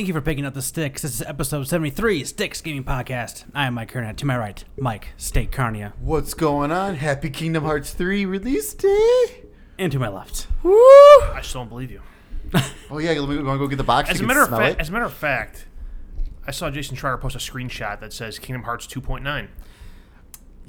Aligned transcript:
Thank 0.00 0.08
you 0.08 0.14
for 0.14 0.22
picking 0.22 0.46
up 0.46 0.54
the 0.54 0.62
sticks. 0.62 1.02
This 1.02 1.16
is 1.16 1.20
episode 1.20 1.68
73, 1.68 2.24
Sticks 2.24 2.62
Gaming 2.62 2.84
Podcast. 2.84 3.44
I 3.54 3.66
am 3.66 3.74
Mike 3.74 3.92
Kernet. 3.92 4.16
To 4.16 4.24
my 4.24 4.38
right, 4.38 4.64
Mike 4.78 5.08
State 5.18 5.50
Carnia. 5.50 5.92
What's 6.00 6.32
going 6.32 6.72
on? 6.72 6.94
Happy 6.94 7.28
Kingdom 7.28 7.64
Hearts 7.64 7.92
3 7.92 8.24
release 8.24 8.72
day. 8.72 9.44
And 9.78 9.92
to 9.92 9.98
my 9.98 10.08
left, 10.08 10.46
Woo! 10.62 10.72
I 10.72 11.40
still 11.42 11.60
don't 11.60 11.68
believe 11.68 11.90
you. 11.90 12.00
Oh 12.90 12.96
yeah, 12.96 13.10
let 13.10 13.28
me 13.28 13.42
want 13.42 13.56
to 13.56 13.58
go 13.58 13.66
get 13.66 13.76
the 13.76 13.84
box. 13.84 14.08
As 14.08 14.22
a 14.22 14.24
matter 14.24 14.46
can 14.46 14.54
of 14.54 14.58
fact, 14.58 14.80
as 14.80 14.88
a 14.88 14.92
matter 14.92 15.04
of 15.04 15.12
fact, 15.12 15.66
I 16.46 16.50
saw 16.50 16.70
Jason 16.70 16.96
Schreier 16.96 17.20
post 17.20 17.36
a 17.36 17.38
screenshot 17.38 18.00
that 18.00 18.14
says 18.14 18.38
Kingdom 18.38 18.62
Hearts 18.62 18.86
2.9. 18.86 19.48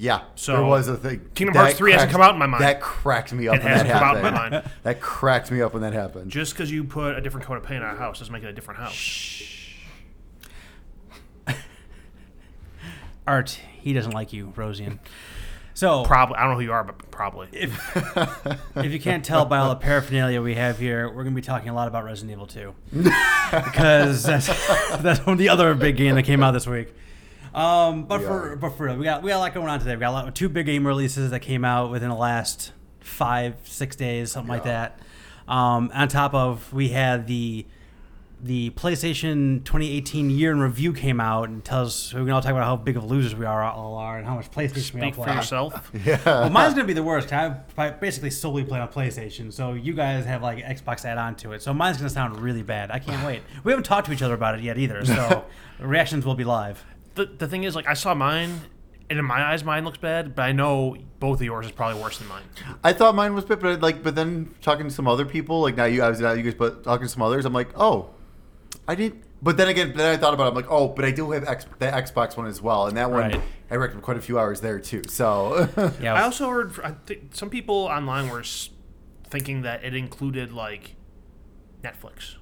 yeah. 0.02 0.22
So, 0.34 0.54
there 0.54 0.64
was 0.64 0.88
a 0.88 0.96
thing. 0.96 1.30
Kingdom 1.32 1.54
Hearts 1.54 1.78
3 1.78 1.92
hasn't 1.92 2.10
come 2.10 2.20
out 2.20 2.32
in 2.32 2.38
my 2.40 2.46
mind. 2.46 2.64
That 2.64 2.80
cracked 2.80 3.32
me 3.32 3.46
up 3.46 3.54
It 3.54 3.62
when 3.62 3.72
that 3.72 3.86
hasn't 3.86 3.92
come 3.92 4.02
out 4.02 4.16
happened. 4.16 4.26
in 4.26 4.34
my 4.34 4.50
mind. 4.50 4.70
That 4.82 5.00
cracked 5.00 5.52
me 5.52 5.62
up 5.62 5.74
when 5.74 5.82
that 5.82 5.92
happened. 5.92 6.28
Just 6.28 6.54
because 6.54 6.72
you 6.72 6.82
put 6.82 7.16
a 7.16 7.20
different 7.20 7.46
coat 7.46 7.56
of 7.56 7.62
paint 7.62 7.84
on 7.84 7.94
a 7.94 7.98
house 7.98 8.18
doesn't 8.18 8.32
make 8.32 8.42
it 8.42 8.48
a 8.48 8.52
different 8.52 8.80
house. 8.80 9.44
Art. 13.28 13.60
He 13.80 13.92
doesn't 13.92 14.10
like 14.10 14.32
you, 14.32 14.52
Rosian. 14.56 14.98
So, 15.74 16.04
Probably, 16.04 16.34
I 16.34 16.42
don't 16.42 16.50
know 16.50 16.56
who 16.56 16.64
you 16.64 16.72
are, 16.72 16.82
but 16.82 17.12
probably. 17.12 17.46
if 17.52 18.92
you 18.92 18.98
can't 18.98 19.24
tell 19.24 19.44
by 19.44 19.58
all 19.58 19.68
the 19.68 19.76
paraphernalia 19.76 20.42
we 20.42 20.56
have 20.56 20.80
here, 20.80 21.06
we're 21.06 21.22
going 21.22 21.34
to 21.34 21.40
be 21.40 21.46
talking 21.46 21.68
a 21.68 21.74
lot 21.74 21.86
about 21.86 22.04
Resident 22.04 22.32
Evil 22.32 22.48
2. 22.48 22.74
because 23.50 24.24
that's, 24.24 24.48
that's 25.00 25.24
one 25.24 25.34
of 25.34 25.38
the 25.38 25.48
other 25.48 25.74
big 25.74 25.96
game 25.96 26.16
that 26.16 26.24
came 26.24 26.42
out 26.42 26.50
this 26.50 26.66
week. 26.66 26.92
Um, 27.54 28.04
but 28.04 28.20
We 28.20 28.26
for 28.26 28.52
are. 28.52 28.56
but 28.56 28.70
for 28.70 28.86
real, 28.86 28.96
we 28.96 29.04
got 29.04 29.22
we 29.22 29.30
got 29.30 29.36
a 29.36 29.40
lot 29.40 29.54
going 29.54 29.68
on 29.68 29.78
today. 29.78 29.94
We 29.94 30.00
got 30.00 30.10
a 30.10 30.12
lot, 30.12 30.34
two 30.34 30.48
big 30.48 30.66
game 30.66 30.86
releases 30.86 31.30
that 31.30 31.40
came 31.40 31.64
out 31.64 31.90
within 31.90 32.08
the 32.08 32.14
last 32.16 32.72
five 33.00 33.56
six 33.64 33.96
days, 33.96 34.32
something 34.32 34.48
like 34.50 34.64
that. 34.64 34.98
Um, 35.48 35.90
on 35.92 36.08
top 36.08 36.34
of 36.34 36.72
we 36.72 36.88
had 36.88 37.26
the 37.26 37.66
the 38.44 38.70
PlayStation 38.70 39.64
2018 39.64 40.28
year 40.28 40.50
in 40.50 40.58
review 40.58 40.92
came 40.92 41.20
out 41.20 41.48
and 41.48 41.64
tells 41.64 42.12
we 42.12 42.22
can 42.22 42.30
all 42.30 42.40
talk 42.42 42.50
about 42.50 42.64
how 42.64 42.74
big 42.74 42.96
of 42.96 43.04
losers 43.04 43.36
we 43.36 43.46
are 43.46 43.62
all 43.62 43.94
are 43.94 44.18
and 44.18 44.26
how 44.26 44.34
much 44.34 44.50
PlayStation 44.50 44.94
we 44.94 45.00
all 45.02 45.12
Speak 45.12 45.24
for 45.24 45.32
yourself. 45.32 45.92
yeah. 46.04 46.18
Well, 46.24 46.50
mine's 46.50 46.74
gonna 46.74 46.86
be 46.86 46.92
the 46.92 47.04
worst. 47.04 47.32
I 47.32 47.60
I 47.76 47.90
basically 47.90 48.30
solely 48.30 48.64
play 48.64 48.80
on 48.80 48.88
PlayStation, 48.88 49.52
so 49.52 49.74
you 49.74 49.92
guys 49.92 50.24
have 50.24 50.42
like 50.42 50.58
Xbox 50.64 51.04
add-on 51.04 51.36
to 51.36 51.52
it. 51.52 51.62
So 51.62 51.72
mine's 51.72 51.98
gonna 51.98 52.10
sound 52.10 52.40
really 52.40 52.62
bad. 52.62 52.90
I 52.90 52.98
can't 52.98 53.24
wait. 53.26 53.42
We 53.62 53.70
haven't 53.70 53.84
talked 53.84 54.06
to 54.06 54.12
each 54.12 54.22
other 54.22 54.34
about 54.34 54.58
it 54.58 54.62
yet 54.62 54.78
either, 54.78 55.04
so 55.04 55.44
reactions 55.78 56.24
will 56.24 56.34
be 56.34 56.44
live. 56.44 56.84
The, 57.14 57.26
the 57.26 57.46
thing 57.48 57.64
is, 57.64 57.74
like, 57.74 57.86
I 57.86 57.94
saw 57.94 58.14
mine, 58.14 58.60
and 59.10 59.18
in 59.18 59.24
my 59.24 59.42
eyes, 59.42 59.64
mine 59.64 59.84
looks 59.84 59.98
bad, 59.98 60.34
but 60.34 60.42
I 60.42 60.52
know 60.52 60.96
both 61.20 61.40
of 61.40 61.44
yours 61.44 61.66
is 61.66 61.72
probably 61.72 62.00
worse 62.02 62.18
than 62.18 62.28
mine. 62.28 62.42
I 62.82 62.92
thought 62.92 63.14
mine 63.14 63.34
was 63.34 63.44
bad, 63.44 63.60
but 63.60 63.80
like, 63.82 64.02
but 64.02 64.14
then 64.14 64.54
talking 64.62 64.84
to 64.88 64.90
some 64.94 65.06
other 65.06 65.24
people, 65.26 65.60
like 65.60 65.76
now 65.76 65.84
you, 65.84 66.02
I 66.02 66.08
was 66.08 66.20
now 66.20 66.32
you 66.32 66.42
guys, 66.42 66.54
but 66.54 66.84
talking 66.84 67.06
to 67.06 67.12
some 67.12 67.22
others, 67.22 67.44
I'm 67.44 67.52
like, 67.52 67.68
oh, 67.78 68.10
I 68.88 68.94
didn't. 68.94 69.22
But 69.42 69.56
then 69.56 69.68
again, 69.68 69.92
then 69.96 70.14
I 70.14 70.16
thought 70.16 70.34
about 70.34 70.46
it. 70.46 70.48
I'm 70.50 70.54
like, 70.54 70.70
oh, 70.70 70.88
but 70.88 71.04
I 71.04 71.10
do 71.10 71.32
have 71.32 71.44
X, 71.44 71.66
the 71.80 71.86
Xbox 71.86 72.36
one 72.36 72.46
as 72.46 72.62
well, 72.62 72.86
and 72.86 72.96
that 72.96 73.10
one 73.10 73.20
Right. 73.32 73.40
I 73.70 73.74
reckon 73.74 74.00
quite 74.00 74.16
a 74.16 74.20
few 74.20 74.38
hours 74.38 74.60
there 74.60 74.78
too. 74.78 75.02
So 75.08 75.68
Yeah, 76.00 76.14
I 76.18 76.22
also 76.22 76.48
heard 76.48 76.72
I 76.82 76.92
think 77.06 77.34
some 77.34 77.50
people 77.50 77.74
online 77.74 78.28
were 78.30 78.40
s- 78.40 78.70
thinking 79.28 79.62
that 79.62 79.82
it 79.84 79.94
included, 79.94 80.52
like, 80.52 80.94
Netflix. 81.82 82.36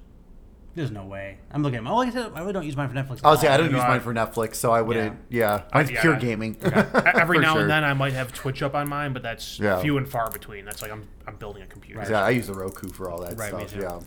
There's 0.75 0.91
no 0.91 1.05
way. 1.05 1.37
I'm 1.51 1.63
looking 1.63 1.77
at 1.77 1.83
my. 1.83 1.89
Well, 1.91 1.99
like 1.99 2.09
I 2.09 2.11
said, 2.11 2.31
I 2.33 2.39
really 2.39 2.53
don't 2.53 2.65
use 2.65 2.77
mine 2.77 2.87
for 2.89 2.95
Netflix. 2.95 3.17
at 3.19 3.25
I'll 3.25 3.37
say 3.37 3.47
I 3.49 3.57
don't 3.57 3.71
No, 3.71 3.77
use 3.77 3.83
I- 3.83 3.87
mine 3.89 3.99
for 3.99 4.13
Netflix, 4.13 4.55
so 4.55 4.71
I 4.71 4.81
wouldn't. 4.81 5.17
Yeah, 5.29 5.63
mine's 5.73 5.91
yeah, 5.91 6.01
pure 6.01 6.15
I- 6.15 6.19
gaming. 6.19 6.55
Every 6.63 7.37
For 7.37 7.41
now 7.41 7.53
sure. 7.53 7.61
and 7.63 7.69
then, 7.69 7.83
I 7.83 7.93
might 7.93 8.13
have 8.13 8.31
Twitch 8.33 8.61
up 8.63 8.73
on 8.75 8.87
mine, 8.89 9.11
but 9.13 9.21
that's 9.23 9.59
Yeah. 9.59 9.81
few 9.81 9.97
and 9.97 10.07
far 10.07 10.29
between. 10.31 10.63
That's 10.65 10.81
like 10.81 10.91
I'm, 10.91 11.07
I'm 11.27 11.35
building 11.35 11.61
a 11.63 11.67
computer. 11.67 12.03
Yeah, 12.09 12.23
I 12.23 12.29
use 12.29 12.47
the 12.47 12.53
Roku 12.53 12.87
for 12.89 13.09
all 13.09 13.19
that 13.21 13.37
Right, 13.37 13.53
me 13.53 13.67
stuff. 13.67 13.73
too. 13.73 13.81
Yeah. 13.81 13.99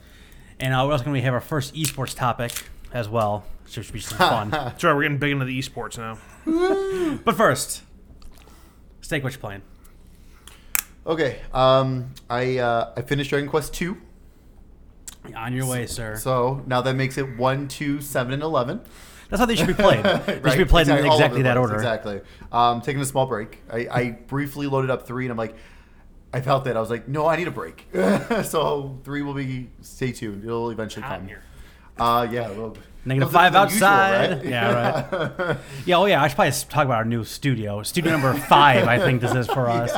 And 0.61 0.73
uh, 0.75 0.85
we're 0.87 0.93
also 0.93 1.05
gonna 1.05 1.21
have 1.21 1.35
our 1.35 1.41
first 1.41 1.75
esports 1.75 2.15
topic 2.17 2.53
as 2.93 3.09
well, 3.09 3.45
which 3.65 3.73
should 3.75 3.93
be 3.93 4.01
some 4.01 4.17
fun. 4.19 4.51
That's 4.53 4.83
right, 4.85 4.95
we're 4.95 5.03
getting 5.03 5.19
big 5.19 5.33
into 5.33 5.45
the 5.45 5.59
esports 5.59 5.99
now. 5.99 6.19
but 7.25 7.37
first, 7.37 7.83
Steak, 9.01 9.23
what 9.25 9.33
you 9.33 9.39
playing? 9.39 9.63
Okay. 11.07 11.41
Um, 11.53 12.15
I 12.31 12.59
uh, 12.59 12.93
I 12.97 13.03
finished 13.03 13.31
Dragon 13.31 13.49
Quest 13.49 13.75
two, 13.75 13.99
On 15.35 15.53
your 15.55 15.67
way, 15.67 15.87
sir. 15.87 16.17
so 16.17 16.63
now 16.67 16.81
that 16.83 16.95
makes 16.97 17.17
it 17.19 17.37
one, 17.37 17.69
two, 17.69 18.01
seven, 18.01 18.33
and 18.33 18.43
eleven. 18.43 18.81
That's 19.31 19.41
how 19.41 19.47
they 19.47 19.57
should 19.57 19.67
be 19.67 19.75
played. 19.75 20.05
They 20.27 20.51
should 20.51 20.59
be 20.59 20.65
played 20.65 20.87
in 20.89 21.05
exactly 21.07 21.43
that 21.43 21.57
order. 21.57 21.75
Exactly. 21.75 22.21
Um, 22.53 22.81
taking 22.83 23.01
a 23.01 23.07
small 23.07 23.27
break. 23.27 23.63
I, 23.71 23.89
I 23.91 24.11
briefly 24.11 24.67
loaded 24.67 24.91
up 24.91 25.07
three, 25.07 25.25
and 25.25 25.33
I'm 25.33 25.39
like, 25.39 25.57
I 26.33 26.41
felt 26.41 26.65
that 26.67 26.77
I 26.77 26.81
was 26.81 26.91
like, 26.91 27.09
no, 27.09 27.27
I 27.27 27.37
need 27.37 27.49
a 27.49 27.51
break. 27.51 27.87
so 28.45 28.99
three 29.05 29.23
will 29.23 29.35
be. 29.35 29.71
Stay 29.81 30.13
tuned. 30.13 30.45
It'll 30.45 30.71
eventually 30.71 31.05
come. 31.05 31.27
here. 31.27 31.43
Uh, 31.99 32.27
yeah. 32.31 32.51
Well, 32.51 32.77
Negative 33.07 33.33
well, 33.33 33.43
five 33.43 33.53
that's 33.53 33.73
unusual, 33.73 33.89
outside. 33.89 34.31
right? 34.31 34.45
Yeah, 34.51 35.47
right. 35.49 35.57
Yeah, 35.87 35.97
oh 35.97 36.07
yeah, 36.07 36.23
I 36.23 36.29
should 36.29 36.37
probably 36.37 36.53
talk 36.71 36.85
about 36.87 36.97
our 36.97 37.05
new 37.05 37.23
studio. 37.25 37.83
Studio 37.83 38.13
number 38.13 38.33
five, 38.35 38.87
I 38.89 38.99
think 38.99 39.21
this 39.21 39.35
is 39.35 39.47
for 39.47 39.69
us. 39.71 39.93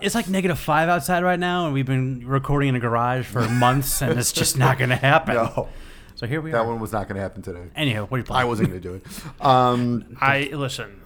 It's 0.00 0.14
like 0.14 0.28
negative 0.28 0.58
five 0.58 0.88
outside 0.88 1.22
right 1.24 1.38
now, 1.40 1.64
and 1.64 1.74
we've 1.74 1.86
been 1.86 2.26
recording 2.26 2.68
in 2.70 2.76
a 2.76 2.80
garage 2.80 3.26
for 3.26 3.48
months, 3.48 4.02
and 4.02 4.18
it's 4.18 4.32
just 4.32 4.56
not 4.56 4.78
going 4.78 4.90
to 4.90 4.96
happen. 4.96 5.34
no, 5.34 5.68
So 6.14 6.26
here 6.28 6.40
we 6.40 6.52
that 6.52 6.58
are. 6.58 6.64
That 6.64 6.68
one 6.70 6.80
was 6.80 6.92
not 6.92 7.08
going 7.08 7.16
to 7.16 7.22
happen 7.22 7.42
today. 7.42 7.70
Anyhow, 7.74 8.06
what 8.06 8.16
are 8.16 8.18
you 8.18 8.24
playing? 8.24 8.42
I 8.42 8.44
wasn't 8.44 8.68
going 8.70 8.80
to 8.80 8.88
do 8.88 8.94
it. 8.94 9.44
Um, 9.44 10.16
I 10.20 10.50
listen. 10.52 11.00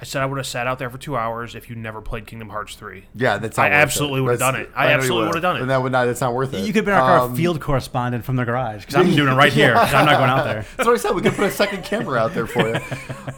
I 0.00 0.04
said 0.04 0.22
I 0.22 0.26
would 0.26 0.36
have 0.38 0.46
sat 0.46 0.66
out 0.66 0.80
there 0.80 0.90
for 0.90 0.98
two 0.98 1.16
hours 1.16 1.54
if 1.54 1.70
you 1.70 1.76
never 1.76 2.02
played 2.02 2.26
Kingdom 2.26 2.48
Hearts 2.48 2.74
three. 2.74 3.04
yeah, 3.14 3.38
that's. 3.38 3.58
I 3.58 3.68
worth 3.68 3.72
absolutely 3.74 4.20
would've 4.22 4.40
done 4.40 4.56
it. 4.56 4.68
I 4.74 4.84
know 4.86 4.90
you 4.90 4.96
absolutely 4.96 5.26
would've 5.28 5.42
done 5.42 5.56
it. 5.56 5.60
And 5.62 5.70
that 5.70 5.82
would 5.82 5.92
not. 5.92 6.08
It's 6.08 6.20
not 6.20 6.34
worth 6.34 6.52
it. 6.52 6.64
You 6.66 6.72
could 6.72 6.84
be 6.84 6.90
our 6.90 7.20
Um, 7.20 7.36
field 7.36 7.60
correspondent 7.60 8.24
from 8.24 8.34
the 8.36 8.44
garage 8.44 8.80
because 8.80 8.96
I'm 8.96 9.14
doing 9.14 9.32
it 9.32 9.36
right 9.36 9.52
here. 9.52 9.74
I'm 9.78 10.04
not 10.04 10.18
going 10.18 10.30
out 10.30 10.44
there. 10.44 10.66
That's 10.76 10.86
what 10.86 10.94
I 10.94 10.96
said. 10.98 11.12
We 11.14 11.22
could 11.22 11.34
put 11.34 11.46
a 11.46 11.50
second 11.50 11.84
camera 11.84 12.18
out 12.18 12.34
there 12.34 12.46
for 12.46 12.68
you. 12.68 12.80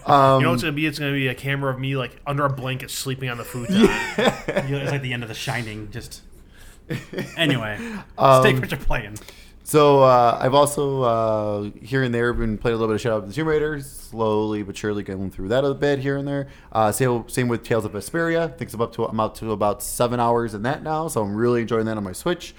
Um, 0.06 0.40
You 0.40 0.44
know 0.46 0.50
what 0.50 0.54
it's 0.54 0.62
gonna 0.62 0.72
be? 0.72 0.86
It's 0.86 0.98
gonna 1.00 1.12
be 1.12 1.26
a 1.28 1.34
camera 1.34 1.72
of 1.72 1.80
me 1.80 1.96
like 1.96 2.20
under 2.26 2.44
a 2.44 2.48
blanket 2.50 2.90
sleeping 2.92 3.28
on 3.28 3.38
the 3.38 3.44
futon. 3.44 3.74
You 3.74 3.86
know, 3.88 3.92
It's 4.78 4.92
like 4.92 5.02
the 5.02 5.12
end 5.12 5.24
of 5.24 5.28
The 5.28 5.34
Shining. 5.34 5.90
Just 5.90 6.22
anyway, 7.36 7.76
Um, 8.16 8.42
Steak, 8.42 8.60
what 8.60 8.70
you're 8.70 8.78
playing? 8.80 9.18
So 9.66 10.04
uh, 10.04 10.38
I've 10.40 10.54
also 10.54 11.02
uh, 11.02 11.70
here 11.82 12.04
and 12.04 12.14
there 12.14 12.32
been 12.32 12.56
playing 12.56 12.76
a 12.76 12.78
little 12.78 12.86
bit 12.86 12.94
of 12.94 13.00
Shadow 13.00 13.16
of 13.16 13.26
the 13.26 13.34
Tomb 13.34 13.48
Raider, 13.48 13.80
slowly 13.80 14.62
but 14.62 14.76
surely 14.76 15.02
going 15.02 15.28
through 15.28 15.48
that 15.48 15.64
a 15.64 15.74
bit 15.74 15.98
here 15.98 16.16
and 16.16 16.28
there. 16.28 16.46
Uh, 16.70 16.92
same, 16.92 17.28
same 17.28 17.48
with 17.48 17.64
Tales 17.64 17.84
of 17.84 17.90
Vesperia. 17.90 18.42
I 18.42 18.46
think 18.46 18.72
I'm 18.72 18.80
up 18.80 18.92
to 18.92 19.06
I'm 19.06 19.18
up 19.18 19.34
to 19.38 19.50
about 19.50 19.82
seven 19.82 20.20
hours 20.20 20.54
in 20.54 20.62
that 20.62 20.84
now, 20.84 21.08
so 21.08 21.20
I'm 21.20 21.34
really 21.34 21.62
enjoying 21.62 21.86
that 21.86 21.96
on 21.96 22.04
my 22.04 22.12
Switch. 22.12 22.54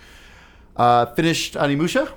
Uh, 0.75 1.05
finished 1.05 1.53
Onimusha. 1.53 2.11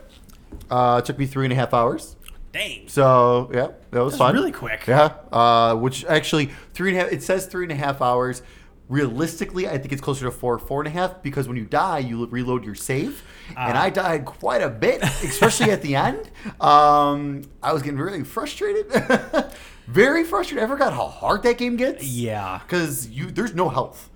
Uh, 0.69 1.01
took 1.03 1.21
me 1.21 1.27
three 1.27 1.47
and 1.47 1.53
a 1.53 1.57
half 1.57 1.73
hours. 1.73 2.17
Dang. 2.53 2.89
So 2.89 3.49
yeah, 3.55 3.69
that 3.93 4.01
was 4.01 4.15
That's 4.15 4.19
fun. 4.19 4.35
really 4.35 4.51
quick. 4.51 4.89
Yeah, 4.89 5.15
uh, 5.31 5.77
which 5.77 6.05
actually 6.07 6.51
three 6.75 6.91
and 6.91 6.99
a 6.99 7.05
half. 7.05 7.13
It 7.13 7.23
says 7.23 7.47
three 7.47 7.63
and 7.63 7.71
a 7.71 7.77
half 7.77 8.03
hours. 8.03 8.43
Realistically, 8.91 9.69
I 9.69 9.79
think 9.79 9.93
it's 9.93 10.03
closer 10.03 10.25
to 10.25 10.33
four, 10.33 10.59
four 10.59 10.81
and 10.81 10.89
a 10.89 10.91
half 10.91 11.23
because 11.23 11.47
when 11.47 11.57
you 11.57 11.65
die, 11.65 12.01
you 12.01 12.27
reload 12.27 12.65
your 12.65 12.75
save, 12.75 13.23
and 13.51 13.79
Ah. 13.79 13.83
I 13.85 13.89
died 13.89 14.25
quite 14.25 14.63
a 14.63 14.69
bit, 14.69 15.01
especially 15.23 15.71
at 15.71 15.81
the 15.81 15.95
end. 15.95 16.29
Um, 16.61 17.43
I 17.63 17.73
was 17.73 17.83
getting 17.83 18.01
really 18.01 18.25
frustrated, 18.25 18.87
very 19.87 20.25
frustrated. 20.25 20.65
I 20.65 20.67
forgot 20.67 20.93
how 20.93 21.07
hard 21.07 21.45
that 21.45 21.57
game 21.57 21.77
gets. 21.77 22.03
Yeah. 22.05 22.59
because 22.67 23.09
you 23.09 23.31
there's 23.31 23.55
no 23.55 23.69
health. 23.69 24.09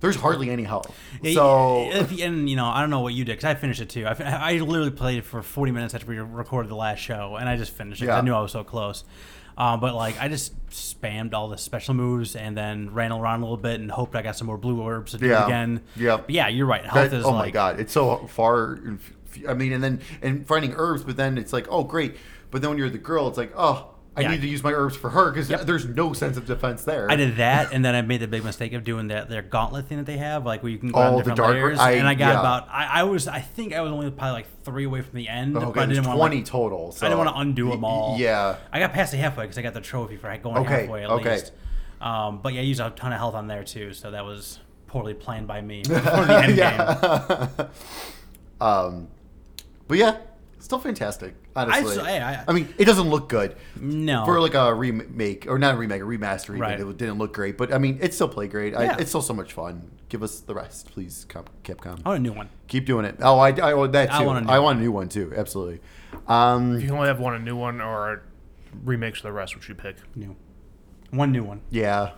There's 0.00 0.16
hardly 0.16 0.50
any 0.50 0.64
health. 0.64 0.92
Yeah, 1.22 1.34
So 1.34 1.90
the 1.92 2.14
you 2.16 2.56
know, 2.56 2.66
I 2.66 2.80
don't 2.80 2.90
know 2.90 3.00
what 3.00 3.14
you 3.14 3.24
did 3.24 3.32
because 3.32 3.44
I 3.44 3.54
finished 3.54 3.80
it 3.82 3.88
too. 3.90 4.04
I, 4.06 4.14
I 4.18 4.52
literally 4.58 4.90
played 4.90 5.18
it 5.18 5.24
for 5.24 5.42
40 5.42 5.70
minutes 5.72 5.94
after 5.94 6.08
we 6.08 6.18
recorded 6.18 6.70
the 6.70 6.74
last 6.74 6.98
show, 6.98 7.36
and 7.36 7.48
I 7.48 7.56
just 7.56 7.70
finished 7.72 8.02
it. 8.02 8.06
'cause 8.06 8.16
I 8.16 8.20
knew 8.22 8.34
I 8.34 8.40
was 8.40 8.50
so 8.50 8.64
close. 8.64 9.04
Um, 9.58 9.80
but 9.80 9.94
like, 9.94 10.20
I 10.20 10.28
just 10.28 10.54
spammed 10.70 11.34
all 11.34 11.48
the 11.48 11.58
special 11.58 11.94
moves 11.94 12.34
and 12.36 12.56
then 12.56 12.92
ran 12.94 13.12
around 13.12 13.40
a 13.40 13.44
little 13.44 13.56
bit 13.56 13.80
and 13.80 13.90
hoped 13.90 14.16
I 14.16 14.22
got 14.22 14.36
some 14.36 14.46
more 14.46 14.56
blue 14.58 14.80
orbs 14.80 15.12
to 15.12 15.18
do 15.18 15.26
Yeah. 15.28 15.42
it 15.42 15.46
again. 15.46 15.80
Yeah. 15.96 16.16
But 16.18 16.30
yeah, 16.30 16.48
you're 16.48 16.66
right. 16.66 16.84
Health 16.84 17.10
That- 17.10 17.16
is 17.18 17.24
oh 17.24 17.30
like, 17.32 17.46
my 17.46 17.50
god, 17.50 17.80
it's 17.80 17.92
so 17.92 18.26
far. 18.28 18.78
I 19.48 19.54
mean, 19.54 19.72
and 19.72 19.82
then 19.82 20.00
and 20.22 20.46
finding 20.46 20.74
herbs, 20.76 21.04
but 21.04 21.16
then 21.16 21.38
it's 21.38 21.52
like, 21.52 21.66
oh 21.70 21.84
great, 21.84 22.16
but 22.50 22.60
then 22.62 22.70
when 22.70 22.78
you're 22.78 22.90
the 22.90 22.98
girl, 22.98 23.28
it's 23.28 23.38
like, 23.38 23.52
oh, 23.56 23.91
I 24.14 24.20
Yeah. 24.20 24.30
need 24.32 24.42
to 24.42 24.46
use 24.46 24.62
my 24.62 24.72
herbs 24.72 24.94
for 24.94 25.08
her 25.08 25.30
because 25.30 25.48
Yep. 25.48 25.62
there's 25.62 25.86
no 25.86 26.12
sense 26.12 26.36
of 26.36 26.44
defense 26.44 26.84
there. 26.84 27.10
I 27.10 27.16
did 27.16 27.36
that, 27.36 27.72
and 27.72 27.82
then 27.82 27.94
I 27.94 28.02
made 28.02 28.20
the 28.20 28.26
big 28.28 28.44
mistake 28.44 28.74
of 28.74 28.84
doing 28.84 29.08
that 29.08 29.30
their 29.30 29.40
gauntlet 29.40 29.86
thing 29.86 29.96
that 29.96 30.04
they 30.04 30.18
have, 30.18 30.44
like 30.44 30.62
where 30.62 30.70
you 30.70 30.76
can 30.76 30.90
go 30.90 30.98
Oh, 31.00 31.02
on 31.02 31.12
the 31.16 31.22
different 31.22 31.50
layers. 31.54 31.78
I- 31.78 31.92
and 31.92 32.06
I 32.06 32.12
got 32.14 32.34
yeah. 32.34 32.40
about, 32.40 32.68
I, 32.70 33.00
I 33.00 33.02
was, 33.04 33.26
I 33.26 33.40
think 33.40 33.72
I 33.72 33.80
was 33.80 33.90
only 33.90 34.10
probably 34.10 34.32
like 34.32 34.46
three 34.64 34.84
away 34.84 35.00
from 35.00 35.16
the 35.16 35.28
end, 35.30 35.56
Okay, 35.56 35.64
but 35.74 35.78
I 35.78 35.86
didn't 35.86 36.04
want 36.06 36.18
twenty 36.18 36.36
like, 36.36 36.44
total. 36.44 36.92
So. 36.92 37.06
I 37.06 37.08
didn't 37.08 37.24
want 37.24 37.30
to 37.34 37.40
undo 37.40 37.70
them 37.70 37.84
all. 37.86 38.18
Yeah. 38.18 38.56
I 38.70 38.80
got 38.80 38.92
past 38.92 39.12
the 39.12 39.18
halfway 39.18 39.44
because 39.44 39.56
I 39.56 39.62
got 39.62 39.72
the 39.72 39.80
trophy 39.80 40.16
for 40.16 40.36
going 40.36 40.58
Okay, 40.58 40.82
halfway 40.82 41.04
at 41.04 41.10
okay. 41.10 41.32
least. 41.32 41.52
Um, 42.02 42.40
but 42.42 42.52
yeah, 42.52 42.60
I 42.60 42.64
used 42.64 42.80
a 42.80 42.90
ton 42.90 43.12
of 43.12 43.18
health 43.18 43.34
on 43.34 43.46
there 43.46 43.64
too, 43.64 43.94
so 43.94 44.10
that 44.10 44.26
was 44.26 44.58
poorly 44.88 45.14
planned 45.14 45.46
by 45.46 45.62
me 45.62 45.82
before 45.88 46.26
the 46.26 46.38
end 46.38 46.56
game. 47.58 47.66
um, 48.60 49.08
but 49.88 49.96
yeah, 49.98 50.16
still 50.64 50.78
fantastic. 50.78 51.34
Honestly, 51.56 51.98
I- 52.00 52.34
I- 52.40 52.44
I- 52.48 52.52
mean, 52.52 52.68
it 52.78 52.84
doesn't 52.84 53.08
look 53.08 53.28
good. 53.28 53.56
No. 53.80 54.24
For 54.24 54.40
like 54.40 54.54
a 54.54 54.72
remake 54.74 55.46
or 55.48 55.58
not 55.58 55.74
a 55.74 55.76
remake, 55.78 56.02
a 56.02 56.04
remaster, 56.04 56.58
Right. 56.58 56.78
even, 56.78 56.90
it 56.90 56.96
didn't 56.96 57.18
look 57.18 57.32
great. 57.34 57.56
But 57.58 57.72
I 57.72 57.78
mean, 57.78 57.98
it 58.00 58.14
still 58.14 58.28
played 58.28 58.50
great. 58.50 58.72
Yeah. 58.72 58.78
I, 58.80 58.96
it's 58.98 59.10
still 59.10 59.22
so 59.22 59.34
much 59.34 59.52
fun. 59.52 59.90
Give 60.08 60.22
us 60.22 60.40
the 60.40 60.54
rest, 60.54 60.90
please, 60.92 61.24
Cap- 61.28 61.50
Capcom. 61.64 62.00
I 62.04 62.10
want 62.10 62.20
a 62.20 62.22
new 62.22 62.32
one. 62.32 62.48
Keep 62.68 62.86
doing 62.86 63.04
it. 63.04 63.16
Oh, 63.20 63.38
I, 63.38 63.50
I 63.52 63.74
want 63.74 63.92
that 63.92 64.06
too. 64.10 64.12
I 64.12 64.16
I 64.22 64.26
want 64.26 64.46
want 64.46 64.48
a 64.48 64.70
a 64.70 64.74
new 64.74 64.82
new, 64.84 64.92
one 64.92 65.08
too. 65.08 65.32
Absolutely. 65.34 65.80
Um, 66.28 66.76
If 66.76 66.82
you 66.82 66.88
can 66.88 66.96
only 66.96 67.08
have 67.08 67.18
one 67.20 67.34
a 67.34 67.38
new 67.38 67.56
one 67.56 67.80
or 67.80 68.22
remakes 68.84 69.18
of 69.20 69.22
the 69.24 69.32
rest, 69.32 69.54
which 69.54 69.68
you 69.68 69.74
pick? 69.74 69.96
New. 70.14 70.36
One 71.10 71.32
new 71.32 71.42
one. 71.44 71.60
yeah, 71.70 72.10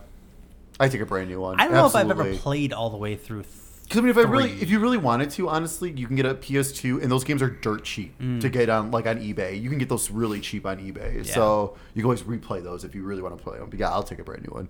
I 0.79 0.87
take 0.89 1.01
a 1.01 1.05
brand 1.05 1.29
new 1.29 1.39
one. 1.41 1.59
I 1.59 1.65
don't 1.65 1.73
know 1.73 1.85
if 1.85 1.95
I've 1.95 2.05
Absolutely. 2.09 2.31
ever 2.33 2.39
played 2.41 2.73
all 2.73 2.89
the 2.89 2.97
way 2.97 3.15
through. 3.15 3.43
Because 3.85 3.99
I 3.99 4.01
mean, 4.01 4.09
if 4.09 4.17
I 4.17 4.21
really, 4.21 4.51
if 4.61 4.69
you 4.69 4.79
really 4.79 4.97
wanted 4.97 5.29
to, 5.31 5.47
honestly, 5.47 5.91
you 5.91 6.07
can 6.07 6.15
get 6.15 6.25
a 6.25 6.33
PS2, 6.35 7.01
and 7.03 7.11
those 7.11 7.23
games 7.23 7.41
are 7.41 7.49
dirt 7.49 7.83
cheap 7.83 8.17
Mm. 8.19 8.41
to 8.41 8.49
get 8.49 8.67
on, 8.69 8.91
like 8.91 9.05
on 9.05 9.17
eBay. 9.19 9.61
You 9.61 9.69
can 9.69 9.77
get 9.77 9.89
those 9.89 10.09
really 10.09 10.39
cheap 10.41 10.65
on 10.65 10.77
eBay, 10.77 11.25
so 11.25 11.75
you 11.93 12.01
can 12.01 12.05
always 12.05 12.23
replay 12.23 12.63
those 12.63 12.83
if 12.83 12.95
you 12.95 13.03
really 13.03 13.21
want 13.21 13.37
to 13.37 13.43
play 13.43 13.57
them. 13.59 13.69
But 13.69 13.79
yeah, 13.79 13.89
I'll 13.91 14.03
take 14.03 14.19
a 14.19 14.23
brand 14.23 14.41
new 14.43 14.53
one. 14.53 14.69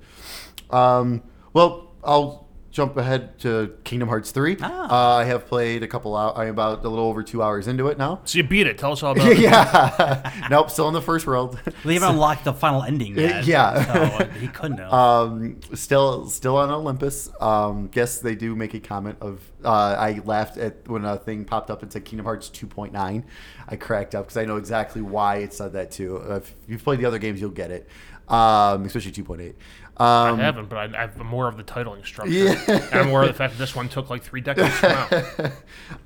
Um, 0.69 1.23
well, 1.53 1.91
I'll 2.03 2.44
jump 2.75 2.97
ahead 2.97 3.39
to 3.39 3.73
Kingdom 3.85 4.09
Hearts 4.09 4.31
three. 4.31 4.57
Ah. 4.61 5.15
Uh, 5.15 5.17
I 5.19 5.23
have 5.23 5.47
played 5.47 5.81
a 5.81 5.87
couple. 5.87 6.15
Hours, 6.15 6.33
I'm 6.35 6.49
about 6.49 6.83
a 6.83 6.89
little 6.89 7.05
over 7.05 7.23
two 7.23 7.41
hours 7.41 7.67
into 7.69 7.87
it 7.87 7.97
now. 7.97 8.19
So 8.25 8.37
you 8.37 8.43
beat 8.43 8.67
it. 8.67 8.77
Tell 8.77 8.91
us 8.91 9.01
all 9.01 9.13
about 9.13 9.27
it. 9.31 9.39
yeah, 9.39 10.47
nope, 10.49 10.69
still 10.69 10.89
in 10.89 10.93
the 10.93 11.01
first 11.01 11.25
world. 11.25 11.57
We 11.85 11.93
haven't 11.93 12.09
unlocked 12.15 12.43
the 12.43 12.51
final 12.53 12.83
ending 12.83 13.17
yet. 13.17 13.45
yeah. 13.45 13.85
So 13.85 13.93
uh, 13.93 14.25
he 14.33 14.49
couldn't 14.49 14.79
have. 14.79 14.91
Um, 14.93 15.61
still, 15.73 16.27
still 16.27 16.57
on 16.57 16.69
Olympus. 16.69 17.31
Um, 17.39 17.87
guess 17.87 18.19
they 18.19 18.35
do 18.35 18.55
make 18.55 18.73
a 18.73 18.81
comment 18.81 19.17
of. 19.21 19.39
Uh, 19.63 19.95
I 19.97 20.21
laughed 20.25 20.57
at 20.57 20.87
when 20.87 21.05
a 21.05 21.17
thing 21.17 21.45
popped 21.45 21.71
up 21.71 21.81
and 21.81 21.91
said 21.91 22.03
Kingdom 22.03 22.25
Hearts 22.25 22.49
2.9. 22.49 23.23
I 23.67 23.75
cracked 23.77 24.13
up 24.13 24.25
because 24.25 24.37
I 24.37 24.43
know 24.45 24.57
exactly 24.57 25.01
why 25.01 25.37
it 25.37 25.53
said 25.53 25.73
that 25.73 25.91
too. 25.91 26.17
If 26.17 26.53
you've 26.67 26.83
played 26.83 26.99
the 26.99 27.05
other 27.05 27.19
games, 27.19 27.39
you'll 27.39 27.49
get 27.51 27.71
it. 27.71 27.87
Um, 28.27 28.85
especially 28.85 29.11
2.8. 29.11 29.53
I 29.97 30.29
Um, 30.29 30.39
haven't, 30.39 30.67
but 30.69 30.77
I, 30.95 31.03
I'm 31.19 31.25
more 31.25 31.47
of 31.47 31.55
the 31.57 31.63
titling 31.63 32.05
structure. 32.05 32.31
Yeah. 32.33 32.61
And 32.67 32.93
I'm 33.01 33.09
aware 33.09 33.21
of 33.23 33.27
the 33.29 33.33
fact 33.33 33.53
that 33.53 33.59
this 33.59 33.75
one 33.75 33.87
took 33.89 34.09
like 34.09 34.23
three 34.23 34.41
decades 34.41 34.73
to 34.81 35.07
come 35.09 35.51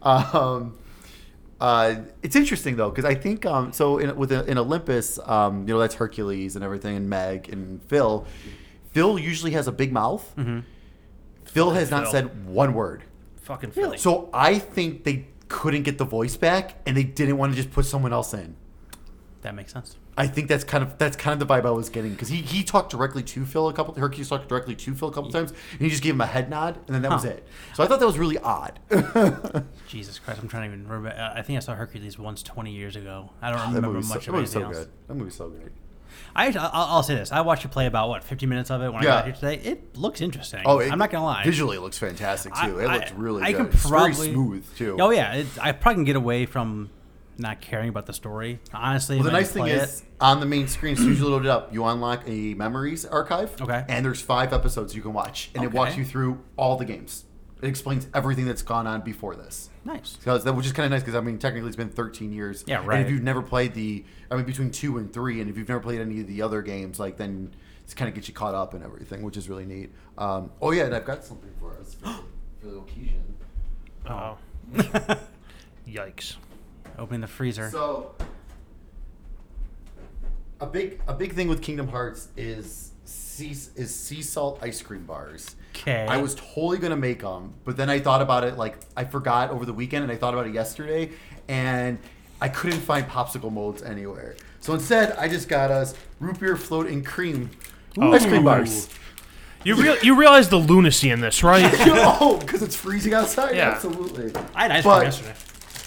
out. 0.03 0.36
um, 0.36 0.77
uh, 1.59 1.95
it's 2.24 2.36
interesting 2.36 2.75
though 2.77 2.89
because 2.89 3.03
I 3.06 3.15
think 3.15 3.45
um, 3.45 3.74
so 3.74 3.97
in, 3.97 4.15
with 4.15 4.31
in 4.31 4.57
Olympus, 4.57 5.19
um, 5.25 5.68
you 5.68 5.74
know 5.74 5.80
that's 5.80 5.95
Hercules 5.95 6.56
and 6.56 6.63
everything, 6.63 6.95
and 6.95 7.09
Meg 7.09 7.50
and 7.50 7.81
Phil. 7.83 8.25
Phil 8.91 9.19
usually 9.19 9.51
has 9.51 9.68
a 9.68 9.71
big 9.71 9.91
mouth. 9.91 10.24
Phil 11.45 11.71
has 11.71 11.89
not 11.91 12.03
Phil. 12.03 12.12
said 12.12 12.45
one 12.47 12.74
word. 12.74 13.03
Fucking 13.41 13.71
Phil. 13.71 13.97
So 13.97 14.30
I 14.33 14.59
think 14.59 15.03
they 15.03 15.27
couldn't 15.47 15.81
get 15.83 15.97
the 15.97 16.06
voice 16.06 16.38
back, 16.38 16.77
and 16.86 16.95
they 16.95 17.03
didn't 17.03 17.38
want 17.38 17.51
to 17.53 17.56
just 17.56 17.71
put 17.71 17.86
someone 17.86 18.13
else 18.13 18.33
in. 18.33 18.56
that 19.41 19.56
makes 19.56 19.74
sense. 19.74 19.95
I 20.19 20.27
think 20.27 20.50
that's 20.50 20.63
kind 20.66 20.83
of 20.83 20.98
that's 20.98 21.16
kind 21.16 21.39
of 21.42 21.48
the 21.48 21.51
vibe 21.54 21.66
I 21.66 21.71
was 21.71 21.89
getting 21.89 22.12
because 22.12 22.27
he, 22.27 22.38
he 22.42 22.63
talked 22.63 22.92
directly 22.92 23.24
to 23.24 23.45
Phil 23.45 23.69
a 23.69 23.74
couple. 23.74 23.94
Hercules 23.95 24.27
talked 24.30 24.50
directly 24.50 24.75
to 24.75 24.94
Phil 24.94 25.07
a 25.07 25.12
couple 25.13 25.31
times, 25.31 25.51
and 25.71 25.80
he 25.81 25.89
just 25.89 26.04
gave 26.04 26.13
him 26.13 26.21
a 26.21 26.25
head 26.25 26.50
nod, 26.50 26.77
and 26.88 26.94
then 26.95 27.01
that 27.04 27.12
was 27.12 27.24
it. 27.25 27.48
So 27.74 27.83
I 27.83 27.88
thought 27.88 28.00
that 28.01 28.06
was 28.06 28.19
really 28.19 28.38
odd. 28.38 28.80
Jesus 29.88 30.19
Christ, 30.19 30.42
I'm 30.42 30.48
trying 30.48 30.69
to 30.69 30.75
even 30.75 30.88
remember. 30.88 31.33
I 31.36 31.42
think 31.42 31.57
I 31.57 31.60
saw 31.62 31.74
Hercules 31.74 32.19
once 32.19 32.44
20 32.44 32.71
years 32.71 32.95
ago. 32.95 33.31
I 33.42 33.50
don't 33.50 33.60
that 33.60 33.68
remember 33.68 33.88
movie's 33.94 34.07
so, 34.10 34.13
much 34.16 34.25
that 34.25 34.30
of 34.31 34.36
movie's 34.36 34.51
so 34.51 34.60
anything 34.60 34.75
else. 34.75 34.86
good. 34.86 34.94
That 35.07 35.13
movie's 35.16 35.36
so 35.36 35.50
good. 35.50 35.71
I, 36.36 36.48
I'll, 36.48 36.69
I'll 36.98 37.04
say 37.04 37.15
this: 37.15 37.31
I 37.31 37.42
watched 37.42 37.63
you 37.63 37.69
play 37.69 37.86
about 37.86 38.10
what 38.10 38.24
50 38.24 38.45
minutes 38.45 38.69
of 38.72 38.81
it 38.81 38.92
when 38.92 39.04
Yeah. 39.04 39.10
I 39.10 39.15
got 39.19 39.25
here 39.25 39.33
today. 39.36 39.56
It 39.57 39.95
looks 39.98 40.22
interesting. 40.22 40.63
Oh, 40.65 40.80
it, 40.80 40.92
I'm 40.92 40.98
not 41.00 41.12
gonna 41.12 41.24
lie. 41.24 41.44
Visually, 41.45 41.77
it 41.77 41.81
looks 41.81 41.98
fantastic 41.98 42.51
I- 42.56 42.68
too. 42.68 42.80
it 42.80 42.88
looks 42.89 43.12
really 43.13 43.44
I 43.44 43.51
good. 43.51 43.57
can 43.57 43.65
it's 43.68 43.83
very 43.89 44.12
probably- 44.12 44.33
smooth 44.33 44.75
too. 44.75 44.98
Oh 45.00 45.12
yeah, 45.12 45.33
it, 45.36 45.48
I 45.62 45.72
probably 45.72 45.95
can 45.95 46.04
get 46.04 46.15
away 46.15 46.45
from 46.45 46.89
not 47.39 47.62
caring 47.62 47.89
about 47.89 48.06
the 48.06 48.13
story. 48.13 48.59
Honestly, 48.74 49.15
Well, 49.18 49.25
the 49.25 49.31
I 49.31 49.33
nice 49.39 49.51
thing 49.51 49.63
play 49.63 49.71
is, 49.71 50.01
it- 50.01 50.06
on 50.21 50.39
the 50.39 50.45
main 50.45 50.68
screen, 50.68 50.94
as 50.94 51.00
soon 51.00 51.12
as 51.13 51.19
you 51.19 51.27
load 51.27 51.45
it 51.45 51.50
up, 51.50 51.74
you 51.74 51.86
unlock 51.86 52.24
a 52.27 52.53
memories 52.56 53.06
archive. 53.06 53.59
Okay. 53.62 53.86
And 53.88 54.06
there's 54.06 54.21
five 54.21 54.53
episodes 54.53 54.95
you 54.95 55.01
can 55.01 55.13
watch, 55.13 55.50
and 55.56 55.63
it 55.63 55.71
walks 55.71 55.95
you 55.97 56.03
through 56.06 56.39
all 56.57 56.75
the 56.77 56.86
games. 56.86 57.25
It 57.62 57.68
explains 57.68 58.07
everything 58.13 58.45
that's 58.45 58.62
gone 58.62 58.88
on 58.88 59.01
before 59.01 59.36
this. 59.36 59.69
nice. 59.83 60.15
Because 60.15 60.45
that 60.45 60.53
which 60.53 60.65
is 60.65 60.71
kind 60.71 60.86
of 60.86 60.91
nice 60.91 61.01
because 61.01 61.15
I 61.15 61.19
mean 61.19 61.38
technically 61.39 61.68
it's 61.68 61.75
been 61.75 61.89
13 61.89 62.31
years. 62.31 62.63
Yeah, 62.65 62.75
right. 62.75 62.81
And 62.81 62.88
right. 62.89 63.01
if 63.01 63.12
you've 63.12 63.21
never 63.24 63.41
played 63.41 63.74
the, 63.74 64.06
I 64.31 64.38
mean 64.38 64.45
between 64.45 64.71
two 64.71 64.97
and 64.97 65.12
three, 65.12 65.41
and 65.41 65.50
if 65.50 65.57
you've 65.57 65.68
never 65.68 65.81
played 65.81 66.00
any 66.00 66.21
of 66.21 66.27
the 66.27 66.41
other 66.41 66.62
games, 66.62 67.01
like 67.01 67.18
then 67.18 67.53
it's 67.83 67.94
kind 67.94 68.07
of 68.07 68.15
gets 68.15 68.30
you 68.30 68.33
caught 68.33 68.56
up 68.56 68.74
and 68.75 68.83
everything, 68.83 69.24
which 69.24 69.36
is 69.36 69.50
really 69.50 69.65
neat. 69.65 69.91
Um, 70.18 70.51
oh 70.62 70.71
yeah, 70.71 70.83
and 70.86 70.95
I've 70.95 71.03
got 71.03 71.25
something 71.25 71.51
for 71.59 71.75
us 71.77 71.95
for, 71.95 72.07
for 72.62 72.68
the 72.68 72.77
occasion. 72.77 73.36
Oh. 74.09 74.38
Yikes. 75.88 76.36
Opening 77.00 77.22
the 77.22 77.28
freezer. 77.28 77.69
So 77.69 78.13
a 80.60 80.66
big 80.66 81.00
a 81.07 81.13
big 81.13 81.34
thing 81.34 81.48
with 81.48 81.62
Kingdom 81.62 81.88
Hearts 81.88 82.28
is 82.36 82.92
sea 83.06 83.51
is 83.75 83.96
sea 83.96 84.22
salt 84.22 84.60
ice 84.62 84.81
cream 84.81 85.06
bars. 85.06 85.56
Okay. 85.75 86.06
I 86.07 86.18
was 86.18 86.36
totally 86.36 86.78
gonna 86.78 86.98
make 86.98 87.22
them, 87.22 87.54
but 87.63 87.78
then 87.78 87.90
I 87.90 88.00
thought 88.00 88.22
about 88.22 88.44
it 88.44 88.57
like 88.57 88.78
I 88.98 89.06
forgot 89.06 89.50
over 89.51 89.66
the 89.66 89.74
weekend, 89.74 90.04
and 90.04 90.12
I 90.12 90.16
thought 90.18 90.34
about 90.34 90.48
it 90.48 90.54
yesterday, 90.54 91.12
and 91.48 91.98
I 92.42 92.50
couldn't 92.50 92.80
find 92.81 93.07
popsicle 93.07 93.51
molds 93.51 93.81
anywhere. 93.81 94.36
So 94.60 94.74
instead, 94.74 95.13
I 95.13 95.30
just 95.30 95.48
got 95.48 95.72
us 95.72 95.96
root 96.19 96.40
beer 96.40 96.57
float 96.57 96.88
and 96.88 97.06
cream 97.06 97.50
ice 98.00 98.25
cream 98.25 98.44
bars. 98.44 98.90
You 99.66 99.75
real 99.75 99.98
you 99.98 100.16
realize 100.18 100.48
the 100.48 100.56
lunacy 100.56 101.10
in 101.10 101.19
this, 101.19 101.44
right? 101.44 101.69
oh, 102.22 102.38
because 102.40 102.62
it's 102.63 102.78
freezing 102.78 103.13
outside. 103.13 103.57
Yeah. 103.57 103.72
Absolutely. 103.72 104.31
I 104.56 104.62
had 104.62 104.72
ice 104.72 104.84
But- 104.86 105.00
cream 105.00 105.07
yesterday. 105.07 105.36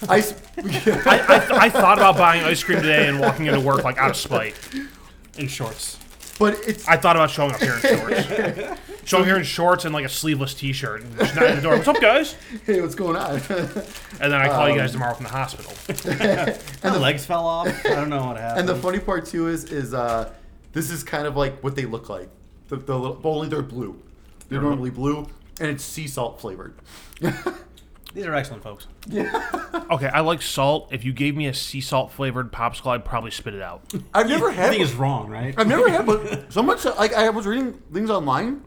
Ice. 0.09 0.33
I, 0.57 1.19
I, 1.27 1.57
I 1.65 1.69
thought 1.69 1.97
about 1.97 2.17
buying 2.17 2.43
ice 2.43 2.63
cream 2.63 2.79
today 2.81 3.07
and 3.07 3.19
walking 3.19 3.45
into 3.47 3.59
work 3.59 3.83
like 3.83 3.97
out 3.97 4.09
of 4.11 4.15
spite. 4.17 4.55
In 5.37 5.47
shorts. 5.47 5.97
but 6.39 6.55
it's 6.67 6.87
I 6.87 6.97
thought 6.97 7.15
about 7.15 7.29
showing 7.31 7.51
up 7.53 7.59
here 7.61 7.73
in 7.75 7.81
shorts. 7.81 8.79
showing 9.05 9.21
up 9.23 9.27
here 9.27 9.37
in 9.37 9.43
shorts 9.43 9.85
and 9.85 9.93
like 9.93 10.05
a 10.05 10.09
sleeveless 10.09 10.53
t-shirt 10.53 11.01
and 11.01 11.17
just 11.17 11.35
knocking 11.35 11.49
at 11.49 11.55
the 11.55 11.61
door. 11.61 11.75
What's 11.75 11.87
up, 11.87 11.99
guys? 11.99 12.35
hey, 12.65 12.81
what's 12.81 12.95
going 12.95 13.15
on? 13.15 13.35
And 14.21 14.31
then 14.31 14.33
I 14.41 14.47
call 14.49 14.69
you 14.69 14.75
guys 14.77 14.91
tomorrow 14.91 15.13
from 15.15 15.23
the 15.25 15.31
hospital. 15.31 15.73
And 16.83 16.93
the 16.95 16.99
legs 16.99 17.25
fell 17.25 17.45
off. 17.45 17.67
I 17.85 17.89
don't 17.95 18.09
know 18.09 18.25
what 18.25 18.37
happened. 18.37 18.59
And 18.61 18.69
the 18.69 18.75
funny 18.75 18.99
part 18.99 19.25
too 19.25 19.47
is 19.47 19.65
is 19.65 19.93
uh, 19.93 20.31
this 20.73 20.91
is 20.91 21.03
kind 21.03 21.25
of 21.27 21.35
like 21.35 21.63
what 21.63 21.75
they 21.75 21.85
look 21.85 22.09
like. 22.09 22.29
The, 22.67 22.75
the 22.77 22.97
little, 22.97 23.15
but 23.15 23.29
only 23.29 23.47
they're 23.49 23.61
blue. 23.61 23.99
They're 24.49 24.61
normally 24.61 24.89
blue, 24.91 25.27
and 25.59 25.69
it's 25.69 25.83
sea 25.83 26.07
salt 26.07 26.39
flavored. 26.41 26.75
These 28.13 28.25
are 28.25 28.35
excellent, 28.35 28.61
folks. 28.63 28.87
Okay, 29.11 30.07
I 30.07 30.19
like 30.19 30.41
salt. 30.41 30.89
If 30.91 31.03
you 31.03 31.13
gave 31.13 31.35
me 31.35 31.47
a 31.47 31.53
sea 31.53 31.81
salt 31.81 32.11
flavored 32.11 32.51
popsicle, 32.51 32.87
I'd 32.91 33.03
probably 33.05 33.31
spit 33.31 33.55
it 33.55 33.61
out. 33.61 33.81
I've 34.13 34.29
never 34.29 34.49
I 34.49 34.53
had. 34.53 34.69
think 34.69 34.83
it's 34.83 34.93
wrong, 34.93 35.29
right? 35.29 35.53
I've 35.57 35.67
never 35.67 35.89
had, 35.89 36.05
but 36.05 36.51
so 36.53 36.61
much 36.61 36.85
like 36.85 37.13
I 37.13 37.29
was 37.29 37.45
reading 37.47 37.73
things 37.91 38.09
online 38.11 38.63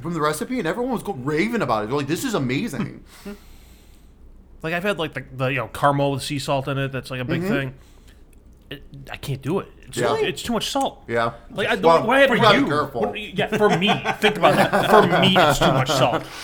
from 0.00 0.14
the 0.14 0.20
recipe, 0.20 0.58
and 0.58 0.68
everyone 0.68 0.92
was 0.92 1.02
go- 1.02 1.14
raving 1.14 1.62
about 1.62 1.84
it. 1.84 1.86
They're 1.88 1.96
like, 1.96 2.06
"This 2.06 2.24
is 2.24 2.34
amazing." 2.34 3.04
Like 4.62 4.72
I've 4.74 4.82
had 4.82 4.98
like 4.98 5.14
the, 5.14 5.24
the 5.32 5.46
you 5.48 5.56
know 5.58 5.68
caramel 5.68 6.12
with 6.12 6.22
sea 6.24 6.40
salt 6.40 6.66
in 6.66 6.76
it. 6.78 6.90
That's 6.90 7.10
like 7.10 7.20
a 7.20 7.24
big 7.24 7.42
mm-hmm. 7.42 7.54
thing. 7.54 7.74
It, 8.70 8.82
I 9.12 9.16
can't 9.16 9.40
do 9.40 9.60
it. 9.60 9.68
It's, 9.82 9.96
Yeah. 9.96 10.16
it's 10.16 10.42
too 10.42 10.54
much 10.54 10.70
salt. 10.70 11.04
yeah. 11.06 11.34
Like 11.50 11.68
I 11.68 11.74
Well, 11.74 11.98
don't. 11.98 12.06
Why 12.08 12.22
you 12.22 12.28
for 12.28 12.36
gotta 12.36 12.58
be 12.58 12.64
you? 12.64 12.70
careful. 12.70 13.00
What- 13.02 13.20
yeah, 13.20 13.56
for 13.56 13.68
me. 13.78 13.88
Think 14.18 14.38
about 14.38 14.56
that. 14.56 14.90
For 14.90 15.02
me, 15.20 15.36
it's 15.36 15.58
too 15.60 15.66
much 15.72 15.88
salt. 15.88 16.24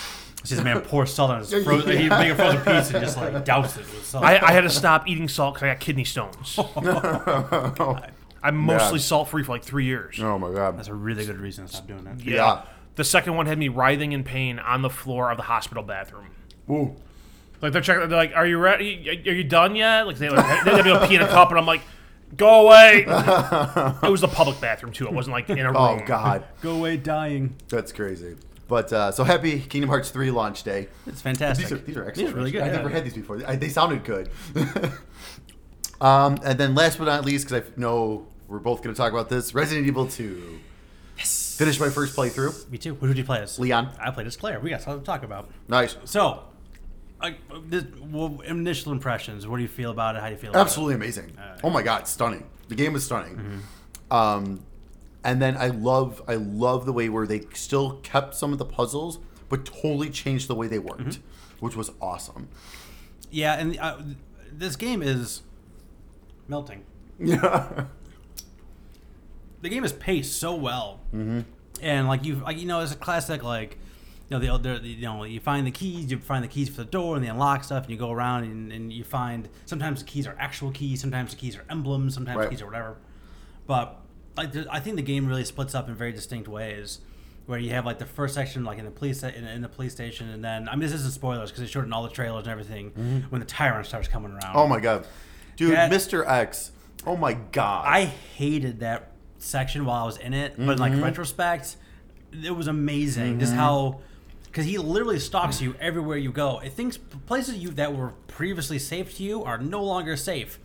See 0.45 0.55
this 0.57 0.65
man 0.65 0.81
pour 0.81 1.07
salt 1.07 1.31
on 1.31 1.39
his 1.41 1.51
frozen. 1.65 1.91
yeah. 1.91 1.99
He 1.99 2.09
make 2.09 2.33
a 2.33 2.35
frozen 2.35 2.61
pizza 2.61 2.97
and 2.97 3.05
just 3.05 3.17
like 3.17 3.45
douse 3.45 3.77
it 3.77 3.81
with 3.81 4.05
salt. 4.05 4.25
I, 4.25 4.39
I 4.39 4.53
had 4.53 4.63
to 4.63 4.71
stop 4.71 5.09
eating 5.09 5.29
salt 5.29 5.55
because 5.55 5.67
I 5.67 5.73
got 5.73 5.81
kidney 5.81 6.05
stones. 6.05 6.59
I'm 8.43 8.57
mostly 8.57 8.99
Yeah. 8.99 9.05
salt 9.05 9.29
free 9.29 9.45
for 9.45 9.53
like 9.53 9.63
three 9.63 9.85
years. 9.85 10.19
Oh 10.21 10.39
my 10.39 10.53
god. 10.53 10.77
That's 10.77 10.89
a 10.89 10.95
really 10.95 11.25
good 11.25 11.39
reason 11.39 11.67
to 11.67 11.73
stop 11.73 11.87
doing 11.87 12.05
that. 12.05 12.25
Yeah. 12.25 12.35
Yeah. 12.35 12.63
The 12.97 13.05
second 13.05 13.37
one 13.37 13.47
had 13.47 13.59
me 13.59 13.69
writhing 13.69 14.13
in 14.13 14.25
pain 14.25 14.59
on 14.59 14.83
the 14.83 14.91
floor 14.91 15.31
of 15.31 15.37
the 15.37 15.45
hospital 15.45 15.83
bathroom. 15.83 16.29
Ooh. 16.69 16.95
Like 17.61 17.73
they're 17.73 17.81
checking. 17.81 18.09
They're 18.09 18.19
like, 18.19 18.33
"Are 18.35 18.47
you 18.47 18.59
ready? 18.59 19.23
Are 19.25 19.33
you 19.33 19.45
done 19.45 19.77
yet?" 19.77 20.07
Like 20.07 20.19
they 20.19 20.29
like, 20.29 20.65
they 20.65 20.73
had 20.73 20.85
me 20.85 20.93
go 20.93 21.07
pee 21.07 21.15
in 21.15 21.23
a 21.23 21.29
cup, 21.29 21.51
and 21.51 21.59
I'm 21.59 21.65
like, 21.67 21.83
"Go 22.37 22.67
away." 22.67 23.05
it 23.07 24.11
was 24.11 24.21
the 24.21 24.29
public 24.29 24.61
bathroom 24.61 24.93
too. 24.93 25.07
It 25.07 25.13
wasn't 25.13 25.35
like 25.35 25.49
in 25.49 25.61
a 25.61 25.73
oh, 25.73 25.93
room. 25.93 26.01
Oh 26.03 26.07
god. 26.07 26.45
Go 26.61 26.73
away 26.73 26.97
dying. 26.97 27.55
That's 27.69 27.93
crazy. 27.93 28.35
But 28.73 28.91
uh, 28.91 29.13
so 29.13 29.23
happy 29.23 29.61
Kingdom 29.61 29.91
Hearts 29.91 30.09
3 30.09 30.31
launch 30.31 30.63
day. 30.63 30.89
It's 31.07 31.21
fantastic. 31.21 31.67
These 31.69 31.73
are, 31.73 31.77
these 31.83 31.97
are 31.99 32.09
excellent. 32.09 32.17
These 32.17 32.35
are 32.35 32.39
really 32.39 32.51
good. 32.53 32.63
I've 32.63 32.69
yeah. 32.69 32.77
never 32.79 32.89
had 32.89 33.05
these 33.05 33.13
before. 33.13 33.39
I, 33.47 33.55
they 33.55 33.69
sounded 33.69 34.03
good. 34.03 34.31
um, 36.01 36.39
and 36.43 36.59
then 36.59 36.75
last 36.75 36.97
but 36.97 37.05
not 37.05 37.23
least, 37.23 37.47
because 37.47 37.69
I 37.69 37.71
know 37.79 38.29
we're 38.49 38.61
both 38.61 38.83
going 38.83 38.95
to 38.95 38.99
talk 38.99 39.13
about 39.13 39.29
this, 39.29 39.55
Resident 39.55 39.87
Evil 39.87 40.07
2. 40.07 40.59
Yes. 41.19 41.55
Finished 41.59 41.81
my 41.81 41.91
first 41.91 42.17
playthrough. 42.17 42.71
Me 42.71 42.79
too. 42.79 42.95
Who 42.95 43.09
did 43.09 43.19
you 43.19 43.25
play 43.25 43.43
as? 43.43 43.59
Leon. 43.59 43.91
I 44.01 44.11
played 44.11 44.27
as 44.27 44.39
Claire. 44.39 44.59
We 44.59 44.71
got 44.71 44.81
something 44.81 45.01
to 45.01 45.07
talk 45.07 45.23
about. 45.23 45.51
Nice. 45.69 45.99
So, 46.07 46.43
like, 47.21 47.37
this, 47.67 47.85
well, 48.01 48.41
initial 48.41 48.93
impressions. 48.93 49.47
What 49.47 49.59
do 49.59 49.63
you 49.65 49.69
feel 49.69 49.91
about 49.91 50.17
it? 50.17 50.21
How 50.21 50.29
do 50.29 50.33
you 50.33 50.39
feel? 50.39 50.49
About 50.49 50.61
it? 50.61 50.63
Absolutely 50.63 50.95
amazing. 50.95 51.37
Oh 51.63 51.69
my 51.69 51.83
god, 51.83 52.09
stunning. 52.09 52.49
The 52.69 52.75
game 52.75 52.97
is 52.97 53.05
stunning. 53.05 53.61
Um, 54.11 54.65
and 55.25 55.41
then 55.41 55.57
I 55.57 55.69
love 55.69 56.23
I 56.27 56.35
love 56.35 56.87
the 56.87 56.93
way 56.93 57.09
where 57.09 57.27
they 57.27 57.43
still 57.55 57.99
kept 58.03 58.35
some 58.35 58.53
of 58.53 58.59
the 58.59 58.65
puzzles, 58.65 59.19
but 59.49 59.65
totally 59.65 60.11
changed 60.11 60.49
the 60.49 60.55
way 60.55 60.67
they 60.67 60.79
worked, 60.79 61.19
which 61.61 61.77
was 61.77 61.91
awesome. 62.01 62.49
Yeah, 63.31 63.55
and 63.55 63.79
uh, 63.79 63.99
this 64.51 64.77
game 64.77 65.03
is 65.03 65.43
melting. 66.49 66.85
Yeah. 67.19 67.85
the 69.63 69.69
game 69.69 69.85
is 69.85 69.93
paced 69.93 70.39
so 70.39 70.55
well, 70.55 71.01
mm-hmm. 71.15 71.41
and 71.81 72.09
like 72.09 72.25
you, 72.25 72.37
like 72.37 72.59
you 72.59 72.67
know, 72.67 72.81
it's 72.81 72.93
a 72.93 72.97
classic 72.97 73.43
like 73.43 73.79
you 74.33 74.39
know, 74.39 74.59
the, 74.59 74.79
the, 74.79 74.89
you 74.89 75.03
know, 75.03 75.25
you 75.25 75.41
find 75.41 75.67
the 75.67 75.71
keys, 75.71 76.11
you 76.11 76.19
find 76.19 76.43
the 76.43 76.49
keys 76.49 76.69
for 76.71 76.77
the 76.77 76.85
door, 76.87 77.17
and 77.17 77.25
they 77.25 77.29
unlock 77.29 77.65
stuff, 77.65 77.85
and 77.85 77.93
you 77.93 77.99
go 77.99 78.11
around 78.11 78.45
and, 78.45 78.73
and 78.73 78.93
you 78.93 79.05
find 79.05 79.49
sometimes 79.67 80.01
the 80.01 80.07
keys 80.07 80.27
are 80.27 80.35
actual 80.39 80.71
keys, 80.71 81.01
sometimes 81.01 81.33
the 81.33 81.37
keys 81.37 81.57
are 81.57 81.65
emblems, 81.69 82.15
sometimes 82.15 82.39
Right. 82.39 82.51
keys 82.51 82.63
are 82.63 82.67
whatever. 82.67 82.97
But 83.67 84.01
like, 84.37 84.55
I 84.71 84.81
think 84.81 84.97
the 84.97 85.03
game 85.03 85.27
really 85.27 85.45
splits 85.45 85.75
up 85.75 85.89
in 85.89 85.95
very 85.95 86.13
distinct 86.13 86.49
ways, 86.49 87.01
where 87.47 87.59
you 87.59 87.71
have 87.71 87.85
like 87.85 87.99
the 87.99 88.07
first 88.07 88.35
section, 88.35 88.65
like 88.65 88.79
in 88.79 88.85
the 88.85 88.91
police 88.91 89.23
in, 89.23 89.45
in 89.47 89.63
the 89.63 89.69
police 89.69 89.93
station, 89.93 90.29
and 90.31 90.45
then 90.45 90.69
I 90.69 90.73
mean 90.73 90.81
this 90.81 90.93
isn't 90.93 91.13
spoilers 91.13 91.51
because 91.51 91.63
they 91.65 91.69
showed 91.71 91.81
it 91.83 91.87
in 91.87 91.93
all 91.93 92.03
the 92.05 92.09
trailers 92.09 92.45
and 92.47 92.53
everything 92.53 93.25
when 93.31 93.41
the 93.41 93.47
tyrant 93.47 93.87
starts 93.87 94.09
coming 94.09 94.31
around. 94.33 94.41
Mm-hmm. 94.43 94.59
Oh 94.59 94.67
my 94.69 94.81
god, 94.81 95.07
dude, 95.57 95.73
That- 95.73 95.91
Mr. 95.91 96.27
X. 96.27 96.71
Oh 97.05 97.17
my 97.17 97.33
god. 97.33 97.85
I 97.87 98.05
hated 98.05 98.81
that 98.81 99.11
section 99.39 99.85
while 99.85 100.03
I 100.05 100.07
was 100.07 100.19
in 100.19 100.35
it, 100.35 100.55
but 100.57 100.73
in 100.73 100.79
like 100.79 100.93
retrospect, 101.03 101.77
it 102.45 102.55
was 102.55 102.69
amazing. 102.69 103.41
Just 103.41 103.55
how, 103.55 104.01
because 104.45 104.67
he 104.67 104.79
literally 104.79 105.19
stalks 105.19 105.61
you 105.61 105.75
everywhere 105.81 106.17
you 106.17 106.31
go. 106.31 106.61
It 106.61 106.75
thinks 106.75 106.97
places 106.97 107.57
you 107.59 107.71
that 107.71 107.93
were 107.97 108.13
previously 108.29 108.79
safe 108.79 109.17
to 109.17 109.25
you 109.25 109.43
are 109.43 109.59
no 109.59 109.83
longer 109.83 110.17
safe. 110.17 110.61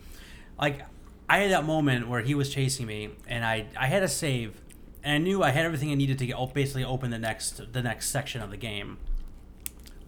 Like 0.60 0.82
I 1.28 1.38
had 1.38 1.50
that 1.50 1.64
moment 1.64 2.08
where 2.08 2.22
he 2.22 2.34
was 2.34 2.52
chasing 2.52 2.86
me, 2.86 3.10
and 3.26 3.44
I 3.44 3.66
I 3.76 3.86
had 3.86 4.02
a 4.02 4.08
save, 4.08 4.60
and 5.02 5.14
I 5.14 5.18
knew 5.18 5.42
I 5.42 5.50
had 5.50 5.64
everything 5.64 5.90
I 5.90 5.94
needed 5.94 6.18
to 6.18 6.26
get 6.26 6.36
basically 6.54 6.84
open 6.84 7.10
the 7.10 7.18
next 7.18 7.72
the 7.72 7.82
next 7.82 8.08
section 8.08 8.40
of 8.42 8.50
the 8.50 8.56
game. 8.56 8.98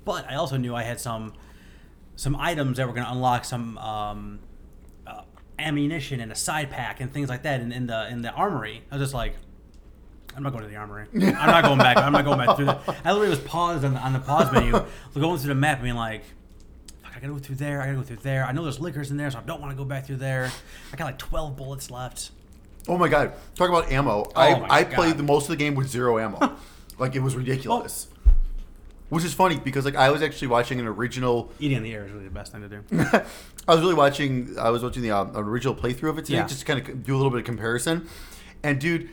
But 0.04 0.30
I 0.30 0.36
also 0.36 0.56
knew 0.56 0.74
I 0.74 0.82
had 0.82 0.98
some 0.98 1.34
some 2.16 2.36
items 2.36 2.76
that 2.76 2.86
were 2.86 2.92
going 2.92 3.06
to 3.06 3.12
unlock 3.12 3.44
some 3.44 3.78
um, 3.78 4.40
uh, 5.06 5.22
ammunition 5.58 6.20
and 6.20 6.30
a 6.30 6.34
side 6.34 6.70
pack 6.70 7.00
and 7.00 7.12
things 7.12 7.28
like 7.28 7.42
that 7.42 7.60
in, 7.60 7.72
in 7.72 7.86
the 7.86 8.08
in 8.08 8.22
the 8.22 8.30
armory. 8.32 8.82
I 8.90 8.96
was 8.96 9.04
just 9.04 9.14
like, 9.14 9.36
I'm 10.36 10.42
not 10.42 10.52
going 10.52 10.64
to 10.64 10.70
the 10.70 10.76
armory. 10.76 11.06
I'm 11.14 11.20
not 11.32 11.64
going 11.64 11.78
back. 11.78 11.96
I'm 11.98 12.12
not 12.12 12.24
going 12.24 12.38
back 12.38 12.56
through 12.56 12.66
that. 12.66 12.80
I 13.04 13.12
literally 13.12 13.30
was 13.30 13.40
paused 13.40 13.84
on 13.84 13.94
the, 13.94 14.00
on 14.00 14.12
the 14.12 14.20
pause 14.20 14.52
menu, 14.52 14.72
going 15.14 15.38
through 15.38 15.48
the 15.48 15.54
map, 15.54 15.78
and 15.78 15.84
being 15.84 15.96
like, 15.96 16.22
I 17.20 17.26
gotta 17.26 17.34
go 17.34 17.38
through 17.38 17.56
there. 17.56 17.82
I 17.82 17.86
gotta 17.86 17.98
go 17.98 18.02
through 18.02 18.16
there. 18.22 18.44
I 18.46 18.52
know 18.52 18.62
there's 18.62 18.80
lickers 18.80 19.10
in 19.10 19.18
there, 19.18 19.30
so 19.30 19.38
I 19.38 19.42
don't 19.42 19.60
want 19.60 19.72
to 19.72 19.76
go 19.76 19.84
back 19.84 20.06
through 20.06 20.16
there. 20.16 20.50
I 20.92 20.96
got 20.96 21.04
like 21.04 21.18
12 21.18 21.54
bullets 21.56 21.90
left. 21.90 22.30
oh 22.88 22.96
my 22.96 23.08
god. 23.08 23.32
Talk 23.54 23.68
about 23.68 23.92
ammo. 23.92 24.24
Oh 24.28 24.32
I 24.34 24.54
I 24.78 24.82
God. 24.84 24.92
played 24.94 25.16
the 25.18 25.22
most 25.22 25.44
of 25.44 25.50
the 25.50 25.56
game 25.56 25.74
with 25.74 25.88
zero 25.88 26.18
ammo. 26.18 26.56
like 26.98 27.14
it 27.14 27.20
was 27.20 27.36
ridiculous. 27.36 28.08
Which 29.10 29.24
is 29.24 29.34
funny 29.34 29.58
because 29.58 29.84
like 29.84 29.96
I 29.96 30.10
was 30.10 30.22
actually 30.22 30.48
watching 30.48 30.80
an 30.80 30.86
original. 30.86 31.50
Eating 31.58 31.76
in 31.78 31.82
the 31.82 31.92
air 31.92 32.06
is 32.06 32.12
really 32.12 32.24
the 32.24 32.30
best 32.30 32.52
thing 32.52 32.62
to 32.62 32.68
do. 32.68 32.82
I 33.68 33.74
was 33.74 33.80
really 33.80 33.94
watching. 33.94 34.56
I 34.58 34.70
was 34.70 34.82
watching 34.82 35.02
the 35.02 35.10
um, 35.10 35.32
original 35.34 35.74
playthrough 35.74 36.10
of 36.10 36.18
it 36.18 36.24
today, 36.26 36.38
Yeah. 36.38 36.46
just 36.46 36.60
to 36.60 36.66
kind 36.66 36.78
of 36.88 37.04
do 37.04 37.14
a 37.14 37.18
little 37.18 37.30
bit 37.30 37.40
of 37.40 37.44
comparison. 37.44 38.08
And 38.62 38.80
dude, 38.80 39.10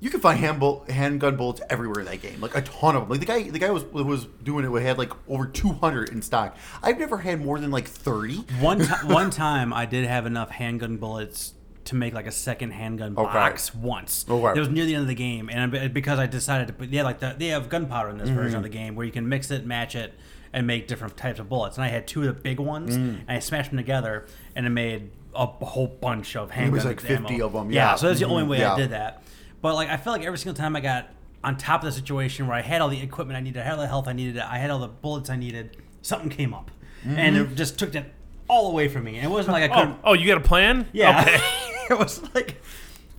you 0.00 0.10
can 0.10 0.20
find 0.20 0.38
handgun 0.38 1.36
bullets 1.36 1.60
everywhere 1.68 2.00
in 2.00 2.06
that 2.06 2.20
game, 2.22 2.40
like 2.40 2.54
a 2.56 2.62
ton 2.62 2.94
of 2.96 3.02
them. 3.02 3.10
Like 3.10 3.20
the 3.20 3.26
guy, 3.26 3.42
the 3.50 3.58
guy 3.58 3.70
was 3.70 3.84
was 3.84 4.26
doing 4.42 4.64
it. 4.64 4.82
Had 4.82 4.98
like 4.98 5.12
over 5.28 5.46
two 5.46 5.72
hundred 5.72 6.10
in 6.10 6.22
stock. 6.22 6.56
I've 6.82 6.98
never 6.98 7.18
had 7.18 7.40
more 7.44 7.58
than 7.58 7.70
like 7.70 7.86
thirty. 7.88 8.36
One 8.60 8.78
ti 8.80 8.84
one 9.06 9.30
time, 9.30 9.72
I 9.72 9.86
did 9.86 10.06
have 10.06 10.26
enough 10.26 10.50
handgun 10.50 10.96
bullets 10.98 11.54
to 11.86 11.94
make 11.94 12.12
like 12.14 12.26
a 12.26 12.32
second 12.32 12.72
handgun 12.72 13.14
Okay. 13.16 13.32
box 13.32 13.74
once. 13.74 14.24
Okay. 14.28 14.56
It 14.56 14.60
was 14.60 14.68
near 14.68 14.84
the 14.84 14.94
end 14.94 15.02
of 15.02 15.08
the 15.08 15.14
game, 15.14 15.48
and 15.50 15.92
because 15.94 16.18
I 16.18 16.26
decided 16.26 16.66
to 16.68 16.74
put, 16.74 16.90
yeah, 16.90 17.02
like 17.02 17.18
the, 17.20 17.34
they 17.38 17.46
have 17.48 17.68
gunpowder 17.68 18.10
in 18.10 18.18
this 18.18 18.28
version 18.28 18.48
Mm-hmm. 18.48 18.56
of 18.58 18.62
the 18.62 18.68
game 18.68 18.94
where 18.94 19.06
you 19.06 19.12
can 19.12 19.28
mix 19.28 19.50
it, 19.50 19.64
match 19.64 19.94
it, 19.96 20.12
and 20.52 20.66
make 20.66 20.86
different 20.86 21.16
types 21.16 21.40
of 21.40 21.48
bullets. 21.48 21.76
And 21.78 21.84
I 21.84 21.88
had 21.88 22.06
two 22.06 22.20
of 22.20 22.26
the 22.26 22.32
big 22.34 22.60
ones, 22.60 22.94
Mm. 22.96 23.20
and 23.26 23.30
I 23.30 23.38
smashed 23.38 23.70
them 23.70 23.78
together, 23.78 24.26
and 24.54 24.66
it 24.66 24.70
made 24.70 25.10
a 25.34 25.46
whole 25.46 25.86
bunch 25.86 26.36
of 26.36 26.50
handgun. 26.50 26.74
was 26.74 26.84
like 26.84 27.00
50 27.00 27.34
ammo. 27.36 27.48
them. 27.48 27.70
Yeah, 27.70 27.90
yeah. 27.90 27.94
so 27.94 28.08
that's 28.08 28.20
the 28.20 28.26
only 28.26 28.44
Mhm, 28.44 28.48
way 28.48 28.58
yeah. 28.60 28.74
I 28.74 28.76
did 28.76 28.90
that. 28.90 29.22
But 29.60 29.74
like, 29.74 29.88
I 29.88 29.96
feel 29.96 30.12
like 30.12 30.24
every 30.24 30.38
single 30.38 30.54
time 30.54 30.76
I 30.76 30.80
got 30.80 31.08
on 31.44 31.56
top 31.56 31.82
of 31.82 31.86
the 31.86 31.92
situation 31.92 32.46
where 32.46 32.56
I 32.56 32.62
had 32.62 32.80
all 32.80 32.88
the 32.88 33.00
equipment 33.00 33.36
I 33.36 33.40
needed, 33.40 33.60
I 33.60 33.64
had 33.64 33.74
all 33.74 33.80
the 33.80 33.86
health 33.86 34.08
I 34.08 34.12
needed, 34.12 34.38
I 34.38 34.58
had 34.58 34.70
all 34.70 34.78
the 34.80 34.88
bullets 34.88 35.30
I 35.30 35.36
needed, 35.36 35.76
something 36.02 36.28
came 36.30 36.52
up, 36.54 36.70
and 37.04 37.36
Mm-hmm. 37.36 37.52
it 37.52 37.56
just 37.56 37.78
took 37.78 37.92
that 37.92 38.06
all 38.48 38.70
away 38.70 38.88
from 38.88 39.04
me. 39.04 39.16
And 39.16 39.24
it 39.24 39.28
wasn't 39.30 39.52
like 39.52 39.70
I 39.70 39.74
Oh, 39.74 39.78
couldn't. 39.80 39.98
oh, 40.04 40.12
you 40.14 40.26
got 40.26 40.38
a 40.38 40.46
plan? 40.48 40.86
Yeah, 40.92 41.20
Okay. 41.20 41.36
it 41.94 41.98
was 41.98 42.22
like, 42.34 42.60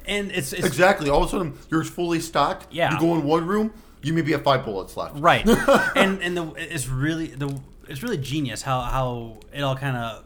and 0.05 0.31
it's, 0.31 0.53
it's 0.53 0.65
Exactly. 0.65 1.09
All 1.09 1.21
of 1.23 1.27
a 1.27 1.31
sudden, 1.31 1.53
you're 1.69 1.83
fully 1.83 2.19
stocked. 2.19 2.67
Yeah. 2.71 2.93
You 2.93 2.99
go 2.99 3.15
in 3.15 3.23
one 3.23 3.45
room, 3.45 3.73
you 4.01 4.13
maybe 4.13 4.31
have 4.33 4.43
five 4.43 4.63
bullets 4.65 4.95
left. 4.97 5.17
right, 5.19 5.47
and 5.95 6.21
and 6.21 6.35
the 6.37 6.53
it's 6.55 6.87
really 6.87 7.27
the 7.27 7.59
it's 7.87 8.01
really 8.01 8.17
genius 8.17 8.61
how 8.61 8.79
how 8.81 9.37
it 9.53 9.61
all 9.61 9.75
kind 9.75 9.97
of 9.97 10.23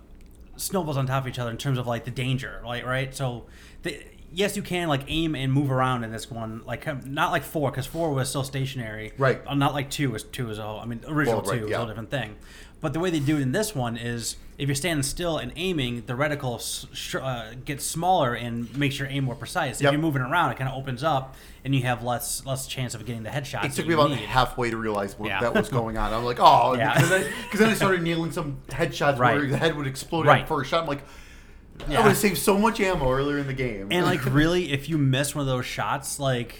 snowballs 0.57 0.95
on 0.97 1.07
top 1.07 1.23
of 1.23 1.27
each 1.27 1.39
other 1.39 1.49
in 1.51 1.57
terms 1.57 1.77
of 1.79 1.87
like 1.87 2.05
the 2.05 2.11
danger, 2.11 2.61
like 2.65 2.85
right. 2.85 3.15
So, 3.15 3.45
the, 3.81 3.99
yes, 4.33 4.55
you 4.57 4.63
can 4.63 4.87
like 4.87 5.01
aim 5.07 5.35
and 5.35 5.51
move 5.53 5.71
around 5.71 6.03
in 6.03 6.11
this 6.11 6.29
one, 6.29 6.61
like 6.65 6.87
um, 6.87 7.01
not 7.05 7.31
like 7.31 7.43
four 7.43 7.69
because 7.71 7.85
four 7.85 8.11
was 8.13 8.29
still 8.29 8.43
stationary, 8.43 9.13
Right. 9.17 9.41
Uh, 9.45 9.55
Not 9.55 9.73
like 9.73 9.89
two 9.89 10.11
was 10.11 10.23
two 10.23 10.49
is 10.49 10.57
a 10.57 10.63
whole. 10.63 10.79
I 10.79 10.85
mean, 10.85 11.01
original 11.07 11.41
Well, 11.41 11.51
right, 11.51 11.59
two 11.59 11.67
is 11.67 11.71
a 11.73 11.77
whole 11.77 11.87
different 11.87 12.09
thing. 12.11 12.35
But 12.81 12.91
the 12.91 12.99
way 12.99 13.09
they 13.11 13.19
do 13.21 13.37
it 13.37 13.41
in 13.41 13.53
this 13.53 13.73
one 13.73 13.95
is 13.95 14.35
if 14.57 14.67
you're 14.67 14.75
standing 14.75 15.03
still 15.03 15.37
and 15.37 15.53
aiming, 15.55 16.03
the 16.05 16.13
reticle 16.13 16.59
sh- 16.93 17.15
uh, 17.15 17.53
gets 17.63 17.85
smaller 17.85 18.33
and 18.33 18.75
makes 18.77 18.99
your 18.99 19.07
aim 19.07 19.23
more 19.23 19.35
precise. 19.35 19.77
If 19.77 19.83
Yep. 19.83 19.93
you're 19.93 20.01
moving 20.01 20.21
around, 20.21 20.51
it 20.51 20.57
kind 20.57 20.69
of 20.69 20.75
opens 20.77 21.01
up 21.01 21.35
and 21.63 21.73
you 21.73 21.83
have 21.83 22.03
less 22.03 22.45
less 22.45 22.67
chance 22.67 22.93
of 22.93 23.05
getting 23.05 23.23
the 23.23 23.29
headshots. 23.29 23.63
It 23.65 23.71
took 23.71 23.87
me 23.87 23.93
about 23.93 24.09
need. 24.09 24.19
halfway 24.19 24.69
to 24.69 24.75
realize 24.77 25.17
what 25.17 25.29
Yeah. 25.29 25.39
that 25.39 25.53
was 25.53 25.69
going 25.69 25.97
on. 25.97 26.11
I'm 26.11 26.25
like, 26.25 26.39
oh, 26.41 26.73
because 26.77 27.09
then, 27.09 27.31
'cause 27.49 27.59
then 27.61 27.69
I 27.69 27.73
started 27.73 28.01
nailing 28.03 28.31
some 28.33 28.57
headshots 28.67 29.17
where 29.17 29.45
the 29.47 29.57
head 29.57 29.77
would 29.77 29.87
explode 29.87 30.25
Right. 30.25 30.45
first 30.45 30.69
shot. 30.69 30.81
I'm 30.81 30.87
like, 30.89 31.03
I 31.87 31.97
would 31.97 32.07
have 32.07 32.17
saved 32.17 32.37
so 32.37 32.57
much 32.57 32.79
ammo 32.79 33.11
earlier 33.11 33.37
in 33.39 33.47
the 33.47 33.53
game. 33.53 33.87
And 33.91 34.05
like 34.05 34.25
really, 34.33 34.71
if 34.71 34.87
you 34.89 34.97
miss 34.97 35.35
one 35.35 35.41
of 35.41 35.47
those 35.47 35.65
shots, 35.65 36.19
like 36.19 36.55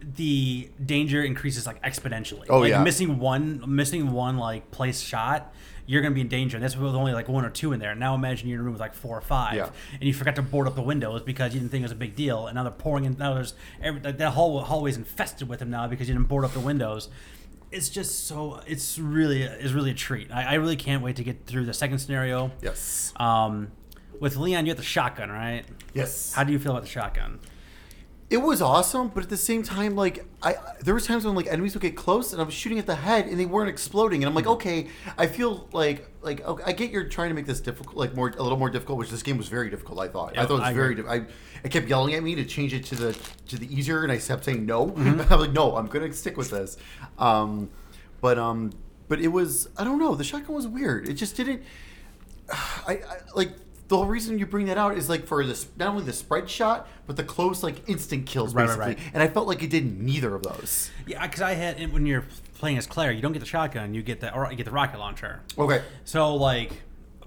the 0.00 0.70
danger 0.84 1.22
increases 1.22 1.66
like 1.66 1.82
exponentially. 1.82 2.46
Oh, 2.48 2.60
like 2.60 2.70
yeah. 2.70 2.82
missing 2.82 3.18
one 3.18 3.62
missing 3.66 4.12
one 4.12 4.36
like 4.38 4.70
place 4.70 5.00
shot, 5.00 5.52
you're 5.86 6.02
gonna 6.02 6.14
be 6.14 6.20
in 6.20 6.28
danger. 6.28 6.56
And 6.56 6.64
that's 6.64 6.76
with 6.76 6.94
only 6.94 7.12
like 7.12 7.28
one 7.28 7.44
or 7.44 7.50
two 7.50 7.72
in 7.72 7.80
there. 7.80 7.94
Now 7.94 8.14
imagine 8.14 8.48
you're 8.48 8.56
in 8.56 8.60
a 8.60 8.64
room 8.64 8.72
with 8.74 8.80
like 8.80 8.94
four 8.94 9.18
or 9.18 9.20
five, 9.20 9.54
Yeah. 9.56 9.70
and 9.94 10.02
you 10.04 10.14
forgot 10.14 10.36
to 10.36 10.42
board 10.42 10.66
up 10.68 10.76
the 10.76 10.82
windows 10.82 11.22
because 11.22 11.52
you 11.52 11.60
didn't 11.60 11.72
think 11.72 11.82
it 11.82 11.86
was 11.86 11.92
a 11.92 11.96
big 11.96 12.14
deal. 12.14 12.46
And 12.46 12.54
now 12.54 12.62
they're 12.62 12.72
pouring 12.72 13.04
in. 13.04 13.16
Now 13.18 13.34
there's 13.34 13.54
every 13.82 14.00
that 14.02 14.18
that 14.18 14.30
hall 14.34 14.60
hallway's 14.62 14.96
infested 14.96 15.48
with 15.48 15.58
them 15.58 15.70
now 15.70 15.88
because 15.88 16.08
you 16.08 16.14
didn't 16.14 16.28
board 16.28 16.44
up 16.44 16.52
the 16.52 16.60
windows. 16.60 17.08
It's 17.70 17.90
just 17.90 18.26
so. 18.26 18.60
It's 18.66 18.98
really 18.98 19.42
is 19.42 19.74
really 19.74 19.90
a 19.90 19.94
treat. 19.94 20.30
I, 20.32 20.44
I 20.44 20.54
really 20.54 20.76
can't 20.76 21.02
wait 21.02 21.16
to 21.16 21.24
get 21.24 21.44
through 21.44 21.66
the 21.66 21.74
second 21.74 21.98
scenario. 21.98 22.50
yes, 22.62 23.12
Um, 23.16 23.72
with 24.20 24.36
Leon, 24.36 24.66
you 24.66 24.70
had 24.70 24.78
the 24.78 24.82
shotgun, 24.82 25.30
right? 25.30 25.64
yes. 25.94 26.32
How 26.32 26.44
do 26.44 26.52
you 26.52 26.58
feel 26.58 26.72
about 26.72 26.82
the 26.82 26.88
shotgun? 26.88 27.40
it 28.30 28.36
was 28.36 28.60
awesome, 28.60 29.08
but 29.08 29.22
at 29.22 29.30
the 29.30 29.38
same 29.38 29.62
time, 29.62 29.96
like 29.96 30.26
I, 30.42 30.56
there 30.82 30.92
was 30.92 31.06
times 31.06 31.24
when 31.24 31.34
like 31.34 31.46
enemies 31.46 31.74
would 31.74 31.80
get 31.80 31.96
close, 31.96 32.32
and 32.32 32.42
I 32.42 32.44
was 32.44 32.52
shooting 32.52 32.78
at 32.78 32.84
the 32.84 32.94
head, 32.94 33.26
and 33.26 33.40
they 33.40 33.46
weren't 33.46 33.70
exploding, 33.70 34.22
and 34.22 34.28
I'm 34.28 34.34
like, 34.34 34.46
okay, 34.46 34.88
I 35.16 35.26
feel 35.26 35.66
like 35.72 36.10
like 36.20 36.44
okay, 36.44 36.62
I 36.66 36.72
get 36.72 36.90
you're 36.90 37.08
trying 37.08 37.30
to 37.30 37.34
make 37.34 37.46
this 37.46 37.60
difficult, 37.60 37.96
like 37.96 38.14
more 38.14 38.28
a 38.36 38.42
little 38.42 38.58
more 38.58 38.68
difficult, 38.68 38.98
which 38.98 39.08
this 39.08 39.22
game 39.22 39.38
was 39.38 39.48
very 39.48 39.70
difficult. 39.70 39.98
I 39.98 40.08
thought. 40.08 40.36
I 40.36 40.42
thought 40.42 40.50
it 40.50 40.54
was 40.54 40.62
I 40.62 40.72
very. 40.74 40.94
Di- 40.96 41.08
I, 41.08 41.24
I 41.64 41.68
kept 41.68 41.88
yelling 41.88 42.14
at 42.14 42.22
me 42.22 42.34
to 42.34 42.44
change 42.44 42.74
it 42.74 42.84
to 42.86 42.96
the 42.96 43.18
to 43.46 43.56
the 43.56 43.74
easier, 43.74 44.02
and 44.02 44.12
I 44.12 44.18
kept 44.18 44.44
saying 44.44 44.66
no. 44.66 44.88
Mm-hmm. 44.88 45.32
I'm 45.32 45.40
like, 45.40 45.52
no, 45.52 45.76
I'm 45.76 45.86
gonna 45.86 46.12
stick 46.12 46.36
with 46.36 46.50
this. 46.50 46.76
Um, 47.18 47.70
but 48.20 48.38
um, 48.38 48.72
but 49.08 49.20
it 49.20 49.28
was 49.28 49.70
I 49.78 49.84
don't 49.84 49.98
know. 49.98 50.14
The 50.14 50.24
shotgun 50.24 50.54
was 50.54 50.66
weird. 50.66 51.08
It 51.08 51.14
just 51.14 51.34
didn't. 51.34 51.62
I, 52.52 53.00
I 53.08 53.16
like 53.34 53.52
the 53.88 53.96
whole 53.96 54.06
reason 54.06 54.38
you 54.38 54.46
bring 54.46 54.66
that 54.66 54.76
out 54.78 54.96
is 54.96 55.08
like 55.08 55.26
for 55.26 55.44
this 55.44 55.66
not 55.78 55.88
only 55.88 56.04
the 56.04 56.12
spread 56.12 56.48
shot 56.48 56.86
but 57.06 57.16
the 57.16 57.24
close 57.24 57.62
like 57.62 57.88
instant 57.88 58.26
kills 58.26 58.54
Right, 58.54 58.68
right, 58.68 58.76
basically 58.78 58.94
right. 59.04 59.12
and 59.14 59.22
I 59.22 59.28
felt 59.28 59.46
like 59.48 59.62
it 59.62 59.70
did 59.70 59.98
neither 60.00 60.34
of 60.34 60.42
those. 60.42 60.90
Yeah, 61.06 61.26
because 61.26 61.40
I 61.42 61.54
had 61.54 61.92
when 61.92 62.04
you're 62.06 62.24
playing 62.58 62.76
as 62.78 62.86
Claire, 62.86 63.12
you 63.12 63.22
don't 63.22 63.32
get 63.32 63.38
the 63.40 63.46
shotgun, 63.46 63.94
you 63.94 64.02
get 64.02 64.20
the 64.20 64.32
or 64.34 64.50
you 64.50 64.56
get 64.56 64.66
the 64.66 64.72
rocket 64.72 64.98
launcher. 64.98 65.40
Okay. 65.56 65.82
So 66.04 66.34
like, 66.34 66.72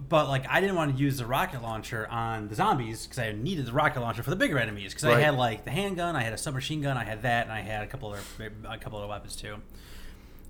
but 0.09 0.27
like 0.27 0.45
I 0.49 0.59
didn't 0.61 0.75
want 0.75 0.95
to 0.95 1.01
use 1.01 1.17
the 1.17 1.25
rocket 1.25 1.61
launcher 1.63 2.07
on 2.09 2.47
the 2.47 2.55
zombies 2.55 3.05
because 3.05 3.19
I 3.19 3.31
needed 3.31 3.65
the 3.65 3.71
rocket 3.73 4.01
launcher 4.01 4.23
for 4.23 4.29
the 4.29 4.35
bigger 4.35 4.57
enemies 4.59 4.93
because 4.93 5.05
I 5.05 5.19
had 5.19 5.35
like 5.35 5.63
the 5.63 5.71
handgun, 5.71 6.15
I 6.15 6.21
had 6.23 6.33
a 6.33 6.37
submachine 6.37 6.81
gun, 6.81 6.97
I 6.97 7.03
had 7.05 7.21
that, 7.23 7.45
and 7.45 7.53
I 7.53 7.61
had 7.61 7.83
a 7.83 7.87
couple 7.87 8.09
other 8.09 8.19
a 8.69 8.77
couple 8.77 8.99
other 8.99 9.07
weapons 9.07 9.35
too. 9.35 9.55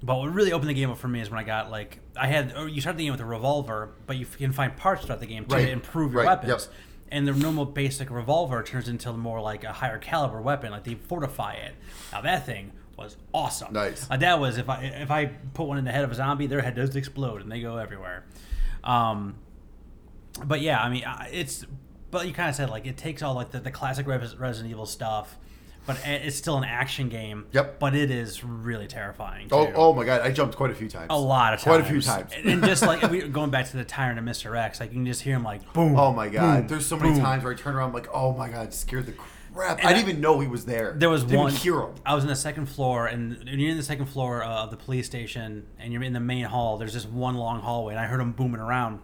But 0.03 0.17
what 0.17 0.33
really 0.33 0.51
opened 0.51 0.69
the 0.69 0.73
game 0.73 0.89
up 0.89 0.97
for 0.97 1.07
me 1.07 1.21
is 1.21 1.29
when 1.29 1.39
I 1.39 1.43
got 1.43 1.69
like 1.69 1.99
I 2.15 2.27
had 2.27 2.55
or 2.57 2.67
you 2.67 2.81
start 2.81 2.97
the 2.97 3.03
game 3.03 3.11
with 3.11 3.21
a 3.21 3.25
revolver, 3.25 3.91
but 4.07 4.17
you 4.17 4.25
can 4.25 4.51
find 4.51 4.75
parts 4.75 5.05
throughout 5.05 5.19
the 5.19 5.27
game 5.27 5.45
to 5.45 5.55
Right. 5.55 5.69
improve 5.69 6.11
your 6.13 6.23
Right. 6.23 6.27
weapons. 6.29 6.49
Yep. 6.67 6.75
And 7.13 7.27
the 7.27 7.33
normal 7.33 7.65
basic 7.65 8.09
revolver 8.09 8.63
turns 8.63 8.87
into 8.87 9.11
more 9.13 9.41
like 9.41 9.63
a 9.63 9.73
higher 9.73 9.97
caliber 9.99 10.41
weapon, 10.41 10.71
like 10.71 10.85
they 10.85 10.95
fortify 10.95 11.53
it. 11.53 11.75
Now 12.11 12.21
that 12.21 12.45
thing 12.45 12.71
was 12.97 13.15
awesome. 13.33 13.73
Nice. 13.73 14.07
Uh, 14.09 14.17
that 14.17 14.39
was 14.39 14.57
if 14.57 14.69
I 14.69 14.83
if 14.85 15.11
I 15.11 15.25
put 15.53 15.65
one 15.67 15.77
in 15.77 15.85
the 15.85 15.91
head 15.91 16.03
of 16.03 16.11
a 16.11 16.15
zombie, 16.15 16.47
their 16.47 16.61
head 16.61 16.75
does 16.75 16.95
explode 16.95 17.41
and 17.41 17.51
they 17.51 17.61
go 17.61 17.77
everywhere. 17.77 18.23
Um, 18.83 19.35
but 20.43 20.61
yeah, 20.61 20.81
I 20.81 20.89
mean, 20.89 21.03
it's 21.31 21.65
but 22.09 22.25
you 22.27 22.33
kind 22.33 22.49
of 22.49 22.55
said 22.55 22.69
like 22.69 22.85
it 22.87 22.97
takes 22.97 23.21
all 23.21 23.35
like 23.35 23.51
the, 23.51 23.59
the 23.59 23.71
classic 23.71 24.07
Res- 24.07 24.35
Resident 24.35 24.71
Evil 24.71 24.85
stuff, 24.85 25.37
but 25.95 26.07
it's 26.07 26.35
still 26.35 26.57
an 26.57 26.63
action 26.63 27.09
game. 27.09 27.45
Yep. 27.51 27.79
But 27.79 27.95
it 27.95 28.11
is 28.11 28.43
really 28.43 28.87
terrifying. 28.87 29.47
Oh, 29.51 29.65
too. 29.65 29.73
oh 29.75 29.93
my 29.93 30.05
god, 30.05 30.21
I 30.21 30.31
jumped 30.31 30.55
quite 30.55 30.71
a 30.71 30.75
few 30.75 30.89
times. 30.89 31.07
A 31.09 31.19
lot 31.19 31.53
of 31.53 31.59
times. 31.59 31.63
Quite 31.63 31.81
a 31.81 31.91
few 31.91 32.01
times. 32.01 32.31
And, 32.43 32.63
just 32.63 32.81
like 32.83 33.01
we, 33.11 33.21
going 33.27 33.49
back 33.51 33.69
to 33.71 33.77
the 33.77 33.83
Tyrant 33.85 34.19
and 34.19 34.27
Mr. 34.27 34.57
X, 34.57 34.79
like 34.79 34.89
you 34.91 34.95
can 34.95 35.05
just 35.05 35.21
hear 35.21 35.35
him 35.35 35.43
like 35.43 35.73
boom. 35.73 35.95
Oh 35.97 36.11
my 36.13 36.29
god, 36.29 36.59
boom, 36.61 36.67
there's 36.67 36.85
so 36.85 36.97
many 36.97 37.11
boom. 37.13 37.21
times 37.21 37.43
where 37.43 37.53
I 37.53 37.55
turn 37.55 37.75
around 37.75 37.89
I'm 37.89 37.93
like, 37.93 38.07
oh 38.13 38.33
my 38.33 38.49
god, 38.49 38.73
scared 38.73 39.05
the 39.05 39.13
crap! 39.13 39.79
And 39.79 39.87
I 39.87 39.91
I- 39.91 39.93
didn't 39.93 40.09
even 40.09 40.21
know 40.21 40.39
he 40.39 40.47
was 40.47 40.65
there. 40.65 40.93
There 40.97 41.09
was 41.09 41.23
didn't 41.23 41.39
one. 41.39 41.51
Hear 41.53 41.79
him. 41.81 41.93
I 42.05 42.15
was 42.15 42.23
in 42.23 42.29
the 42.29 42.35
second 42.35 42.67
floor, 42.67 43.07
and 43.07 43.43
you're 43.47 43.71
in 43.71 43.77
the 43.77 43.83
second 43.83 44.05
floor 44.07 44.43
uh, 44.43 44.63
of 44.63 44.71
the 44.71 44.77
police 44.77 45.05
station, 45.05 45.67
and 45.79 45.91
you're 45.91 46.03
in 46.03 46.13
the 46.13 46.19
main 46.19 46.45
hall. 46.45 46.77
There's 46.77 46.93
just 46.93 47.09
one 47.09 47.35
long 47.35 47.61
hallway, 47.61 47.93
and 47.93 47.99
I 47.99 48.05
heard 48.05 48.21
him 48.21 48.31
booming 48.31 48.61
around. 48.61 48.99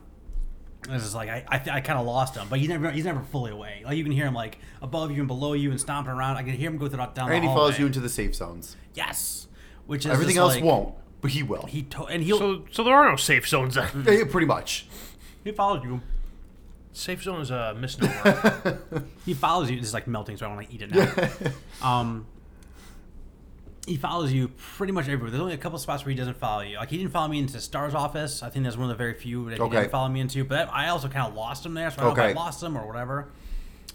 It 0.87 0.93
was 0.93 1.03
just 1.03 1.15
like 1.15 1.29
I, 1.29 1.43
I, 1.47 1.55
I 1.77 1.81
kind 1.81 1.99
of 1.99 2.05
lost 2.05 2.35
him, 2.35 2.47
but 2.49 2.59
he's 2.59 2.69
never 2.69 2.89
he's 2.91 3.05
never 3.05 3.21
fully 3.21 3.51
away. 3.51 3.81
Like 3.85 3.97
you 3.97 4.03
can 4.03 4.13
hear 4.13 4.25
him 4.25 4.33
like 4.33 4.57
above 4.81 5.11
you 5.11 5.17
and 5.19 5.27
below 5.27 5.53
you 5.53 5.69
and 5.71 5.79
stomping 5.79 6.11
around. 6.13 6.37
I 6.37 6.43
can 6.43 6.53
hear 6.53 6.69
him 6.69 6.77
go 6.77 6.87
through 6.87 6.97
down 6.97 7.13
the 7.15 7.21
And 7.35 7.43
he 7.43 7.47
hallway. 7.49 7.55
follows 7.61 7.79
you 7.79 7.85
into 7.85 7.99
the 7.99 8.09
safe 8.09 8.35
zones. 8.35 8.75
yes, 8.93 9.47
which 9.85 10.05
is 10.05 10.11
Everything 10.11 10.35
just 10.35 10.41
else 10.43 10.55
like- 10.55 10.63
won't, 10.63 10.95
but 11.21 11.31
he 11.31 11.43
will. 11.43 11.63
He 11.67 11.83
to- 11.83 12.05
and 12.05 12.23
he'll 12.23 12.37
So, 12.39 12.65
so 12.71 12.83
there 12.83 12.93
are 12.95 13.09
no 13.09 13.15
safe 13.17 13.47
zones 13.47 13.75
then. 13.75 13.87
Yeah, 14.07 14.23
pretty 14.29 14.47
much. 14.47 14.87
he 15.43 15.51
follows 15.51 15.83
you. 15.83 16.01
safe 16.93 17.21
zone 17.23 17.41
is 17.41 17.51
a 17.51 17.75
misnomer. 17.79 18.79
He 19.25 19.33
follows 19.33 19.69
you. 19.69 19.77
This 19.77 19.87
is 19.89 19.93
like 19.93 20.07
melting, 20.07 20.37
so 20.37 20.45
I 20.45 20.55
want 20.55 20.67
to 20.69 20.73
eat 20.73 20.81
it 20.81 20.91
now. 20.91 21.51
um, 21.99 22.25
he 23.87 23.95
follows 23.95 24.31
you 24.33 24.49
pretty 24.49 24.91
much 24.93 25.05
everywhere. 25.05 25.31
There's 25.31 25.41
only 25.41 25.53
a 25.55 25.57
couple 25.57 25.79
spots 25.79 26.03
where 26.05 26.11
he 26.11 26.15
doesn't 26.17 26.37
follow 26.37 26.61
you. 26.61 26.77
Like 26.77 26.89
he 26.91 26.97
didn't 26.97 27.11
follow 27.13 27.27
me 27.29 27.39
into 27.39 27.59
STARS 27.59 27.95
office. 27.95 28.43
I 28.43 28.49
think 28.49 28.65
that's 28.65 28.75
one 28.77 28.83
of 28.83 28.89
the 28.89 29.01
very 29.01 29.13
few 29.13 29.45
that 29.49 29.55
he 29.55 29.61
Okay. 29.61 29.77
didn't 29.77 29.91
follow 29.91 30.09
me 30.09 30.19
into. 30.19 30.43
But 30.43 30.69
I 30.71 30.89
also 30.89 31.07
kind 31.07 31.25
of 31.25 31.33
lost 31.33 31.65
him 31.65 31.73
there, 31.73 31.89
so 31.89 32.01
I 32.01 32.03
don't 32.03 32.15
know 32.17 32.21
Okay. 32.23 32.31
if 32.31 32.37
I 32.37 32.39
lost 32.39 32.61
him 32.61 32.77
or 32.77 32.85
whatever. 32.85 33.29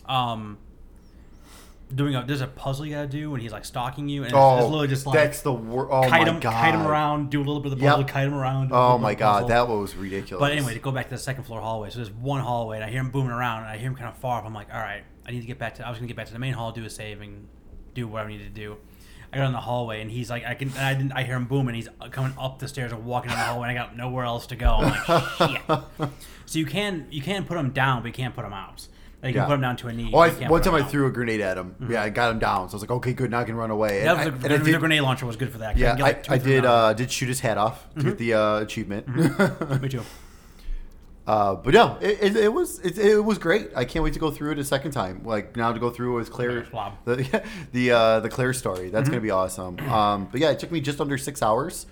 Um, 0.06 0.58
doing 1.94 2.14
a 2.14 2.24
there's 2.24 2.40
a 2.40 2.46
puzzle 2.46 2.86
you 2.86 2.94
gotta 2.94 3.06
do, 3.06 3.34
and 3.34 3.42
he's 3.42 3.52
like 3.52 3.66
stalking 3.66 4.08
you, 4.08 4.22
and 4.22 4.28
it's, 4.32 4.34
Oh, 4.36 4.56
it's 4.56 4.64
literally 4.64 4.88
just 4.88 5.06
like 5.06 5.14
that's 5.14 5.42
the 5.42 5.52
wor- 5.52 5.92
Oh 5.92 6.08
kite 6.08 6.26
my 6.26 6.32
him, 6.32 6.40
god! 6.40 6.52
kite 6.54 6.74
him 6.74 6.86
around, 6.86 7.28
do 7.30 7.38
a 7.38 7.44
little 7.44 7.60
bit 7.60 7.70
of 7.72 7.78
the 7.78 7.84
Yep. 7.84 7.92
puzzle, 7.92 8.08
kite 8.08 8.26
him 8.28 8.34
around. 8.34 8.70
Oh 8.72 8.96
my 8.96 9.14
god, 9.14 9.42
puzzle. 9.42 9.48
that 9.48 9.68
was 9.68 9.94
ridiculous. 9.94 10.40
But 10.40 10.52
anyway, 10.52 10.72
to 10.72 10.80
go 10.80 10.90
back 10.90 11.08
to 11.10 11.14
the 11.14 11.18
second 11.18 11.44
floor 11.44 11.60
hallway. 11.60 11.90
So 11.90 11.96
there's 11.96 12.10
one 12.10 12.40
hallway, 12.40 12.76
and 12.76 12.84
I 12.84 12.88
hear 12.90 13.00
him 13.00 13.10
booming 13.10 13.30
around, 13.32 13.64
and 13.64 13.68
I 13.68 13.76
hear 13.76 13.88
him 13.88 13.94
kind 13.94 14.08
of 14.08 14.16
far 14.16 14.38
up. 14.38 14.46
I'm 14.46 14.54
like, 14.54 14.72
all 14.72 14.80
right, 14.80 15.04
I 15.26 15.32
need 15.32 15.42
to 15.42 15.46
get 15.46 15.58
back 15.58 15.74
to. 15.74 15.86
I 15.86 15.90
was 15.90 15.98
gonna 15.98 16.08
get 16.08 16.16
back 16.16 16.28
to 16.28 16.32
the 16.32 16.38
main 16.38 16.54
hall, 16.54 16.72
do 16.72 16.82
a 16.84 16.88
save, 16.90 17.20
and 17.20 17.46
do 17.92 18.08
what 18.08 18.24
I 18.24 18.28
need 18.28 18.38
to 18.38 18.48
do. 18.48 18.78
I 19.32 19.38
got 19.38 19.46
in 19.46 19.52
the 19.52 19.60
hallway, 19.60 20.02
and 20.02 20.10
he's 20.10 20.28
like, 20.28 20.44
I 20.44 20.54
can. 20.54 20.68
And 20.70 20.78
I 20.78 20.94
didn't. 20.94 21.12
I 21.12 21.22
hear 21.22 21.36
him 21.36 21.46
booming. 21.46 21.74
He's 21.74 21.88
coming 22.10 22.34
up 22.38 22.58
the 22.58 22.68
stairs 22.68 22.92
and 22.92 23.04
walking 23.04 23.30
down 23.30 23.38
the 23.38 23.44
hallway, 23.44 23.68
and 23.70 23.78
I 23.78 23.82
got 23.82 23.96
nowhere 23.96 24.24
else 24.24 24.46
to 24.48 24.56
go. 24.56 24.68
I'm 24.80 24.90
like, 25.38 25.50
shit. 25.98 26.08
So 26.46 26.58
you 26.58 26.66
can 26.66 27.06
you 27.10 27.22
can 27.22 27.44
put 27.44 27.56
him 27.56 27.70
down, 27.70 28.02
but 28.02 28.08
you 28.08 28.12
can't 28.12 28.34
put 28.34 28.44
him 28.44 28.52
out. 28.52 28.86
Like, 29.22 29.34
you 29.34 29.40
Yeah. 29.40 29.44
can 29.44 29.48
put 29.50 29.54
him 29.54 29.60
down 29.62 29.76
to 29.78 29.88
a 29.88 29.92
knee. 29.92 30.10
Oh, 30.12 30.18
I, 30.18 30.30
one 30.48 30.60
time 30.60 30.74
I 30.74 30.82
threw 30.82 31.06
a 31.06 31.10
grenade 31.10 31.40
at 31.40 31.56
him. 31.56 31.76
Yeah, 31.88 32.02
I 32.02 32.10
got 32.10 32.30
him 32.32 32.38
down. 32.40 32.68
So 32.68 32.72
I 32.72 32.76
was 32.76 32.82
like, 32.82 32.90
okay, 32.90 33.12
good. 33.14 33.30
Now 33.30 33.38
I 33.40 33.44
can 33.44 33.54
run 33.54 33.70
away. 33.70 34.00
And 34.00 34.08
That 34.08 34.16
was 34.18 34.26
I, 34.26 34.30
the, 34.30 34.44
and 34.46 34.54
I 34.54 34.56
the 34.58 34.64
did, 34.72 34.80
grenade 34.80 35.00
launcher 35.00 35.24
was 35.24 35.36
good 35.36 35.50
for 35.50 35.58
that. 35.58 35.76
I 35.76 35.78
yeah, 35.78 35.94
I, 35.94 35.98
like, 36.00 36.30
I 36.30 36.36
did. 36.38 36.66
Uh, 36.66 36.92
did 36.92 37.10
shoot 37.10 37.28
his 37.28 37.40
head 37.40 37.56
off 37.56 37.88
to 37.94 38.02
get 38.02 38.18
the 38.18 38.34
uh, 38.34 38.58
achievement. 38.60 39.06
Me 39.80 39.88
too. 39.88 40.02
Uh, 41.26 41.54
but 41.54 41.72
yeah, 41.74 41.98
it, 42.00 42.18
it, 42.22 42.36
it 42.36 42.52
was 42.52 42.78
it, 42.80 42.98
it 42.98 43.20
was 43.24 43.38
great. 43.38 43.70
I 43.76 43.84
can't 43.84 44.02
wait 44.02 44.12
to 44.14 44.18
go 44.20 44.30
through 44.30 44.52
it 44.52 44.58
a 44.58 44.64
second 44.64 44.90
time. 44.92 45.22
Like 45.24 45.56
now 45.56 45.72
to 45.72 45.78
go 45.78 45.88
through 45.90 46.16
with 46.16 46.30
Claire, 46.32 46.62
the 47.04 47.42
the 47.72 47.90
uh, 47.92 48.20
the 48.20 48.28
Claire 48.28 48.52
story. 48.52 48.90
That's 48.90 49.04
Mm-hmm. 49.04 49.10
gonna 49.12 49.20
be 49.22 49.30
awesome. 49.30 49.78
Um, 49.90 50.28
but 50.30 50.40
yeah, 50.40 50.50
it 50.50 50.58
took 50.58 50.72
me 50.72 50.80
just 50.80 51.00
under 51.00 51.16
six 51.18 51.42
hours. 51.42 51.86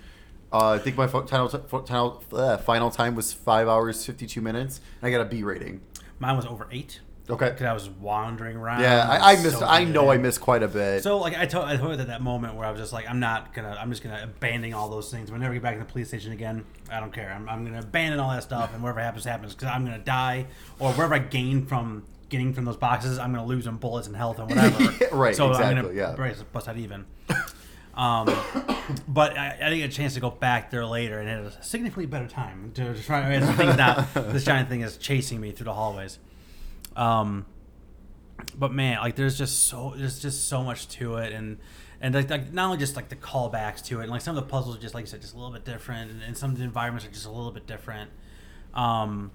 Uh, 0.53 0.71
I 0.71 0.79
think 0.79 0.97
my 0.97 1.07
final, 1.07 1.47
final, 1.47 2.23
uh, 2.33 2.57
final 2.57 2.91
time 2.91 3.15
was 3.15 3.31
five 3.31 3.67
hours 3.69 4.05
fifty 4.05 4.27
two 4.27 4.41
minutes. 4.41 4.81
And 5.01 5.07
I 5.07 5.11
got 5.11 5.21
a 5.21 5.29
B 5.29 5.43
rating. 5.43 5.79
Mine 6.19 6.35
was 6.35 6.45
over 6.45 6.67
eight 6.71 6.99
Okay. 7.29 7.49
because 7.49 7.65
I 7.65 7.73
was 7.73 7.89
wandering 7.89 8.57
around. 8.57 8.81
Yeah, 8.81 9.07
I, 9.07 9.33
I 9.33 9.35
missed. 9.41 9.59
So 9.59 9.65
I 9.65 9.83
know 9.83 10.11
I 10.11 10.17
missed 10.17 10.41
quite 10.41 10.63
a 10.63 10.67
bit. 10.67 11.03
So 11.03 11.17
like 11.19 11.37
I 11.37 11.45
told 11.45 11.65
I 11.65 11.77
told 11.77 11.95
you 11.95 12.01
at 12.01 12.07
that 12.07 12.21
moment 12.21 12.55
where 12.55 12.65
I 12.65 12.71
was 12.71 12.79
just 12.79 12.93
like 12.93 13.09
I'm 13.09 13.19
not 13.19 13.53
gonna 13.53 13.77
I'm 13.79 13.89
just 13.89 14.03
gonna 14.03 14.21
abandon 14.23 14.73
all 14.73 14.89
those 14.89 15.11
things. 15.11 15.31
We'll 15.31 15.39
never 15.39 15.53
get 15.53 15.63
back 15.63 15.73
in 15.73 15.79
the 15.79 15.85
police 15.85 16.09
station 16.09 16.31
again. 16.31 16.65
I 16.91 16.99
don't 16.99 17.13
care. 17.13 17.31
I'm, 17.31 17.47
I'm 17.47 17.63
gonna 17.63 17.79
abandon 17.79 18.19
all 18.19 18.31
that 18.31 18.43
stuff 18.43 18.73
and 18.73 18.81
whatever 18.83 18.99
happens 19.01 19.25
happens 19.25 19.53
because 19.53 19.69
I'm 19.69 19.85
gonna 19.85 19.99
die 19.99 20.47
or 20.79 20.91
wherever 20.93 21.13
I 21.13 21.19
gain 21.19 21.65
from 21.65 22.03
getting 22.29 22.53
from 22.53 22.65
those 22.65 22.77
boxes 22.77 23.19
I'm 23.19 23.33
gonna 23.33 23.45
lose 23.45 23.67
in 23.67 23.77
bullets 23.77 24.07
and 24.07 24.15
health 24.15 24.39
and 24.39 24.49
whatever. 24.55 24.83
Yeah, 24.83 25.07
right, 25.11 25.35
So 25.35 25.45
I'm 25.45 25.51
exactly, 25.51 25.75
gonna 25.81 25.93
yeah. 25.93 26.15
bust, 26.15 26.51
bust 26.51 26.67
out 26.67 26.77
even. 26.77 27.05
Um, 27.93 28.33
but 29.07 29.37
I, 29.37 29.57
I 29.61 29.69
didn't 29.69 29.79
get 29.79 29.89
a 29.89 29.93
chance 29.93 30.13
to 30.13 30.21
go 30.21 30.29
back 30.29 30.71
there 30.71 30.85
later 30.85 31.19
and 31.19 31.27
had 31.27 31.39
a 31.39 31.63
significantly 31.63 32.05
better 32.05 32.27
time 32.27 32.71
to, 32.75 32.93
try. 33.01 33.21
I 33.21 33.29
mean, 33.29 33.41
this 33.41 33.55
thing's 33.57 33.77
not 33.77 34.13
this 34.13 34.45
giant 34.45 34.69
thing 34.69 34.81
is 34.81 34.97
chasing 34.97 35.41
me 35.41 35.51
through 35.51 35.65
the 35.65 35.73
hallways. 35.73 36.19
Um, 36.95 37.45
but 38.57 38.71
man, 38.73 38.97
like 38.99 39.15
there's 39.15 39.37
just 39.37 39.67
so 39.67 39.93
there's 39.95 40.21
just 40.21 40.47
so 40.47 40.63
much 40.63 40.87
to 40.89 41.15
it, 41.17 41.31
and 41.33 41.57
and 42.01 42.15
like, 42.15 42.29
like 42.29 42.51
not 42.53 42.65
only 42.65 42.77
just 42.77 42.95
like 42.95 43.09
the 43.09 43.15
callbacks 43.15 43.83
to 43.85 43.99
it, 43.99 44.03
and 44.03 44.11
like 44.11 44.21
some 44.21 44.37
of 44.37 44.43
the 44.43 44.49
puzzles, 44.49 44.75
are 44.77 44.79
just 44.79 44.93
like 44.93 45.03
you 45.03 45.07
said, 45.07 45.21
just 45.21 45.33
a 45.33 45.37
little 45.37 45.51
bit 45.51 45.63
different, 45.65 46.11
and, 46.11 46.21
and 46.23 46.37
some 46.37 46.51
of 46.51 46.57
the 46.57 46.63
environments 46.63 47.05
are 47.05 47.11
just 47.11 47.25
a 47.25 47.31
little 47.31 47.51
bit 47.51 47.67
different. 47.67 48.09
Um, 48.73 49.31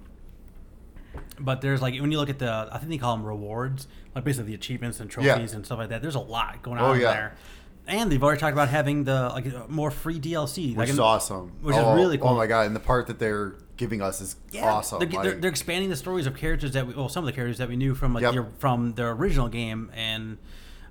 but 1.38 1.60
there's 1.60 1.80
like 1.80 1.98
when 2.00 2.10
you 2.12 2.18
look 2.18 2.28
at 2.30 2.38
the, 2.38 2.68
I 2.70 2.78
think 2.78 2.90
they 2.90 2.98
call 2.98 3.16
them 3.16 3.24
rewards, 3.24 3.86
like 4.14 4.24
basically 4.24 4.48
the 4.50 4.54
achievements 4.54 5.00
and 5.00 5.10
Yeah. 5.16 5.34
trophies 5.34 5.54
and 5.54 5.64
stuff 5.64 5.78
like 5.78 5.88
that. 5.90 6.02
There's 6.02 6.14
a 6.14 6.20
lot 6.20 6.62
going 6.62 6.78
on 6.78 6.90
Oh, 6.90 6.92
yeah. 6.94 7.12
there, 7.12 7.36
and 7.86 8.10
they've 8.10 8.22
already 8.22 8.40
talked 8.40 8.52
about 8.52 8.68
having 8.68 9.04
the 9.04 9.28
like 9.32 9.70
more 9.70 9.90
free 9.90 10.18
DLC, 10.20 10.70
which 10.70 10.76
like 10.76 10.88
is 10.88 10.98
awesome. 10.98 11.52
which 11.62 11.76
is 11.76 11.82
oh, 11.82 11.94
really 11.94 12.18
cool. 12.18 12.28
Oh 12.28 12.36
my 12.36 12.46
god! 12.46 12.66
And 12.66 12.74
the 12.76 12.80
part 12.80 13.06
that 13.06 13.18
they're 13.18 13.54
giving 13.76 14.00
us 14.02 14.20
is 14.20 14.36
Yeah, 14.50 14.70
awesome. 14.72 14.98
They're, 15.00 15.22
they're, 15.22 15.34
they're 15.34 15.50
expanding 15.50 15.90
the 15.90 15.96
stories 15.96 16.26
of 16.26 16.36
characters 16.36 16.72
that 16.72 16.86
we, 16.86 16.94
well, 16.94 17.08
some 17.08 17.24
of 17.24 17.26
the 17.26 17.32
characters 17.32 17.58
that 17.58 17.68
we 17.68 17.76
knew 17.76 17.94
from 17.94 18.14
like 18.14 18.22
Yep. 18.22 18.58
from 18.58 18.94
the 18.94 19.04
original 19.06 19.48
game, 19.48 19.90
and 19.94 20.38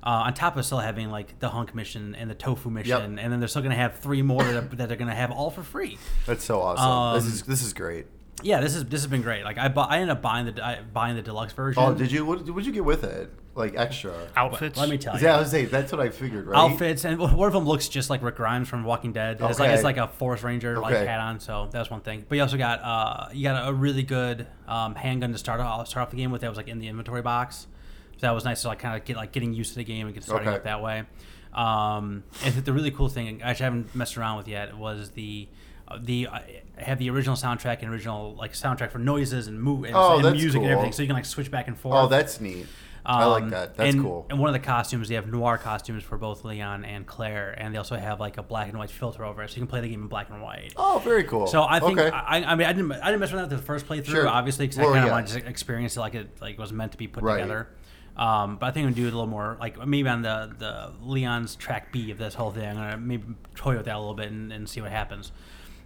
uh, 0.03 0.09
on 0.25 0.33
top 0.35 0.55
of 0.55 0.65
still 0.65 0.79
having 0.79 1.09
like 1.09 1.39
the 1.39 1.49
hunk 1.49 1.73
mission 1.73 2.13
and 2.15 2.29
the 2.29 2.35
tofu 2.35 2.69
mission, 2.69 3.17
and 3.19 3.31
then 3.33 3.39
they're 3.39 3.47
still 3.47 3.61
gonna 3.63 3.75
have 3.75 3.97
three 3.99 4.21
more 4.21 4.43
that, 4.43 4.69
that 4.77 4.87
they're 4.87 4.97
gonna 4.97 5.15
have 5.15 5.31
all 5.31 5.49
for 5.49 5.63
free. 5.63 5.97
that's 6.27 6.43
so 6.45 6.61
awesome. 6.61 7.15
this 7.17 7.27
Um, 7.27 7.33
is 7.33 7.41
this 7.43 7.63
is 7.63 7.73
great. 7.73 8.05
Yeah, 8.43 8.59
this 8.59 8.75
is 8.75 8.85
this 8.85 9.01
has 9.01 9.09
been 9.09 9.21
great. 9.21 9.43
Like 9.43 9.57
I 9.57 9.69
bought, 9.69 9.91
I 9.91 9.95
ended 9.99 10.09
up 10.11 10.21
buying 10.21 10.45
the 10.53 10.63
I, 10.65 10.79
buying 10.81 11.15
the 11.15 11.21
deluxe 11.21 11.53
version. 11.53 11.81
Oh, 11.83 11.93
did 11.93 12.11
you? 12.11 12.25
What 12.25 12.45
did 12.45 12.65
you 12.65 12.71
get 12.71 12.83
with 12.85 13.03
it? 13.03 13.31
Like 13.55 13.75
extra? 13.77 14.13
Outfits. 14.35 14.77
Let 14.77 14.89
me 14.89 14.97
tell 14.97 15.17
you. 15.17 15.23
Yeah, 15.25 15.37
I 15.37 15.39
was 15.39 15.49
saying 15.49 15.69
that's 15.69 15.89
what 15.91 16.01
I 16.01 16.09
figured. 16.09 16.45
Right? 16.47 16.57
Outfits 16.59 17.05
and 17.05 17.17
one 17.17 17.47
of 17.47 17.53
them 17.53 17.63
looks 17.65 17.87
just 17.87 18.09
like 18.09 18.21
Rick 18.21 18.35
Grimes 18.35 18.67
from 18.67 18.83
Walking 18.83 19.13
Dead. 19.13 19.37
It's 19.39 19.57
like 19.59 19.69
Okay. 19.69 19.73
it's 19.73 19.83
like 19.85 19.95
a 19.95 20.09
Forest 20.09 20.43
Ranger 20.43 20.77
like 20.77 20.93
hat 20.95 21.21
on, 21.21 21.39
so 21.39 21.69
that's 21.71 21.89
one 21.89 22.01
thing. 22.01 22.25
But 22.27 22.35
you 22.35 22.41
also 22.41 22.57
got 22.57 22.81
uh 22.83 23.29
you 23.33 23.43
got 23.43 23.69
a 23.69 23.73
really 23.73 24.03
good 24.03 24.45
um, 24.67 24.93
handgun 24.95 25.31
to 25.31 25.37
start 25.37 25.61
off 25.61 25.87
start 25.87 26.05
off 26.07 26.11
the 26.11 26.17
game 26.17 26.31
with. 26.31 26.41
That 26.41 26.49
was 26.49 26.57
like 26.57 26.67
in 26.67 26.79
the 26.79 26.87
inventory 26.89 27.21
box, 27.21 27.67
so 28.17 28.27
that 28.27 28.31
was 28.31 28.43
nice 28.43 28.61
to 28.63 28.67
like 28.67 28.79
kind 28.79 28.97
of 28.99 29.05
get 29.05 29.15
like 29.15 29.31
getting 29.31 29.53
used 29.53 29.71
to 29.71 29.77
the 29.77 29.85
game 29.85 30.05
and 30.07 30.13
get 30.13 30.25
starting 30.25 30.49
Okay. 30.49 30.57
up 30.57 30.63
that 30.65 30.81
way. 30.83 31.03
Um, 31.53 32.23
and 32.43 32.53
the 32.65 32.73
really 32.73 32.91
cool 32.91 33.07
thing, 33.07 33.41
I 33.41 33.51
actually 33.51 33.63
haven't 33.63 33.95
messed 33.95 34.17
around 34.17 34.37
with 34.37 34.49
yet, 34.49 34.77
was 34.77 35.11
the 35.11 35.47
the 36.01 36.27
uh, 36.31 36.39
have 36.77 36.99
the 36.99 37.09
original 37.09 37.35
soundtrack 37.35 37.81
and 37.81 37.89
original 37.91 38.35
like 38.35 38.53
soundtrack 38.53 38.91
for 38.91 38.99
noises 38.99 39.47
and 39.47 39.61
move 39.61 39.83
and, 39.85 39.95
Oh, 39.95 40.17
and 40.17 40.31
music 40.35 40.61
and 40.61 40.71
everything, 40.71 40.91
so 40.91 41.01
you 41.03 41.07
can 41.07 41.15
like 41.15 41.25
switch 41.25 41.51
back 41.51 41.67
and 41.67 41.77
forth. 41.77 41.95
Oh, 41.95 42.07
that's 42.07 42.41
neat. 42.41 42.65
I 43.07 43.25
like 43.25 43.43
Um, 43.43 43.49
that. 43.51 43.75
That's 43.77 43.93
and, 43.93 44.03
cool. 44.03 44.25
And 44.31 44.39
one 44.39 44.49
of 44.49 44.53
the 44.53 44.65
costumes, 44.65 45.09
they 45.09 45.13
have 45.15 45.27
noir 45.27 45.59
costumes 45.59 46.01
for 46.01 46.17
both 46.17 46.43
Leon 46.43 46.83
and 46.85 47.05
Claire, 47.05 47.53
and 47.55 47.71
they 47.71 47.77
also 47.77 47.95
have 47.95 48.19
like 48.19 48.39
a 48.39 48.43
black 48.43 48.67
and 48.69 48.79
white 48.79 48.89
filter 48.89 49.23
over 49.23 49.43
it, 49.43 49.51
so 49.51 49.57
you 49.57 49.61
can 49.61 49.67
play 49.67 49.79
the 49.81 49.89
game 49.89 50.01
in 50.01 50.07
black 50.07 50.31
and 50.31 50.41
white. 50.41 50.73
Oh, 50.75 50.99
very 51.03 51.23
cool. 51.23 51.45
So 51.45 51.63
I 51.69 51.79
think 51.79 51.99
Okay. 51.99 52.09
I, 52.09 52.37
I 52.43 52.55
mean 52.55 52.65
I 52.67 52.73
didn't 52.73 52.91
I 52.93 53.05
didn't 53.11 53.19
mess 53.19 53.31
with 53.31 53.41
that 53.47 53.55
the 53.55 53.61
first 53.61 53.87
playthrough, 53.87 54.05
Sure. 54.07 54.27
obviously, 54.27 54.65
because 54.65 54.79
Well, 54.79 54.89
I 54.89 54.93
kind 54.93 55.03
of 55.05 55.09
yeah. 55.09 55.13
wanted 55.13 55.41
to 55.43 55.47
experience 55.47 55.95
it 55.97 55.99
like 55.99 56.15
it 56.15 56.41
like 56.41 56.57
was 56.57 56.73
meant 56.73 56.93
to 56.93 56.97
be 56.97 57.07
put 57.07 57.21
Right. 57.23 57.35
together. 57.41 57.67
Um, 58.17 58.55
but 58.57 58.67
I 58.67 58.71
think 58.71 58.85
I'm 58.87 58.93
gonna 58.93 59.01
do 59.01 59.07
it 59.07 59.13
a 59.13 59.17
little 59.17 59.27
more 59.27 59.55
like 59.59 59.85
maybe 59.85 60.09
on 60.09 60.23
the 60.23 60.51
the 60.57 60.91
Leon's 61.03 61.55
track 61.55 61.91
B 61.91 62.09
of 62.09 62.17
this 62.17 62.33
whole 62.33 62.49
thing. 62.49 62.67
I'm 62.67 62.75
gonna 62.75 62.97
maybe 62.97 63.25
toy 63.53 63.75
with 63.77 63.85
that 63.85 63.95
a 63.95 63.99
little 63.99 64.15
bit 64.15 64.31
and, 64.31 64.51
and 64.51 64.67
see 64.67 64.81
what 64.81 64.89
happens. 64.91 65.31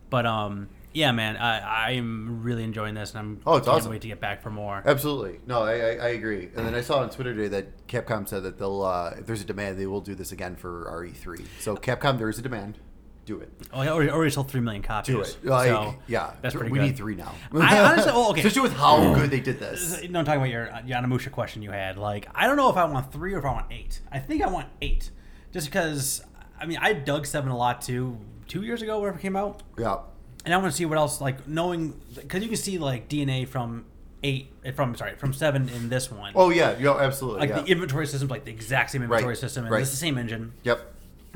But 0.10 0.26
um, 0.26 0.70
yeah, 0.94 1.12
man, 1.12 1.38
I 1.38 1.92
I'm 1.94 2.42
really 2.44 2.64
enjoying 2.64 2.96
this, 2.96 3.12
and 3.12 3.20
I'm 3.20 3.42
Oh, 3.46 3.58
it's 3.58 3.66
can't 3.68 3.78
awesome. 3.78 3.92
wait 3.92 4.02
to 4.02 4.08
get 4.08 4.20
back 4.20 4.42
for 4.42 4.50
more. 4.50 4.82
Absolutely. 4.86 5.40
No, 5.46 5.62
I, 5.64 5.72
I, 5.74 5.90
I 5.96 6.08
agree. 6.10 6.50
And 6.56 6.66
then 6.66 6.74
I 6.76 6.82
saw 6.82 7.00
on 7.00 7.10
Twitter 7.10 7.34
today 7.34 7.48
that 7.50 7.88
Capcom 7.88 8.28
said 8.28 8.44
that 8.44 8.58
they'll, 8.58 8.82
uh, 8.82 9.14
if 9.18 9.26
there's 9.26 9.42
a 9.42 9.46
demand, 9.46 9.80
they 9.80 9.86
will 9.86 10.02
do 10.02 10.16
this 10.16 10.32
again 10.32 10.56
for 10.56 10.86
RE3. 10.92 11.46
So 11.60 11.76
Capcom, 11.76 12.18
there 12.18 12.30
is 12.30 12.40
a 12.40 12.42
demand. 12.42 12.80
Do 13.26 13.40
it. 13.42 13.52
Oh, 13.72 13.84
yeah, 13.84 13.92
already, 13.92 14.10
already 14.10 14.32
sold 14.32 14.50
three 14.50 14.62
million 14.62 14.82
copies. 14.82 15.14
Do 15.14 15.22
it. 15.22 15.38
Like, 15.44 15.68
so 15.68 15.94
yeah. 16.08 16.34
that's 16.42 16.56
pretty 16.56 16.72
we 16.72 16.80
good. 16.80 16.86
need 16.86 16.98
three 16.98 17.14
now. 17.14 17.36
I 17.54 17.78
honestly- 17.80 18.12
well, 18.12 18.32
okay. 18.32 18.40
Especially 18.46 18.64
with 18.64 18.74
how 18.76 19.14
good 19.14 19.30
they 19.30 19.40
did 19.40 19.60
this. 19.60 20.02
No, 20.10 20.18
I'm 20.20 20.26
talking 20.26 20.42
about 20.42 20.50
your 20.50 20.66
Onimusha 20.68 21.32
question 21.32 21.62
you 21.62 21.70
had. 21.70 22.00
Like, 22.00 22.28
I 22.34 22.48
don't 22.48 22.58
know 22.58 22.72
if 22.72 22.78
I 22.78 22.86
want 22.86 23.12
three 23.12 23.36
or 23.36 23.38
if 23.38 23.46
I 23.46 23.52
want 23.52 23.68
eight. 23.72 24.02
I 24.12 24.18
think 24.18 24.42
I 24.42 24.48
want 24.48 24.68
eight, 24.82 25.12
just 25.54 25.68
because. 25.68 26.24
I 26.60 26.66
mean, 26.66 26.80
I 26.82 26.94
dug 26.94 27.28
seven 27.28 27.52
a 27.52 27.56
lot 27.58 27.84
too. 27.84 28.18
Two 28.50 28.64
years 28.64 28.82
ago, 28.82 29.00
whenever 29.00 29.18
it 29.18 29.22
came 29.22 29.38
out, 29.38 29.64
Yeah. 29.78 30.00
and 30.44 30.54
I 30.54 30.58
want 30.58 30.70
to 30.72 30.76
see 30.76 30.86
what 30.86 30.98
else. 30.98 31.22
Like 31.22 31.48
knowing, 31.48 32.00
because 32.14 32.42
you 32.44 32.50
can 32.50 32.58
see 32.58 32.78
like 32.78 33.08
DNA 33.08 33.48
from 33.48 33.86
eight, 34.24 34.52
eh, 34.66 34.72
from 34.72 34.96
sorry, 34.96 35.16
from 35.16 35.32
seven 35.32 35.70
in 35.70 35.88
this 35.88 36.12
one. 36.12 36.34
Oh, 36.36 36.50
yeah. 36.50 36.76
Yeah, 36.78 36.98
absolutely. 36.98 37.40
like 37.40 37.50
yeah. 37.52 37.62
the 37.62 37.72
inventory 37.72 38.06
system's 38.08 38.30
like 38.32 38.44
the 38.44 38.52
exact 38.52 38.90
same 38.92 39.04
inventory 39.04 39.30
Right, 39.30 39.38
system, 39.38 39.64
and 39.64 39.72
right. 39.72 39.82
it's 39.84 39.92
the 39.92 39.98
same 39.98 40.18
engine. 40.18 40.52
yep. 40.64 40.94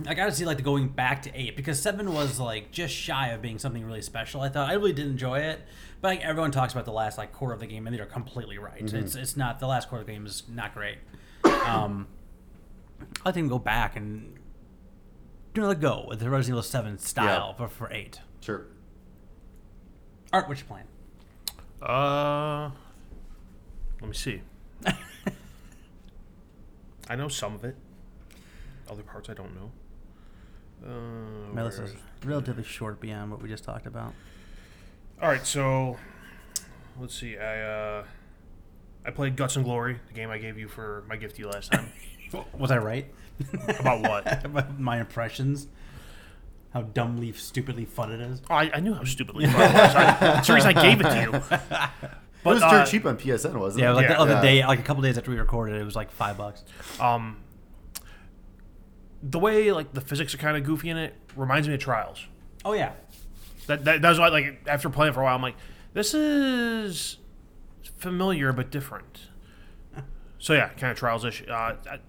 I 0.07 0.15
gotta 0.15 0.31
see 0.31 0.43
like 0.43 0.57
the 0.57 0.63
going 0.63 0.87
back 0.87 1.21
to 1.21 1.39
eight 1.39 1.55
because 1.55 1.79
seven 1.79 2.11
was 2.15 2.39
like 2.39 2.71
just 2.71 2.95
shy 2.95 3.27
of 3.27 3.43
being 3.43 3.59
something 3.59 3.85
really 3.85 4.01
special. 4.01 4.41
I 4.41 4.49
thought 4.49 4.67
I 4.67 4.73
really 4.73 4.91
did 4.91 5.05
enjoy 5.05 5.37
it, 5.41 5.61
but 6.01 6.07
like 6.07 6.21
everyone 6.25 6.49
talks 6.49 6.73
about 6.73 6.85
the 6.85 6.91
last 6.91 7.15
like 7.19 7.31
quarter 7.31 7.53
of 7.53 7.59
the 7.59 7.67
game, 7.67 7.85
and 7.85 7.95
they're 7.95 8.07
completely 8.07 8.57
right. 8.57 8.83
Mm-hmm. 8.83 8.97
It's 8.97 9.13
it's 9.13 9.37
not 9.37 9.59
the 9.59 9.67
last 9.67 9.89
quarter 9.89 10.01
of 10.01 10.07
the 10.07 10.13
game 10.13 10.25
is 10.25 10.41
not 10.49 10.73
great. 10.73 10.97
Um, 11.43 12.07
I 13.23 13.31
think 13.31 13.49
go 13.49 13.59
back 13.59 13.95
and 13.95 14.32
do 15.53 15.61
another 15.61 15.75
go 15.79 16.05
with 16.07 16.19
the 16.19 16.29
Resident 16.29 16.53
Evil 16.55 16.63
Seven 16.63 16.97
style 16.97 17.53
for 17.53 17.67
for 17.67 17.91
eight. 17.91 18.19
Sure. 18.41 18.65
Art, 20.31 20.47
what's 20.47 20.61
your 20.61 20.67
plan? 20.67 20.85
Uh, 21.81 22.71
let 24.01 24.07
me 24.09 24.15
see. 24.15 24.41
I 24.85 24.95
I 27.09 27.15
know 27.15 27.27
some 27.27 27.53
of 27.55 27.63
it. 27.63 27.75
Other 28.89 29.03
parts 29.03 29.29
I 29.29 29.33
don't 29.33 29.53
know. 29.55 29.71
Uh, 30.85 31.53
My 31.53 31.65
is 31.67 31.79
is- 31.79 31.95
relatively 32.25 32.63
short 32.63 32.99
beyond 32.99 33.31
what 33.31 33.41
we 33.41 33.47
just 33.49 33.63
talked 33.63 33.85
about. 33.85 34.13
All 35.21 35.29
right, 35.29 35.45
so 35.45 35.97
let's 36.99 37.17
see. 37.17 37.37
I 37.37 37.61
uh, 37.61 38.03
I 39.05 39.11
played 39.11 39.35
Guts 39.37 39.55
and 39.55 39.63
Glory, 39.63 39.99
the 40.07 40.13
game 40.13 40.29
I 40.29 40.37
gave 40.37 40.57
you 40.57 40.67
for 40.67 41.03
my 41.07 41.15
gift 41.15 41.35
to 41.35 41.41
you 41.43 41.49
last 41.49 41.71
time. 41.71 41.91
Was 42.57 42.71
I 42.71 42.77
right? 42.77 43.13
About 43.79 44.01
what? 44.01 44.45
About 44.45 44.79
my 44.79 44.99
impressions. 44.99 45.67
How 46.73 46.81
dumbly, 46.81 47.31
stupidly 47.33 47.85
fun 47.85 48.11
it 48.11 48.19
is. 48.19 48.41
Oh, 48.49 48.55
I, 48.55 48.71
I 48.73 48.79
knew 48.79 48.93
how 48.95 49.03
stupidly 49.03 49.45
fun 49.45 49.61
it 49.61 49.73
was. 49.73 49.95
I, 49.95 50.17
that's 50.19 50.47
the 50.47 50.53
reason 50.55 50.75
I 50.75 50.81
gave 50.81 50.99
it 51.01 51.03
to 51.03 51.21
you. 51.21 51.31
But 51.31 51.61
it 52.51 52.53
was 52.55 52.63
uh, 52.63 52.71
dirt 52.71 52.87
cheap 52.87 53.05
on 53.05 53.15
PSN, 53.17 53.53
wasn't 53.55 53.83
Yeah, 53.83 53.91
it? 53.91 53.93
like 53.93 54.03
Yeah. 54.03 54.09
Like 54.09 54.17
the 54.17 54.19
other 54.19 54.33
Yeah. 54.33 54.41
day, 54.41 54.65
like 54.65 54.79
a 54.79 54.83
couple 54.83 55.03
days 55.03 55.17
after 55.17 55.29
we 55.29 55.37
recorded, 55.37 55.79
it 55.79 55.83
was 55.85 55.95
like 55.95 56.09
five 56.09 56.35
bucks. 56.37 56.63
um, 56.99 57.37
the 59.21 59.39
way 59.39 59.71
like 59.71 59.93
the 59.93 60.01
physics 60.01 60.33
are 60.33 60.37
kind 60.37 60.57
of 60.57 60.63
goofy 60.63 60.89
in 60.89 60.97
it 60.97 61.15
reminds 61.35 61.67
me 61.67 61.73
of 61.75 61.79
Trials. 61.79 62.25
Oh 62.65 62.73
yeah, 62.73 62.91
That, 63.67 63.85
that 63.85 64.01
that's 64.01 64.19
why 64.19 64.27
like 64.29 64.63
after 64.67 64.89
playing 64.89 65.13
for 65.13 65.21
a 65.21 65.23
while, 65.25 65.35
I'm 65.35 65.41
like, 65.41 65.55
this 65.93 66.13
is 66.13 67.17
familiar 67.97 68.51
but 68.51 68.69
different. 68.71 69.27
So 70.39 70.53
yeah, 70.53 70.69
kind 70.69 70.91
of 70.91 70.97
Trials 70.97 71.23
ish. 71.23 71.43
Uh, 71.47 71.53
I- 71.53 71.99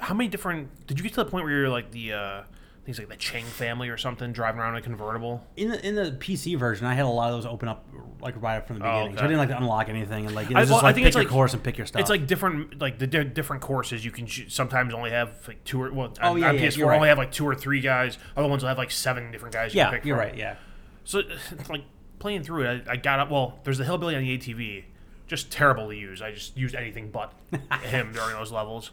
how 0.00 0.14
many 0.14 0.28
different? 0.28 0.86
Did 0.86 0.98
you 0.98 1.02
get 1.04 1.14
to 1.14 1.24
the 1.24 1.30
point 1.30 1.44
where 1.44 1.52
you're 1.52 1.68
like 1.68 1.90
the 1.90 2.12
uh, 2.12 2.42
things 2.84 2.98
like 2.98 3.08
the 3.08 3.16
Chang 3.16 3.44
family 3.44 3.88
or 3.88 3.96
something 3.96 4.32
driving 4.32 4.60
around 4.60 4.74
in 4.74 4.78
a 4.78 4.82
convertible? 4.82 5.44
in 5.56 5.70
the 5.70 5.86
in 5.86 5.94
the 5.94 6.12
PC 6.12 6.58
version, 6.58 6.86
I 6.86 6.94
had 6.94 7.04
a 7.04 7.08
lot 7.08 7.30
of 7.32 7.36
those 7.42 7.46
open 7.46 7.68
up 7.68 7.84
like 8.20 8.40
right 8.42 8.56
up 8.56 8.66
from 8.66 8.78
the 8.80 8.86
Oh, 8.86 8.98
beginning. 8.98 9.16
So 9.18 9.24
I 9.24 9.26
didn't 9.28 9.38
like 9.38 9.48
to 9.50 9.56
unlock 9.58 9.88
anything, 9.88 10.26
and 10.26 10.34
like 10.34 10.50
it 10.50 10.56
I- 10.56 10.60
was 10.60 10.70
well, 10.70 10.78
just 10.78 10.84
I 10.86 10.92
think 10.92 11.04
pick 11.04 11.08
it's 11.08 11.16
your 11.16 11.24
like- 11.24 11.32
course 11.32 11.54
and 11.54 11.62
pick 11.62 11.78
your 11.78 11.86
stuff. 11.86 12.00
It's 12.00 12.10
like 12.10 12.26
different, 12.26 12.80
like 12.80 12.98
the 12.98 13.06
di- 13.06 13.24
different 13.24 13.62
courses 13.62 14.04
you 14.04 14.10
can 14.10 14.26
sh- 14.26 14.44
sometimes 14.48 14.92
only 14.94 15.10
have 15.10 15.30
like 15.48 15.62
two 15.64 15.80
or 15.82 15.92
well, 15.92 16.12
Oh, 16.22 16.32
on, 16.32 16.38
yeah, 16.38 16.48
on 16.50 16.54
yeah, 16.56 16.60
PS4 16.62 16.76
you're 16.78 16.88
right. 16.88 16.96
only 16.96 17.08
have 17.08 17.18
like 17.18 17.32
two 17.32 17.46
or 17.46 17.54
three 17.54 17.80
guys. 17.80 18.18
Other 18.36 18.48
ones 18.48 18.62
will 18.62 18.68
have 18.68 18.78
like 18.78 18.90
seven 18.90 19.30
different 19.30 19.54
guys. 19.54 19.74
You 19.74 19.78
yeah, 19.78 19.90
can 19.90 19.94
pick 19.98 20.04
you're 20.06 20.16
from. 20.16 20.26
right. 20.26 20.36
Yeah, 20.36 20.56
So 21.04 21.20
it's 21.20 21.68
like 21.70 21.84
playing 22.18 22.42
through 22.42 22.64
it, 22.66 22.84
I, 22.88 22.92
I 22.92 22.96
got 22.96 23.18
up. 23.20 23.30
Well, 23.30 23.58
there's 23.64 23.78
the 23.78 23.84
hillbilly 23.84 24.14
on 24.16 24.22
the 24.22 24.36
ATV, 24.38 24.84
just 25.26 25.50
terrible 25.50 25.88
to 25.88 25.96
use. 25.96 26.20
I 26.20 26.32
just 26.32 26.54
used 26.56 26.74
anything 26.74 27.10
but 27.10 27.32
him 27.82 28.12
during 28.12 28.34
those 28.36 28.52
levels. 28.52 28.90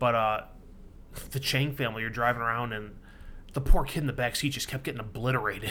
But 0.00 0.14
uh, 0.16 0.40
the 1.30 1.38
Chang 1.38 1.72
family, 1.76 2.02
you're 2.02 2.10
driving 2.10 2.42
around 2.42 2.72
and 2.72 2.96
the 3.52 3.60
poor 3.60 3.84
kid 3.84 4.00
in 4.00 4.06
the 4.08 4.12
back 4.12 4.34
seat 4.34 4.50
just 4.50 4.66
kept 4.66 4.82
getting 4.82 5.00
obliterated 5.00 5.70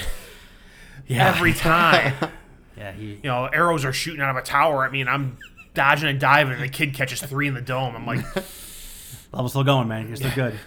yeah, 1.08 1.28
every 1.28 1.54
time. 1.54 2.14
yeah. 2.78 2.94
He 2.94 3.16
you 3.16 3.20
know, 3.24 3.48
arrows 3.48 3.84
are 3.84 3.92
shooting 3.92 4.22
out 4.22 4.30
of 4.30 4.38
a 4.38 4.42
tower 4.42 4.86
at 4.86 4.92
me, 4.94 5.02
and 5.02 5.10
I'm 5.10 5.38
dodging 5.74 6.08
and 6.08 6.20
diving, 6.20 6.54
and 6.54 6.64
the 6.64 6.70
kid 6.70 6.94
catches 6.94 7.22
three 7.22 7.48
in 7.48 7.54
the 7.54 7.62
dome. 7.62 7.96
I'm 7.96 8.06
like, 8.06 8.24
level's 9.34 9.52
still 9.52 9.66
going, 9.66 9.90
man. 9.90 10.08
You're 10.08 10.16
still 10.16 10.32
good. 10.34 10.58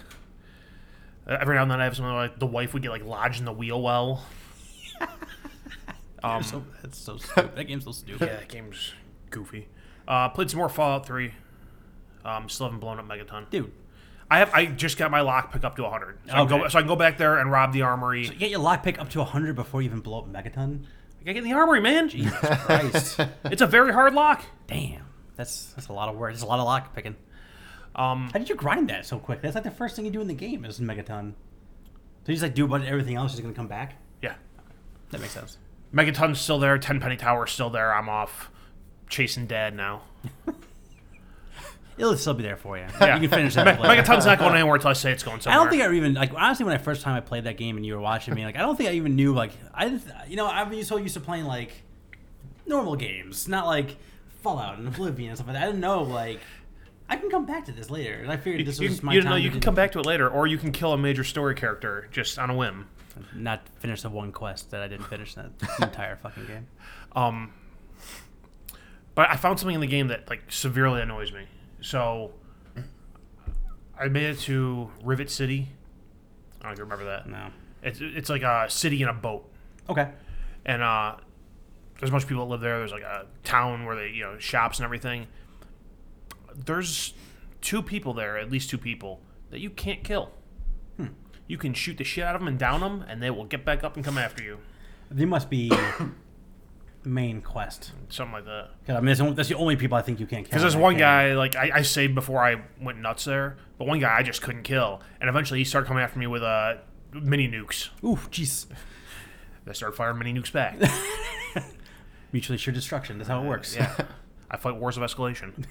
every 1.27 1.55
now 1.55 1.63
and 1.63 1.71
then 1.71 1.81
I 1.81 1.85
have 1.85 1.95
something 1.95 2.13
like 2.13 2.37
the 2.37 2.45
wife 2.45 2.73
would 2.73 2.83
get 2.83 2.91
like 2.91 3.03
lodged 3.03 3.39
in 3.39 3.45
the 3.45 3.53
wheel 3.53 3.81
well. 3.81 4.23
Um, 6.23 6.41
so 6.41 6.63
that's 6.81 6.97
so 6.97 7.17
stupid. 7.17 7.55
That 7.55 7.65
game's 7.65 7.83
so 7.83 7.91
stupid. 7.91 8.27
yeah, 8.27 8.37
that 8.37 8.47
game's 8.47 8.93
goofy. 9.29 9.67
Uh, 10.07 10.29
played 10.29 10.49
some 10.49 10.59
more 10.59 10.69
Fallout 10.69 11.05
Three. 11.05 11.33
Um, 12.25 12.47
still 12.49 12.67
haven't 12.67 12.79
blown 12.79 12.99
up 12.99 13.07
Megaton. 13.07 13.49
Dude, 13.49 13.71
I 14.31 14.39
have. 14.39 14.53
I 14.53 14.65
just 14.65 14.97
got 14.97 15.11
my 15.11 15.21
lock 15.21 15.51
pick 15.51 15.63
up 15.63 15.75
to 15.75 15.83
100, 15.83 16.19
so, 16.27 16.33
I 16.33 16.37
can 16.37 16.47
go, 16.47 16.67
so 16.67 16.77
I 16.79 16.81
can 16.81 16.87
go 16.87 16.95
back 16.95 17.17
there 17.17 17.37
and 17.39 17.51
rob 17.51 17.73
the 17.73 17.81
armory. 17.81 18.25
you 18.25 18.33
get 18.33 18.49
your 18.49 18.59
lock 18.59 18.83
pick 18.83 18.99
up 18.99 19.09
to 19.09 19.19
100 19.19 19.55
before 19.55 19.81
you 19.81 19.87
even 19.87 19.99
blow 19.99 20.19
up 20.19 20.27
Megaton. 20.31 20.83
I 20.83 21.25
gotta 21.25 21.33
get 21.33 21.37
in 21.37 21.49
the 21.49 21.53
armory, 21.53 21.79
man. 21.81 22.09
Jesus 22.09 22.33
Christ. 22.41 23.19
It's 23.45 23.61
a 23.61 23.67
very 23.67 23.93
hard 23.93 24.13
lock. 24.13 24.43
Damn, 24.67 25.05
that's 25.35 25.73
that's 25.73 25.87
a 25.87 25.93
lot 25.93 26.09
of 26.09 26.15
work. 26.17 26.31
That's 26.33 26.43
a 26.43 26.47
lot 26.47 26.59
of 26.59 26.65
lock 26.65 26.93
picking. 26.95 27.15
Um, 27.95 28.29
How 28.33 28.39
did 28.39 28.49
you 28.49 28.55
grind 28.55 28.89
that 28.89 29.05
so 29.05 29.19
quick? 29.19 29.41
That's 29.41 29.53
like 29.55 29.63
the 29.63 29.71
first 29.71 29.95
thing 29.95 30.05
you 30.05 30.11
do 30.11 30.19
in 30.21 30.27
the 30.27 30.33
game 30.33 30.65
is 30.65 30.79
Megaton. 30.79 31.33
So 32.25 32.31
you 32.31 32.33
just 32.33 32.43
like 32.43 32.55
do 32.55 32.65
a 32.65 32.67
bunch 32.67 32.83
of 32.85 32.89
everything 32.89 33.15
else, 33.17 33.31
just 33.33 33.43
gonna 33.43 33.53
come 33.53 33.67
back. 33.67 33.95
yeah, 34.21 34.35
That 35.11 35.21
makes 35.21 35.33
sense. 35.33 35.57
Megaton's 35.93 36.41
still 36.41 36.57
there. 36.57 36.77
Tenpenny 36.79 37.17
Tower's 37.17 37.51
still 37.51 37.69
there. 37.69 37.93
I'm 37.93 38.09
off 38.09 38.49
chasing 39.09 39.45
Dad 39.45 39.75
now. 39.75 40.01
It'll 41.97 42.17
still 42.17 42.33
be 42.33 42.43
there 42.43 42.57
for 42.57 42.77
you. 42.77 42.85
Yeah. 42.99 43.15
You 43.15 43.27
can 43.27 43.37
finish 43.37 43.55
that. 43.55 43.79
Megaton's 43.79 44.25
not 44.25 44.39
going 44.39 44.53
anywhere 44.55 44.75
until 44.75 44.89
I 44.89 44.93
say 44.93 45.11
it's 45.11 45.23
going 45.23 45.41
somewhere. 45.41 45.59
I 45.59 45.63
don't 45.63 45.69
think 45.71 45.83
I 45.83 45.93
even 45.93 46.13
like 46.13 46.33
honestly 46.33 46.65
when 46.65 46.73
I 46.73 46.77
first 46.77 47.01
time 47.01 47.15
I 47.15 47.19
played 47.19 47.43
that 47.43 47.57
game 47.57 47.77
and 47.77 47.85
you 47.85 47.93
were 47.93 48.01
watching 48.01 48.33
me 48.33 48.45
like 48.45 48.55
I 48.55 48.59
don't 48.59 48.75
think 48.75 48.89
I 48.89 48.93
even 48.93 49.15
knew 49.15 49.33
like 49.33 49.51
I 49.73 49.99
you 50.27 50.35
know 50.35 50.47
I've 50.47 50.69
been 50.69 50.83
so 50.83 50.97
used 50.97 51.13
to 51.13 51.19
playing 51.19 51.45
like 51.45 51.71
normal 52.65 52.95
games 52.95 53.47
not 53.47 53.65
like 53.67 53.97
Fallout 54.41 54.77
and 54.77 54.87
Oblivion 54.87 55.29
and 55.29 55.37
stuff 55.37 55.47
like 55.47 55.55
that 55.55 55.63
I 55.63 55.65
didn't 55.67 55.81
know 55.81 56.01
like 56.03 56.39
I 57.09 57.17
can 57.17 57.29
come 57.29 57.45
back 57.45 57.65
to 57.65 57.71
this 57.71 57.89
later 57.89 58.13
and 58.15 58.31
I 58.31 58.37
figured 58.37 58.65
this 58.65 58.79
you, 58.79 58.89
was 58.89 59.03
my 59.03 59.13
you 59.13 59.21
time 59.21 59.31
know, 59.31 59.35
you 59.35 59.51
can 59.51 59.59
come 59.59 59.75
back 59.75 59.91
to 59.91 59.99
it 59.99 60.05
later, 60.05 60.27
or 60.29 60.47
you 60.47 60.57
can 60.57 60.71
kill 60.71 60.93
a 60.93 60.97
major 60.97 61.23
story 61.23 61.53
character 61.53 62.07
just 62.11 62.39
on 62.39 62.49
a 62.49 62.55
whim. 62.55 62.87
not 63.35 63.67
finish 63.79 64.01
the 64.01 64.09
one 64.09 64.31
quest 64.31 64.71
that 64.71 64.81
I 64.81 64.87
didn't 64.87 65.05
finish 65.05 65.35
that 65.35 65.51
entire 65.81 66.15
fucking 66.15 66.47
game 66.47 66.67
Um, 67.15 67.53
but 69.15 69.29
I 69.29 69.35
found 69.35 69.59
something 69.59 69.75
in 69.75 69.81
the 69.81 69.87
game 69.87 70.07
that 70.07 70.29
like 70.29 70.43
severely 70.49 71.01
annoys 71.01 71.31
me. 71.31 71.45
So 71.83 72.33
I 73.99 74.07
made 74.07 74.31
it 74.31 74.39
to 74.41 74.89
Rivet 75.03 75.29
City. 75.29 75.69
I 76.59 76.63
don't 76.63 76.69
know 76.69 76.71
if 76.71 76.77
you 76.79 76.83
remember 76.85 77.05
that. 77.05 77.27
no 77.27 77.51
It's 77.83 77.99
it's 78.01 78.29
like 78.29 78.41
a 78.41 78.65
city 78.69 79.01
in 79.01 79.09
a 79.09 79.13
boat, 79.13 79.47
okay 79.87 80.09
and 80.65 80.81
uh, 80.81 81.15
there's 81.99 82.09
a 82.09 82.11
bunch 82.11 82.23
of 82.23 82.29
people 82.29 82.45
that 82.45 82.51
live 82.51 82.61
there. 82.61 82.79
There's 82.79 82.91
like 82.91 83.03
a 83.03 83.25
town 83.43 83.85
where 83.85 83.95
they 83.95 84.09
you 84.09 84.23
know 84.23 84.37
shops 84.39 84.79
and 84.79 84.85
everything. 84.85 85.27
There's 86.55 87.13
two 87.61 87.81
people 87.81 88.13
there, 88.13 88.37
at 88.37 88.51
least 88.51 88.69
two 88.69 88.77
people 88.77 89.21
that 89.49 89.59
you 89.59 89.69
can't 89.69 90.03
kill. 90.03 90.31
You 91.45 91.57
can 91.57 91.73
shoot 91.73 91.97
the 91.97 92.05
shit 92.05 92.23
out 92.23 92.35
of 92.35 92.41
them 92.41 92.47
and 92.47 92.57
down 92.57 92.79
them, 92.79 93.03
and 93.07 93.21
they 93.21 93.29
will 93.29 93.43
get 93.43 93.65
back 93.65 93.83
up 93.83 93.95
and 93.95 94.05
come 94.05 94.17
after 94.17 94.41
you. 94.41 94.59
they 95.11 95.25
must 95.25 95.49
be 95.49 95.69
main 97.05 97.41
quest 97.41 97.91
Something 98.09 98.33
like 98.33 98.45
that. 98.45 98.69
'Cause, 98.87 98.95
I 98.95 98.99
mean 98.99 99.05
that's 99.07 99.19
the 99.19 99.23
only- 99.25 99.35
that's 99.35 99.49
the 99.49 99.55
only 99.55 99.75
people 99.75 99.97
I 99.97 100.01
think 100.01 100.19
you 100.19 100.25
can't 100.25 100.43
kill 100.45 100.49
Because 100.49 100.61
there's 100.61 100.73
in 100.75 100.79
that 100.79 100.83
one 100.83 100.93
game. 100.93 100.99
guy, 100.99 101.33
like, 101.33 101.55
I, 101.55 101.71
I 101.75 101.81
saved 101.81 102.15
before 102.15 102.43
I 102.43 102.61
went 102.81 102.99
nuts 102.99 103.25
there, 103.25 103.57
but 103.77 103.87
one 103.87 103.99
guy 103.99 104.15
I 104.17 104.23
just 104.23 104.41
couldn't 104.41 104.63
kill. 104.63 105.01
And 105.19 105.29
eventually 105.29 105.59
he 105.59 105.65
started 105.65 105.87
coming 105.87 106.03
after 106.03 106.17
me 106.19 106.27
with 106.27 106.43
uh, 106.43 106.75
mini 107.13 107.47
nukes. 107.49 107.89
ooh 108.03 108.17
jeez 108.31 108.67
I 109.67 109.73
started 109.73 109.95
firing 109.95 110.17
mini 110.19 110.33
nukes 110.33 110.51
back. 110.51 110.77
mutually 112.31 112.55
assured 112.55 112.73
destruction 112.75 113.17
that's 113.19 113.29
how 113.29 113.41
it 113.43 113.45
works 113.45 113.75
yeah. 113.75 113.95
I 114.49 114.57
fight 114.57 114.75
wars 114.75 114.97
of 114.97 115.03
escalation. 115.03 115.65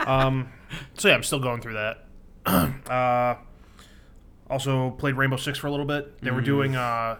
um, 0.06 0.52
so 0.94 1.08
yeah, 1.08 1.14
I'm 1.14 1.22
still 1.24 1.40
going 1.40 1.60
through 1.60 1.74
that. 1.74 2.06
uh, 2.90 3.34
also 4.48 4.90
played 4.90 5.16
Rainbow 5.16 5.36
Six 5.36 5.58
for 5.58 5.66
a 5.66 5.70
little 5.72 5.86
bit. 5.86 6.20
They 6.22 6.30
were 6.30 6.40
doing 6.40 6.76
a 6.76 7.18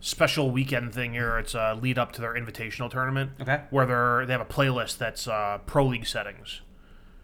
special 0.00 0.50
weekend 0.50 0.92
thing 0.94 1.12
here. 1.12 1.38
It's 1.38 1.54
a 1.54 1.78
lead 1.80 1.98
up 1.98 2.12
to 2.12 2.20
their 2.20 2.34
invitational 2.34 2.90
tournament. 2.90 3.32
Okay. 3.40 3.62
Where 3.70 3.86
they're 3.86 4.26
they 4.26 4.32
have 4.32 4.40
a 4.40 4.44
playlist 4.44 4.98
that's 4.98 5.28
uh, 5.28 5.58
pro 5.66 5.86
league 5.86 6.06
settings. 6.06 6.60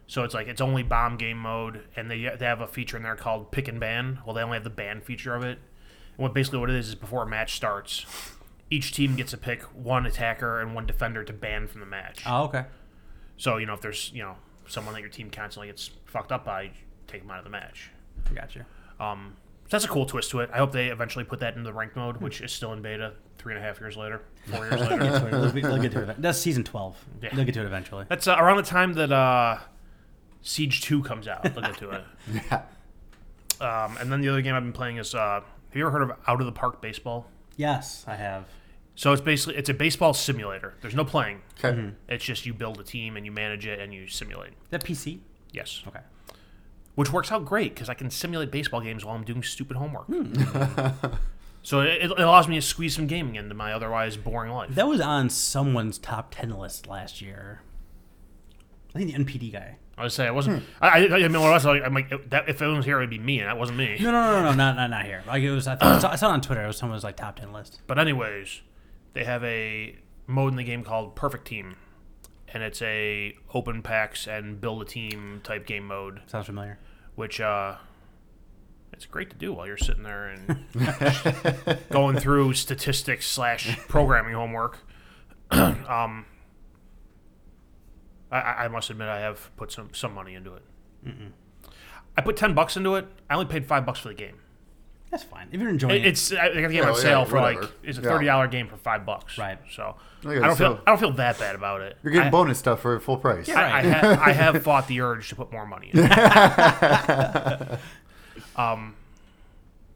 So 0.06 0.22
it's 0.22 0.34
like 0.34 0.46
it's 0.46 0.60
only 0.60 0.82
bomb 0.84 1.16
game 1.16 1.38
mode, 1.38 1.84
and 1.96 2.10
they 2.10 2.30
they 2.38 2.44
have 2.46 2.60
a 2.60 2.66
feature 2.68 2.96
in 2.96 3.02
there 3.02 3.16
called 3.16 3.50
pick 3.50 3.66
and 3.68 3.80
ban. 3.80 4.20
Well, 4.24 4.34
they 4.34 4.42
only 4.42 4.56
have 4.56 4.64
the 4.64 4.70
ban 4.70 5.00
feature 5.00 5.34
of 5.34 5.42
it. 5.42 5.58
And 6.16 6.22
what 6.22 6.32
basically 6.34 6.60
what 6.60 6.70
it 6.70 6.76
is 6.76 6.88
is 6.90 6.94
before 6.94 7.22
a 7.22 7.26
match 7.26 7.56
starts, 7.56 8.06
each 8.70 8.92
team 8.92 9.16
gets 9.16 9.32
to 9.32 9.36
pick 9.36 9.62
one 9.74 10.06
attacker 10.06 10.60
and 10.60 10.74
one 10.74 10.86
defender 10.86 11.24
to 11.24 11.32
ban 11.32 11.66
from 11.66 11.80
the 11.80 11.86
match. 11.86 12.22
oh 12.26 12.44
okay 12.44 12.64
So 13.36 13.56
you 13.56 13.66
know 13.66 13.74
if 13.74 13.80
there's 13.80 14.12
you 14.14 14.22
know 14.22 14.36
someone 14.68 14.94
that 14.94 15.00
your 15.00 15.10
team 15.10 15.30
constantly 15.30 15.68
gets 15.68 15.90
fucked 16.06 16.30
up 16.32 16.44
by, 16.44 16.70
take 17.06 17.22
them 17.22 17.30
out 17.30 17.38
of 17.38 17.44
the 17.44 17.50
match. 17.50 17.90
gotcha 18.34 18.64
Um, 19.00 19.36
that's 19.70 19.84
a 19.84 19.88
cool 19.88 20.06
twist 20.06 20.30
to 20.30 20.40
it. 20.40 20.50
I 20.52 20.58
hope 20.58 20.72
they 20.72 20.88
eventually 20.88 21.24
put 21.24 21.40
that 21.40 21.54
into 21.56 21.64
the 21.68 21.72
ranked 21.72 21.96
mode, 21.96 22.18
which 22.18 22.40
is 22.40 22.52
still 22.52 22.72
in 22.72 22.82
beta 22.82 23.12
three 23.38 23.54
and 23.54 23.62
a 23.62 23.66
half 23.66 23.80
years 23.80 23.96
later, 23.96 24.22
four 24.46 24.64
years 24.70 24.80
later. 24.80 25.30
they'll, 25.30 25.52
be- 25.52 25.60
they'll 25.60 25.78
get 25.82 25.92
to 25.92 26.08
it 26.10 26.20
that's 26.20 26.38
season 26.38 26.64
12 26.64 26.96
Yeah. 27.22 27.28
they'll 27.34 27.44
get 27.44 27.54
to 27.54 27.60
it 27.60 27.66
eventually 27.66 28.04
That's 28.08 28.26
uh, 28.26 28.36
around 28.38 28.56
the 28.56 28.62
time 28.64 28.94
that 28.94 29.12
uh, 29.12 29.58
Siege 30.42 30.80
Two 30.82 31.02
comes 31.02 31.26
out. 31.28 31.42
They'll 31.42 31.54
get 31.62 31.76
to 31.78 31.90
it. 31.90 32.04
Um, 33.58 33.96
and 33.98 34.12
then 34.12 34.20
the 34.20 34.28
other 34.28 34.42
game 34.42 34.54
I've 34.54 34.62
been 34.62 34.72
playing 34.74 34.98
is 34.98 35.14
uh, 35.14 35.40
have 35.40 35.44
you 35.74 35.80
ever 35.86 35.90
heard 35.90 36.02
of 36.02 36.10
Out 36.26 36.40
of 36.40 36.46
the 36.46 36.52
Park 36.52 36.82
Baseball? 36.82 37.26
yes 37.56 38.04
I 38.06 38.14
have 38.16 38.44
So 38.96 39.12
it's 39.14 39.22
basically 39.22 39.56
it's 39.56 39.70
a 39.70 39.74
baseball 39.74 40.12
simulator. 40.12 40.74
There's 40.82 40.94
no 40.94 41.06
playing. 41.06 41.40
Okay. 41.64 41.90
It's 42.08 42.22
just 42.24 42.44
you 42.44 42.52
build 42.52 42.78
a 42.80 42.84
team 42.84 43.16
and 43.16 43.24
you 43.24 43.32
manage 43.32 43.66
it 43.66 43.80
and 43.80 43.94
you 43.94 44.08
simulate. 44.08 44.50
Is 44.50 44.70
that 44.70 44.84
PC? 44.84 45.20
Yes. 45.52 45.82
Okay. 45.88 46.00
Which 46.96 47.12
works 47.12 47.30
out 47.30 47.44
great 47.44 47.74
because 47.74 47.88
I 47.88 47.94
can 47.94 48.10
simulate 48.10 48.50
baseball 48.50 48.80
games 48.80 49.04
while 49.04 49.14
I'm 49.14 49.24
doing 49.24 49.42
stupid 49.42 49.76
homework. 49.76 50.06
Hmm. 50.06 50.32
so 51.62 51.80
it, 51.80 52.02
it 52.02 52.18
allows 52.18 52.48
me 52.48 52.56
to 52.56 52.62
squeeze 52.62 52.96
some 52.96 53.06
gaming 53.06 53.36
into 53.36 53.54
my 53.54 53.72
otherwise 53.72 54.16
boring 54.16 54.52
life. 54.52 54.74
That 54.74 54.88
was 54.88 55.00
on 55.00 55.30
someone's 55.30 55.98
top 55.98 56.34
10 56.34 56.50
list 56.50 56.88
last 56.88 57.20
year. 57.20 57.60
I 58.94 58.98
think 58.98 59.14
the 59.14 59.24
NPD 59.24 59.52
guy. 59.52 59.76
I 59.98 60.02
would 60.02 60.12
say 60.12 60.26
I 60.26 60.30
wasn't. 60.30 60.62
Hmm. 60.62 60.68
I, 60.80 60.88
I, 60.88 61.24
I 61.24 61.28
mean, 61.28 61.40
was 61.40 61.64
like, 61.64 61.82
I'm 61.82 61.94
like, 61.94 62.30
that, 62.30 62.48
if 62.48 62.60
it 62.60 62.66
was 62.66 62.84
here, 62.84 62.98
it'd 62.98 63.08
be 63.08 63.18
me, 63.18 63.40
and 63.40 63.48
that 63.48 63.58
wasn't 63.58 63.78
me. 63.78 63.96
No, 64.00 64.10
no, 64.10 64.32
no, 64.32 64.42
no, 64.42 64.52
not, 64.52 64.76
not, 64.76 64.90
not 64.90 65.04
here. 65.04 65.22
Like 65.26 65.42
it 65.42 65.50
was, 65.50 65.66
I, 65.66 65.76
thought, 65.76 66.04
I, 66.04 66.16
saw, 66.16 66.28
it 66.28 66.32
on 66.32 66.40
Twitter. 66.40 66.64
It 66.64 66.66
was 66.66 66.76
someone's 66.76 67.04
like 67.04 67.16
top 67.16 67.38
10 67.38 67.52
list. 67.52 67.80
But 67.86 67.98
anyways, 67.98 68.62
they 69.14 69.24
have 69.24 69.42
a 69.44 69.96
mode 70.26 70.52
in 70.52 70.56
the 70.56 70.64
game 70.64 70.82
called 70.82 71.14
Perfect 71.14 71.46
Team, 71.46 71.76
and 72.52 72.62
it's 72.62 72.80
a 72.82 73.34
open 73.54 73.82
packs 73.82 74.26
and 74.26 74.60
build 74.60 74.82
a 74.82 74.84
team 74.84 75.40
type 75.44 75.66
game 75.66 75.86
mode 75.86 76.20
Sounds 76.26 76.46
familiar. 76.46 76.78
which 77.14 77.40
uh, 77.40 77.76
it's 78.92 79.04
great 79.06 79.30
to 79.30 79.36
do 79.36 79.52
while 79.52 79.66
you're 79.66 79.76
sitting 79.76 80.02
there 80.04 80.28
and 80.28 80.64
going 81.90 82.18
through 82.18 82.52
statistics 82.54 83.26
slash 83.26 83.76
programming 83.88 84.34
homework. 84.34 84.78
um, 85.50 86.24
I, 88.30 88.40
I 88.40 88.64
I 88.64 88.68
must 88.68 88.90
admit 88.90 89.08
I 89.08 89.20
have 89.20 89.54
put 89.56 89.70
some 89.72 89.90
some 89.92 90.14
money 90.14 90.34
into 90.34 90.54
it. 90.54 90.62
I 92.16 92.22
put 92.22 92.36
ten 92.36 92.54
bucks 92.54 92.76
into 92.76 92.94
it. 92.96 93.06
I 93.30 93.34
only 93.34 93.46
paid 93.46 93.66
five 93.66 93.84
bucks 93.86 94.00
for 94.00 94.08
the 94.08 94.14
game. 94.14 94.38
That's 95.10 95.22
fine. 95.22 95.48
If 95.52 95.60
you're 95.60 95.70
enjoying 95.70 96.02
It, 96.02 96.06
it's 96.08 96.32
I 96.32 96.48
got 96.48 96.54
the 96.54 96.62
game 96.74 96.82
on 96.84 96.94
yeah, 96.94 97.00
sale 97.00 97.24
for 97.24 97.40
like 97.40 97.56
whatever. 97.56 97.72
it's 97.84 97.98
a 97.98 98.02
Yeah. 98.02 98.08
thirty 98.08 98.26
dollar 98.26 98.48
game 98.48 98.66
for 98.68 98.76
five 98.76 99.06
bucks. 99.06 99.38
Right. 99.38 99.58
So 99.72 99.94
Okay, 100.24 100.38
I 100.38 100.46
don't 100.48 100.56
feel 100.56 100.76
so- 100.76 100.80
I 100.86 100.90
don't 100.90 100.98
feel 100.98 101.12
that 101.12 101.38
bad 101.38 101.54
about 101.54 101.80
it. 101.80 101.96
You're 102.02 102.12
getting 102.12 102.28
I, 102.28 102.30
bonus 102.30 102.58
stuff 102.58 102.80
for 102.80 102.98
full 103.00 103.16
price. 103.16 103.48
I, 103.48 103.78
I, 103.78 103.82
ha- 103.88 104.22
I 104.26 104.32
have 104.32 104.60
fought 104.64 104.88
the 104.88 105.00
urge 105.00 105.28
to 105.28 105.36
put 105.36 105.52
more 105.52 105.64
money 105.66 105.90
in. 105.94 106.00
um, 108.56 108.94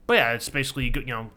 but 0.07 0.15
yeah, 0.15 0.33
it's 0.33 0.49
basically 0.49 0.93
you 0.97 1.05
know 1.07 1.31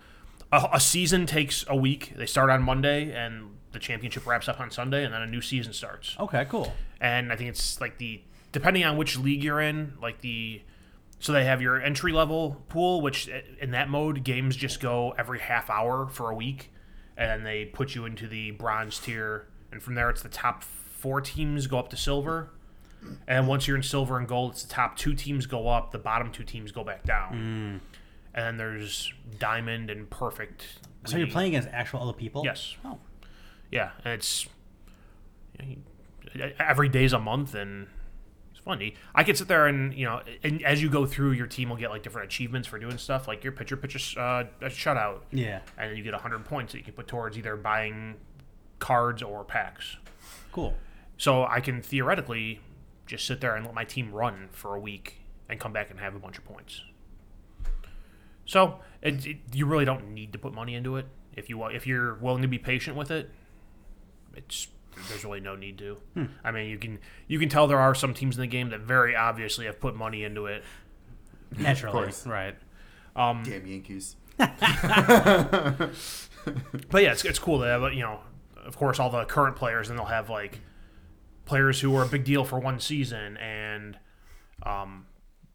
a, 0.52 0.70
a 0.74 0.80
season 0.80 1.26
takes 1.26 1.66
a 1.68 1.76
week. 1.76 2.14
They 2.16 2.26
start 2.26 2.50
on 2.50 2.64
Monday 2.64 3.12
and 3.12 3.58
the 3.72 3.80
championship 3.80 4.26
wraps 4.28 4.48
up 4.48 4.60
on 4.60 4.70
Sunday, 4.72 5.04
and 5.04 5.14
then 5.14 5.22
a 5.22 5.28
new 5.28 5.42
season 5.42 5.74
starts. 5.74 6.16
okay, 6.20 6.46
cool. 6.46 6.74
and 7.02 7.32
I 7.34 7.36
think 7.36 7.50
it's 7.50 7.82
like 7.82 7.98
the 7.98 8.22
depending 8.52 8.84
on 8.86 8.98
which 8.98 9.18
league 9.18 9.44
you're 9.44 9.62
in, 9.62 9.94
like 10.02 10.22
the 10.22 10.62
so 11.24 11.32
they 11.32 11.46
have 11.46 11.62
your 11.62 11.82
entry 11.82 12.12
level 12.12 12.62
pool, 12.68 13.00
which 13.00 13.30
in 13.62 13.72
that 13.72 13.90
mode 13.90 14.26
games 14.26 14.58
just 14.58 14.82
go 14.82 15.16
every 15.18 15.40
half 15.40 15.70
hour 15.70 16.06
for 16.06 16.30
a 16.30 16.36
week, 16.36 16.70
and 17.16 17.30
then 17.30 17.44
they 17.44 17.64
put 17.64 17.96
you 17.96 18.04
into 18.04 18.28
the 18.28 18.52
bronze 18.52 19.00
tier, 19.00 19.48
and 19.72 19.82
from 19.82 19.96
there 19.96 20.10
it's 20.10 20.22
the 20.22 20.28
top 20.28 20.64
four 20.64 21.22
teams 21.22 21.66
go 21.66 21.80
up 21.80 21.90
to 21.92 21.96
silver, 21.96 22.50
and 23.26 23.48
once 23.48 23.70
you're 23.70 23.78
in 23.78 23.84
silver 23.84 24.18
and 24.18 24.28
gold, 24.28 24.52
it's 24.52 24.64
the 24.64 24.74
top 24.74 24.98
two 24.98 25.14
teams 25.14 25.46
go 25.46 25.70
up, 25.70 25.92
the 25.92 25.98
bottom 25.98 26.30
two 26.30 26.44
teams 26.44 26.74
go 26.74 26.84
back 26.84 27.06
down, 27.06 27.30
hmm. 27.30 27.98
and 28.38 28.46
then 28.46 28.58
there's 28.58 29.14
diamond 29.40 29.90
and 29.90 30.10
perfect. 30.10 30.80
So 31.06 31.16
you're 31.16 31.28
playing 31.28 31.56
against 31.56 31.70
actual 31.70 32.02
other 32.02 32.12
people? 32.12 32.42
Yes. 32.44 32.76
Oh, 32.84 33.00
Yeah, 33.72 33.92
and 34.04 34.14
it's 34.14 34.46
every 36.60 36.90
day's 36.90 37.14
a 37.14 37.20
month, 37.20 37.56
and 37.56 37.88
funny. 38.64 38.96
I 39.14 39.24
could 39.24 39.38
sit 39.38 39.48
there 39.48 39.68
and 39.68 39.94
you 39.94 40.06
know, 40.06 40.22
and 40.44 40.64
as 40.64 40.82
you 40.82 40.90
go 40.90 41.06
through, 41.06 41.32
your 41.32 41.48
team 41.48 41.70
will 41.70 41.78
get 41.78 41.90
like 41.90 42.04
different 42.04 42.26
achievements 42.28 42.68
for 42.68 42.80
doing 42.80 42.98
stuff, 42.98 43.28
like 43.28 43.44
your 43.44 43.54
pitcher 43.54 43.78
pitcher 43.78 44.20
uh, 44.20 44.46
a 44.62 44.66
shutout, 44.66 45.22
yeah. 45.32 45.60
and 45.78 45.92
then 45.92 45.98
you 45.98 46.04
get 46.04 46.14
hundred 46.14 46.46
points 46.46 46.72
that 46.72 46.80
you 46.80 46.84
can 46.84 46.94
put 46.94 47.08
towards 47.08 47.38
either 47.38 47.56
buying 47.56 48.16
cards 48.80 49.22
or 49.22 49.44
packs. 49.44 49.98
Cool. 50.52 50.76
So 51.18 51.46
I 51.46 51.60
can 51.60 51.82
theoretically 51.82 52.60
just 53.06 53.26
sit 53.26 53.42
there 53.42 53.56
and 53.56 53.66
let 53.66 53.76
my 53.76 53.86
team 53.86 54.12
run 54.12 54.50
for 54.52 54.76
a 54.76 54.80
week 54.80 55.22
and 55.50 55.60
come 55.60 55.74
back 55.74 55.90
and 55.90 56.00
have 56.00 56.16
a 56.16 56.20
bunch 56.20 56.38
of 56.38 56.46
points. 56.46 56.84
So 58.46 58.80
it, 59.02 59.26
it, 59.26 59.38
you 59.54 59.66
really 59.66 59.86
don't 59.86 60.14
need 60.14 60.34
to 60.34 60.40
put 60.40 60.54
money 60.54 60.76
into 60.76 60.98
it 60.98 61.08
if 61.36 61.50
you. 61.50 61.64
If 61.66 61.88
you're 61.88 62.16
willing 62.16 62.42
to 62.42 62.48
be 62.48 62.60
patient 62.60 62.98
with 62.98 63.12
it, 63.12 63.30
it's 64.36 64.68
there's 65.10 65.26
really 65.26 65.40
no 65.40 65.56
need 65.56 65.78
to. 65.80 65.98
I 66.44 66.52
mean, 66.52 66.70
you 66.70 66.78
can 66.78 67.00
you 67.28 67.40
can 67.40 67.50
tell 67.50 67.68
there 67.68 67.80
are 67.80 67.96
some 67.96 68.14
teams 68.14 68.36
in 68.36 68.42
the 68.42 68.48
game 68.48 68.70
that 68.70 68.82
very 68.82 69.16
obviously 69.16 69.66
have 69.66 69.80
put 69.80 69.96
money 69.96 70.24
into 70.24 70.46
it. 70.46 70.64
Naturally. 71.58 71.94
course. 71.94 72.26
Right. 72.26 72.56
Um, 73.16 73.44
Damn 73.44 73.66
Yankees. 73.68 74.16
but 74.38 74.52
yeah, 77.02 77.12
it's, 77.12 77.24
it's 77.24 77.40
cool 77.40 77.60
to 77.60 77.66
have, 77.66 77.94
you 77.94 78.02
know, 78.02 78.20
of 78.66 78.78
course, 78.78 79.00
all 79.00 79.10
the 79.10 79.26
current 79.26 79.56
players, 79.56 79.90
and 79.90 79.98
they'll 79.98 80.06
have 80.06 80.30
like 80.30 80.60
players 81.46 81.80
who 81.80 81.92
were 81.92 82.04
a 82.04 82.08
big 82.08 82.24
deal 82.24 82.44
for 82.44 82.60
one 82.60 82.80
season 82.80 83.38
and 83.38 83.98
um, 84.64 85.06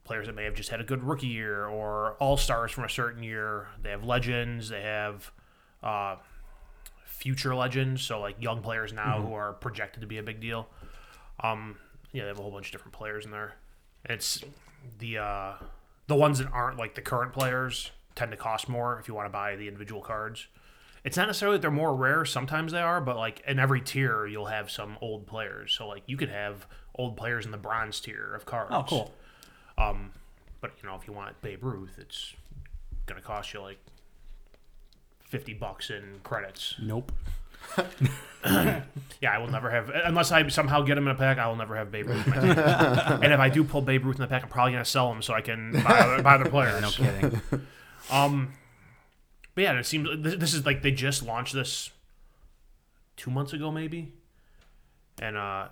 players 0.04 0.26
that 0.26 0.34
may 0.34 0.44
have 0.44 0.54
just 0.54 0.70
had 0.70 0.80
a 0.80 0.84
good 0.84 1.02
rookie 1.02 1.26
year 1.26 1.66
or 1.66 2.12
all 2.20 2.36
stars 2.36 2.70
from 2.70 2.84
a 2.84 2.88
certain 2.88 3.22
year. 3.22 3.68
They 3.82 3.90
have 3.90 4.04
legends, 4.04 4.68
they 4.68 4.82
have 4.82 5.32
uh, 5.82 6.16
future 7.18 7.54
legends, 7.54 8.02
so 8.02 8.20
like 8.20 8.40
young 8.40 8.62
players 8.62 8.92
now 8.92 9.20
who 9.20 9.34
are 9.34 9.52
projected 9.52 10.00
to 10.00 10.06
be 10.06 10.18
a 10.18 10.22
big 10.22 10.40
deal. 10.40 10.68
Um, 11.40 11.76
yeah, 12.12 12.22
they 12.22 12.28
have 12.28 12.38
a 12.38 12.42
whole 12.42 12.52
bunch 12.52 12.66
of 12.66 12.72
different 12.72 12.94
players 12.94 13.24
in 13.24 13.32
there. 13.32 13.54
It's 14.04 14.42
the 14.98 15.18
uh, 15.18 15.52
the 16.06 16.14
ones 16.14 16.38
that 16.38 16.48
aren't 16.52 16.78
like 16.78 16.94
the 16.94 17.02
current 17.02 17.32
players 17.32 17.90
tend 18.14 18.30
to 18.30 18.36
cost 18.36 18.68
more 18.68 18.98
if 19.00 19.08
you 19.08 19.14
want 19.14 19.26
to 19.26 19.30
buy 19.30 19.56
the 19.56 19.66
individual 19.66 20.00
cards. 20.00 20.46
It's 21.04 21.16
not 21.16 21.26
necessarily 21.26 21.56
that 21.56 21.62
they're 21.62 21.70
more 21.70 21.94
rare. 21.94 22.24
Sometimes 22.24 22.72
they 22.72 22.80
are, 22.80 23.00
but 23.00 23.16
like 23.16 23.42
in 23.46 23.58
every 23.58 23.80
tier, 23.80 24.26
you'll 24.26 24.46
have 24.46 24.70
some 24.70 24.96
old 25.00 25.26
players. 25.26 25.72
So 25.72 25.88
like 25.88 26.02
you 26.06 26.16
could 26.16 26.30
have 26.30 26.66
old 26.94 27.16
players 27.16 27.44
in 27.46 27.50
the 27.50 27.58
bronze 27.58 28.00
tier 28.00 28.32
of 28.34 28.46
cards. 28.46 28.70
Oh, 28.72 28.84
cool. 28.88 29.14
Um, 29.76 30.12
but 30.60 30.72
you 30.82 30.88
know, 30.88 30.94
if 30.96 31.06
you 31.06 31.12
want 31.12 31.40
Babe 31.42 31.64
Ruth, 31.64 31.98
it's 31.98 32.34
gonna 33.06 33.20
cost 33.20 33.54
you 33.54 33.60
like 33.60 33.78
fifty 35.28 35.52
bucks 35.54 35.90
in 35.90 36.20
credits. 36.22 36.74
Nope. 36.80 37.12
Yeah, 39.20 39.32
I 39.32 39.38
will 39.38 39.48
never 39.50 39.68
have 39.70 39.90
unless 39.90 40.30
I 40.30 40.46
somehow 40.48 40.82
get 40.82 40.96
him 40.96 41.08
in 41.08 41.14
a 41.14 41.18
pack. 41.18 41.38
I 41.38 41.48
will 41.48 41.56
never 41.56 41.76
have 41.76 41.90
Babe 41.90 42.06
Ruth. 42.08 42.24
In 42.26 42.30
my 42.32 42.40
team. 42.40 42.50
and 43.22 43.32
if 43.32 43.40
I 43.40 43.48
do 43.48 43.64
pull 43.64 43.82
Babe 43.82 44.04
Ruth 44.04 44.16
in 44.16 44.22
the 44.22 44.28
pack, 44.28 44.42
I'm 44.44 44.48
probably 44.48 44.72
gonna 44.72 44.84
sell 44.84 45.10
him 45.12 45.22
so 45.22 45.34
I 45.34 45.40
can 45.40 45.72
buy 45.72 45.98
other, 45.98 46.22
buy 46.22 46.34
other 46.36 46.48
players. 46.50 46.80
No 46.80 46.90
kidding. 46.90 47.40
Um, 48.10 48.52
but 49.54 49.62
yeah, 49.64 49.72
it 49.78 49.84
seems 49.86 50.08
this, 50.22 50.36
this 50.36 50.54
is 50.54 50.64
like 50.64 50.82
they 50.82 50.92
just 50.92 51.24
launched 51.24 51.52
this 51.52 51.90
two 53.16 53.30
months 53.30 53.52
ago, 53.52 53.72
maybe, 53.72 54.12
and 55.20 55.36
uh, 55.36 55.66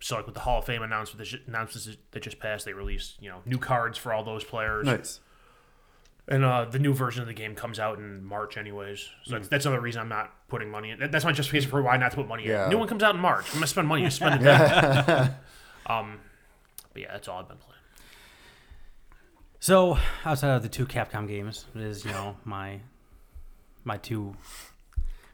so 0.00 0.16
like 0.16 0.26
with 0.26 0.34
the 0.34 0.42
Hall 0.42 0.58
of 0.58 0.66
Fame 0.66 0.82
announcement 0.82 1.18
that 1.18 1.24
ju- 1.24 1.42
announcements 1.46 1.96
that 2.10 2.22
just 2.22 2.38
passed, 2.38 2.66
they 2.66 2.74
released 2.74 3.14
you 3.22 3.30
know 3.30 3.38
new 3.46 3.58
cards 3.58 3.96
for 3.96 4.12
all 4.12 4.22
those 4.22 4.44
players, 4.44 4.84
Nice. 4.86 5.20
And 6.28 6.44
uh, 6.44 6.64
the 6.64 6.78
new 6.78 6.94
version 6.94 7.20
of 7.22 7.28
the 7.28 7.34
game 7.34 7.54
comes 7.54 7.78
out 7.78 7.98
in 7.98 8.24
March, 8.24 8.56
anyways. 8.56 9.08
So 9.24 9.34
that's, 9.34 9.48
that's 9.48 9.66
another 9.66 9.80
reason 9.82 10.00
I'm 10.00 10.08
not 10.08 10.32
putting 10.48 10.70
money 10.70 10.90
in. 10.90 10.98
That- 10.98 11.12
That's 11.12 11.24
my 11.24 11.32
justification 11.32 11.70
for 11.70 11.82
why 11.82 11.96
not 11.96 12.10
to 12.12 12.16
put 12.16 12.26
money 12.28 12.46
Yeah. 12.46 12.64
in. 12.64 12.70
New 12.70 12.78
one 12.78 12.88
comes 12.88 13.02
out 13.02 13.14
in 13.14 13.20
March. 13.20 13.46
I'm 13.48 13.54
gonna 13.56 13.66
spend 13.66 13.88
money. 13.88 14.02
Just 14.04 14.16
spend 14.16 14.40
it. 14.40 14.44
then. 14.44 15.34
um, 15.86 16.20
but 16.92 17.02
yeah, 17.02 17.12
that's 17.12 17.28
all 17.28 17.40
I've 17.40 17.48
been 17.48 17.58
playing. 17.58 17.70
So 19.60 19.98
outside 20.24 20.54
of 20.56 20.62
the 20.62 20.68
two 20.68 20.86
Capcom 20.86 21.26
games, 21.26 21.64
it 21.74 21.80
is 21.82 22.04
you 22.04 22.10
know 22.12 22.36
my 22.44 22.80
my 23.84 23.96
two 23.96 24.36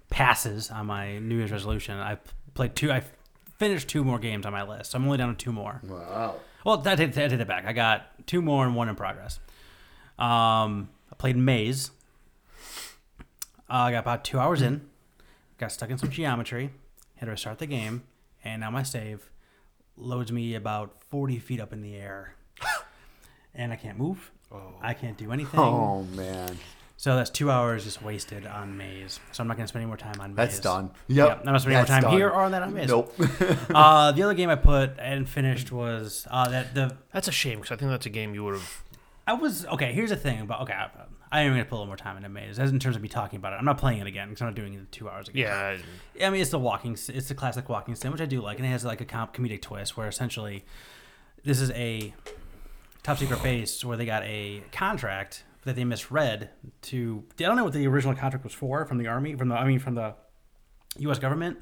passes 0.08 0.70
on 0.70 0.86
my 0.86 1.18
New 1.18 1.36
Year's 1.36 1.52
resolution. 1.52 1.98
I 1.98 2.18
played 2.54 2.74
two. 2.74 2.90
I 2.92 3.02
finished 3.58 3.88
two 3.88 4.04
more 4.04 4.18
games 4.18 4.46
on 4.46 4.52
my 4.52 4.62
list. 4.62 4.92
So 4.92 4.98
I'm 4.98 5.04
only 5.04 5.18
down 5.18 5.28
to 5.36 5.44
two 5.44 5.52
more. 5.52 5.80
Wow. 5.84 6.36
Well, 6.64 6.82
I 6.86 6.94
did, 6.94 7.16
I 7.18 7.28
did 7.28 7.40
it 7.40 7.48
back. 7.48 7.64
I 7.64 7.72
got 7.72 8.26
two 8.26 8.42
more 8.42 8.66
and 8.66 8.74
one 8.74 8.88
in 8.88 8.94
progress. 8.96 9.40
Um, 10.20 10.90
I 11.10 11.14
played 11.16 11.36
Maize. 11.36 11.90
Uh, 13.68 13.74
I 13.74 13.92
got 13.92 14.00
about 14.00 14.24
two 14.24 14.38
hours 14.38 14.62
in. 14.62 14.82
Got 15.58 15.72
stuck 15.72 15.90
in 15.90 15.98
some 15.98 16.10
geometry. 16.10 16.70
Had 17.16 17.26
to 17.26 17.32
restart 17.32 17.58
the 17.58 17.66
game, 17.66 18.02
and 18.44 18.60
now 18.60 18.70
my 18.70 18.82
save 18.82 19.30
loads 19.96 20.32
me 20.32 20.54
about 20.54 21.02
40 21.10 21.38
feet 21.38 21.60
up 21.60 21.72
in 21.72 21.82
the 21.82 21.94
air. 21.96 22.34
and 23.54 23.72
I 23.72 23.76
can't 23.76 23.98
move. 23.98 24.30
I 24.82 24.94
can't 24.94 25.16
do 25.16 25.30
anything. 25.30 25.60
Oh 25.60 26.02
man, 26.02 26.58
So 26.96 27.14
that's 27.14 27.30
two 27.30 27.50
hours 27.50 27.84
just 27.84 28.02
wasted 28.02 28.46
on 28.46 28.76
Maize. 28.76 29.20
So 29.30 29.42
I'm 29.42 29.48
not 29.48 29.56
going 29.56 29.64
to 29.64 29.68
spend 29.68 29.82
any 29.82 29.86
more 29.88 29.96
time 29.96 30.20
on 30.20 30.30
Maize. 30.34 30.36
that's 30.36 30.60
done. 30.60 30.90
Yep. 31.06 31.28
Yep, 31.28 31.38
I'm 31.46 31.52
not 31.52 31.60
spending 31.60 31.78
more 31.78 31.86
time 31.86 32.02
done. 32.02 32.12
here 32.12 32.28
or 32.28 32.40
on 32.42 32.50
that 32.52 32.62
on 32.62 32.74
Maize. 32.74 32.88
Nope. 32.88 33.14
Uh, 33.72 34.10
the 34.12 34.22
other 34.24 34.34
game 34.34 34.48
I 34.50 34.56
put 34.56 34.98
and 34.98 35.28
finished 35.28 35.70
was 35.70 36.26
uh, 36.30 36.48
that 36.48 36.74
the 36.74 36.96
That's 37.12 37.28
a 37.28 37.32
shame 37.32 37.58
because 37.60 37.70
I 37.70 37.76
think 37.76 37.90
that's 37.92 38.06
a 38.06 38.10
game 38.10 38.34
you 38.34 38.42
would 38.44 38.54
have. 38.54 38.82
I 39.26 39.34
was 39.34 39.66
okay. 39.66 39.92
Here's 39.92 40.10
the 40.10 40.16
thing 40.16 40.40
about 40.40 40.62
okay. 40.62 40.72
I, 40.72 40.88
I 41.32 41.40
am 41.42 41.52
gonna 41.52 41.64
put 41.64 41.76
a 41.76 41.76
little 41.76 41.86
more 41.86 41.96
time 41.96 42.16
into 42.16 42.28
Maize 42.28 42.58
as 42.58 42.70
in 42.70 42.78
terms 42.78 42.96
of 42.96 43.02
me 43.02 43.08
talking 43.08 43.36
about 43.36 43.52
it. 43.52 43.56
I'm 43.56 43.64
not 43.64 43.78
playing 43.78 44.00
it 44.00 44.06
again 44.06 44.28
because 44.28 44.42
I'm 44.42 44.48
not 44.48 44.54
doing 44.56 44.74
it 44.74 44.78
in 44.78 44.88
two 44.90 45.08
hours 45.08 45.28
again. 45.28 45.42
Yeah, 46.14 46.26
I 46.26 46.30
mean 46.30 46.40
it's 46.40 46.50
the 46.50 46.58
walking. 46.58 46.92
It's 46.92 47.28
the 47.28 47.34
classic 47.34 47.68
walking 47.68 47.94
sim, 47.94 48.12
which 48.12 48.20
I 48.20 48.26
do 48.26 48.40
like, 48.40 48.58
and 48.58 48.66
it 48.66 48.70
has 48.70 48.84
like 48.84 49.00
a 49.00 49.04
com- 49.04 49.28
comedic 49.28 49.62
twist 49.62 49.96
where 49.96 50.08
essentially 50.08 50.64
this 51.44 51.60
is 51.60 51.70
a 51.72 52.12
top 53.02 53.18
secret 53.18 53.42
base 53.42 53.84
where 53.84 53.96
they 53.96 54.04
got 54.06 54.22
a 54.24 54.62
contract 54.72 55.44
that 55.64 55.76
they 55.76 55.84
misread 55.84 56.50
to. 56.82 57.24
I 57.38 57.42
don't 57.44 57.56
know 57.56 57.64
what 57.64 57.72
the 57.72 57.86
original 57.86 58.14
contract 58.14 58.44
was 58.44 58.54
for 58.54 58.84
from 58.86 58.98
the 58.98 59.06
army, 59.06 59.36
from 59.36 59.48
the 59.48 59.54
I 59.54 59.66
mean 59.66 59.78
from 59.78 59.94
the 59.94 60.14
U.S. 60.98 61.18
government, 61.18 61.58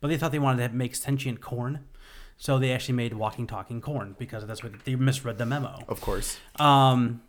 but 0.00 0.08
they 0.08 0.16
thought 0.16 0.32
they 0.32 0.38
wanted 0.38 0.68
to 0.68 0.74
make 0.74 0.96
sentient 0.96 1.40
corn. 1.40 1.84
So 2.42 2.58
they 2.58 2.72
actually 2.72 2.96
made 2.96 3.14
walking, 3.14 3.46
talking 3.46 3.80
corn 3.80 4.16
because 4.18 4.44
that's 4.48 4.64
what 4.64 4.72
they 4.84 4.96
misread 4.96 5.38
the 5.38 5.46
memo. 5.46 5.78
of 5.86 6.00
course. 6.00 6.40
Um, 6.58 7.22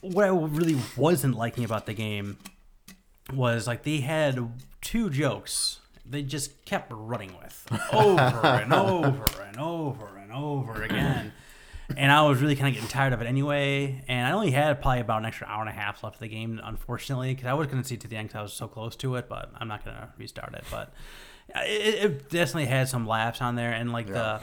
what 0.00 0.24
I 0.24 0.30
really 0.30 0.76
wasn't 0.96 1.36
liking 1.36 1.62
about 1.62 1.86
the 1.86 1.94
game 1.94 2.38
was 3.32 3.68
like 3.68 3.84
they 3.84 4.00
had 4.00 4.50
two 4.80 5.10
jokes 5.10 5.78
they 6.04 6.22
just 6.22 6.64
kept 6.64 6.90
running 6.92 7.32
with 7.40 7.68
over 7.92 8.46
and 8.48 8.74
over 8.74 9.42
and 9.42 9.60
over 9.60 10.16
and 10.16 10.32
over 10.32 10.82
again. 10.82 11.32
And 11.96 12.10
I 12.10 12.22
was 12.22 12.42
really 12.42 12.56
kind 12.56 12.66
of 12.66 12.74
getting 12.74 12.88
tired 12.88 13.12
of 13.12 13.22
it 13.22 13.26
anyway. 13.26 14.02
And 14.08 14.26
I 14.26 14.32
only 14.32 14.50
had 14.50 14.82
probably 14.82 15.02
about 15.02 15.20
an 15.20 15.26
extra 15.26 15.46
hour 15.46 15.60
and 15.60 15.70
a 15.70 15.72
half 15.72 16.02
left 16.02 16.16
of 16.16 16.20
the 16.20 16.26
game, 16.26 16.60
unfortunately, 16.64 17.32
because 17.32 17.46
I 17.46 17.54
was 17.54 17.68
going 17.68 17.80
to 17.80 17.88
see 17.88 17.94
it 17.94 18.00
to 18.00 18.08
the 18.08 18.16
end 18.16 18.26
because 18.26 18.38
I 18.38 18.42
was 18.42 18.52
so 18.54 18.66
close 18.66 18.96
to 18.96 19.14
it, 19.14 19.28
but 19.28 19.52
I'm 19.54 19.68
not 19.68 19.84
going 19.84 19.96
to 19.96 20.08
restart 20.18 20.52
it. 20.54 20.64
But 20.68 20.92
it, 21.56 22.04
it 22.04 22.28
definitely 22.30 22.66
had 22.66 22.88
some 22.88 23.06
laughs 23.06 23.40
on 23.40 23.56
there. 23.56 23.72
And 23.72 23.92
like 23.92 24.06
the 24.06 24.40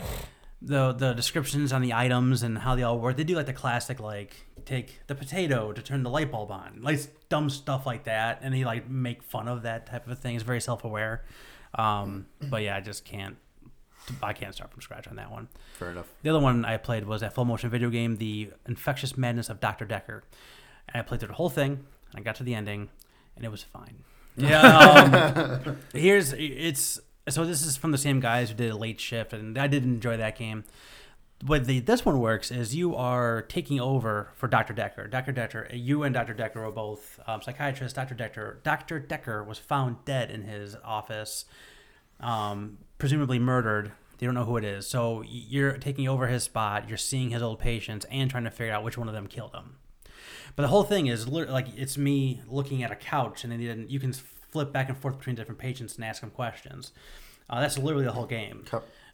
the 0.62 0.93
the 0.93 1.13
descriptions 1.13 1.72
on 1.72 1.82
the 1.82 1.93
items 1.93 2.43
and 2.43 2.58
how 2.58 2.76
they 2.76 2.84
all 2.84 3.00
work. 3.00 3.17
They 3.17 3.24
do 3.24 3.36
like 3.36 3.46
the 3.46 3.54
classic 3.54 4.00
like 4.00 4.46
take 4.65 5.00
the 5.08 5.15
potato 5.15 5.72
to 5.72 5.82
turn 5.82 6.04
the 6.04 6.10
light 6.10 6.32
bulb 6.32 6.52
on, 6.52 6.80
like 6.82 7.00
dumb 7.30 7.50
stuff 7.50 7.86
like 7.86 8.06
that, 8.06 8.39
and 8.41 8.54
they 8.54 8.63
like 8.63 8.89
make 8.89 9.24
fun 9.24 9.48
of 9.48 9.63
that 9.63 9.86
type 9.86 10.08
of 10.08 10.20
thing. 10.20 10.36
It's 10.36 10.43
very 10.43 10.62
self 10.62 10.84
aware. 10.84 11.24
Um, 11.76 12.26
but 12.41 12.63
yeah, 12.63 12.76
I 12.76 12.82
just 12.82 13.06
can't. 13.06 13.38
I 14.24 14.32
can't 14.32 14.54
start 14.54 14.72
from 14.72 14.82
scratch 14.82 15.08
on 15.08 15.17
that 15.17 15.30
one. 15.32 15.50
Fair 15.74 15.91
enough. 15.91 16.08
The 16.24 16.30
other 16.30 16.39
one 16.39 16.63
I 16.63 16.78
played 16.78 17.06
was 17.06 17.22
that 17.22 17.34
full 17.34 17.43
motion 17.43 17.70
video 17.70 17.89
game, 17.89 18.15
The 18.15 18.52
Infectious 18.65 19.17
Madness 19.17 19.50
of 19.50 19.60
Dr. 19.60 19.84
Decker. 19.84 20.24
And 20.88 21.02
I 21.02 21.04
played 21.04 21.20
through 21.20 21.28
the 21.28 21.34
whole 21.34 21.50
thing. 21.50 21.72
And 22.12 22.15
I 22.15 22.22
got 22.22 22.36
to 22.36 22.43
the 22.43 22.56
ending, 22.56 22.88
and 23.36 23.43
it 23.43 23.52
was 23.52 23.63
fine. 23.63 24.06
Yeah. 24.38 25.60
Um, 25.65 25.78
here's 25.93 26.34
it's 26.34 27.00
so 27.28 27.45
this 27.45 27.65
is 27.65 27.76
from 27.76 27.91
the 27.91 27.97
same 27.97 28.19
guys 28.19 28.50
who 28.50 28.56
did 28.56 28.71
a 28.71 28.78
late 28.78 29.00
shift, 29.00 29.34
and 29.34 29.58
I 29.58 29.67
did 29.67 29.84
enjoy 29.84 30.17
that 30.17 30.38
game. 30.38 30.63
But 31.43 31.65
the 31.65 31.80
this 31.80 32.06
one 32.06 32.19
works 32.19 32.50
is 32.50 32.76
you 32.76 32.95
are 32.95 33.43
taking 33.43 33.80
over 33.80 34.32
for 34.36 34.47
Dr. 34.47 34.73
Dekker. 34.73 35.10
Dr. 35.10 35.34
Dekker, 35.34 35.69
you 35.71 36.04
and 36.04 36.13
Dr. 36.13 36.34
Dekker 36.34 36.58
are 36.58 36.71
both 36.71 37.19
um, 37.28 37.41
psychiatrists. 37.41 37.95
Dr. 37.95 38.15
Dekker, 38.15 38.63
Dr. 38.63 39.00
Dekker 39.00 39.45
was 39.45 39.60
found 39.60 39.97
dead 40.06 40.32
in 40.32 40.43
his 40.43 40.76
office 40.84 41.45
um, 42.19 42.78
presumably 42.97 43.39
murdered. 43.39 43.91
They 44.17 44.26
don't 44.26 44.36
know 44.36 44.45
who 44.45 44.58
it 44.58 44.63
is. 44.63 44.88
So 44.88 45.23
you're 45.28 45.78
taking 45.78 46.08
over 46.08 46.28
his 46.28 46.43
spot. 46.43 46.89
You're 46.89 46.97
seeing 46.97 47.30
his 47.30 47.41
old 47.41 47.60
patients 47.60 48.06
and 48.10 48.30
trying 48.30 48.45
to 48.45 48.52
figure 48.52 48.73
out 48.73 48.84
which 48.84 48.97
one 48.97 49.08
of 49.08 49.13
them 49.13 49.28
killed 49.28 49.54
him. 49.54 49.76
But 50.58 50.63
the 50.63 50.70
whole 50.70 50.84
thing 50.84 51.06
is 51.06 51.28
like 51.28 51.67
it's 51.78 52.00
me 52.00 52.41
looking 52.50 52.82
at 52.82 52.91
a 52.91 52.96
couch, 52.96 53.43
and 53.43 53.54
then 53.54 53.86
you 53.88 54.00
can 54.00 54.12
flip 54.12 54.74
back 54.74 54.89
and 54.89 54.98
forth 54.98 55.20
between 55.20 55.36
different 55.36 55.60
patients 55.60 55.96
and 55.96 56.04
ask 56.04 56.22
them 56.22 56.32
questions. 56.32 56.91
Uh, 57.48 57.62
that's 57.62 57.78
literally 57.78 58.04
the 58.06 58.12
whole 58.12 58.26
game. 58.26 58.63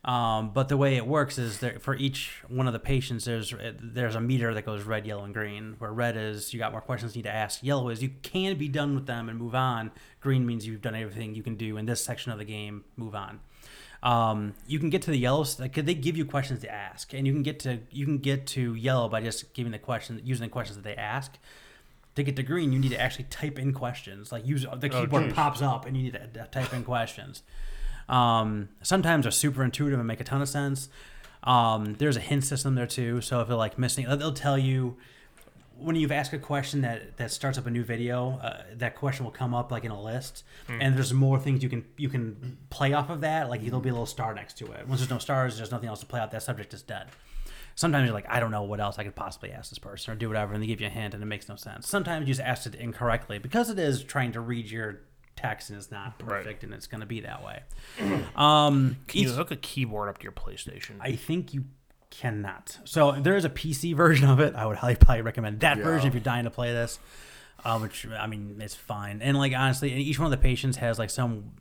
Um, 0.06 0.52
but 0.54 0.70
the 0.70 0.78
way 0.78 0.96
it 0.96 1.06
works 1.06 1.38
is 1.38 1.60
that 1.60 1.82
for 1.82 1.96
each 1.96 2.42
one 2.48 2.66
of 2.66 2.72
the 2.74 2.80
patients, 2.80 3.26
there's 3.26 3.54
there's 3.82 4.16
a 4.16 4.22
meter 4.22 4.54
that 4.54 4.66
goes 4.66 4.84
red, 4.84 5.06
yellow, 5.06 5.26
and 5.26 5.34
green. 5.34 5.76
Where 5.80 5.92
red 5.92 6.16
is 6.16 6.54
you 6.54 6.60
got 6.60 6.72
more 6.72 6.82
questions 6.82 7.14
you 7.14 7.20
need 7.22 7.30
to 7.30 7.36
ask. 7.36 7.62
Yellow 7.62 7.90
is 7.90 8.02
you 8.02 8.12
can 8.22 8.58
be 8.58 8.70
done 8.70 8.96
with 8.96 9.06
them 9.06 9.28
and 9.28 9.38
move 9.38 9.54
on. 9.54 9.92
Green 10.22 10.46
means 10.46 10.66
you've 10.66 10.82
done 10.82 10.96
everything 10.96 11.36
you 11.36 11.44
can 11.44 11.56
do 11.56 11.76
in 11.76 11.86
this 11.86 12.02
section 12.02 12.32
of 12.32 12.38
the 12.38 12.46
game. 12.46 12.86
Move 12.96 13.16
on. 13.16 13.42
Um, 14.04 14.54
you 14.68 14.80
can 14.80 14.90
get 14.90 15.02
to 15.04 15.12
the 15.12 15.18
yellow. 15.18 15.46
Like 15.58 15.74
they 15.74 15.94
give 15.96 16.18
you 16.18 16.26
questions 16.26 16.60
to 16.62 16.72
ask, 16.72 17.14
and 17.14 17.26
you 17.26 17.32
can 17.34 17.42
get 17.42 17.60
to 17.62 17.80
you 17.90 18.06
can 18.06 18.18
get 18.18 18.46
to 18.48 18.76
yellow 18.76 19.08
by 19.08 19.22
just 19.22 19.54
giving 19.54 19.72
the 19.72 19.80
question, 19.80 20.22
using 20.24 20.46
the 20.46 20.52
questions 20.52 20.78
that 20.78 20.84
they 20.84 20.96
ask. 20.96 21.38
To 22.16 22.22
get 22.22 22.36
to 22.36 22.44
green, 22.44 22.72
you 22.72 22.78
need 22.78 22.92
to 22.92 23.02
actually 23.02 23.26
type 23.26 23.58
in 23.58 23.74
questions. 23.74 24.32
Like 24.32 24.46
use 24.46 24.68
the 24.76 24.90
keyboard 24.90 25.24
geez. 25.24 25.34
pops 25.34 25.62
up, 25.62 25.86
and 25.86 25.96
you 25.98 26.04
need 26.04 26.20
to 26.34 26.48
type 26.52 26.74
in 26.74 26.84
questions. 26.84 27.44
Um, 28.10 28.70
sometimes 28.82 29.24
they're 29.24 29.32
super 29.32 29.64
intuitive 29.64 29.98
and 29.98 30.08
make 30.08 30.20
a 30.20 30.26
ton 30.26 30.42
of 30.42 30.50
sense. 30.50 30.90
Um, 31.44 31.96
there's 31.96 32.18
a 32.18 32.22
hint 32.22 32.44
system 32.44 32.76
there 32.76 32.86
too, 32.86 33.22
so 33.22 33.40
if 33.40 33.48
you're 33.48 33.58
like 33.58 33.80
missing, 33.80 34.06
they'll 34.06 34.34
tell 34.34 34.58
you 34.58 34.98
when 35.78 35.96
you've 35.96 36.12
asked 36.12 36.34
a 36.34 36.38
question 36.40 36.82
that 36.82 37.18
that 37.18 37.32
starts 37.32 37.58
up 37.58 37.66
a 37.66 37.70
new 37.72 37.84
video. 37.84 38.40
Uh, 38.42 38.64
that 38.76 38.96
question 38.96 39.26
will 39.26 39.32
come 39.32 39.54
up 39.54 39.72
like 39.72 39.84
in 39.86 39.92
a 39.92 40.02
list, 40.02 40.44
and 40.68 40.96
there's 40.96 41.14
more 41.14 41.40
things 41.40 41.62
you 41.64 41.70
can 41.70 41.86
you 41.98 42.10
can 42.10 42.58
play 42.70 42.94
off 42.94 43.10
of 43.10 43.22
that. 43.22 43.50
Like 43.50 43.64
there'll 43.64 43.80
be 43.82 43.90
a 43.90 43.94
little 43.94 44.06
star 44.06 44.34
next 44.34 44.58
to 44.60 44.66
it. 44.72 44.88
Once 44.88 45.00
there's 45.02 45.10
no 45.10 45.18
stars, 45.20 45.58
there's 45.58 45.72
nothing 45.72 45.90
else 45.90 46.00
to 46.02 46.06
play 46.06 46.20
out. 46.20 46.32
That 46.32 46.44
subject 46.44 46.74
is 46.74 46.82
dead. 46.82 47.08
Sometimes 47.76 48.06
you're 48.06 48.14
like, 48.14 48.28
I 48.30 48.40
don't 48.40 48.52
know 48.52 48.62
what 48.64 48.80
else 48.80 49.00
I 49.00 49.04
could 49.04 49.16
possibly 49.16 49.52
ask 49.52 49.72
this 49.72 49.80
person 49.80 50.14
or 50.14 50.16
do 50.16 50.28
whatever, 50.28 50.54
and 50.54 50.62
they 50.62 50.68
give 50.68 50.80
you 50.80 50.86
a 50.88 50.92
hint 50.92 51.16
and 51.16 51.24
it 51.24 51.26
makes 51.26 51.50
no 51.50 51.56
sense. 51.56 51.88
Sometimes 51.90 52.28
you 52.28 52.34
just 52.36 52.46
asked 52.48 52.68
it 52.68 52.76
incorrectly 52.76 53.40
because 53.40 53.70
it 53.72 53.80
is 53.80 54.04
trying 54.04 54.32
to 54.34 54.42
read 54.42 54.70
your 54.70 55.02
text 55.36 55.72
and 55.72 55.80
it's 55.80 55.90
not 55.90 56.14
Right. 56.22 56.30
perfect 56.44 56.64
and 56.64 56.72
it's 56.72 56.86
going 56.86 57.02
to 57.02 57.08
be 57.08 57.22
that 57.22 57.44
way. 57.44 57.64
Um, 58.36 58.98
Can 59.08 59.22
you 59.24 59.32
hook 59.32 59.50
a 59.50 59.56
keyboard 59.56 60.08
up 60.10 60.20
to 60.20 60.24
your 60.24 60.32
PlayStation? 60.34 60.98
I 61.02 61.14
think 61.16 61.54
you 61.56 61.66
cannot. 62.14 62.78
So 62.86 63.14
there 63.14 63.36
is 63.36 63.44
a 63.46 63.50
PC 63.50 63.96
version 63.96 64.30
of 64.30 64.40
it. 64.40 64.56
I 64.56 64.66
would 64.66 64.78
highly 64.78 64.96
probably 64.96 65.22
recommend 65.24 65.60
that 65.62 65.78
Yeah. 65.78 65.84
version 65.84 66.08
if 66.08 66.14
you're 66.14 66.22
dying 66.22 66.44
to 66.46 66.52
play 66.52 66.72
this. 66.72 67.00
Uh, 67.66 67.80
which 67.80 68.06
I 68.08 68.28
mean, 68.28 68.58
it's 68.62 68.76
fine. 68.76 69.22
And 69.22 69.38
like 69.38 69.54
honestly, 69.54 69.94
each 69.94 70.20
one 70.20 70.26
of 70.26 70.32
the 70.32 70.38
patients 70.44 70.78
has 70.78 71.00
like 71.00 71.10
some 71.10 71.52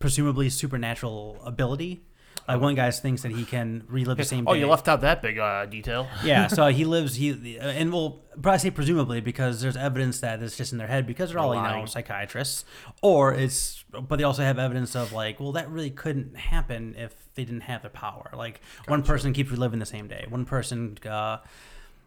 presumably 0.00 0.50
supernatural 0.50 1.38
ability. 1.44 2.02
Like 2.46 2.60
one 2.60 2.74
guy 2.74 2.90
thinks 2.90 3.22
that 3.22 3.32
he 3.32 3.44
can 3.44 3.84
relive 3.88 4.18
the 4.18 4.24
same. 4.34 4.44
Day. 4.44 4.50
Oh, 4.50 4.54
day. 4.54 4.60
you 4.60 4.66
left 4.66 4.86
out 4.88 5.00
that 5.00 5.22
big 5.22 5.38
uh, 5.38 5.66
detail. 5.66 6.08
Yeah, 6.24 6.46
so 6.48 6.66
he 6.68 6.84
lives. 6.96 7.16
He 7.16 7.58
and 7.58 7.92
we'll 7.92 8.22
probably 8.40 8.58
say 8.58 8.70
presumably 8.70 9.20
because 9.20 9.60
there's 9.60 9.76
evidence 9.76 10.20
that 10.20 10.42
it's 10.42 10.56
just 10.56 10.72
in 10.72 10.78
their 10.78 10.86
head 10.88 11.06
because 11.06 11.30
they're 11.30 11.38
all 11.38 11.54
you 11.54 11.62
know 11.62 11.86
psychiatrists, 11.86 12.64
or 13.02 13.32
it's. 13.34 13.84
But 13.90 14.16
they 14.16 14.24
also 14.24 14.42
have 14.42 14.58
evidence 14.58 14.94
of 14.96 15.12
like, 15.12 15.38
well, 15.38 15.52
that 15.52 15.70
really 15.70 15.90
couldn't 15.90 16.36
happen 16.36 16.94
if 16.98 17.14
they 17.34 17.44
didn't 17.44 17.62
have 17.62 17.82
the 17.82 17.90
power. 17.90 18.30
Like 18.34 18.60
one 18.88 19.02
person 19.02 19.32
keeps 19.32 19.50
reliving 19.50 19.78
the 19.78 19.86
same 19.86 20.08
day. 20.08 20.26
One 20.28 20.44
person, 20.44 20.98
uh, 21.08 21.38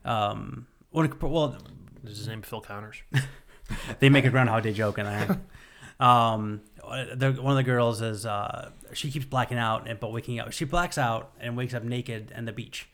um, 0.03 0.67
one 0.91 1.11
well, 1.21 1.57
Is 2.03 2.17
his 2.17 2.27
name 2.27 2.41
Phil 2.41 2.61
Connors? 2.61 3.01
they 3.99 4.09
make 4.09 4.25
a 4.25 4.29
Groundhog 4.29 4.63
Day 4.63 4.73
joke 4.73 4.97
in 4.97 5.05
there. 5.05 5.39
Um, 5.99 6.61
the, 7.15 7.31
one 7.33 7.51
of 7.51 7.57
the 7.57 7.63
girls 7.63 8.01
is 8.01 8.25
uh, 8.25 8.71
she 8.93 9.11
keeps 9.11 9.25
blacking 9.25 9.57
out, 9.57 9.87
and 9.87 9.99
but 9.99 10.11
waking 10.11 10.39
up. 10.39 10.51
She 10.51 10.65
blacks 10.65 10.97
out 10.97 11.31
and 11.39 11.57
wakes 11.57 11.73
up 11.73 11.83
naked 11.83 12.33
on 12.35 12.45
the 12.45 12.51
beach, 12.53 12.89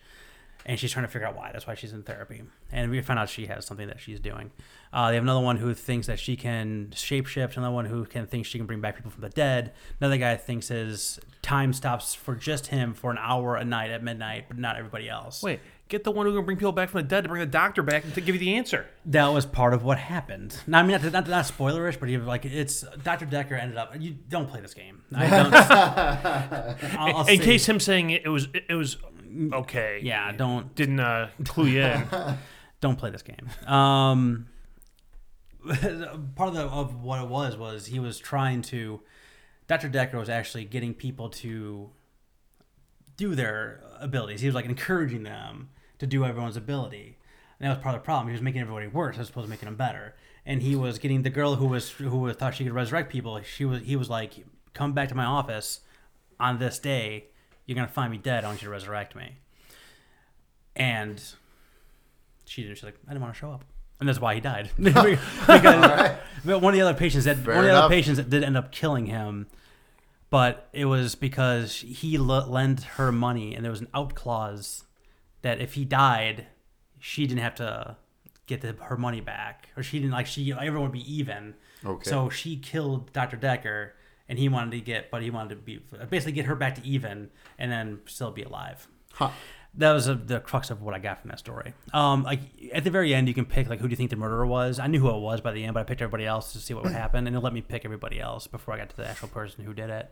and 0.65 0.79
she's 0.79 0.91
trying 0.91 1.06
to 1.06 1.12
figure 1.12 1.27
out 1.27 1.36
why. 1.36 1.51
That's 1.51 1.67
why 1.67 1.75
she's 1.75 1.93
in 1.93 2.03
therapy, 2.03 2.43
and 2.71 2.91
we 2.91 3.01
find 3.01 3.19
out 3.19 3.29
she 3.29 3.45
has 3.47 3.65
something 3.65 3.88
that 3.88 3.99
she's 3.99 4.19
doing. 4.19 4.51
Uh, 4.91 5.10
they 5.10 5.15
have 5.15 5.23
another 5.23 5.39
one 5.39 5.58
who 5.58 5.73
thinks 5.73 6.08
that 6.08 6.19
she 6.19 6.36
can 6.36 6.89
shapeshift. 6.93 7.58
Another 7.58 7.73
one 7.73 7.86
who 7.86 8.06
can 8.06 8.27
think 8.27 8.45
she 8.45 8.60
can 8.60 8.67
bring 8.67 8.79
back 8.79 8.95
people 8.95 9.12
from 9.12 9.21
the 9.21 9.29
dead. 9.29 9.73
Another 9.99 10.17
guy 10.17 10.36
thinks 10.36 10.67
his 10.67 11.19
time 11.41 11.73
stops 11.73 12.13
for 12.13 12.36
just 12.36 12.67
him 12.67 12.93
for 12.93 13.10
an 13.10 13.17
hour 13.19 13.56
a 13.56 13.65
night 13.65 13.89
at 13.89 14.03
midnight, 14.03 14.45
but 14.47 14.58
not 14.58 14.77
everybody 14.77 15.10
else. 15.10 15.41
Wait, 15.41 15.60
get 15.89 16.04
the 16.04 16.12
one 16.12 16.26
who 16.26 16.36
can 16.36 16.46
bring 16.46 16.58
people 16.58 16.72
back 16.72 16.89
from 16.89 17.02
the 17.02 17.08
dead 17.08 17.22
to 17.22 17.30
bring 17.30 17.39
the 17.41 17.46
doctor 17.46 17.84
back 17.84 18.04
and 18.04 18.13
to 18.15 18.22
give 18.22 18.36
you 18.36 18.39
the 18.39 18.56
answer. 18.56 18.88
that 19.06 19.28
was 19.28 19.46
part 19.46 19.74
of 19.74 19.84
what 19.84 19.98
happened. 20.00 20.58
Now, 20.65 20.80
I 20.80 20.84
mean, 20.84 20.91
not, 21.02 21.12
not, 21.12 21.28
not 21.28 21.46
spoilerish, 21.46 22.00
but 22.00 22.10
he, 22.10 22.17
like 22.17 22.46
it's 22.46 22.84
Dr. 23.04 23.26
Dekker 23.26 23.60
ended 23.60 23.78
up. 23.78 23.93
You 24.00 24.12
don't 24.30 24.50
play 24.50 24.62
this 24.62 24.74
game. 24.74 25.04
I 25.15 25.30
don't. 25.30 25.54
I'll, 27.00 27.15
I'll 27.17 27.28
In 27.28 27.38
say- 27.39 27.46
case 27.46 27.67
him 27.69 27.80
saying 27.80 28.10
it, 28.12 28.24
it 28.26 28.30
was 28.30 28.48
it, 28.54 28.65
it 28.69 28.76
was 28.76 28.98
okay. 29.54 30.00
yeah, 30.02 30.32
don't 30.32 30.74
Didn't 30.76 31.00
uh, 31.00 31.30
clue 31.46 31.65
you 31.67 31.82
in. 31.82 32.06
don't 32.82 32.98
play 32.98 33.10
this 33.12 33.22
game. 33.24 33.50
Um, 33.72 34.48
part 36.36 36.50
of 36.50 36.54
the 36.56 36.63
of 36.63 37.02
what 37.04 37.22
it 37.24 37.30
was 37.30 37.56
was 37.56 37.86
he 37.88 38.00
was 38.00 38.19
trying 38.19 38.62
to. 38.63 39.02
Dr. 39.67 39.89
Dekker 39.89 40.15
was 40.15 40.28
actually 40.30 40.65
getting 40.65 40.93
people 40.93 41.30
to 41.30 41.89
do 43.17 43.36
their 43.36 43.82
abilities. 43.99 44.41
He 44.41 44.47
was 44.47 44.56
like 44.56 44.65
encouraging 44.65 45.23
them 45.23 45.69
to 45.99 46.08
do 46.08 46.26
everyone's 46.26 46.58
ability. 46.58 47.17
And 47.60 47.69
that 47.69 47.76
was 47.78 47.84
part 47.84 47.95
of 47.95 48.02
the 48.02 48.06
problem. 48.06 48.28
He 48.28 48.34
was 48.34 48.41
making 48.41 48.62
everybody 48.62 48.88
worse 48.88 49.17
as 49.17 49.30
opposed 49.30 49.45
to 49.45 49.49
making 49.49 49.67
them 49.67 49.76
better. 49.76 50.15
And 50.45 50.62
he 50.62 50.76
was 50.76 50.99
getting 50.99 51.21
the 51.23 51.30
girl 51.30 51.56
who 51.56 51.67
was 51.67 51.91
who 51.91 52.17
was, 52.17 52.36
thought 52.36 52.56
she 52.56 52.63
could 52.65 52.73
resurrect 52.73 53.12
people. 53.12 53.39
She 53.43 53.63
was 53.63 53.82
he 53.84 53.95
was 53.95 54.10
like, 54.10 54.34
"Come 54.73 54.91
back 54.91 55.08
to 55.10 55.15
my 55.15 55.23
office 55.23 55.80
on 56.39 56.60
this 56.60 56.80
day. 56.80 57.26
You're 57.65 57.76
gonna 57.76 57.88
find 57.88 58.12
me 58.12 58.17
dead. 58.17 58.43
I 58.43 58.47
want 58.47 58.62
you 58.62 58.67
to 58.67 58.71
resurrect 58.71 59.15
me." 59.15 59.38
And 60.76 61.23
she 62.43 62.63
did. 62.63 62.76
She's 62.78 62.84
like, 62.84 62.97
"I 63.08 63.12
didn't 63.12 63.21
want 63.21 63.34
to 63.36 63.39
show 63.39 63.52
up." 63.52 63.63
And 64.02 64.10
that's 64.10 64.19
why 64.19 64.36
he 64.36 64.41
died. 64.41 64.69
because 64.78 66.17
but 66.43 66.60
one 66.60 66.73
of 66.73 66.78
the 66.78 66.82
other 66.86 66.97
patients 66.97 67.23
that 67.23 67.38
Fair 67.38 67.56
one 67.56 67.63
of 67.63 67.69
the 67.69 67.69
enough. 67.69 67.86
other 67.86 67.95
patients 67.95 68.17
that 68.17 68.30
did 68.30 68.43
end 68.43 68.58
up 68.58 68.73
killing 68.73 69.06
him 69.06 69.47
but 70.34 70.67
it 70.74 70.86
was 70.86 71.13
because 71.13 71.76
he 71.82 72.15
l- 72.17 72.26
lent 72.26 72.82
her 72.98 73.12
money 73.12 73.54
and 73.54 73.63
there 73.63 73.72
was 73.72 73.82
an 73.82 73.88
out 73.93 74.15
clause 74.15 74.84
that 75.43 75.62
if 75.62 75.74
he 75.76 75.86
died 75.86 76.48
she 77.00 77.28
didn't 77.28 77.43
have 77.43 77.54
to 77.56 77.96
get 78.48 78.62
the, 78.62 78.74
her 78.89 78.98
money 78.98 79.22
back 79.22 79.69
or 79.78 79.84
she 79.84 80.00
didn't 80.00 80.12
like 80.12 80.26
she 80.26 80.52
everyone 80.52 80.89
would 80.89 80.91
be 81.04 81.13
even 81.19 81.54
Okay. 81.86 82.10
so 82.10 82.30
she 82.30 82.56
killed 82.58 83.12
dr 83.13 83.38
dekker 83.38 83.91
and 84.28 84.39
he 84.39 84.50
wanted 84.50 84.72
to 84.72 84.80
get 84.82 85.12
but 85.12 85.22
he 85.22 85.30
wanted 85.30 85.50
to 85.50 85.56
be 85.58 85.80
basically 86.10 86.32
get 86.32 86.45
her 86.45 86.55
back 86.55 86.76
to 86.76 86.86
even 86.86 87.30
and 87.60 87.72
then 87.72 87.99
still 88.05 88.32
be 88.32 88.43
alive 88.43 88.88
Huh. 89.14 89.30
That 89.76 89.91
was 89.91 90.07
uh 90.07 90.17
the 90.26 90.39
crux 90.39 90.69
of 90.69 90.82
what 90.82 90.93
I 90.93 90.99
got 90.99 91.21
from 91.21 91.30
that 91.30 91.39
story. 91.39 91.74
Um, 91.93 92.24
like 92.24 92.39
at 92.74 92.84
the 92.84 92.91
very 92.91 93.13
end, 93.13 93.28
you 93.28 93.34
can 93.34 93.45
pick 93.45 93.69
like 93.69 93.80
who 93.80 93.88
do 93.88 93.91
you 93.91 93.95
think 93.97 94.09
the 94.11 94.15
murderer 94.15 94.45
was. 94.45 94.80
I 94.80 94.88
knew 94.88 94.99
who 94.99 95.09
it 95.09 95.19
was 95.19 95.41
by 95.41 95.51
the 95.51 95.63
end, 95.63 95.74
but 95.74 95.82
I 95.82 95.84
picked 95.84 96.01
everybody 96.01 96.26
else 96.26 96.53
to 96.53 96.59
see 96.59 96.74
what 96.74 96.84
would 96.84 96.93
happen, 96.93 97.28
and 97.28 97.36
it 97.36 97.39
let 97.39 97.53
me 97.53 97.61
pick 97.61 97.86
everybody 97.86 98.19
else 98.19 98.47
before 98.47 98.74
I 98.74 98.78
got 98.78 98.89
to 98.89 98.97
the 98.97 99.07
actual 99.07 99.30
person 99.30 99.65
who 99.65 99.74
did 99.74 99.89
it. 99.89 100.11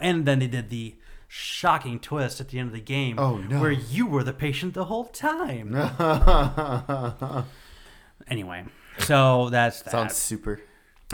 And 0.00 0.26
then 0.26 0.38
they 0.40 0.46
did 0.46 0.68
the 0.70 0.96
shocking 1.28 1.98
twist 2.00 2.40
at 2.40 2.48
the 2.48 2.58
end 2.58 2.68
of 2.68 2.72
the 2.74 2.80
game, 2.80 3.18
Oh, 3.18 3.36
no. 3.38 3.60
where 3.60 3.70
you 3.70 4.06
were 4.06 4.22
the 4.24 4.32
patient 4.34 4.74
the 4.74 4.86
whole 4.86 5.04
time. 5.04 5.74
anyway, 8.28 8.64
so 8.98 9.48
that's 9.50 9.82
that. 9.82 9.90
Sounds 9.90 10.16
super. 10.16 10.60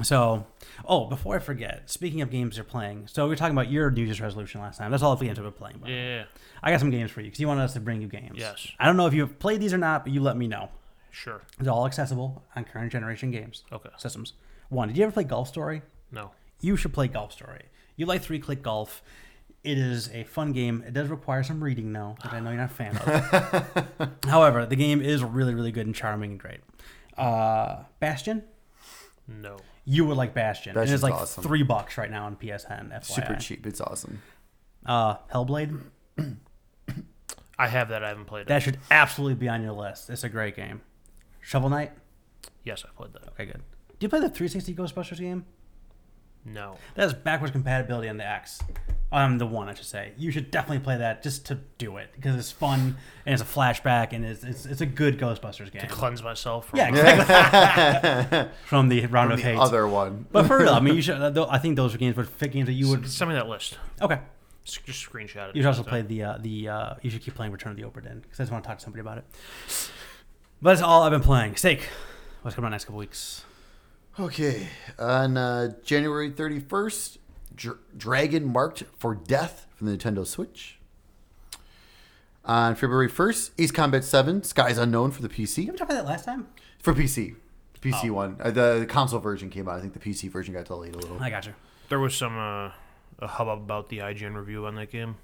So, 0.02 0.46
oh, 0.84 1.06
before 1.06 1.36
I 1.36 1.38
forget, 1.40 1.90
speaking 1.90 2.20
of 2.22 2.30
games 2.30 2.56
you're 2.56 2.64
playing, 2.64 3.08
so 3.08 3.24
we 3.24 3.30
were 3.30 3.36
talking 3.36 3.54
about 3.56 3.70
your 3.70 3.90
New 3.90 4.04
Year's 4.04 4.20
resolution 4.20 4.60
last 4.60 4.78
time. 4.78 4.90
That's 4.90 5.02
all 5.02 5.16
the 5.16 5.24
games 5.24 5.38
I've 5.38 5.44
been 5.44 5.52
playing. 5.52 5.78
by. 5.78 5.88
Yeah, 5.88 6.24
I 6.62 6.70
got 6.70 6.80
some 6.80 6.90
games 6.90 7.10
for 7.10 7.20
you 7.20 7.26
because 7.26 7.40
you 7.40 7.48
wanted 7.48 7.64
us 7.64 7.72
to 7.74 7.80
bring 7.80 8.00
you 8.00 8.08
games. 8.08 8.36
Yes. 8.36 8.68
I 8.78 8.86
don't 8.86 8.96
know 8.96 9.06
if 9.06 9.14
you've 9.14 9.38
played 9.38 9.60
these 9.60 9.72
or 9.74 9.78
not, 9.78 10.04
but 10.04 10.12
you 10.12 10.20
let 10.20 10.36
me 10.36 10.46
know. 10.46 10.68
sure. 11.10 11.42
They're 11.58 11.72
all 11.72 11.86
accessible 11.86 12.44
on 12.54 12.64
current 12.64 12.92
generation 12.92 13.30
games 13.32 13.64
Okay. 13.72 13.88
systems. 13.96 14.34
One, 14.68 14.86
did 14.88 14.96
you 14.96 15.02
ever 15.04 15.12
play 15.12 15.24
Golf 15.24 15.48
Story? 15.48 15.82
No. 16.12 16.30
You 16.60 16.76
should 16.76 16.92
play 16.92 17.08
Golf 17.08 17.32
Story. 17.32 17.62
You 17.96 18.06
like 18.06 18.22
three 18.22 18.38
click 18.38 18.62
golf. 18.62 19.02
It 19.64 19.76
is 19.78 20.08
a 20.14 20.22
fun 20.24 20.52
game. 20.52 20.84
It 20.86 20.94
does 20.94 21.08
require 21.08 21.42
some 21.42 21.62
reading, 21.64 21.92
though, 21.92 22.16
that 22.22 22.32
I 22.32 22.38
know 22.40 22.50
you're 22.50 22.60
not 22.60 22.70
a 22.70 22.74
fan 22.74 22.96
of. 22.96 24.10
However, 24.28 24.64
the 24.66 24.76
game 24.76 25.00
is 25.02 25.24
really, 25.24 25.54
really 25.54 25.72
good 25.72 25.86
and 25.86 25.94
charming 25.94 26.30
and 26.32 26.40
great. 26.40 26.60
Uh, 27.16 27.82
Bastion, 27.98 28.44
No. 29.26 29.56
You 29.88 30.04
would 30.04 30.16
like 30.18 30.34
Bastion. 30.34 30.70
and 30.70 30.74
Bastion's 30.76 30.94
it's 30.96 31.02
like 31.02 31.14
awesome. 31.14 31.42
three 31.42 31.62
bucks 31.62 31.96
right 31.96 32.10
now 32.10 32.26
on 32.26 32.36
PSN. 32.36 32.90
FYI. 32.92 33.04
Super 33.04 33.34
cheap. 33.36 33.66
It's 33.66 33.80
awesome. 33.80 34.20
Uh, 34.84 35.16
Hellblade, 35.32 35.80
I 37.58 37.66
have 37.68 37.88
that. 37.88 38.04
I 38.04 38.08
haven't 38.08 38.26
played 38.26 38.42
it. 38.42 38.48
that 38.48 38.62
should 38.62 38.78
absolutely 38.90 39.34
be 39.36 39.48
on 39.48 39.62
your 39.62 39.72
list. 39.72 40.10
It's 40.10 40.24
a 40.24 40.28
great 40.28 40.54
game. 40.56 40.82
Shovel 41.40 41.70
Knight, 41.70 41.92
yes, 42.64 42.84
I 42.86 42.90
played 42.96 43.14
that. 43.14 43.28
okay, 43.30 43.46
good. 43.46 43.62
Do 43.98 44.04
you 44.04 44.08
play 44.08 44.20
the 44.20 44.28
360 44.28 44.74
Ghostbusters 44.74 45.18
game? 45.18 45.44
No. 46.44 46.76
That's 46.94 47.12
backwards 47.12 47.52
compatibility 47.52 48.08
on 48.08 48.16
the 48.16 48.26
X. 48.26 48.60
On 49.10 49.38
the 49.38 49.46
one, 49.46 49.68
I 49.68 49.74
should 49.74 49.86
say. 49.86 50.12
You 50.18 50.30
should 50.30 50.50
definitely 50.50 50.80
play 50.84 50.98
that 50.98 51.22
just 51.22 51.46
to 51.46 51.58
do 51.78 51.96
it 51.96 52.10
because 52.14 52.36
it's 52.36 52.50
fun 52.52 52.96
and 53.26 53.32
it's 53.32 53.42
a 53.42 53.46
flashback 53.46 54.12
and 54.12 54.24
it's 54.24 54.44
it's, 54.44 54.66
it's 54.66 54.80
a 54.82 54.86
good 54.86 55.18
Ghostbusters 55.18 55.70
game. 55.72 55.80
To 55.82 55.86
cleanse 55.88 56.22
myself. 56.22 56.68
From 56.68 56.78
Yeah, 56.78 56.88
exactly. 56.88 58.50
From 58.66 58.88
the 58.88 59.06
round 59.06 59.32
of 59.32 59.38
The 59.38 59.44
hate. 59.44 59.58
other 59.58 59.86
one. 59.88 60.26
But 60.30 60.46
for 60.46 60.58
real, 60.58 60.70
I 60.70 60.80
mean, 60.80 60.94
you 60.94 61.02
should. 61.02 61.16
uh, 61.20 61.46
I 61.50 61.58
think 61.58 61.76
those 61.76 61.94
are 61.94 61.98
games 61.98 62.16
would 62.16 62.28
fit 62.28 62.52
games 62.52 62.66
that 62.66 62.72
you 62.74 62.88
would. 62.90 63.08
Send 63.10 63.30
me 63.30 63.34
that 63.34 63.48
list. 63.48 63.78
Okay. 64.02 64.18
S- 64.66 64.78
Just 64.84 65.08
screenshot 65.10 65.50
it. 65.50 65.56
You 65.56 65.62
should 65.62 65.68
also 65.68 65.82
play 65.82 66.02
the 66.02 66.22
uh, 66.24 66.38
the. 66.38 66.68
Uh, 66.68 66.94
you 67.00 67.08
should 67.10 67.22
keep 67.22 67.34
playing 67.34 67.52
Return 67.52 67.72
of 67.72 67.76
the 67.78 67.84
Obra 67.84 68.02
Dinn 68.02 68.20
because 68.20 68.38
I 68.40 68.42
just 68.42 68.52
want 68.52 68.62
to 68.64 68.68
talk 68.68 68.78
to 68.78 68.84
somebody 68.84 69.00
about 69.00 69.18
it. 69.18 69.24
But 70.60 70.70
that's 70.70 70.82
all 70.82 71.02
I've 71.02 71.12
been 71.12 71.20
playing. 71.22 71.56
Steak. 71.56 71.88
What's 72.42 72.54
coming 72.54 72.66
on 72.66 72.72
next 72.72 72.84
couple 72.84 72.98
weeks? 72.98 73.44
Okay. 74.18 74.68
On 74.98 75.36
uh, 75.36 75.72
January 75.84 76.30
31st, 76.30 77.18
Dr- 77.54 77.78
Dragon 77.96 78.44
Marked 78.44 78.84
for 78.96 79.14
Death 79.14 79.66
from 79.76 79.86
the 79.86 79.96
Nintendo 79.96 80.26
Switch. 80.26 80.78
On 82.44 82.74
February 82.74 83.08
1st, 83.10 83.50
Ace 83.58 83.70
Combat 83.70 84.02
7, 84.02 84.42
Skies 84.42 84.78
Unknown 84.78 85.10
for 85.10 85.22
the 85.22 85.28
PC. 85.28 85.66
Did 85.66 85.72
we 85.72 85.78
talk 85.78 85.88
about 85.90 86.02
that 86.02 86.06
last 86.06 86.24
time? 86.24 86.48
For 86.80 86.94
PC. 86.94 87.36
PC 87.80 88.08
Oh. 88.08 88.14
one. 88.14 88.36
Uh, 88.40 88.50
the, 88.50 88.78
the 88.80 88.86
console 88.86 89.20
version 89.20 89.50
came 89.50 89.68
out. 89.68 89.76
I 89.76 89.80
think 89.80 89.92
the 89.92 89.98
PC 90.00 90.30
version 90.30 90.54
got 90.54 90.64
delayed 90.64 90.94
a 90.94 90.98
little. 90.98 91.22
I 91.22 91.30
got 91.30 91.46
you. 91.46 91.54
There 91.90 92.00
was 92.00 92.14
some 92.16 92.36
uh, 92.36 92.72
a 93.20 93.26
hubbub 93.26 93.58
about 93.60 93.88
the 93.88 93.98
IGN 93.98 94.34
review 94.34 94.66
on 94.66 94.74
that 94.76 94.90
game. 94.90 95.16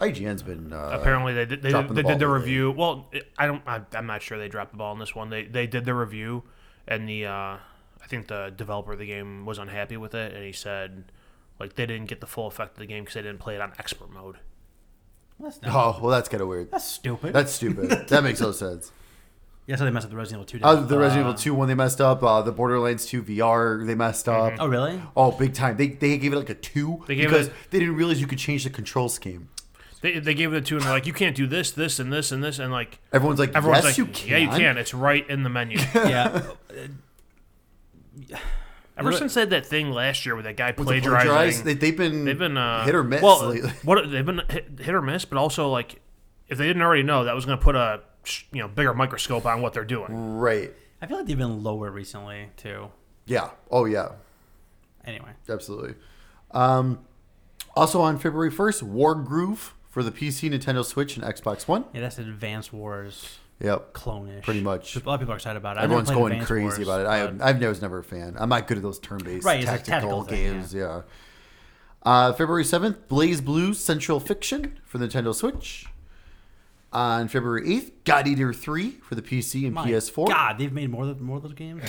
IGN's 0.00 0.42
been. 0.42 0.72
Uh, 0.72 0.90
Apparently, 1.00 1.32
they 1.32 1.46
did. 1.46 1.62
They, 1.62 1.70
dropping 1.70 1.94
did, 1.94 1.96
the 1.98 2.02
they 2.02 2.08
did 2.14 2.18
the 2.18 2.26
lately. 2.26 2.40
review. 2.40 2.70
Well, 2.72 3.08
I 3.38 3.46
don't. 3.46 3.62
I, 3.66 3.80
I'm 3.94 4.06
not 4.06 4.20
sure 4.20 4.36
they 4.36 4.48
dropped 4.48 4.72
the 4.72 4.76
ball 4.78 4.90
on 4.92 4.98
this 4.98 5.14
one. 5.14 5.30
They 5.30 5.44
they 5.44 5.66
did 5.66 5.84
the 5.84 5.94
review, 5.94 6.42
and 6.88 7.08
the 7.08 7.26
uh, 7.26 7.56
I 8.02 8.06
think 8.06 8.26
the 8.28 8.52
developer 8.56 8.92
of 8.92 8.98
the 8.98 9.06
game 9.06 9.46
was 9.46 9.58
unhappy 9.58 9.96
with 9.96 10.14
it, 10.14 10.34
and 10.34 10.44
he 10.44 10.52
said 10.52 11.04
like 11.60 11.76
they 11.76 11.86
didn't 11.86 12.06
get 12.06 12.20
the 12.20 12.26
full 12.26 12.46
effect 12.46 12.72
of 12.72 12.78
the 12.78 12.86
game 12.86 13.04
because 13.04 13.14
they 13.14 13.22
didn't 13.22 13.38
play 13.38 13.54
it 13.54 13.60
on 13.60 13.72
expert 13.78 14.10
mode. 14.10 14.36
That's, 15.40 15.60
not, 15.62 15.74
Oh, 15.74 16.00
well, 16.02 16.10
that's 16.10 16.28
kind 16.28 16.40
of 16.40 16.48
weird. 16.48 16.70
that's 16.70 16.84
stupid. 16.86 17.32
That's 17.32 17.52
stupid. 17.52 17.90
that 18.08 18.22
makes 18.22 18.40
no 18.40 18.52
sense. 18.52 18.92
yeah, 19.66 19.76
so 19.76 19.84
they 19.84 19.90
messed 19.90 20.04
up 20.04 20.10
the 20.10 20.16
Resident 20.16 20.48
Evil 20.54 20.60
2. 20.60 20.64
Uh, 20.66 20.74
the 20.82 20.86
they? 20.86 20.96
Resident 20.96 21.26
Uh, 21.26 21.30
Evil 21.30 21.38
2 21.40 21.54
one 21.54 21.68
they 21.68 21.74
messed 21.74 22.00
up. 22.00 22.22
Uh, 22.22 22.42
the 22.42 22.52
Borderlands 22.52 23.06
2 23.06 23.22
VR 23.24 23.86
they 23.86 23.94
messed 23.94 24.28
up. 24.28 24.54
Oh, 24.58 24.66
really? 24.66 25.00
Oh, 25.16 25.32
big 25.32 25.54
time. 25.54 25.76
They, 25.76 25.88
they 25.88 26.16
gave 26.18 26.32
it 26.32 26.36
like 26.36 26.50
a 26.50 26.54
2 26.54 27.04
They 27.06 27.14
gave 27.16 27.28
because 27.30 27.48
it- 27.48 27.54
they 27.70 27.78
didn't 27.80 27.96
realize 27.96 28.20
you 28.20 28.26
could 28.26 28.38
change 28.38 28.64
the 28.64 28.70
control 28.70 29.08
scheme. 29.08 29.48
They, 30.00 30.18
they 30.18 30.34
gave 30.34 30.52
it 30.52 30.56
a 30.56 30.60
two, 30.60 30.74
and 30.76 30.84
they're 30.84 30.92
like, 30.92 31.06
you 31.06 31.12
can't 31.12 31.36
do 31.36 31.46
this, 31.46 31.70
this, 31.70 32.00
and 32.00 32.12
this, 32.12 32.32
and 32.32 32.42
this, 32.42 32.58
and 32.58 32.72
like 32.72 32.98
Everyone's 33.12 33.38
like, 33.38 33.54
everyone's 33.54 33.84
yes, 33.84 33.92
like, 33.92 33.98
you 33.98 34.06
can. 34.12 34.28
yeah, 34.30 34.36
you 34.38 34.48
can. 34.48 34.76
It's 34.76 34.92
right 34.92 35.28
in 35.30 35.44
the 35.44 35.48
menu. 35.48 35.78
yeah. 35.94 36.42
Ever 38.94 39.12
since 39.12 39.32
they 39.34 39.40
had 39.40 39.50
that 39.50 39.64
thing 39.64 39.90
last 39.90 40.26
year 40.26 40.36
with 40.36 40.44
that 40.44 40.58
guy 40.58 40.68
With 40.68 40.76
the 40.76 40.84
plagiarizing, 40.84 41.30
plagiarize, 41.30 41.62
they, 41.62 41.72
they've 41.72 41.96
been, 41.96 42.26
they've 42.26 42.38
been 42.38 42.58
uh, 42.58 42.84
hit 42.84 42.94
or 42.94 43.02
miss 43.02 43.22
Well, 43.22 43.48
lately. 43.48 43.70
what 43.84 44.10
they've 44.10 44.24
been 44.24 44.42
hit, 44.50 44.80
hit 44.80 44.94
or 44.94 45.00
miss, 45.00 45.24
but 45.24 45.38
also 45.38 45.70
like 45.70 46.02
if 46.48 46.58
they 46.58 46.66
didn't 46.66 46.82
already 46.82 47.02
know, 47.02 47.24
that 47.24 47.34
was 47.34 47.46
going 47.46 47.58
to 47.58 47.64
put 47.64 47.74
a 47.74 48.02
you 48.52 48.60
know 48.60 48.68
bigger 48.68 48.92
microscope 48.92 49.46
on 49.46 49.62
what 49.62 49.72
they're 49.72 49.84
doing. 49.84 50.38
Right. 50.38 50.72
I 51.00 51.06
feel 51.06 51.16
like 51.16 51.26
they've 51.26 51.36
been 51.36 51.62
lower 51.64 51.90
recently, 51.90 52.50
too. 52.56 52.90
Yeah. 53.26 53.50
Oh, 53.70 53.86
yeah. 53.86 54.12
Anyway. 55.04 55.30
Absolutely. 55.48 55.94
Um, 56.52 57.00
also 57.74 58.00
on 58.00 58.18
February 58.18 58.52
1st, 58.52 58.84
Wargroove 58.84 59.72
for 59.88 60.04
the 60.04 60.12
PC, 60.12 60.50
Nintendo 60.50 60.84
Switch, 60.84 61.16
and 61.16 61.24
Xbox 61.24 61.66
One. 61.66 61.86
Yeah, 61.92 62.02
that's 62.02 62.18
Advance 62.18 62.72
Wars 62.72 63.38
Yep. 63.62 63.92
clone-ish. 63.92 64.44
Pretty 64.44 64.60
much. 64.60 64.96
A 64.96 64.98
lot 65.00 65.14
of 65.14 65.20
people 65.20 65.32
are 65.34 65.36
excited 65.36 65.56
about 65.56 65.76
it. 65.76 65.80
I've 65.80 65.84
Everyone's 65.84 66.08
never 66.08 66.20
played 66.20 66.22
going 66.30 66.32
Advance 66.32 66.48
crazy 66.48 66.84
Wars, 66.84 67.04
about 67.06 67.32
it. 67.36 67.42
I, 67.42 67.52
never 67.52 67.68
was 67.68 67.80
never 67.82 67.98
a 68.00 68.04
fan. 68.04 68.34
I'm 68.38 68.48
not 68.48 68.66
good 68.66 68.76
at 68.78 68.82
those 68.82 68.98
turn-based 68.98 69.44
Right, 69.44 69.60
it's 69.60 69.70
a 69.70 69.74
tactical, 69.78 69.90
tactical 69.92 70.24
thing, 70.24 70.52
games. 70.54 70.74
Yeah. 70.74 71.02
Uh, 72.02 72.32
February 72.32 72.64
7th, 72.64 72.96
BlazBlue 73.08 73.74
Central 73.76 74.18
Fiction 74.18 74.78
for 74.84 74.98
the 74.98 75.06
Nintendo 75.06 75.32
Switch. 75.34 75.86
On 76.92 77.28
February 77.28 77.66
8th, 77.68 77.92
God 78.04 78.26
Eater 78.26 78.52
3 78.52 78.90
for 79.02 79.14
the 79.14 79.22
PC 79.22 79.64
and 79.64 79.74
My 79.74 79.86
PS4. 79.88 80.28
God, 80.28 80.58
they've 80.58 80.72
made 80.72 80.90
more 80.90 81.04
of 81.04 81.20
more 81.20 81.38
of 81.38 81.42
those 81.42 81.54
games. 81.54 81.84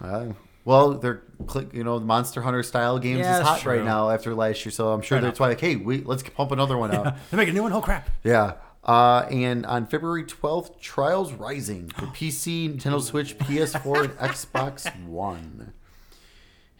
Uh, 0.00 0.28
well, 0.64 0.94
they're 0.94 1.22
click, 1.46 1.74
you 1.74 1.84
know, 1.84 1.98
the 1.98 2.06
Monster 2.06 2.40
Hunter 2.40 2.62
style 2.62 2.98
games 2.98 3.18
Yeah, 3.18 3.32
is 3.32 3.38
that's 3.38 3.48
hot 3.62 3.66
right 3.66 3.76
true. 3.76 3.84
now 3.84 4.10
after 4.10 4.34
last 4.34 4.64
year, 4.64 4.72
so 4.72 4.92
I'm 4.92 5.02
sure 5.02 5.18
Fair 5.18 5.28
that's 5.28 5.38
why 5.38 5.48
like, 5.48 5.60
hey, 5.60 5.76
wait, 5.76 6.06
let's 6.06 6.22
pump 6.22 6.52
another 6.52 6.78
one 6.78 6.94
out. 6.94 7.16
they 7.30 7.36
make 7.36 7.48
a 7.48 7.52
new 7.52 7.62
one. 7.62 7.72
Oh 7.72 7.80
crap! 7.82 8.08
yeah. 8.24 8.54
Uh, 8.86 9.26
and 9.32 9.66
on 9.66 9.84
February 9.84 10.22
12th, 10.22 10.78
Trials 10.80 11.32
Rising 11.32 11.88
for 11.88 12.06
PC, 12.06 12.76
Nintendo 12.76 13.02
Switch, 13.02 13.36
PS4, 13.36 14.04
and 14.04 14.18
Xbox 14.18 15.04
One. 15.04 15.72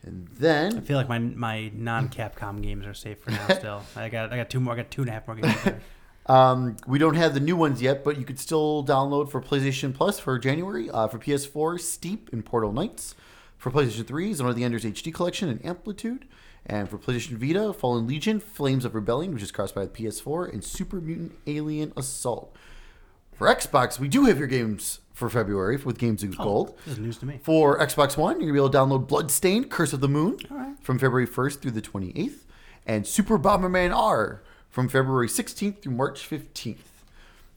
And 0.05 0.29
then 0.39 0.79
I 0.79 0.81
feel 0.83 0.97
like 0.97 1.09
my 1.09 1.19
my 1.19 1.73
non 1.75 2.09
Capcom 2.09 2.63
games 2.63 2.87
are 2.87 2.95
safe 2.95 3.19
for 3.19 3.33
now. 3.33 3.49
Still, 3.59 3.83
I 3.97 4.09
got 4.09 4.33
I 4.33 4.37
got 4.37 4.49
two 4.49 4.61
more. 4.61 4.75
I 4.75 4.77
got 4.77 4.91
two 4.91 5.03
and 5.03 5.11
a 5.11 5.13
half 5.13 5.27
more 5.27 5.35
games. 5.37 5.63
there. 5.65 5.81
um, 6.27 6.77
we 6.87 7.01
don't 7.01 7.17
have 7.17 7.35
the 7.35 7.41
new 7.41 7.57
ones 7.57 7.83
yet, 7.83 8.05
but 8.05 8.17
you 8.17 8.25
could 8.25 8.39
still 8.39 8.85
download 8.85 9.29
for 9.29 9.43
PlayStation 9.43 9.93
Plus 9.93 10.21
for 10.21 10.39
January. 10.39 10.89
Uh, 10.89 11.09
for 11.09 11.19
PS4, 11.19 11.81
Steep 11.81 12.33
and 12.33 12.45
Portal 12.45 12.73
Knights. 12.73 13.17
For 13.59 13.71
PlayStation 13.73 14.07
3, 14.07 14.35
Zone 14.35 14.49
of 14.49 14.55
the 14.55 14.63
Enders 14.63 14.85
HD 14.85 15.13
Collection 15.13 15.49
and 15.49 15.65
Amplitude. 15.65 16.27
And 16.67 16.89
for 16.89 16.99
PlayStation 16.99 17.37
Vita, 17.37 17.73
Fallen 17.73 18.07
Legion, 18.07 18.41
Flames 18.41 18.85
of 18.85 18.95
Rebellion, 18.95 19.33
which 19.33 19.43
is 19.43 19.53
crossed 19.53 19.75
by 19.75 19.85
the 19.85 19.91
PS4, 19.91 20.53
and 20.53 20.65
Super 20.65 21.01
Mutant 21.01 21.33
Alien 21.47 21.93
Assault. 21.97 22.55
For 23.33 23.47
Xbox, 23.47 24.01
we 24.01 24.09
do 24.09 24.25
have 24.25 24.39
your 24.39 24.49
games 24.49 25.01
for 25.13 25.31
February 25.31 25.77
with 25.77 25.99
Games 25.99 26.23
of 26.23 26.37
Gold. 26.37 26.77
This 26.85 26.95
is 26.95 27.01
news 27.01 27.19
to 27.19 27.27
me. 27.27 27.39
For 27.43 27.79
Xbox 27.79 28.17
One, 28.17 28.41
you're 28.41 28.49
going 28.49 28.49
to 28.49 28.53
be 28.53 28.59
able 28.59 28.71
to 28.71 28.79
download 28.79 29.07
Bloodstained, 29.07 29.71
Curse 29.71 29.93
of 29.93 30.01
the 30.01 30.09
Moon 30.09 30.39
right. 30.51 30.75
from 30.83 30.99
February 30.99 31.27
1st 31.27 31.61
through 31.61 31.71
the 31.71 31.83
28th, 31.83 32.45
and 32.87 33.07
Super 33.07 33.39
Bomberman 33.39 33.95
R 33.95 34.43
from 34.69 34.89
February 34.89 35.29
16th 35.29 35.83
through 35.83 35.93
March 35.93 36.29
15th. 36.29 36.77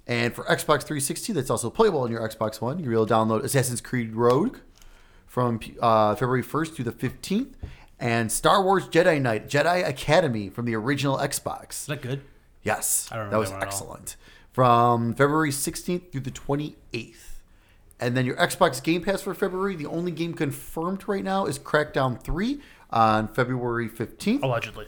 And 0.06 0.34
for 0.34 0.44
Xbox 0.46 0.84
360, 0.84 1.34
that's 1.34 1.50
also 1.50 1.70
playable 1.70 2.02
on 2.02 2.12
your 2.12 2.28
Xbox 2.28 2.62
One. 2.62 2.80
You're 2.80 2.94
able 2.94 3.06
to 3.06 3.14
download 3.14 3.44
Assassin's 3.44 3.82
Creed 3.82 4.16
Rogue 4.16 4.58
from 5.28 5.60
uh, 5.82 6.16
February 6.16 6.44
1st 6.44 6.74
through 6.74 6.86
the 6.86 6.92
15th, 6.92 7.54
and 8.00 8.32
Star 8.32 8.64
Wars 8.64 8.88
Jedi 8.88 9.22
Knight 9.22 9.50
Jedi 9.50 9.88
Academy 9.88 10.50
from 10.50 10.66
the 10.66 10.76
original 10.76 11.18
Xbox. 11.18 11.72
Is 11.72 11.86
that 11.88 12.02
good? 12.02 12.22
Yes, 12.64 13.08
that 13.10 13.32
was 13.32 13.32
that 13.32 13.38
one 13.40 13.46
at 13.48 13.54
all. 13.54 13.62
excellent. 13.62 14.16
From 14.52 15.14
February 15.14 15.52
16th 15.52 16.12
through 16.12 16.22
the 16.22 16.32
28th. 16.32 17.16
And 18.02 18.16
then 18.16 18.26
your 18.26 18.36
Xbox 18.38 18.82
Game 18.82 19.02
Pass 19.02 19.22
for 19.22 19.34
February, 19.34 19.76
the 19.76 19.86
only 19.86 20.12
game 20.12 20.34
confirmed 20.34 21.04
right 21.08 21.24
now 21.24 21.46
is 21.46 21.60
Crackdown 21.60 22.22
3 22.22 22.60
on 22.92 23.28
February 23.28 23.90
15th. 23.90 24.42
Allegedly, 24.42 24.86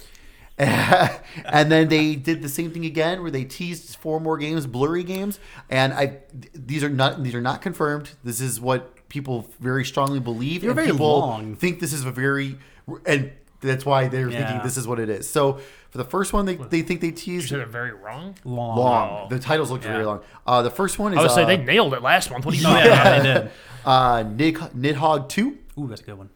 and 0.58 1.72
then 1.72 1.88
they 1.88 2.16
did 2.16 2.42
the 2.42 2.50
same 2.50 2.72
thing 2.72 2.86
again 2.86 3.22
where 3.22 3.32
they 3.32 3.44
teased 3.44 3.96
four 3.96 4.20
more 4.20 4.38
games, 4.38 4.68
blurry 4.68 5.04
games, 5.04 5.40
and 5.70 5.92
I 5.92 6.20
these 6.54 6.84
are 6.84 6.90
not 6.90 7.24
these 7.24 7.34
are 7.34 7.42
not 7.42 7.62
confirmed. 7.62 8.12
This 8.24 8.40
is 8.40 8.62
what 8.62 9.10
people 9.10 9.48
very 9.60 9.84
strongly 9.84 10.20
believe 10.20 10.62
They're 10.62 10.72
and 10.72 10.76
very 10.76 10.92
people 10.92 11.20
long. 11.20 11.56
think 11.56 11.80
this 11.80 11.94
is 11.94 12.06
a 12.06 12.12
very 12.12 12.58
and 13.06 13.32
that's 13.62 13.86
why 13.86 14.08
they're 14.08 14.30
Yeah. 14.30 14.40
thinking 14.48 14.64
this 14.64 14.78
is 14.78 14.88
what 14.88 15.00
it 15.00 15.10
is. 15.10 15.30
So 15.30 15.60
for 15.92 15.98
the 15.98 16.04
first 16.06 16.34
one 16.34 16.46
they, 16.46 16.56
they 16.56 16.82
think 16.82 17.02
they 17.02 17.08
you 17.08 17.14
teased 17.14 17.50
said 17.50 17.60
it 17.60 17.68
very 17.68 17.92
wrong. 17.92 18.36
Long. 18.44 18.78
long. 18.78 19.30
The 19.30 19.40
titles 19.40 19.70
look 19.72 19.84
Yeah. 19.84 19.92
very 19.94 20.06
long. 20.06 20.22
Uh, 20.48 20.62
the 20.64 20.72
first 20.72 20.98
one 21.00 21.14
is 21.14 21.20
I 21.20 21.22
would 21.24 21.32
say 21.32 21.44
uh, 21.44 21.48
they 21.48 21.58
nailed 21.58 21.94
it 21.94 22.02
last 22.02 22.32
month. 22.32 22.46
What 22.46 22.56
do 22.56 22.62
you 22.62 22.68
mean? 22.74 22.78
yeah, 22.78 23.20
they 23.20 23.34
did. 23.34 23.52
uh, 23.86 24.24
Nid, 24.24 24.56
Nidhogg 24.56 25.30
2, 25.30 25.58
Ooh, 25.80 25.88
that's 25.88 26.02
a 26.02 26.04
good 26.06 26.18
one. 26.18 26.30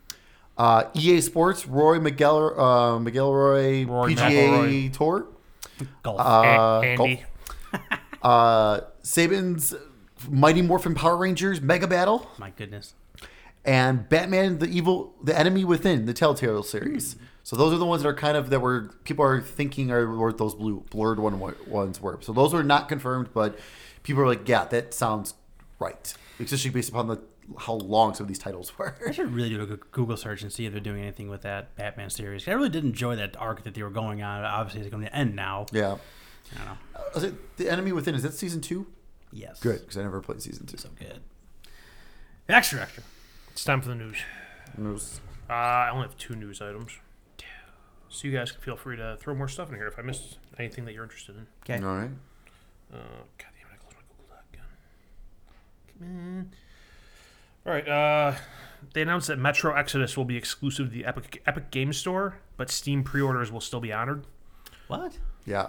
uh, 0.57 0.83
EA 0.93 1.19
Sports, 1.21 1.65
Roy 1.67 1.99
Miguel, 1.99 2.53
uh, 2.59 2.99
McIlroy 2.99 3.87
Roy 3.87 4.13
PGA 4.13 4.93
Tour, 4.93 5.27
Golf. 6.03 6.19
A- 6.19 6.23
uh, 6.23 6.81
Andy, 6.81 7.23
uh, 8.21 8.81
Saban's 9.03 9.73
Mighty 10.29 10.61
Morphin 10.61 10.95
Power 10.95 11.17
Rangers 11.17 11.61
Mega 11.61 11.87
Battle, 11.87 12.29
My 12.37 12.49
goodness. 12.51 12.93
And 13.65 14.07
Batman: 14.07 14.59
The 14.59 14.67
Evil, 14.67 15.13
The 15.23 15.37
Enemy 15.37 15.65
Within, 15.65 16.05
the 16.05 16.13
Telltale 16.13 16.63
series. 16.63 17.15
So 17.43 17.55
those 17.55 17.73
are 17.73 17.77
the 17.77 17.85
ones 17.85 18.01
that 18.01 18.09
are 18.09 18.13
kind 18.15 18.35
of 18.37 18.49
that 18.49 18.59
were 18.59 18.91
people 19.03 19.23
are 19.23 19.39
thinking 19.41 19.91
are 19.91 20.15
what 20.17 20.37
those 20.37 20.55
blue 20.55 20.83
blurred 20.89 21.19
one 21.19 21.39
ones 21.67 22.01
were. 22.01 22.17
So 22.21 22.33
those 22.33 22.53
are 22.53 22.63
not 22.63 22.89
confirmed, 22.89 23.29
but 23.33 23.59
people 24.03 24.23
are 24.23 24.27
like, 24.27 24.47
yeah, 24.49 24.65
that 24.65 24.93
sounds 24.93 25.35
right. 25.79 26.13
especially 26.39 26.71
based 26.71 26.89
upon 26.89 27.07
the 27.07 27.21
how 27.59 27.73
long 27.73 28.15
some 28.15 28.23
of 28.23 28.27
these 28.27 28.39
titles 28.39 28.75
were. 28.79 28.95
I 29.07 29.11
should 29.11 29.31
really 29.31 29.49
do 29.49 29.61
a 29.61 29.65
Google 29.77 30.17
search 30.17 30.41
and 30.41 30.51
see 30.51 30.65
if 30.65 30.71
they're 30.71 30.81
doing 30.81 31.01
anything 31.03 31.29
with 31.29 31.43
that 31.43 31.75
Batman 31.75 32.09
series. 32.09 32.47
I 32.47 32.53
really 32.53 32.69
did 32.69 32.83
enjoy 32.83 33.15
that 33.17 33.37
arc 33.37 33.63
that 33.63 33.75
they 33.75 33.83
were 33.83 33.91
going 33.91 34.23
on. 34.23 34.43
Obviously, 34.43 34.81
it's 34.81 34.89
going 34.89 35.03
to 35.05 35.15
end 35.15 35.35
now. 35.35 35.67
yeah. 35.71 35.97
I 36.53 36.57
don't 36.57 36.65
know. 36.67 36.77
Uh, 36.95 37.17
Is 37.17 37.23
it 37.23 37.57
the 37.57 37.69
enemy 37.69 37.91
within? 37.91 38.13
Is 38.15 38.23
that 38.23 38.33
season 38.33 38.61
two? 38.61 38.85
Yes. 39.31 39.59
Good, 39.59 39.81
because 39.81 39.97
I 39.97 40.03
never 40.03 40.21
played 40.21 40.41
season 40.41 40.65
two. 40.67 40.77
So 40.77 40.89
good. 40.97 41.19
Extra, 42.47 42.81
extra. 42.81 43.03
It's 43.55 43.63
time 43.63 43.79
for 43.81 43.87
the 43.87 43.95
news. 43.95 44.17
News. 44.77 45.21
Uh, 45.49 45.53
I 45.53 45.89
only 45.89 46.07
have 46.07 46.17
two 46.17 46.35
news 46.35 46.61
items. 46.61 46.91
So 48.09 48.27
you 48.27 48.33
guys 48.33 48.51
can 48.51 48.59
feel 48.59 48.75
free 48.75 48.97
to 48.97 49.15
throw 49.17 49.33
more 49.33 49.47
stuff 49.47 49.69
in 49.69 49.75
here 49.75 49.87
if 49.87 49.97
I 49.97 50.01
missed 50.01 50.39
anything 50.59 50.83
that 50.83 50.93
you're 50.93 51.03
interested 51.03 51.37
in. 51.37 51.47
Okay. 51.63 51.81
All 51.81 51.95
right. 51.95 52.09
Uh, 52.93 52.97
God 53.37 53.47
damn 53.57 53.71
it, 53.71 53.73
I 53.73 53.77
closed 53.77 53.95
my 53.95 54.03
Google 54.09 54.25
Doc 54.29 54.43
again. 54.51 54.65
Come 55.99 56.07
on. 56.37 56.51
All 57.65 57.73
right. 57.73 57.87
Uh, 57.87 58.35
they 58.93 59.01
announced 59.03 59.29
that 59.29 59.39
Metro 59.39 59.73
Exodus 59.73 60.17
will 60.17 60.25
be 60.25 60.35
exclusive 60.35 60.87
to 60.87 60.91
the 60.91 61.05
Epic 61.05 61.41
Epic 61.47 61.71
Game 61.71 61.93
Store, 61.93 62.39
but 62.57 62.69
Steam 62.69 63.05
pre-orders 63.05 63.53
will 63.53 63.61
still 63.61 63.79
be 63.79 63.93
honored. 63.93 64.25
What? 64.89 65.17
Yeah. 65.45 65.67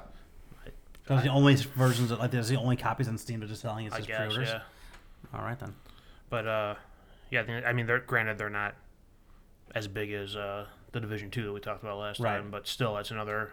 Those 1.06 1.20
are 1.20 1.22
the 1.22 1.28
only 1.28 1.54
versions 1.54 2.10
of, 2.10 2.18
like 2.18 2.32
there's 2.32 2.48
the 2.48 2.56
only 2.56 2.74
copies 2.74 3.06
on 3.06 3.16
Steam 3.16 3.38
that 3.38 3.46
are 3.46 3.48
just 3.48 3.62
selling. 3.62 3.86
It's 3.86 3.94
I 3.94 3.98
just 3.98 4.08
guess, 4.08 4.18
pre-orders. 4.18 4.48
yeah. 4.48 5.38
All 5.38 5.44
right 5.44 5.60
then. 5.60 5.72
But 6.30 6.48
uh, 6.48 6.74
yeah, 7.30 7.62
I 7.66 7.72
mean, 7.72 7.86
they're 7.86 8.00
granted 8.00 8.38
they're 8.38 8.50
not 8.50 8.74
as 9.74 9.88
big 9.88 10.12
as 10.12 10.36
uh, 10.36 10.66
the 10.92 11.00
Division 11.00 11.30
Two 11.30 11.44
that 11.44 11.52
we 11.52 11.60
talked 11.60 11.82
about 11.82 11.98
last 11.98 12.20
Right. 12.20 12.36
time, 12.38 12.50
but 12.50 12.66
still, 12.66 12.94
that's 12.94 13.10
another 13.10 13.52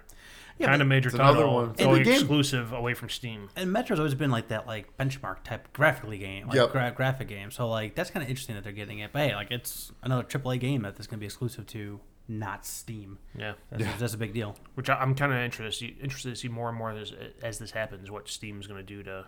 Yeah, 0.57 0.67
kind 0.67 0.81
of 0.81 0.87
major 0.87 1.09
it's 1.09 1.15
another 1.15 1.39
title 1.39 1.53
one. 1.55 1.65
And 1.69 1.77
going 1.77 2.03
game- 2.03 2.13
exclusive 2.13 2.71
away 2.71 2.93
from 2.93 3.09
Steam. 3.09 3.49
And 3.55 3.71
Metro's 3.73 3.99
always 3.99 4.13
been 4.15 4.31
like 4.31 4.47
that, 4.49 4.67
like 4.67 4.95
benchmark 4.97 5.43
type 5.43 5.73
graphically 5.73 6.17
game, 6.19 6.47
like 6.47 6.55
Yep. 6.55 6.71
gra- 6.71 6.93
graphic 6.95 7.27
game. 7.27 7.51
So 7.51 7.67
like 7.67 7.95
that's 7.95 8.09
kind 8.11 8.23
of 8.23 8.29
interesting 8.29 8.55
that 8.55 8.63
they're 8.63 8.71
getting 8.73 8.99
it. 8.99 9.11
But 9.11 9.27
hey, 9.29 9.35
like 9.35 9.51
it's 9.51 9.91
another 10.03 10.23
AAA 10.23 10.59
game 10.59 10.83
that 10.83 10.99
is 10.99 11.07
going 11.07 11.17
to 11.17 11.21
be 11.21 11.25
exclusive 11.25 11.65
to 11.67 11.99
not 12.27 12.65
Steam. 12.65 13.17
Yeah, 13.37 13.53
That's, 13.69 13.83
Yeah. 13.83 13.97
that's 13.97 14.13
a 14.13 14.17
big 14.17 14.33
deal. 14.33 14.55
which 14.75 14.89
I, 14.89 14.95
I'm 14.95 15.13
kind 15.15 15.33
of 15.33 15.39
interested 15.39 15.95
interested 15.99 16.29
to 16.29 16.35
see 16.37 16.47
more 16.47 16.69
and 16.69 16.77
more 16.77 16.91
as, 16.91 17.11
as 17.41 17.59
this 17.59 17.71
happens. 17.71 18.09
What 18.09 18.29
Steam's 18.29 18.65
going 18.67 18.79
to 18.79 18.85
do 18.85 19.03
to 19.03 19.25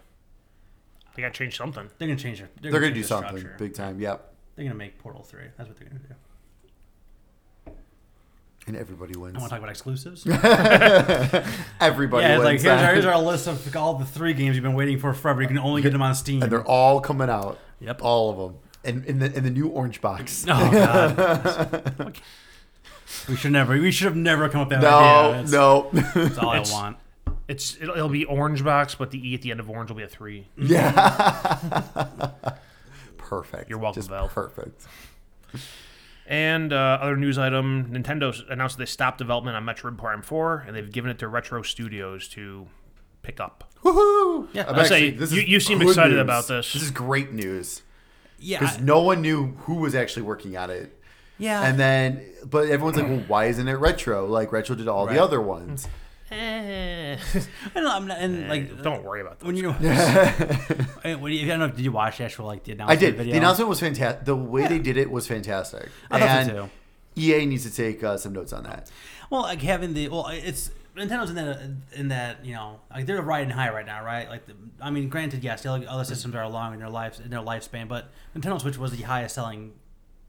they 1.16 1.22
got 1.22 1.34
to 1.34 1.38
change 1.38 1.58
something. 1.58 1.90
They're 1.98 2.08
going 2.08 2.18
to 2.18 2.24
change 2.24 2.40
their. 2.40 2.50
They're 2.62 2.72
gonna 2.72 2.86
change 2.88 2.96
do 2.96 3.04
something 3.04 3.38
structure. 3.38 3.56
big 3.58 3.74
time. 3.74 4.00
Yep. 4.00 4.34
They're 4.56 4.64
going 4.64 4.72
to 4.72 4.78
make 4.78 4.98
Portal 5.00 5.24
Three. 5.24 5.44
That's 5.58 5.68
what 5.70 5.78
they're 5.78 5.88
going 5.90 6.02
to 6.02 6.08
do. 6.08 6.16
And 8.68 8.76
everybody 8.76 9.16
wins. 9.16 9.36
I 9.36 9.40
want 9.40 9.50
to 9.52 9.56
talk 9.56 9.60
about 9.60 9.70
exclusives. 9.70 10.26
Everybody 11.80 12.26
yeah, 12.26 12.36
it's 12.36 12.44
like 12.44 12.54
wins. 12.54 12.64
here's 12.64 12.66
our, 12.74 12.78
that. 12.82 12.94
here's 12.94 13.06
our 13.06 13.22
list 13.22 13.46
of 13.48 13.76
all 13.76 13.94
the 13.96 14.06
three 14.06 14.34
games 14.34 14.56
you've 14.56 14.64
been 14.64 14.74
waiting 14.74 14.98
for 14.98 15.14
forever. 15.14 15.42
You 15.44 15.48
can 15.48 15.60
only 15.60 15.84
get 15.84 15.92
them 15.92 16.02
on 16.02 16.16
Steam. 16.16 16.42
and 16.42 16.52
they're 16.52 16.64
all 16.66 17.00
coming 17.00 17.30
out. 17.30 17.60
Yep. 17.80 18.02
All 18.02 18.32
of 18.32 18.38
them. 18.38 18.60
And 18.84 19.06
in 19.06 19.20
the 19.20 19.32
in 19.36 19.44
the 19.44 19.52
new 19.52 19.68
orange 19.68 20.02
box. 20.02 20.46
Oh 20.50 20.72
god. 20.72 22.20
we 23.30 23.36
should 23.36 23.52
never. 23.52 23.74
We 23.80 23.92
should 23.92 24.06
have 24.06 24.16
never 24.16 24.50
come 24.50 24.62
up 24.62 24.70
with 24.70 24.82
that 24.82 24.90
No, 24.90 24.98
idea. 24.98 25.42
That's, 25.42 25.52
no. 25.52 25.90
that's 26.16 26.38
all 26.40 26.54
It's- 26.54 26.72
I 26.72 26.74
want. 26.74 26.98
It's 27.48 27.78
it'll, 27.80 27.96
it'll 27.96 28.10
be 28.10 28.26
orange 28.26 28.64
box, 28.64 28.96
but 28.96 29.12
the 29.12 29.30
E 29.30 29.36
at 29.36 29.44
the 29.44 29.52
end 29.52 29.60
of 29.60 29.70
orange 29.70 29.90
will 29.92 29.98
be 29.98 30.04
a 30.04 30.08
three. 30.08 30.48
yeah. 30.58 31.60
Perfect. 33.26 33.70
You're 33.70 33.80
welcome, 33.80 34.00
Just 34.02 34.10
Valve. 34.10 34.32
Perfect. 34.34 34.84
And 36.28 36.74
uh, 36.74 36.98
other 37.02 37.16
news 37.18 37.38
item: 37.38 37.92
Nintendo 37.92 38.34
announced 38.50 38.78
they 38.78 38.86
stopped 38.86 39.20
development 39.20 39.56
on 39.56 39.64
Metroid 39.64 39.98
Prime 39.98 40.22
Four, 40.22 40.64
and 40.66 40.76
they've 40.76 40.92
given 40.92 41.12
it 41.12 41.20
to 41.20 41.28
Retro 41.28 41.62
Studios 41.62 42.28
to 42.30 42.68
pick 43.22 43.40
up. 43.40 43.72
Woohoo! 43.84 44.48
Yeah, 44.54 44.66
I'm 44.68 44.76
I'd 44.80 44.88
say 44.88 45.12
this 45.12 45.32
you- 45.32 45.42
you 45.44 45.60
seem 45.60 45.82
excited 45.82 46.14
news. 46.14 46.22
about 46.22 46.48
this. 46.48 46.74
This 46.74 46.82
is 46.82 46.90
great 46.92 47.32
news 47.32 47.84
Yeah. 48.40 48.60
because 48.60 48.80
no 48.82 49.02
one 49.04 49.22
knew 49.22 49.54
who 49.66 49.76
was 49.76 49.94
actually 49.94 50.24
working 50.24 50.58
on 50.58 50.72
it. 50.72 51.00
yeah. 51.38 51.62
And 51.64 51.78
then, 51.80 52.22
but 52.46 52.70
everyone's 52.70 52.98
like, 52.98 53.08
well, 53.08 53.24
why 53.28 53.46
isn't 53.46 53.68
it 53.68 53.74
retro? 53.74 54.26
Like 54.26 54.52
retro 54.52 54.76
did 54.76 54.88
all 54.88 55.06
Right. 55.06 55.16
the 55.16 55.22
other 55.24 55.40
ones. 55.42 55.88
Eh. 56.36 57.18
I 57.76 57.80
don't, 57.80 57.88
I'm 57.92 58.08
not, 58.08 58.18
and 58.20 58.50
like 58.50 58.82
Don't 58.84 59.04
worry 59.04 59.22
about 59.22 59.40
that. 59.40 59.46
when 59.46 59.56
you. 59.56 59.70
I 59.72 61.00
mean, 61.06 61.22
when 61.22 61.32
you 61.34 61.46
I 61.46 61.48
don't 61.48 61.60
know. 61.60 61.68
Did 61.70 61.80
you 61.82 61.92
watch 61.92 62.18
the 62.18 62.26
actual 62.26 62.46
like 62.46 62.64
the 62.64 62.74
announcement? 62.74 62.90
I 63.02 63.06
announcement 63.06 63.18
did. 63.18 63.18
video? 63.18 63.32
The 63.34 63.38
announcement 63.40 63.70
was 63.70 63.80
fantastic. 63.80 64.26
The 64.26 64.36
way 64.36 64.68
they 64.68 64.80
did 64.80 64.98
it 64.98 65.10
was 65.10 65.28
fantastic. 65.28 65.90
I 66.12 66.20
thought 66.20 66.30
and 66.30 66.50
so 66.50 66.66
too. 66.66 66.70
EA 67.22 67.46
needs 67.46 67.64
to 67.64 67.74
take 67.74 68.04
uh, 68.04 68.18
some 68.18 68.34
notes 68.34 68.52
on 68.54 68.64
that. 68.64 68.92
Well, 69.30 69.44
like 69.44 69.62
having 69.62 69.94
the 69.94 70.10
well, 70.10 70.28
it's 70.28 70.72
Nintendo's 70.96 71.30
in 71.30 71.36
that 71.36 71.60
in 71.94 72.08
that 72.10 72.46
you 72.46 72.54
know 72.54 72.80
like 72.94 73.06
they're 73.06 73.22
riding 73.22 73.50
high 73.50 73.70
right 73.74 73.86
now, 73.86 74.04
right? 74.04 74.28
Like, 74.30 74.46
the, 74.46 74.54
I 74.82 74.92
mean, 74.92 75.08
granted, 75.10 75.44
yes, 75.44 75.64
the 75.64 75.72
other 75.72 75.86
other 75.88 76.04
systems 76.04 76.36
are 76.36 76.48
long 76.50 76.74
in 76.74 76.80
their 76.80 76.90
lives 76.90 77.20
in 77.20 77.30
their 77.30 77.40
lifespan, 77.42 77.88
but 77.88 78.10
Nintendo 78.36 78.60
Switch 78.60 78.78
was 78.78 78.92
the 78.92 79.04
highest 79.04 79.36
selling 79.36 79.74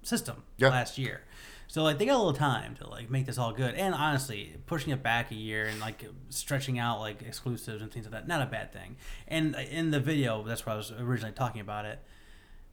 system 0.02 0.44
Yeah. 0.58 0.68
last 0.68 0.98
year. 0.98 1.22
So 1.68 1.82
like 1.82 1.98
they 1.98 2.06
got 2.06 2.14
a 2.14 2.18
little 2.18 2.32
time 2.32 2.76
to 2.76 2.88
like 2.88 3.10
make 3.10 3.26
this 3.26 3.38
all 3.38 3.52
good, 3.52 3.74
and 3.74 3.94
honestly, 3.94 4.54
pushing 4.66 4.92
it 4.92 5.02
back 5.02 5.30
a 5.30 5.34
year 5.34 5.66
and 5.66 5.80
like 5.80 6.04
stretching 6.30 6.78
out 6.78 7.00
like 7.00 7.22
exclusives 7.22 7.82
and 7.82 7.90
things 7.90 8.06
like 8.06 8.12
that, 8.12 8.28
not 8.28 8.40
a 8.42 8.46
bad 8.46 8.72
thing. 8.72 8.96
And 9.28 9.54
in 9.56 9.90
the 9.90 10.00
video, 10.00 10.42
that's 10.44 10.64
why 10.64 10.72
I 10.74 10.76
was 10.76 10.92
originally 10.92 11.34
talking 11.34 11.60
about 11.60 11.84
it. 11.84 11.98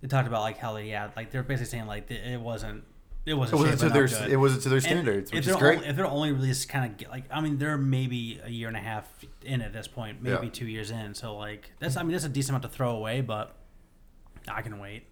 They 0.01 0.07
talked 0.07 0.27
about 0.27 0.41
like 0.41 0.57
how 0.57 0.73
they 0.73 0.89
yeah, 0.89 1.09
like 1.15 1.31
they're 1.31 1.43
basically 1.43 1.71
saying 1.71 1.87
like 1.87 2.09
it 2.11 2.39
wasn't 2.39 2.83
it 3.25 3.33
wasn't 3.35 3.61
It 3.61 3.63
wasn't 3.63 3.79
to 3.79 3.89
their 3.89 4.07
good. 4.07 4.31
it 4.31 4.37
wasn't 4.37 4.63
to 4.63 4.69
their 4.69 4.81
standards, 4.81 5.31
if 5.31 5.35
which 5.37 5.47
is 5.47 5.55
great. 5.55 5.77
Only, 5.77 5.87
if 5.89 5.95
they're 5.95 6.05
only 6.05 6.31
released 6.33 6.67
kind 6.69 7.01
of 7.01 7.09
like, 7.09 7.23
I 7.31 7.39
mean, 7.41 7.57
they're 7.57 7.77
maybe 7.77 8.39
a 8.43 8.49
year 8.49 8.67
and 8.67 8.75
a 8.75 8.81
half 8.81 9.07
in 9.43 9.61
at 9.61 9.71
this 9.73 9.87
point, 9.87 10.21
maybe 10.21 10.47
Yeah. 10.47 10.51
two 10.51 10.65
years 10.67 10.91
in. 10.91 11.13
So 11.13 11.35
like, 11.37 11.71
that's 11.79 11.95
I 11.97 12.03
mean, 12.03 12.11
that's 12.11 12.25
a 12.25 12.29
decent 12.29 12.49
amount 12.49 12.63
to 12.63 12.69
throw 12.69 12.95
away, 12.95 13.21
but 13.21 13.55
I 14.47 14.61
can 14.61 14.77
wait. 14.79 15.07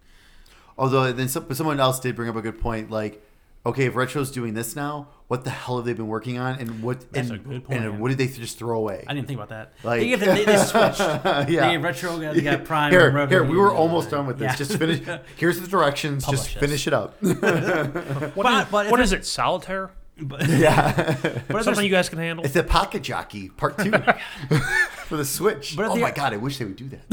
Although 0.77 1.11
then 1.13 1.29
some, 1.29 1.53
someone 1.53 1.79
else 1.79 1.99
did 2.01 2.15
bring 2.15 2.29
up 2.29 2.35
a 2.35 2.41
good 2.41 2.59
point. 2.59 2.91
Like, 2.91 3.23
okay, 3.65 3.85
if 3.85 3.95
retro's 3.95 4.31
doing 4.31 4.53
this 4.53 4.75
now, 4.75 5.07
what 5.27 5.43
the 5.43 5.49
hell 5.49 5.77
have 5.77 5.85
they 5.85 5.93
been 5.93 6.07
working 6.07 6.37
on, 6.37 6.59
and 6.59 6.83
what 6.83 7.11
That's 7.13 7.29
and, 7.29 7.39
a 7.39 7.41
good 7.41 7.63
point, 7.65 7.79
and 7.83 7.93
yeah. 7.93 7.99
what 7.99 8.09
did 8.09 8.17
they 8.17 8.27
just 8.27 8.57
throw 8.59 8.77
away? 8.77 9.05
I 9.07 9.13
didn't 9.13 9.27
think 9.27 9.37
about 9.39 9.49
that. 9.49 9.73
Like- 9.83 10.01
they, 10.01 10.07
gave- 10.09 10.19
they, 10.19 10.43
they 10.45 10.57
switched. 10.63 10.99
yeah. 11.49 11.69
They 11.69 11.77
retro. 11.77 12.17
They 12.17 12.41
got 12.41 12.65
Prime. 12.65 12.91
Here, 12.91 13.07
and 13.07 13.15
Revenue, 13.15 13.41
here, 13.43 13.49
we 13.49 13.57
were 13.57 13.73
almost 13.73 14.09
done 14.09 14.25
with 14.27 14.39
this. 14.39 14.51
yeah. 14.51 14.55
Just 14.55 14.77
finish. 14.77 15.01
Here's 15.37 15.59
the 15.61 15.67
directions. 15.67 16.25
Publish 16.25 16.41
just 16.41 16.53
this. 16.55 16.59
finish 16.59 16.87
it 16.87 16.93
up. 16.93 17.21
What 17.21 17.41
But- 17.41 18.63
is- 18.63 18.71
but 18.71 18.85
if 18.87 18.91
what 18.91 18.99
it- 18.99 19.03
is 19.03 19.13
it? 19.13 19.25
Solitaire? 19.25 19.91
But, 20.23 20.47
yeah, 20.49 20.91
but 20.93 21.25
if 21.25 21.47
Something 21.47 21.63
there's- 21.63 21.83
you 21.83 21.89
guys 21.89 22.09
can 22.09 22.19
handle? 22.19 22.45
it's 22.45 22.55
a 22.55 22.61
Pocket 22.61 23.01
Jockey 23.01 23.49
Part 23.49 23.79
Two 23.79 23.91
oh 23.95 24.59
for 25.05 25.17
the 25.17 25.25
Switch. 25.25 25.75
But 25.75 25.85
if 25.85 25.91
oh 25.91 25.95
they- 25.95 26.01
my 26.01 26.11
god, 26.11 26.33
I 26.33 26.37
wish 26.37 26.59
they 26.59 26.65
would 26.65 26.75
do 26.75 26.89
that. 26.89 27.09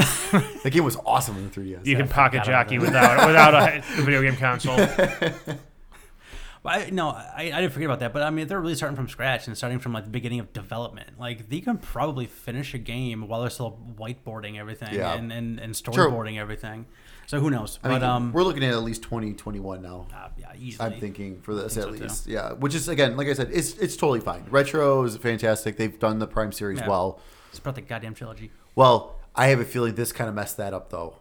that 0.63 0.71
game 0.71 0.85
was 0.85 0.97
awesome 1.07 1.39
in 1.39 1.49
the 1.49 1.51
3DS. 1.61 1.87
You 1.87 1.97
can 1.97 2.07
pocket 2.09 2.45
jockey 2.45 2.79
without 2.79 3.27
without 3.27 3.55
a, 3.55 3.79
a 3.79 4.03
video 4.03 4.21
game 4.21 4.37
console. 4.37 4.77
I, 6.69 6.91
no, 6.91 7.09
I, 7.11 7.51
I 7.55 7.61
didn't 7.61 7.73
forget 7.73 7.87
about 7.87 8.01
that. 8.01 8.13
But 8.13 8.23
I 8.23 8.31
mean, 8.31 8.43
if 8.45 8.49
they're 8.49 8.61
really 8.61 8.75
starting 8.75 8.97
from 8.97 9.09
scratch 9.09 9.47
and 9.47 9.57
starting 9.57 9.79
from 9.79 9.93
like 9.93 10.05
the 10.05 10.11
beginning 10.11 10.41
of 10.41 10.53
development, 10.53 11.19
like 11.19 11.49
they 11.49 11.61
can 11.61 11.79
probably 11.79 12.27
finish 12.27 12.75
a 12.75 12.79
game 12.79 13.29
while 13.29 13.41
they're 13.41 13.51
still 13.51 13.79
whiteboarding 13.99 14.59
everything 14.59 14.95
Yeah. 14.95 15.15
and, 15.15 15.33
and, 15.33 15.59
and 15.59 15.75
storyboarding 15.75 16.39
everything. 16.39 16.87
So 17.27 17.41
who 17.41 17.51
knows? 17.51 17.79
I 17.85 17.89
mean, 17.89 18.01
but 18.01 18.07
um, 18.09 18.33
we're 18.33 18.43
looking 18.43 18.65
at 18.65 18.73
at 18.73 18.83
least 18.83 19.03
2021 19.03 19.83
now. 19.83 20.07
uh, 20.15 20.29
yeah, 20.39 20.47
easily. 20.59 20.95
I'm 20.95 20.99
thinking 21.01 21.41
for 21.43 21.55
this 21.55 21.75
think 21.75 21.87
at 21.87 21.93
so, 21.93 21.97
too. 21.99 22.03
least, 22.05 22.27
yeah. 22.27 22.53
Which 22.53 22.75
is 22.75 22.89
again, 22.89 23.17
like 23.19 23.29
I 23.29 23.35
said, 23.35 23.51
it's 23.53 23.77
it's 23.77 23.97
totally 23.97 24.21
fine. 24.21 24.45
Retro 24.49 25.03
is 25.05 25.15
fantastic. 25.19 25.77
They've 25.77 25.99
done 25.99 26.21
the 26.21 26.27
Prime 26.27 26.53
series 26.53 26.79
Yeah. 26.79 26.89
well. 26.89 27.21
It's 27.51 27.59
about 27.59 27.75
the 27.75 27.83
goddamn 27.83 28.15
trilogy. 28.15 28.51
Well, 28.75 29.17
I 29.37 29.49
have 29.49 29.61
a 29.61 29.65
feeling 29.67 29.95
this 29.95 30.11
kind 30.11 30.29
of 30.31 30.35
messed 30.35 30.57
that 30.57 30.73
up 30.73 30.89
though. 30.91 31.17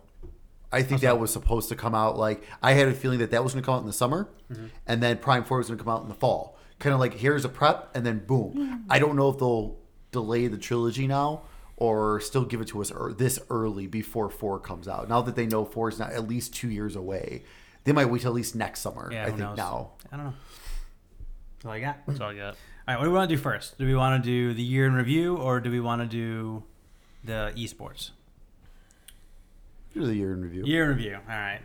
I 0.72 0.84
think 0.84 1.02
that 1.02 1.18
was 1.20 1.32
supposed 1.32 1.70
to 1.70 1.76
come 1.76 1.96
out 1.96 2.18
like 2.18 2.44
I 2.62 2.74
had 2.74 2.88
a 2.90 2.94
feeling 2.94 3.20
that 3.20 3.32
that 3.32 3.44
was 3.44 3.54
going 3.54 3.64
to 3.64 3.66
come 3.66 3.76
out 3.76 3.82
in 3.82 3.88
the 3.88 3.94
summer, 3.94 4.30
Mm-hmm. 4.52 4.66
and 4.86 5.04
then 5.04 5.18
Prime 5.18 5.44
Four 5.44 5.58
was 5.58 5.68
going 5.68 5.78
to 5.78 5.84
come 5.84 5.94
out 5.94 6.02
in 6.04 6.08
the 6.10 6.16
fall. 6.16 6.58
Kind 6.80 6.94
of 6.94 7.00
like 7.00 7.14
here's 7.16 7.44
a 7.46 7.50
prep, 7.50 7.90
and 7.96 8.06
then 8.06 8.20
boom. 8.20 8.86
I 8.90 9.00
don't 9.00 9.16
know 9.16 9.30
if 9.30 9.38
they'll 9.40 9.78
delay 10.12 10.48
the 10.48 10.58
trilogy 10.58 11.06
now 11.08 11.42
or 11.76 12.20
still 12.22 12.44
give 12.46 12.60
it 12.62 12.68
to 12.70 12.82
us 12.82 12.92
ear 12.92 13.14
this 13.16 13.40
early 13.50 13.88
before 13.88 14.30
four 14.30 14.60
comes 14.60 14.88
out. 14.88 15.08
Now 15.10 15.22
that 15.22 15.36
they 15.36 15.46
know 15.46 15.64
four 15.66 15.90
is 15.90 16.00
not 16.00 16.12
at 16.12 16.28
least 16.28 16.54
two 16.56 16.70
years 16.70 16.96
away, 16.96 17.44
they 17.84 17.92
might 17.92 18.06
wait 18.06 18.22
till 18.22 18.32
at 18.32 18.36
least 18.36 18.56
next 18.56 18.80
summer. 18.82 19.10
Yeah, 19.12 19.24
I 19.24 19.26
think 19.28 19.40
knows? 19.40 19.58
now. 19.58 19.92
I 20.12 20.16
don't 20.18 20.26
know. 20.28 20.34
That's 21.58 21.66
all 21.66 21.72
I 21.72 21.80
got. 21.80 21.98
That's 22.08 22.20
all 22.20 22.30
I 22.30 22.36
got. 22.36 22.54
All 22.88 22.94
right, 22.94 22.98
what 22.98 23.04
do 23.06 23.10
we 23.12 23.18
want 23.18 23.30
to 23.30 23.36
do 23.36 23.42
first? 23.42 23.78
Do 23.78 23.86
we 23.86 23.96
want 23.96 24.24
to 24.24 24.30
do 24.30 24.54
the 24.54 24.64
year 24.64 24.86
in 24.88 24.94
review 24.94 25.36
or 25.38 25.60
do 25.60 25.70
we 25.72 25.80
want 25.80 26.02
to 26.02 26.08
do 26.08 26.64
the 27.24 27.52
esports? 27.58 28.12
Do 29.94 30.06
the 30.06 30.16
year 30.16 30.34
in 30.34 30.42
review. 30.42 30.66
Year 30.66 30.84
in 30.84 30.98
review. 30.98 31.18
All 31.28 31.36
right. 31.36 31.62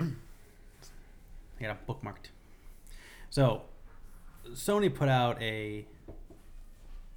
I 0.00 0.06
got 1.60 1.70
it 1.70 1.86
bookmarked. 1.86 2.30
So, 3.30 3.62
Sony 4.50 4.92
put 4.92 5.08
out 5.08 5.40
a 5.40 5.86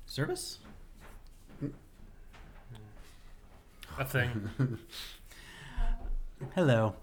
service. 0.06 0.60
A 3.98 4.06
thing. 4.06 4.50
Hello, 6.56 6.96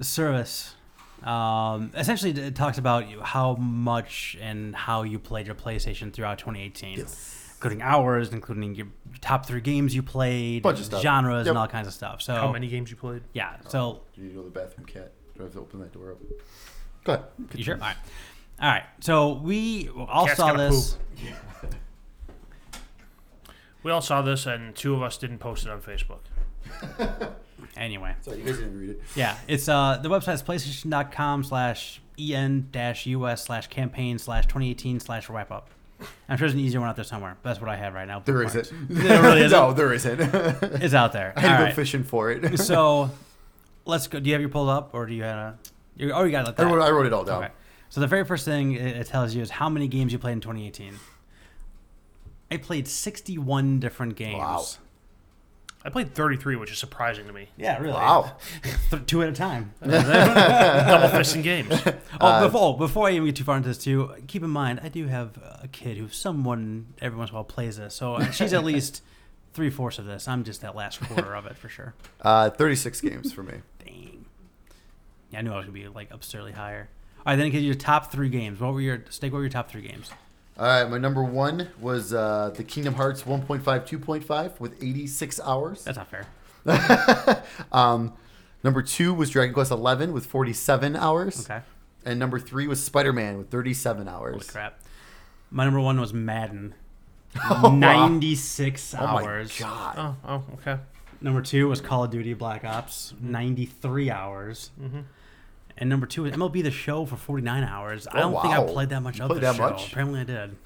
service. 0.00 0.74
Um, 1.22 1.90
essentially, 1.94 2.32
it 2.32 2.54
talks 2.54 2.78
about 2.78 3.04
how 3.22 3.54
much 3.56 4.36
and 4.40 4.74
how 4.74 5.02
you 5.02 5.18
played 5.18 5.46
your 5.46 5.54
PlayStation 5.54 6.12
throughout 6.12 6.38
2018. 6.38 6.98
Yes. 6.98 7.43
Including 7.54 7.82
hours, 7.82 8.32
including 8.32 8.74
your 8.74 8.88
top 9.20 9.46
three 9.46 9.60
games 9.60 9.94
you 9.94 10.02
played, 10.02 10.62
Bunch 10.62 10.78
of 10.80 10.84
stuff. 10.86 11.02
genres, 11.02 11.46
Yep. 11.46 11.52
and 11.52 11.58
all 11.58 11.68
kinds 11.68 11.86
of 11.86 11.94
stuff. 11.94 12.20
So 12.22 12.34
How 12.34 12.52
many 12.52 12.68
games 12.68 12.90
you 12.90 12.96
played? 12.96 13.22
Yeah. 13.32 13.56
So 13.68 14.02
You 14.14 14.24
know 14.32 14.42
the 14.44 14.50
bathroom 14.50 14.86
cat. 14.86 15.12
Do 15.36 15.40
I 15.40 15.44
have 15.44 15.52
to 15.54 15.60
open 15.60 15.80
that 15.80 15.92
door 15.92 16.12
up? 16.12 16.18
Go 17.04 17.12
ahead. 17.14 17.24
you 17.54 17.64
sure? 17.64 17.74
All 17.74 17.80
right. 17.80 17.96
All 18.60 18.68
right. 18.70 18.84
So 19.00 19.34
we 19.34 19.88
all 19.88 20.26
Cat's 20.26 20.38
saw 20.38 20.52
gotta 20.52 20.70
this. 20.70 20.98
We 23.82 23.90
all 23.90 24.00
saw 24.00 24.22
this, 24.22 24.46
and 24.46 24.74
two 24.74 24.94
of 24.94 25.02
us 25.02 25.18
didn't 25.18 25.38
post 25.38 25.66
it 25.66 25.70
on 25.70 25.80
Facebook. 25.82 26.20
Anyway. 27.76 28.14
Sorry, 28.20 28.38
you 28.38 28.44
guys 28.44 28.58
didn't 28.58 28.78
read 28.78 28.90
it. 28.90 29.02
Yeah, 29.16 29.36
it's 29.48 29.68
uh 29.68 29.98
the 30.00 30.08
website's 30.08 30.44
PlayStation.com 30.44 31.42
slash 31.42 32.00
en 32.20 32.68
dash 32.70 33.04
us 33.08 33.44
slash 33.44 33.66
campaign 33.66 34.16
slash 34.20 34.44
2018 34.44 35.00
slash 35.00 35.28
wrap 35.28 35.50
up. 35.50 35.70
I'm 36.28 36.36
sure 36.36 36.46
there's 36.46 36.54
an 36.54 36.60
easier 36.60 36.80
one 36.80 36.88
out 36.88 36.96
there 36.96 37.04
somewhere. 37.04 37.36
But 37.42 37.50
that's 37.50 37.60
what 37.60 37.70
I 37.70 37.76
have 37.76 37.94
right 37.94 38.06
now. 38.06 38.20
There 38.20 38.42
isn't. 38.42 38.72
There 38.88 39.22
really 39.22 39.42
isn't. 39.42 39.58
no, 39.58 39.72
there 39.72 39.92
isn't. 39.92 40.20
It's 40.82 40.94
out 40.94 41.12
there. 41.12 41.32
had 41.36 41.52
to 41.52 41.58
go 41.58 41.64
right. 41.64 41.74
fishing 41.74 42.04
for 42.04 42.30
it. 42.30 42.58
So 42.58 43.10
let's 43.84 44.06
go. 44.06 44.20
Do 44.20 44.28
you 44.28 44.34
have 44.34 44.40
your 44.40 44.50
pulled 44.50 44.68
up, 44.68 44.90
or 44.92 45.06
do 45.06 45.14
you 45.14 45.22
have 45.22 45.36
a? 45.36 45.58
You, 45.96 46.12
oh, 46.12 46.24
you 46.24 46.32
got 46.32 46.48
it. 46.48 46.54
I 46.58 46.64
wrote, 46.64 46.82
I 46.82 46.90
wrote 46.90 47.06
it 47.06 47.12
all 47.12 47.24
down. 47.24 47.44
Okay. 47.44 47.52
So 47.88 48.00
the 48.00 48.06
very 48.06 48.24
first 48.24 48.44
thing 48.44 48.72
it, 48.72 48.96
it 48.96 49.06
tells 49.06 49.34
you 49.34 49.42
is 49.42 49.50
how 49.50 49.68
many 49.68 49.86
games 49.86 50.12
you 50.12 50.18
played 50.18 50.32
in 50.32 50.40
2018. 50.40 50.94
I 52.50 52.56
played 52.56 52.88
61 52.88 53.80
different 53.80 54.16
games. 54.16 54.38
Wow. 54.38 54.64
I 55.86 55.90
played 55.90 56.14
33, 56.14 56.56
which 56.56 56.72
is 56.72 56.78
surprising 56.78 57.26
to 57.26 57.32
me. 57.34 57.48
Yeah, 57.58 57.78
really. 57.78 57.92
Wow. 57.92 58.36
Two 59.06 59.22
at 59.22 59.28
a 59.28 59.32
time. 59.32 59.74
Double 59.82 61.08
fisting 61.08 61.42
games. 61.42 61.68
Oh, 62.20 62.26
Uh, 62.28 62.46
before 62.46 62.78
before 62.78 63.08
I 63.08 63.10
even 63.12 63.26
get 63.26 63.36
too 63.36 63.44
far 63.44 63.56
into 63.56 63.68
this, 63.68 63.76
too, 63.78 64.14
keep 64.28 64.42
in 64.44 64.50
mind 64.50 64.80
I 64.84 64.88
do 64.88 65.08
have 65.08 65.36
a 65.62 65.68
kid 65.68 65.96
who 65.98 66.08
someone 66.08 66.86
every 67.00 67.18
once 67.18 67.30
in 67.30 67.34
a 67.34 67.38
while 67.38 67.44
plays 67.44 67.76
this, 67.76 67.94
so 67.94 68.20
she's 68.30 68.52
at 68.52 68.64
least 68.64 69.02
three 69.52 69.68
fourths 69.68 69.98
of 69.98 70.06
this. 70.06 70.26
I'm 70.28 70.44
just 70.44 70.60
that 70.62 70.74
last 70.76 71.00
quarter 71.00 71.34
of 71.34 71.44
it 71.46 71.56
for 71.56 71.68
sure. 71.68 71.94
Uh, 72.20 72.50
36 72.50 73.00
games 73.00 73.32
for 73.32 73.42
me. 73.42 73.54
Dang. 73.84 74.24
Yeah, 75.30 75.40
I 75.40 75.42
knew 75.42 75.52
I 75.52 75.56
was 75.56 75.66
gonna 75.66 75.74
be 75.78 75.88
like 75.88 76.10
absurdly 76.12 76.52
higher. 76.52 76.88
All 77.18 77.32
right, 77.32 77.36
then 77.36 77.50
get 77.50 77.62
your 77.62 77.74
top 77.74 78.12
three 78.12 78.28
games. 78.28 78.60
What 78.60 78.72
were 78.74 78.80
your 78.80 79.04
Steak? 79.10 79.32
What 79.32 79.38
were 79.38 79.44
your 79.44 79.50
top 79.50 79.68
three 79.68 79.82
games? 79.82 80.10
All 80.56 80.66
right, 80.66 80.88
my 80.88 80.98
number 80.98 81.24
one 81.24 81.68
was 81.80 82.14
uh, 82.14 82.52
the 82.54 82.62
Kingdom 82.62 82.94
Hearts 82.94 83.22
1.5, 83.24 83.62
2.5 83.62 84.60
with 84.60 84.80
86 84.82 85.40
hours. 85.40 85.84
That's 85.84 85.96
not 85.98 86.08
fair. 86.08 86.26
um, 87.72 88.12
number 88.62 88.80
two 88.80 89.12
was 89.12 89.30
Dragon 89.30 89.52
Quest 89.52 89.72
11 89.72 90.12
with 90.12 90.26
47 90.26 90.94
hours. 90.94 91.48
Okay. 91.50 91.60
And 92.04 92.18
number 92.20 92.38
three 92.38 92.68
was 92.68 92.82
Spider 92.82 93.12
Man 93.12 93.38
with 93.38 93.50
37 93.50 94.08
hours. 94.08 94.32
Holy 94.32 94.44
crap. 94.46 94.78
My 95.50 95.64
number 95.64 95.80
one 95.80 96.00
was 96.00 96.12
Madden. 96.14 96.74
wow. 97.50 97.70
96 97.74 98.94
Oh 98.94 99.06
my 99.06 99.22
hours. 99.24 99.58
god. 99.58 99.94
Oh, 99.98 100.16
oh, 100.28 100.44
okay. 100.54 100.80
Number 101.20 101.42
two 101.42 101.68
was 101.68 101.80
Call 101.80 102.04
of 102.04 102.10
Duty 102.10 102.34
Black 102.34 102.64
Ops, 102.64 103.14
93 103.20 104.10
hours. 104.10 104.70
Mm-hmm. 104.80 105.00
And 105.76 105.90
number 105.90 106.06
two 106.06 106.22
was 106.22 106.32
MLB 106.32 106.62
The 106.62 106.70
Show 106.70 107.04
for 107.04 107.16
49 107.16 107.64
hours. 107.64 108.06
I 108.06 108.18
Oh, 108.18 108.30
don't 108.30 108.42
think 108.42 108.54
I 108.54 108.64
played 108.64 108.88
that 108.90 109.00
much 109.02 109.18
You 109.18 109.24
of 109.24 109.30
played 109.30 109.42
the 109.42 109.46
that 109.46 109.56
show. 109.56 109.62
much? 109.70 109.90
Apparently 109.92 110.20
I 110.20 110.24
did. 110.24 110.56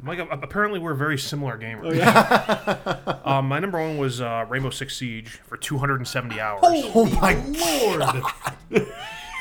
Mike, 0.00 0.20
apparently 0.30 0.78
we're 0.78 0.94
very 0.94 1.18
similar 1.18 1.58
gamers. 1.58 1.98
um, 3.26 3.48
my 3.48 3.58
number 3.58 3.80
one 3.80 3.98
was 3.98 4.20
uh, 4.20 4.46
Rainbow 4.48 4.70
Six 4.70 4.96
Siege 4.96 5.40
for 5.48 5.56
270 5.56 6.38
hours. 6.40 6.60
Oh 6.62 7.06
my 7.20 7.34
lord. 8.70 8.86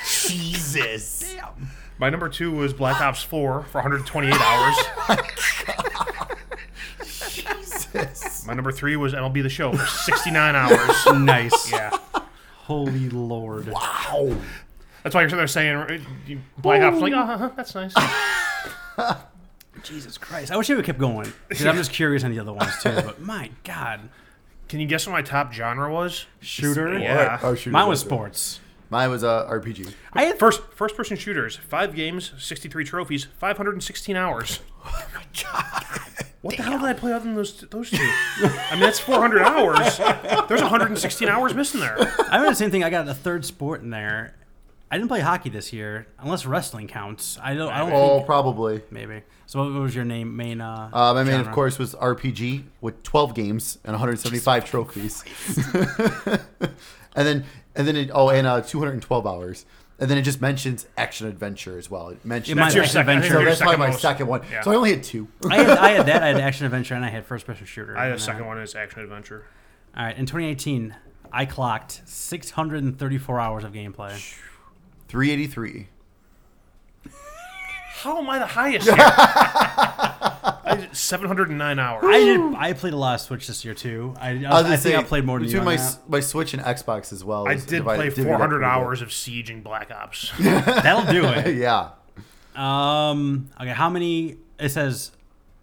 Jesus. 0.03 1.35
Damn. 1.35 1.69
My 1.99 2.09
number 2.09 2.27
two 2.29 2.51
was 2.51 2.73
Black 2.73 2.99
Ops 3.01 3.21
4 3.21 3.63
for 3.65 3.77
128 3.81 4.33
hours. 4.41 4.75
Jesus. 7.03 8.45
My 8.47 8.53
number 8.53 8.71
three 8.71 8.95
was 8.95 9.13
MLB 9.13 9.43
The 9.43 9.49
Show 9.49 9.73
for 9.73 9.85
69 9.85 10.55
hours. 10.55 11.05
nice. 11.19 11.71
Yeah. 11.71 11.95
Holy 12.67 13.09
Lord. 13.09 13.67
Wow. 13.69 14.35
That's 15.03 15.15
why 15.15 15.21
you're 15.21 15.29
sitting 15.29 15.37
there 15.37 15.47
saying 15.47 15.75
uh, 15.77 15.97
you- 16.25 16.41
Black 16.57 16.81
Ops. 16.81 16.99
Like, 16.99 17.13
oh, 17.13 17.19
uh-huh, 17.19 17.49
that's 17.55 17.73
nice. 17.73 17.93
Jesus 19.83 20.17
Christ. 20.17 20.51
I 20.51 20.57
wish 20.57 20.69
I 20.69 20.73
would 20.73 20.79
have 20.79 20.85
kept 20.85 20.99
going. 20.99 21.31
'cause 21.49 21.65
I'm 21.65 21.77
just 21.77 21.93
curious 21.93 22.23
on 22.25 22.31
the 22.31 22.39
other 22.39 22.51
ones 22.51 22.73
too. 22.83 22.91
But 22.91 23.21
my 23.21 23.51
God. 23.63 24.01
Can 24.67 24.81
you 24.81 24.87
guess 24.87 25.07
what 25.07 25.13
my 25.13 25.21
top 25.21 25.53
genre 25.53 25.89
was? 25.91 26.25
Shooter? 26.41 26.99
Yeah. 26.99 27.39
Oh, 27.41 27.55
shoot. 27.55 27.71
Mine 27.71 27.87
was 27.87 28.01
sports. 28.01 28.59
Mine 28.89 29.09
was 29.09 29.23
uh, 29.23 29.45
RPG. 29.49 29.93
I 30.13 30.23
had 30.23 30.39
First, 30.39 30.61
first-person 30.73 31.17
shooters. 31.17 31.57
Five 31.57 31.93
games, 31.95 32.31
63 32.37 32.85
trophies, 32.85 33.25
516 33.39 34.15
hours. 34.15 34.59
What 36.41 36.55
the 36.55 36.63
hell 36.63 36.77
did 36.79 36.85
I 36.87 36.93
play 36.93 37.11
other 37.13 37.25
than 37.25 37.35
those 37.35 37.61
those 37.71 37.89
two? 37.89 37.97
I 37.99 38.69
mean, 38.73 38.81
that's 38.81 38.99
400 38.99 39.41
hours. 39.41 39.97
There's 40.47 40.61
116 40.61 41.27
hours 41.27 41.53
missing 41.53 41.81
there. 41.81 41.97
I 41.99 42.35
remember 42.37 42.49
the 42.51 42.55
same 42.55 42.71
thing. 42.71 42.83
I 42.83 42.89
got 42.89 43.07
a 43.07 43.13
third 43.13 43.43
sport 43.43 43.81
in 43.81 43.89
there. 43.89 44.35
I 44.89 44.97
didn't 44.97 45.09
play 45.09 45.19
hockey 45.19 45.49
this 45.49 45.73
year, 45.73 46.07
unless 46.19 46.45
wrestling 46.45 46.87
counts. 46.87 47.37
I 47.43 47.53
don't. 47.55 47.69
I 47.71 47.79
don't 47.79 47.91
Oh, 47.91 48.15
think 48.17 48.25
probably. 48.25 48.81
maybe. 48.89 49.21
So 49.45 49.59
what 49.63 49.81
was 49.81 49.93
your 49.95 50.05
name? 50.05 50.35
Main. 50.37 50.61
Uh, 50.61 50.89
Uh, 50.93 51.13
my 51.13 51.23
main, 51.23 51.39
of 51.41 51.51
course, 51.51 51.77
was 51.77 51.93
RPG 51.95 52.63
with 52.79 53.03
12 53.03 53.33
games 53.35 53.79
and 53.83 53.93
175 53.93 54.63
trophies. 54.65 55.23
and 57.15 57.27
then, 57.27 57.45
and 57.75 57.87
then, 57.87 57.95
it, 57.95 58.09
oh, 58.13 58.29
and 58.29 58.47
uh, 58.47 58.61
212 58.61 59.27
hours. 59.27 59.65
And 59.99 60.11
then 60.11 60.17
it 60.19 60.21
just 60.21 60.41
mentions 60.41 60.85
action 60.95 61.25
adventure 61.27 61.77
as 61.79 61.89
well. 61.89 62.09
It 62.09 62.23
mentions 62.23 62.55
That's 62.55 62.75
your 62.75 62.83
Action 62.83 62.93
second. 62.93 63.09
Adventure. 63.17 63.33
so 63.33 63.39
your 63.39 63.49
that's 63.49 63.61
why 63.61 63.65
second 63.67 63.79
my 63.79 63.87
most. 63.87 64.01
second 64.01 64.27
one. 64.27 64.41
Yeah. 64.51 64.61
So 64.61 64.71
I 64.71 64.75
only 64.75 64.91
had 64.91 65.03
two. 65.03 65.27
I 65.49 65.55
had, 65.55 65.69
I 65.71 65.89
had 65.89 66.05
that. 66.05 66.21
I 66.23 66.27
had 66.27 66.39
action 66.49 66.65
adventure, 66.67 66.93
and 66.93 67.03
I 67.03 67.09
had 67.09 67.25
first 67.25 67.47
person 67.47 67.65
shooter. 67.65 67.97
I 67.97 68.05
had 68.05 68.13
a 68.13 68.19
second 68.19 68.45
one 68.45 68.59
is 68.59 68.75
action 68.75 69.01
adventure. 69.01 69.43
All 69.97 70.05
right. 70.05 70.15
In 70.15 70.27
2018, 70.27 70.95
I 71.33 71.45
clocked 71.45 72.01
634 72.05 73.39
hours 73.39 73.63
of 73.63 73.73
gameplay. 73.73 74.13
383. 75.07 75.87
How 77.99 78.19
am 78.19 78.29
I 78.29 78.39
the 78.39 78.45
highest 78.45 78.85
here? 78.87 78.95
I 78.99 80.75
did 80.81 80.95
709 80.95 81.79
hours. 81.79 82.03
I 82.05 82.19
did. 82.19 82.39
I 82.55 82.73
played 82.73 82.93
a 82.93 82.97
lot 82.97 83.15
of 83.15 83.21
Switch 83.21 83.47
this 83.47 83.63
year 83.65 83.73
too. 83.73 84.13
I, 84.19 84.29
I, 84.29 84.31
I, 84.31 84.33
was 84.35 84.65
I 84.65 84.69
think 84.75 84.79
say, 84.81 84.95
I 84.95 85.03
played 85.03 85.25
more 85.25 85.39
than 85.39 85.47
you. 85.47 85.53
between 85.53 85.59
On 85.61 85.65
my 85.65 85.75
that. 85.77 85.99
my 86.09 86.19
Switch 86.19 86.53
and 86.53 86.61
Xbox 86.61 87.11
as 87.11 87.23
well. 87.23 87.47
I 87.47 87.53
is 87.53 87.65
did 87.65 87.77
divided- 87.77 88.13
play 88.13 88.23
up 88.23 88.27
400 88.27 88.47
pretty 88.47 88.59
good. 88.59 88.63
hours 88.65 89.01
of 89.01 89.11
Siege 89.13 89.49
and 89.49 89.63
Black 89.63 89.89
Ops. 89.91 90.31
That'll 90.39 91.11
do 91.11 91.25
it. 91.25 91.55
yeah. 91.55 91.89
Um. 92.55 93.49
Okay. 93.59 93.69
How 93.71 93.89
many? 93.89 94.37
It 94.59 94.69
says 94.69 95.11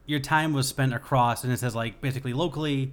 your 0.07 0.21
time 0.21 0.53
was 0.53 0.67
spent 0.69 0.93
across, 0.95 1.45
and 1.45 1.53
it 1.53 1.59
says 1.59 1.75
like 1.75 2.01
basically 2.01 2.33
locally, 2.33 2.93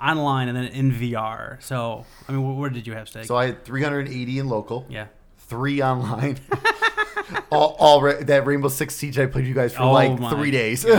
online, 0.00 0.48
and 0.48 0.56
then 0.56 0.64
in 0.66 0.92
VR. 0.92 1.62
So 1.62 2.04
I 2.28 2.32
mean, 2.32 2.42
wh- 2.42 2.58
where 2.58 2.70
did 2.70 2.86
you 2.86 2.92
have 2.94 3.08
stake? 3.08 3.24
So 3.24 3.36
I 3.36 3.46
had 3.46 3.64
380 3.64 4.38
in 4.38 4.48
local, 4.48 4.84
yeah. 4.90 5.06
Three 5.52 5.82
online. 5.82 6.38
all, 7.50 7.76
all 7.78 8.00
ra- 8.02 8.22
that 8.22 8.46
Rainbow 8.46 8.68
Six 8.68 8.94
Siege 8.96 9.18
I 9.18 9.26
played 9.26 9.46
you 9.46 9.52
guys 9.54 9.74
for 9.74 9.82
Oh 9.82 9.92
like 9.92 10.18
three 10.30 10.50
days. 10.50 10.84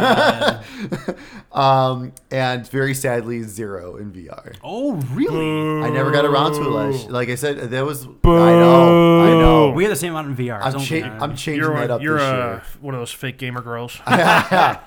Um, 1.52 2.14
and 2.32 2.68
very 2.68 2.96
sadly, 2.96 3.44
zero 3.44 3.98
in 3.98 4.12
VR. 4.12 4.56
oh 4.64 4.96
really? 5.12 5.86
I 5.86 5.92
never 5.92 6.10
got 6.10 6.26
around 6.26 6.54
to 6.54 6.62
it. 6.62 6.70
Like, 6.72 7.10
like 7.12 7.30
I 7.30 7.36
said, 7.36 7.70
that 7.70 7.86
was. 7.86 8.06
I 8.06 8.10
know. 8.24 9.22
I 9.22 9.30
know. 9.40 9.70
We 9.70 9.84
had 9.84 9.92
the 9.92 9.96
same 9.96 10.16
amount 10.16 10.30
in 10.30 10.48
VR. 10.48 10.60
I'm, 10.60 10.72
Don't- 10.72 10.82
cha- 10.84 10.96
I'm 11.22 11.36
changing 11.36 11.64
You're, 11.64 11.76
that 11.76 11.92
up 11.92 12.02
you're 12.02 12.18
this 12.18 12.28
year. 12.28 12.64
one 12.82 12.96
of 12.96 13.02
those 13.02 13.12
fake 13.12 13.38
gamer 13.38 13.62
girls. 13.62 14.02
I 14.08 14.80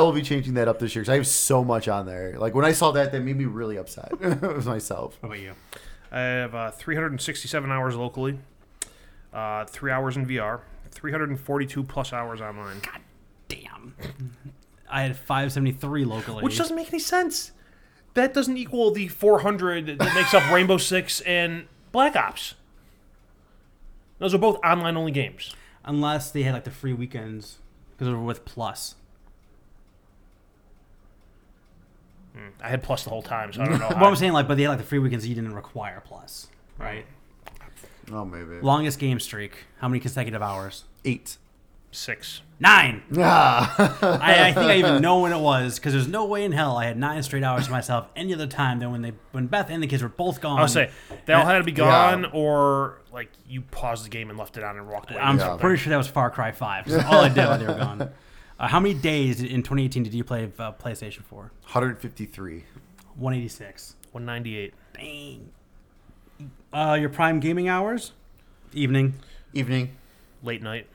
will 0.00 0.12
be 0.12 0.22
changing 0.22 0.54
that 0.54 0.66
up 0.66 0.78
this 0.78 0.94
year 0.94 1.02
because 1.02 1.12
I 1.12 1.16
have 1.16 1.26
so 1.26 1.62
much 1.62 1.88
on 1.88 2.06
there. 2.06 2.38
Like 2.38 2.54
when 2.54 2.64
I 2.64 2.72
saw 2.72 2.90
that, 2.92 3.12
that 3.12 3.20
made 3.22 3.36
me 3.36 3.44
really 3.44 3.76
upset 3.76 4.18
with 4.18 4.64
myself. 4.64 5.18
How 5.20 5.28
about 5.28 5.40
you? 5.40 5.52
I 6.10 6.20
have 6.20 6.54
uh, 6.54 6.70
367 6.70 7.70
hours 7.70 7.96
locally, 7.96 8.38
uh, 9.34 9.64
three 9.66 9.90
hours 9.90 10.16
in 10.16 10.24
VR, 10.26 10.60
342 10.90 11.82
plus 11.84 12.12
hours 12.12 12.40
online. 12.40 12.78
God 12.80 13.00
damn. 13.48 13.94
I 14.88 15.02
had 15.02 15.16
573 15.16 16.04
locally. 16.04 16.42
Which 16.44 16.56
doesn't 16.56 16.76
make 16.76 16.88
any 16.88 17.00
sense. 17.00 17.52
That 18.14 18.32
doesn't 18.32 18.56
equal 18.56 18.92
the 18.92 19.08
400 19.08 19.98
that 19.98 20.14
makes 20.14 20.32
up 20.32 20.48
Rainbow 20.52 20.76
Six 20.76 21.20
and 21.22 21.66
Black 21.90 22.14
Ops. 22.14 22.54
Those 24.20 24.32
are 24.34 24.38
both 24.38 24.58
online 24.64 24.96
only 24.96 25.10
games. 25.12 25.54
unless 25.84 26.30
they 26.30 26.44
had 26.44 26.54
like 26.54 26.64
the 26.64 26.70
free 26.70 26.92
weekends 26.92 27.58
because 27.90 28.06
they 28.06 28.12
were 28.14 28.22
with 28.22 28.44
Plus. 28.44 28.94
I 32.60 32.68
had 32.68 32.82
plus 32.82 33.04
the 33.04 33.10
whole 33.10 33.22
time, 33.22 33.52
so 33.52 33.62
I 33.62 33.66
don't 33.66 33.78
know. 33.78 33.86
What 33.90 34.02
I'm 34.04 34.16
saying, 34.16 34.32
like, 34.32 34.48
but 34.48 34.56
they 34.56 34.64
had 34.64 34.70
like 34.70 34.78
the 34.78 34.84
free 34.84 34.98
weekends. 34.98 35.26
You 35.26 35.34
didn't 35.36 35.54
require 35.54 36.02
Plus, 36.04 36.48
right? 36.78 37.06
Oh, 38.12 38.24
maybe 38.24 38.60
Longest 38.60 38.98
game 38.98 39.18
streak. 39.20 39.52
How 39.80 39.88
many 39.88 40.00
consecutive 40.00 40.42
hours? 40.42 40.84
eight. 41.04 41.36
Six. 41.90 42.40
Nine. 42.58 43.02
Ah. 43.18 43.98
I, 44.20 44.48
I 44.48 44.52
think 44.52 44.66
I 44.70 44.76
even 44.78 45.00
know 45.00 45.20
when 45.20 45.32
it 45.32 45.38
was 45.38 45.78
because 45.78 45.92
there's 45.92 46.08
no 46.08 46.24
way 46.24 46.44
in 46.44 46.50
hell 46.50 46.76
I 46.76 46.86
had 46.86 46.96
nine 46.98 47.22
straight 47.22 47.44
hours 47.44 47.66
to 47.66 47.70
myself 47.70 48.08
any 48.16 48.34
other 48.34 48.48
time 48.48 48.80
than 48.80 48.90
when 48.90 49.02
they 49.02 49.12
when 49.30 49.46
Beth 49.46 49.70
and 49.70 49.80
the 49.82 49.86
kids 49.86 50.02
were 50.02 50.08
both 50.08 50.40
gone. 50.40 50.58
I'll 50.58 50.66
say 50.66 50.90
they 51.26 51.32
all 51.34 51.44
had 51.46 51.58
to 51.58 51.64
be 51.64 51.70
Yeah. 51.70 51.76
gone, 52.16 52.26
or 52.32 53.00
like 53.12 53.28
you 53.48 53.60
paused 53.62 54.04
the 54.04 54.08
game 54.08 54.28
and 54.28 54.36
left 54.38 54.56
it 54.56 54.64
on 54.64 54.76
and 54.76 54.88
walked 54.88 55.12
away. 55.12 55.20
I'm 55.20 55.38
Yeah. 55.38 55.56
pretty 55.56 55.76
sure 55.80 55.90
that 55.90 55.96
was 55.96 56.08
Far 56.08 56.30
Cry 56.30 56.50
Five. 56.50 56.90
all 57.06 57.20
I 57.20 57.28
did 57.28 57.36
while 57.46 57.58
they 57.58 57.66
were 57.66 57.74
gone. 57.74 58.10
Uh, 58.56 58.68
how 58.68 58.78
many 58.78 58.94
days 58.94 59.40
in 59.40 59.64
2018 59.64 60.04
did 60.04 60.14
you 60.14 60.22
play 60.22 60.44
uh, 60.60 60.70
PlayStation 60.70 61.24
4? 61.24 61.50
153. 61.64 62.62
186. 63.16 63.96
198. 64.12 64.74
Dang. 64.94 65.48
Uh, 66.72 66.96
your 67.00 67.08
prime 67.08 67.40
gaming 67.40 67.68
hours? 67.68 68.12
Evening. 68.72 69.14
Evening. 69.52 69.96
Late 70.42 70.62
night. 70.62 70.86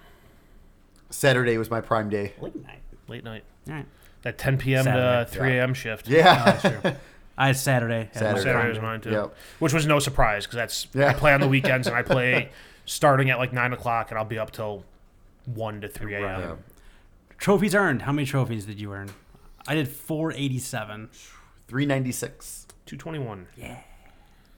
Saturday 1.10 1.58
was 1.58 1.70
my 1.70 1.82
prime 1.82 2.10
day. 2.10 2.34
Late 2.42 2.56
night. 2.64 2.82
Late 3.08 3.24
night. 3.24 3.44
All 3.68 3.74
right. 3.76 3.86
That 4.24 4.38
10 4.38 4.58
p.m. 4.58 4.86
to 4.86 5.26
3 5.30 5.58
a.m. 5.58 5.74
shift. 5.74 6.08
Yeah. 6.08 6.44
That's 6.58 6.82
true. 6.82 6.92
I 7.38 7.48
had 7.48 7.58
Saturday. 7.58 8.10
as 8.14 8.22
my 8.22 8.28
Saturday. 8.28 8.44
Saturday 8.44 8.70
was 8.70 8.80
mine 8.80 9.00
too. 9.02 9.12
Yep. 9.12 9.36
Which 9.60 9.74
was 9.74 9.86
no 9.88 10.00
surprise 10.00 10.46
because 10.46 10.58
that's 10.58 10.88
Yeah. 10.94 11.08
I 11.08 11.14
play 11.14 11.34
on 11.34 11.40
the 11.40 11.48
weekends 11.56 11.88
and 11.88 11.96
I 11.96 12.02
play 12.04 12.50
starting 12.86 13.30
at 13.30 13.38
like 13.38 13.54
nine 13.54 13.72
o'clock 13.72 14.12
and 14.12 14.18
I'll 14.20 14.26
be 14.26 14.38
up 14.38 14.52
till 14.52 14.84
one 15.46 15.80
to 15.82 15.88
three 15.88 16.16
a.m. 16.16 16.24
Right. 16.24 16.40
Yeah. 16.42 16.56
Trophies 17.38 17.74
earned. 17.74 18.02
How 18.02 18.12
many 18.12 18.26
trophies 18.26 18.66
did 18.66 18.82
you 18.82 18.92
earn? 18.92 19.10
I 19.68 19.76
did 19.76 19.88
487. 19.88 21.10
396. 21.70 22.68
Two 22.86 22.98
twenty 22.98 23.20
one. 23.20 23.48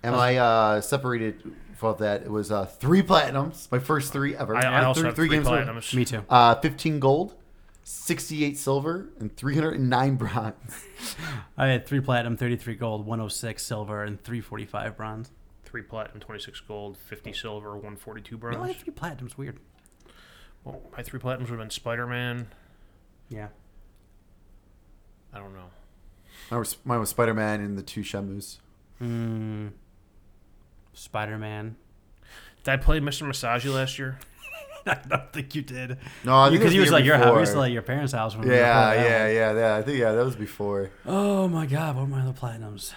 And 0.03 0.15
I 0.15 0.35
uh, 0.37 0.81
separated 0.81 1.53
for 1.75 1.93
that. 1.95 2.23
It 2.23 2.31
was 2.31 2.51
uh, 2.51 2.65
three 2.65 3.01
platinums, 3.03 3.71
my 3.71 3.79
first 3.79 4.11
three 4.11 4.35
ever. 4.35 4.55
I, 4.55 4.61
I 4.61 4.83
also 4.83 5.01
three, 5.01 5.07
have 5.07 5.15
three, 5.15 5.29
games. 5.29 5.49
with- 5.49 5.67
platinums. 5.67 5.93
Me 5.93 6.05
too. 6.05 6.23
Uh, 6.29 6.55
15 6.55 6.99
gold, 6.99 7.35
68 7.83 8.57
silver, 8.57 9.09
and 9.19 9.35
309 9.35 10.15
bronze. 10.15 10.85
I 11.57 11.67
had 11.67 11.85
three 11.85 11.99
platinum, 12.01 12.35
33 12.37 12.75
gold, 12.75 13.05
106 13.05 13.63
silver, 13.63 14.03
and 14.03 14.21
345 14.23 14.97
bronze. 14.97 15.31
Three 15.63 15.83
platinum, 15.83 16.19
twenty 16.19 16.41
six 16.41 16.59
gold, 16.59 16.97
fifty 16.97 17.31
silver, 17.31 17.77
one 17.77 17.95
forty 17.95 18.19
two 18.19 18.37
bronze. 18.37 18.57
only 18.57 18.73
had 18.73 18.81
three 18.81 18.91
platinums. 18.91 19.37
Weird. 19.37 19.57
Well, 20.65 20.81
my 20.97 21.01
three 21.01 21.17
platinums 21.17 21.43
would 21.43 21.51
have 21.51 21.59
been 21.59 21.69
Spider 21.69 22.05
Man. 22.05 22.47
Yeah. 23.29 23.47
I 25.33 25.37
don't 25.39 25.53
know. 25.53 25.69
Mine 26.49 26.59
was, 26.59 26.75
mine 26.83 26.99
was 26.99 27.09
Spider 27.09 27.33
Man 27.33 27.61
and 27.61 27.77
the 27.77 27.83
two 27.83 28.01
Shamus. 28.01 28.57
Hmm. 28.97 29.67
Spider 30.93 31.37
Man. 31.37 31.75
Did 32.63 32.71
I 32.71 32.77
play 32.77 32.99
Mr. 32.99 33.27
Masagi 33.27 33.73
last 33.73 33.97
year? 33.99 34.19
I 34.85 34.97
don't 35.07 35.31
think 35.33 35.53
you 35.55 35.61
did. 35.61 35.97
No, 36.23 36.37
I 36.37 36.49
think 36.49 36.59
Because 36.59 36.65
was 36.69 36.73
you 36.75 36.81
was 36.81 36.89
year 36.89 36.91
like 36.99 37.05
your 37.05 37.17
house. 37.17 37.25
before. 37.25 37.35
We 37.35 37.41
used 37.41 37.51
to 37.53 37.59
like 37.59 37.73
your 37.73 37.81
parents' 37.81 38.13
house 38.13 38.35
when 38.35 38.47
we 38.47 38.53
Yeah, 38.55 38.89
recorded 38.91 39.03
that 39.03 39.09
yeah, 39.09 39.27
yeah, 39.27 39.59
yeah. 39.59 39.75
I 39.77 39.81
think 39.83 39.99
yeah, 39.99 40.11
that 40.11 40.25
was 40.25 40.35
before. 40.35 40.89
Oh 41.05 41.47
my 41.47 41.65
god, 41.65 41.95
what 41.95 42.03
were 42.03 42.07
my 42.07 42.21
other 42.21 42.33
platinums? 42.33 42.93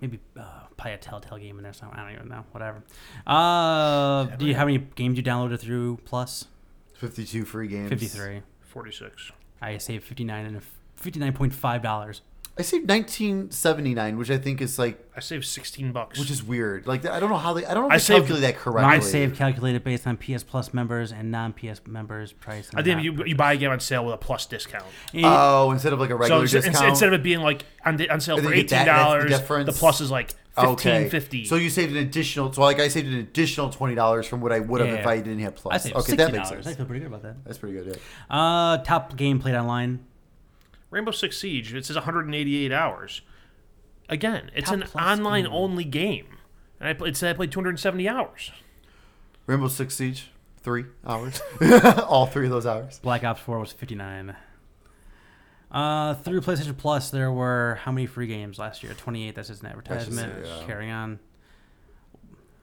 Maybe 0.00 0.20
uh, 0.38 0.42
probably 0.76 0.92
a 0.92 0.98
Telltale 0.98 1.38
game 1.38 1.56
in 1.58 1.62
there 1.64 1.72
somewhere. 1.72 1.98
I 1.98 2.04
don't 2.04 2.12
even 2.14 2.28
know. 2.28 2.44
Whatever. 2.52 2.82
Uh, 3.26 4.24
do 4.36 4.44
you 4.46 4.54
have 4.54 4.68
any 4.68 4.78
games 4.78 5.16
you 5.16 5.22
downloaded 5.24 5.58
through 5.60 5.98
Plus? 6.04 6.46
52 6.94 7.44
free 7.44 7.68
games. 7.68 7.88
53. 7.88 8.42
Forty 8.60 8.92
six. 8.92 9.32
I 9.62 9.78
saved 9.78 10.04
59 10.04 10.44
and 10.46 10.60
$59.5. 11.02 12.20
I 12.58 12.62
saved 12.62 12.88
1979, 12.88 14.16
which 14.16 14.30
I 14.30 14.38
think 14.38 14.62
is 14.62 14.78
like, 14.78 14.98
I 15.14 15.20
saved 15.20 15.44
sixteen 15.44 15.92
bucks. 15.92 16.18
which 16.18 16.30
is 16.30 16.42
weird. 16.42 16.86
Like 16.86 17.04
I 17.04 17.20
don't 17.20 17.28
know 17.30 17.36
how 17.36 17.52
they. 17.52 17.64
I 17.66 17.74
don't 17.74 17.82
know 17.84 17.88
if 17.88 17.92
I 17.92 17.96
they 17.96 18.02
saved- 18.02 18.20
calculate 18.20 18.42
that 18.42 18.56
correctly. 18.56 18.96
My 18.96 18.98
save 19.00 19.34
calculated 19.36 19.84
based 19.84 20.06
on 20.06 20.16
PS 20.16 20.42
Plus 20.42 20.72
members 20.72 21.12
and 21.12 21.30
non-PS 21.30 21.82
members 21.86 22.32
price. 22.32 22.70
I 22.74 22.82
think 22.82 22.96
not 22.96 23.04
you 23.04 23.24
you 23.24 23.36
buy 23.36 23.52
a 23.52 23.56
game 23.56 23.70
on 23.70 23.80
sale 23.80 24.04
with 24.04 24.14
a 24.14 24.18
plus 24.18 24.46
discount. 24.46 24.84
purchase. 25.06 25.22
Oh, 25.24 25.70
instead 25.70 25.92
of 25.92 26.00
like 26.00 26.10
a 26.10 26.16
regular 26.16 26.42
instead, 26.42 26.62
discount. 26.64 26.88
instead 26.88 27.08
of 27.08 27.14
it 27.14 27.22
being 27.22 27.40
like 27.40 27.64
on, 27.84 28.00
on 28.10 28.20
sale 28.20 28.36
for 28.36 28.42
then 28.42 28.50
you 28.52 28.56
get 28.56 28.64
eighteen 28.64 28.78
that- 28.78 28.84
that's 28.86 29.30
the 29.30 29.46
dollars, 29.46 29.66
the, 29.66 29.72
plus 29.72 30.00
is 30.00 30.10
like 30.10 30.30
fifteen 30.54 30.70
okay. 30.72 31.08
fifty. 31.10 31.44
So 31.44 31.56
you 31.56 31.68
saved 31.70 31.92
an 31.92 31.98
additional. 31.98 32.52
So 32.52 32.62
like 32.62 32.80
I 32.80 32.88
saved 32.88 33.08
an 33.08 33.18
additional 33.18 33.70
twenty 33.70 33.94
dollars 33.94 34.26
from 34.26 34.40
what 34.40 34.52
I 34.52 34.60
would 34.60 34.80
have 34.80 34.98
if 34.98 35.06
I 35.06 35.16
didn't 35.18 35.40
have 35.40 35.56
plus. 35.56 35.74
I 35.74 35.78
saved 35.78 35.96
okay, 35.96 36.12
$60. 36.14 36.16
that 36.16 36.32
makes 36.32 36.48
sense. 36.48 36.66
I 36.66 36.74
feel 36.74 36.86
pretty 36.86 37.00
good 37.00 37.08
about 37.08 37.22
that. 37.22 37.44
That's 37.44 37.58
pretty 37.58 37.74
good. 37.74 37.86
Yeah. 38.30 38.36
Uh, 38.36 38.78
top 38.78 39.16
game 39.16 39.40
played 39.40 39.54
online. 39.54 40.00
Rainbow 40.90 41.10
Six 41.10 41.38
Siege. 41.38 41.74
It 41.74 41.84
says 41.84 41.96
188 41.96 42.72
hours. 42.72 43.22
Again, 44.08 44.50
it's 44.54 44.70
Top 44.70 44.78
an 44.78 44.84
online 44.94 45.44
game. 45.44 45.52
only 45.52 45.84
game, 45.84 46.26
and 46.78 46.88
I 46.88 46.92
played, 46.92 47.10
it 47.10 47.16
said 47.16 47.30
I 47.30 47.32
played 47.36 47.50
270 47.50 48.08
hours. 48.08 48.52
Rainbow 49.46 49.68
Six 49.68 49.94
Siege, 49.96 50.30
three 50.58 50.84
hours. 51.04 51.40
All 52.08 52.26
three 52.26 52.44
of 52.46 52.50
those 52.52 52.66
hours. 52.66 53.00
Black 53.00 53.24
Ops 53.24 53.40
4 53.40 53.58
was 53.58 53.72
59. 53.72 54.36
Uh, 55.70 56.14
through 56.14 56.40
PlayStation 56.40 56.76
Plus, 56.76 57.10
there 57.10 57.32
were 57.32 57.78
how 57.82 57.90
many 57.90 58.06
free 58.06 58.28
games 58.28 58.58
last 58.58 58.82
year? 58.84 58.94
28. 58.94 59.34
That's 59.34 59.48
just 59.48 59.62
an 59.62 59.68
advertisement. 59.68 60.44
yeah. 60.46 60.62
Carry 60.66 60.90
on. 60.90 61.18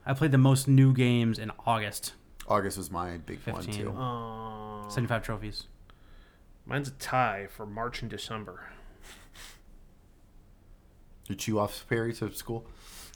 I 0.06 0.14
played 0.14 0.32
the 0.32 0.38
most 0.38 0.68
new 0.68 0.94
games 0.94 1.38
in 1.40 1.52
August. 1.66 2.14
August 2.48 2.78
was 2.78 2.90
my 2.92 3.18
big 3.18 3.40
one 3.46 3.64
too. 3.66 3.92
Uh, 3.92 4.90
75 4.90 5.24
trophies. 5.24 5.64
Mine's 6.66 6.88
a 6.88 6.91
tie 6.91 7.47
for 7.49 7.66
March 7.66 8.01
and 8.01 8.09
December. 8.09 8.66
Did 11.28 11.34
you 11.34 11.36
chew 11.36 11.59
off 11.59 11.86
Perry 11.88 12.14
to 12.14 12.34
school. 12.34 12.66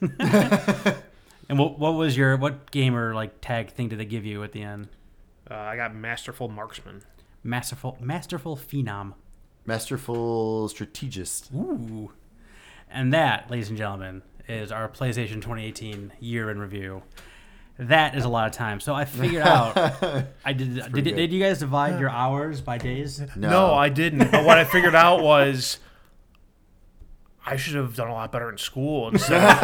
And 1.50 1.58
what 1.58 1.80
what 1.80 1.94
was 1.94 2.18
your 2.18 2.36
what 2.38 2.72
gamer 2.72 3.14
like 3.14 3.40
tag 3.42 3.72
thing 3.72 3.90
did 3.90 4.00
they 4.00 4.06
give 4.06 4.26
you 4.26 4.44
at 4.44 4.52
the 4.52 4.62
end? 4.62 4.90
Uh, 5.50 5.56
I 5.56 5.76
got 5.76 5.96
Masterful 5.96 6.50
Marksman. 6.50 7.04
Masterful 7.44 7.98
Masterful 8.02 8.58
Phenom. 8.58 9.14
Masterful 9.66 10.70
strategist. 10.70 11.50
Ooh. 11.54 12.12
And 12.90 13.14
that, 13.14 13.52
ladies 13.52 13.68
and 13.68 13.78
gentlemen, 13.78 14.22
is 14.48 14.72
our 14.72 14.88
PlayStation 14.88 15.36
2018 15.36 16.14
year 16.22 16.50
in 16.50 16.60
review. 16.60 17.04
That 17.80 18.16
is 18.16 18.26
a 18.26 18.30
lot 18.30 18.48
of 18.48 18.54
time. 18.54 18.80
So 18.80 18.94
I 18.96 19.06
figured 19.06 19.42
out. 19.46 19.78
I 20.44 20.54
did. 20.54 20.76
Did, 20.76 20.92
pretty 20.92 21.12
did, 21.12 21.32
you 21.32 21.42
guys 21.42 21.60
divide 21.60 22.00
your 22.00 22.10
hours 22.10 22.60
by 22.62 22.78
days? 22.78 23.20
No. 23.36 23.50
no, 23.50 23.74
I 23.74 23.90
didn't. 23.90 24.32
But 24.32 24.46
what 24.46 24.58
I 24.58 24.64
figured 24.64 24.96
out 24.96 25.22
was 25.22 25.78
I 27.46 27.56
should 27.56 27.76
have 27.76 27.96
done 27.96 28.10
a 28.10 28.14
lot 28.14 28.32
better 28.32 28.50
in 28.50 28.58
school 28.58 29.10
instead 29.10 29.42
of 29.42 29.62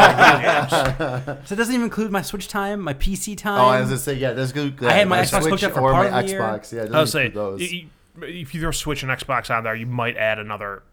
games. 0.70 1.39
So 1.47 1.53
it 1.53 1.57
doesn't 1.57 1.74
even 1.74 1.84
include 1.86 2.11
my 2.11 2.22
Switch 2.22 2.47
time, 2.47 2.80
my 2.82 2.93
PC 2.93 3.38
time. 3.38 3.59
Oh, 3.59 3.66
I 3.66 3.80
was 3.82 3.89
gonna 3.89 3.99
say 3.99 4.14
yeah. 4.14 4.34
That's 4.34 4.51
good. 4.51 4.82
I 4.84 4.93
had 4.93 5.07
my 5.09 5.18
My 5.18 5.24
Xbox 5.24 5.41
Switch 5.41 5.61
hooked 5.61 5.64
up 5.64 5.74
for 5.74 5.82
or 5.82 5.91
part 5.91 6.11
my 6.11 6.20
of 6.20 6.26
the 6.26 6.32
year. 6.32 6.39
Yeah, 6.39 6.47
I 6.47 6.51
was 6.55 6.70
doesn't 6.91 7.07
saying, 7.07 7.32
those. 7.34 7.59
y- 7.61 7.88
y- 8.22 8.28
if 8.28 8.53
you 8.53 8.61
throw 8.61 8.72
Switch 8.72 9.03
and 9.03 9.11
Xbox 9.11 9.49
on 9.53 9.64
there, 9.64 9.76
you 9.76 9.86
might 9.88 10.16
add 10.18 10.39
another 10.39 10.84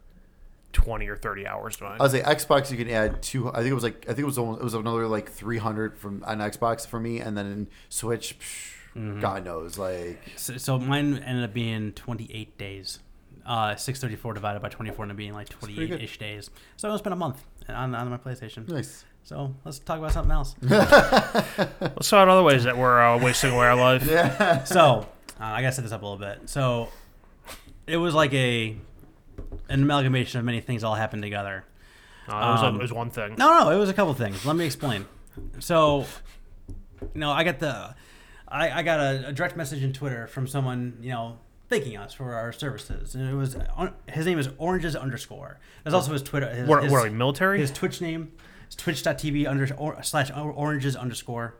20 0.73 1.07
or 1.07 1.17
30 1.17 1.47
hours 1.47 1.77
to. 1.77 1.85
I 1.85 1.97
was 1.97 2.13
like 2.13 2.23
Xbox. 2.23 2.71
You 2.71 2.77
can 2.77 2.89
add 2.89 3.21
two. 3.21 3.49
I 3.49 3.57
think 3.57 3.67
it 3.67 3.73
was 3.73 3.83
like 3.83 4.05
I 4.05 4.13
think 4.13 4.19
it 4.19 4.25
was 4.25 4.37
almost, 4.37 4.61
it 4.61 4.63
was 4.63 4.73
another 4.73 5.07
like 5.07 5.29
three 5.31 5.57
hundred 5.57 5.97
from 5.97 6.23
on 6.25 6.39
Xbox 6.39 6.87
for 6.87 6.99
me, 6.99 7.19
and 7.19 7.37
then 7.37 7.45
in 7.45 7.67
Switch, 7.89 8.37
psh, 8.39 8.71
Mm-hmm. 8.95 9.21
God 9.21 9.45
knows, 9.45 9.77
like 9.77 10.19
So, 10.35 10.57
so 10.57 10.77
mine 10.77 11.17
ended 11.25 11.45
up 11.45 11.53
being 11.53 11.93
28 11.93 12.57
days. 12.57 12.99
Uh, 13.45 13.75
634 13.75 14.33
divided 14.33 14.61
by 14.61 14.69
24 14.69 15.05
ended 15.05 15.15
up 15.15 15.17
being 15.17 15.33
like 15.33 15.49
28 15.49 16.01
ish 16.01 16.19
days. 16.19 16.49
So 16.75 16.91
it's 16.93 17.01
been 17.01 17.13
a 17.13 17.15
month 17.15 17.43
on, 17.69 17.95
on 17.95 18.09
my 18.09 18.17
PlayStation. 18.17 18.67
nice. 18.67 19.05
So 19.23 19.55
let's 19.63 19.79
talk 19.79 19.99
about 19.99 20.11
something 20.11 20.31
else. 20.31 20.55
Let's 20.61 22.09
talk 22.09 22.23
about 22.23 22.29
other 22.29 22.41
ways 22.41 22.63
that 22.63 22.75
we're 22.75 22.99
uh, 22.99 23.19
wasting 23.19 23.51
away 23.51 23.67
our 23.67 23.75
life. 23.75 24.03
Yeah. 24.03 24.63
so 24.63 25.07
uh, 25.39 25.43
I 25.43 25.61
gotta 25.61 25.73
set 25.73 25.83
this 25.83 25.91
up 25.91 26.01
a 26.01 26.05
little 26.05 26.17
bit. 26.17 26.49
So 26.49 26.89
it 27.85 27.97
was 27.97 28.15
like 28.15 28.33
a 28.33 28.75
an 29.69 29.83
amalgamation 29.83 30.39
of 30.39 30.45
many 30.45 30.61
things 30.61 30.83
all 30.83 30.95
happened 30.95 31.23
together. 31.23 31.65
Uh, 32.27 32.31
it, 32.33 32.35
was, 32.51 32.63
Um, 32.63 32.75
it 32.75 32.81
was 32.81 32.93
one 32.93 33.09
thing. 33.09 33.35
No, 33.37 33.59
no, 33.59 33.69
it 33.71 33.77
was 33.77 33.89
a 33.89 33.93
couple 33.93 34.13
things. 34.13 34.45
Let 34.45 34.55
me 34.55 34.65
explain. 34.65 35.05
So, 35.59 36.05
you 37.01 37.07
know, 37.19 37.31
I 37.31 37.43
got 37.43 37.59
the, 37.59 37.95
I, 38.47 38.69
I 38.79 38.83
got 38.83 38.99
a, 38.99 39.27
a 39.29 39.33
direct 39.33 39.55
message 39.57 39.83
in 39.83 39.91
Twitter 39.93 40.27
from 40.27 40.47
someone, 40.47 40.97
you 41.01 41.09
know, 41.09 41.39
thanking 41.69 41.97
us 41.97 42.13
for 42.13 42.33
our 42.33 42.51
services, 42.51 43.15
and 43.15 43.29
it 43.29 43.33
was 43.33 43.55
his 44.09 44.25
name 44.25 44.37
is 44.37 44.49
Oranges 44.57 44.95
underscore. 44.95 45.57
That's 45.83 45.93
also 45.93 46.11
his 46.11 46.21
Twitter. 46.21 46.49
His, 46.53 46.67
What, 46.67 46.83
his, 46.83 46.91
what 46.91 46.99
are 46.99 47.09
we, 47.09 47.15
military? 47.15 47.59
his 47.59 47.71
Twitch 47.71 48.01
name 48.01 48.33
is 48.69 48.75
twitch.tv 48.75 49.47
under 49.47 49.73
or, 49.75 50.03
slash 50.03 50.29
or- 50.31 50.51
oranges 50.51 50.95
underscore. 50.97 51.55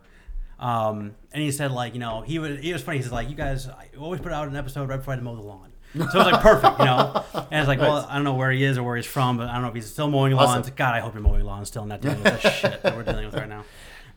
Um, 0.59 1.15
and 1.31 1.41
he 1.41 1.51
said 1.51 1.71
like 1.71 1.93
you 1.95 1.99
know 1.99 2.21
he 2.21 2.37
was 2.39 2.59
it 2.59 2.71
was 2.73 2.83
funny. 2.83 2.97
He's 2.99 3.11
like 3.11 3.29
you 3.29 3.35
guys 3.35 3.67
I 3.67 3.89
always 3.97 4.19
put 4.21 4.31
out 4.31 4.47
an 4.47 4.55
episode 4.55 4.89
right 4.89 4.97
before 4.97 5.13
I 5.15 5.19
mow 5.19 5.35
the 5.35 5.41
lawn. 5.41 5.70
So 5.93 6.01
it 6.01 6.13
was 6.13 6.13
like 6.13 6.41
perfect, 6.41 6.79
you 6.79 6.85
know. 6.85 7.23
And 7.33 7.59
it's 7.59 7.67
like, 7.67 7.79
well, 7.79 8.07
I 8.09 8.15
don't 8.15 8.23
know 8.23 8.35
where 8.35 8.51
he 8.51 8.63
is 8.63 8.77
or 8.77 8.83
where 8.83 8.95
he's 8.95 9.05
from, 9.05 9.37
but 9.37 9.49
I 9.49 9.53
don't 9.53 9.63
know 9.63 9.67
if 9.67 9.75
he's 9.75 9.91
still 9.91 10.09
mowing 10.09 10.33
lawns. 10.33 10.65
Awesome. 10.65 10.75
God, 10.75 10.95
I 10.95 10.99
hope 10.99 11.13
you're 11.13 11.23
mowing 11.23 11.43
lawns 11.43 11.67
still, 11.67 11.81
and 11.83 11.89
not 11.89 12.01
dealing 12.01 12.23
with 12.23 12.41
that 12.41 12.53
shit 12.53 12.81
that 12.81 12.95
we're 12.95 13.03
dealing 13.03 13.25
with 13.25 13.35
right 13.35 13.49
now. 13.49 13.65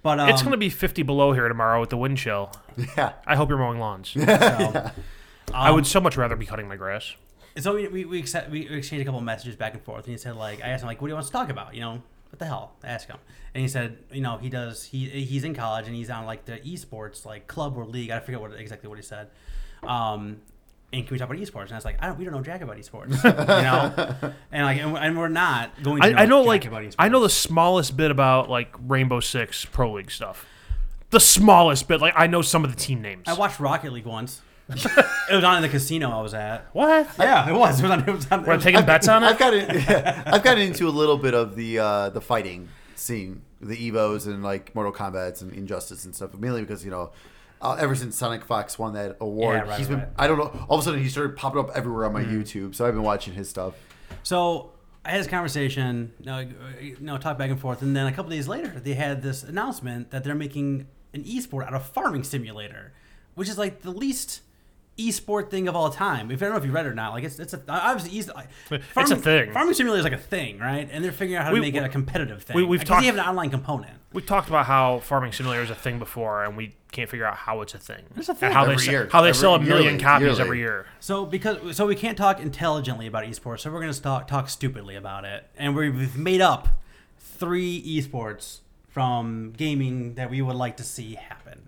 But 0.03 0.21
um, 0.21 0.29
it's 0.29 0.43
going 0.43 0.53
to 0.53 0.59
be 0.59 0.69
50 0.69 1.03
below 1.03 1.33
here 1.33 1.49
tomorrow 1.49 1.81
with 1.81 1.91
the 1.91 1.97
wind 1.97 2.19
chill. 2.19 2.53
Yeah. 2.97 3.15
I 3.27 3.37
hope 3.37 3.49
you're 3.49 3.59
mowing 3.59 3.79
lawns. 3.79 4.17
So, 5.47 5.57
I 5.59 5.69
um, 5.69 5.75
would 5.75 5.87
so 5.87 6.01
much 6.01 6.17
rather 6.17 6.37
be 6.37 6.47
cutting 6.47 6.67
my 6.67 6.77
grass. 6.77 7.15
So 7.59 7.75
we 7.75 7.87
we 7.87 8.05
we, 8.07 8.19
accept, 8.19 8.51
we 8.51 8.67
exchanged 8.67 9.03
a 9.03 9.05
couple 9.05 9.19
of 9.19 9.25
messages 9.25 9.57
back 9.57 9.75
and 9.75 9.83
forth, 9.83 10.07
and 10.07 10.13
he 10.13 10.19
said 10.19 10.37
like 10.37 10.65
I 10.65 10.69
asked 10.69 10.83
him 10.83 10.89
like, 10.89 11.03
what 11.03 11.09
do 11.09 11.11
you 11.11 11.15
want 11.15 11.27
to 11.27 11.33
talk 11.33 11.51
about? 11.51 11.75
You 11.75 11.83
know, 11.83 12.03
what 12.31 12.39
the 12.39 12.47
hell? 12.47 12.73
I 12.83 12.89
asked 12.89 13.09
him, 13.09 13.19
and 13.55 13.61
he 13.61 13.69
said, 13.69 13.99
you 14.11 14.23
know, 14.23 14.39
he 14.39 14.49
does 14.49 14.85
he 14.85 15.07
he's 15.07 15.45
in 15.45 15.55
college 15.55 15.87
and 15.87 15.95
he's 15.95 16.09
on 16.09 16.25
like 16.25 16.47
the 16.47 16.59
esports 16.61 17.27
like 17.27 17.47
club 17.47 17.77
or 17.77 17.85
league. 17.85 18.11
I 18.11 18.21
forget 18.21 18.41
what 18.41 18.55
exactly 18.55 18.89
what 18.89 18.99
he 18.99 19.05
said. 19.05 19.29
Um, 19.83 20.41
and 20.95 21.07
can 21.07 21.15
we 21.15 21.19
talk 21.19 21.29
about 21.29 21.41
esports? 21.41 21.65
And 21.65 21.73
I 21.73 21.77
was 21.77 21.85
like, 21.85 21.97
I 22.01 22.07
don't, 22.07 22.19
we 22.19 22.25
don't 22.25 22.35
know 22.35 22.43
jack 22.43 22.61
about 22.61 22.77
esports, 22.77 23.23
you 23.25 23.33
know, 23.33 24.33
and 24.53 24.65
like 24.65 24.81
and, 24.81 24.97
and 24.97 25.19
we're 25.19 25.29
not 25.29 25.71
going. 25.83 26.01
to 26.03 26.09
I, 26.09 26.23
I 26.23 26.27
know, 26.27 26.43
jack 26.43 26.49
like, 26.49 26.65
about 26.67 26.83
esports. 26.83 26.95
I 26.99 27.09
know 27.09 27.21
the 27.21 27.31
smallest 27.31 27.97
bit 27.97 28.11
about, 28.11 28.49
like, 28.49 28.75
Rainbow 28.81 29.21
Six 29.21 29.65
Pro 29.65 29.93
League 29.93 30.11
stuff. 30.11 30.47
The 31.11 31.21
smallest 31.21 31.89
bit. 31.89 32.01
Like, 32.01 32.15
I 32.17 32.27
know 32.27 32.43
some 32.43 32.65
of 32.65 32.75
the 32.75 32.77
team 32.77 33.03
names. 33.03 33.25
I 33.27 33.35
watched 33.35 33.61
Rocket 33.61 33.93
League 33.93 34.07
once. 34.07 34.43
It 35.31 35.35
was 35.35 35.45
on 35.45 35.57
in 35.57 35.63
the 35.63 35.71
casino 35.71 36.11
I 36.11 36.21
was 36.21 36.35
at. 36.35 36.67
What? 36.75 37.09
Yeah, 37.19 37.49
it 37.49 37.55
was. 37.55 37.81
It 37.81 37.85
was 37.85 37.91
on. 37.93 38.01
It 38.07 38.13
was 38.13 38.31
on. 38.31 38.45
We're 38.45 38.59
taking 38.59 38.85
bets 38.85 39.09
on 39.09 39.25
it. 39.25 39.27
I've 39.27 39.37
it. 39.37 39.39
got 39.39 39.55
it. 39.55 40.27
I've 40.27 40.43
gotten 40.43 40.63
into 40.63 40.87
a 40.87 40.91
little 40.91 41.17
bit 41.17 41.33
of 41.33 41.57
the 41.57 41.79
uh, 41.79 42.11
the 42.11 42.21
fighting 42.21 42.69
scene, 42.95 43.41
the 43.61 43.91
Evos 43.91 44.27
and 44.27 44.43
like 44.43 44.75
Mortal 44.75 44.93
Kombat's 44.93 45.41
and 45.41 45.51
Injustice 45.55 46.05
and 46.05 46.15
stuff. 46.15 46.35
Mainly 46.35 46.61
because 46.61 46.85
you 46.85 46.91
know, 46.91 47.11
uh, 47.65 47.75
ever 47.75 47.95
since 47.95 48.21
SonicFox 48.21 48.79
won 48.79 48.93
that 48.95 49.17
award, 49.21 49.57
Yeah, 49.57 49.69
right, 49.71 49.79
he's 49.79 49.89
been. 49.89 49.99
right. 50.01 50.09
I 50.19 50.27
don't 50.27 50.39
know. 50.39 50.67
All 50.69 50.79
of 50.79 50.83
a 50.83 50.85
sudden, 50.85 51.03
he 51.03 51.09
started 51.09 51.37
popping 51.37 51.61
up 51.61 51.71
everywhere 51.75 52.05
on 52.07 52.13
my 52.13 52.23
Mm-hmm. 52.23 52.41
YouTube. 52.41 52.75
So 52.75 52.87
I've 52.87 52.95
been 52.95 53.03
watching 53.03 53.35
his 53.35 53.49
stuff. 53.49 53.75
So 54.23 54.73
I 55.05 55.11
had 55.11 55.21
this 55.21 55.27
conversation, 55.27 56.13
you 56.21 56.27
know, 56.27 56.39
you 56.81 56.97
know, 57.01 57.19
talk 57.19 57.37
back 57.39 57.51
and 57.51 57.61
forth, 57.61 57.83
and 57.83 57.97
then 57.97 58.07
a 58.07 58.13
couple 58.13 58.31
days 58.31 58.47
later, 58.49 58.69
they 58.69 58.95
had 58.95 59.23
this 59.23 59.43
announcement 59.43 60.11
that 60.13 60.25
they're 60.25 60.35
making 60.35 60.87
an 61.13 61.25
esport 61.25 61.67
out 61.67 61.75
of 61.75 61.85
Farming 61.87 62.23
Simulator, 62.25 62.93
which 63.35 63.49
is 63.49 63.59
like 63.59 63.83
the 63.83 63.91
least 63.91 64.41
esport 64.99 65.51
thing 65.51 65.67
of 65.69 65.75
all 65.75 65.91
time. 65.91 66.31
If 66.31 66.41
I 66.43 66.47
don't 66.47 66.55
know 66.55 66.59
if 66.61 66.65
you 66.65 66.71
read 66.73 66.87
it 66.87 66.91
or 66.91 66.95
not, 66.95 67.13
like 67.13 67.25
it's 67.25 67.39
it's 67.39 67.53
a 67.55 67.61
obviously 67.69 68.19
es- 68.19 68.31
It's 68.97 69.11
a 69.11 69.17
thing. 69.17 69.53
Farming 69.53 69.75
Simulator 69.75 69.99
is 69.99 70.05
like 70.05 70.13
a 70.13 70.19
thing, 70.19 70.59
right? 70.59 70.89
And 70.91 71.05
they're 71.05 71.11
figuring 71.13 71.37
out 71.37 71.45
how 71.45 71.51
to 71.51 71.55
We- 71.55 71.61
make 71.61 71.75
it 71.75 71.83
a 71.83 71.89
competitive 71.89 72.43
thing. 72.43 72.57
we- 72.57 72.65
we've 72.65 72.81
because 72.81 72.89
talked- 72.89 73.01
they 73.03 73.07
have 73.07 73.17
an 73.17 73.25
online 73.25 73.51
component. 73.51 73.93
We 74.13 74.23
talked 74.23 74.49
about 74.49 74.67
how 74.67 75.01
Farming 75.01 75.33
Simulator 75.33 75.63
is 75.65 75.71
a 75.71 75.75
thing 75.75 75.99
before, 75.99 76.45
and 76.45 76.57
we 76.57 76.77
can't 76.93 77.11
figure 77.11 77.27
out 77.27 77.35
how 77.37 77.61
it's 77.63 77.75
a 77.75 77.79
thing. 77.79 78.05
It's 78.17 78.29
a 78.29 78.35
thing. 78.35 78.47
And 78.47 78.55
how 78.55 78.63
Every 78.65 78.77
they 78.77 78.93
year. 78.93 79.09
how 79.11 79.23
they 79.23 79.31
Every- 79.31 79.41
sell 79.41 79.57
a 79.57 79.59
million 79.59 79.83
yearly, 79.85 79.99
copies 79.99 80.27
yearly. 80.27 80.41
every 80.41 80.59
year. 80.61 80.87
So 81.01 81.27
because 81.27 81.77
so 81.77 81.87
we 81.87 81.97
can't 81.97 82.17
talk 82.17 82.39
intelligently 82.39 83.07
about 83.09 83.25
esports, 83.25 83.61
so 83.61 83.73
we're 83.73 83.81
gonna 83.81 83.93
talk 83.95 84.29
talk 84.29 84.49
stupidly 84.49 84.95
about 84.95 85.25
it, 85.25 85.49
and 85.57 85.75
we've 85.75 86.17
made 86.17 86.41
up 86.41 86.69
three 87.19 87.83
esports 87.83 88.61
from 88.89 89.53
gaming 89.57 90.15
that 90.15 90.31
we 90.31 90.41
would 90.41 90.55
like 90.55 90.77
to 90.77 90.85
see 90.85 91.15
happen. 91.17 91.63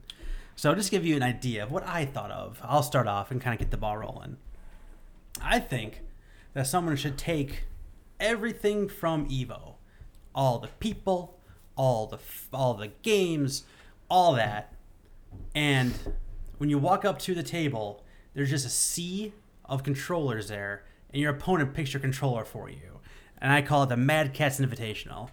So 0.56 0.74
just 0.74 0.88
to 0.88 0.90
give 0.90 1.04
you 1.04 1.16
an 1.16 1.22
idea 1.22 1.62
of 1.62 1.70
what 1.70 1.86
I 1.86 2.06
thought 2.06 2.30
of, 2.30 2.58
I'll 2.64 2.82
start 2.82 3.06
off 3.06 3.30
and 3.30 3.40
kind 3.40 3.54
of 3.54 3.60
get 3.60 3.70
the 3.70 3.76
ball 3.76 3.98
rolling. 3.98 4.38
I 5.40 5.58
think 5.58 6.00
that 6.54 6.66
someone 6.66 6.96
should 6.96 7.18
take 7.18 7.64
everything 8.18 8.88
from 8.88 9.28
Evo, 9.28 9.74
all 10.34 10.58
the 10.58 10.68
people, 10.80 11.38
all 11.76 12.06
the 12.06 12.18
all 12.54 12.72
the 12.72 12.88
games, 13.02 13.64
all 14.08 14.32
that, 14.34 14.72
and 15.54 15.92
when 16.56 16.70
you 16.70 16.78
walk 16.78 17.04
up 17.04 17.18
to 17.20 17.34
the 17.34 17.42
table, 17.42 18.02
there's 18.34 18.50
just 18.50 18.64
a 18.66 18.70
sea 18.70 19.34
of 19.66 19.82
controllers 19.82 20.48
there, 20.48 20.84
and 21.10 21.20
your 21.20 21.32
opponent 21.32 21.74
picks 21.74 21.92
your 21.92 22.00
controller 22.00 22.46
for 22.46 22.70
you. 22.70 23.00
And 23.38 23.52
I 23.52 23.60
call 23.60 23.82
it 23.82 23.90
the 23.90 23.96
Mad 23.98 24.32
Catz 24.32 24.58
Invitational. 24.58 25.28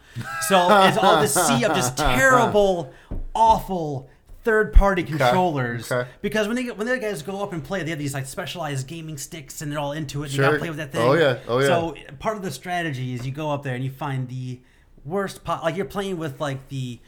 So 0.47 0.67
it's 0.83 0.97
all 0.97 1.21
this 1.21 1.33
sea 1.33 1.63
of 1.63 1.73
just 1.73 1.97
terrible, 1.97 2.93
awful 3.33 4.09
third-party 4.43 5.03
controllers. 5.03 5.91
okay. 5.91 6.09
Because 6.21 6.47
when 6.47 6.55
they 6.55 6.65
when 6.71 6.87
the 6.87 6.97
guys 6.99 7.21
go 7.21 7.41
up 7.41 7.53
and 7.53 7.63
play, 7.63 7.83
they 7.83 7.89
have 7.91 7.99
these 7.99 8.13
like 8.13 8.25
specialized 8.25 8.87
gaming 8.87 9.17
sticks, 9.17 9.61
and 9.61 9.71
they're 9.71 9.79
all 9.79 9.93
into 9.93 10.23
it. 10.23 10.27
And 10.27 10.33
You 10.35 10.41
gotta 10.41 10.57
play 10.59 10.69
with 10.69 10.77
that 10.77 10.91
thing. 10.91 11.01
Oh, 11.01 11.13
yeah. 11.13 11.39
Oh, 11.47 11.59
yeah. 11.59 11.67
So 11.67 11.95
part 12.19 12.37
of 12.37 12.43
the 12.43 12.51
strategy 12.51 13.13
is 13.13 13.25
you 13.25 13.31
go 13.31 13.51
up 13.51 13.63
there 13.63 13.75
and 13.75 13.83
you 13.83 13.91
find 13.91 14.27
the 14.27 14.59
worst 15.05 15.43
pot. 15.43 15.63
Like 15.63 15.75
you're 15.75 15.85
playing 15.85 16.17
with 16.17 16.39
like 16.41 16.69
the 16.69 16.99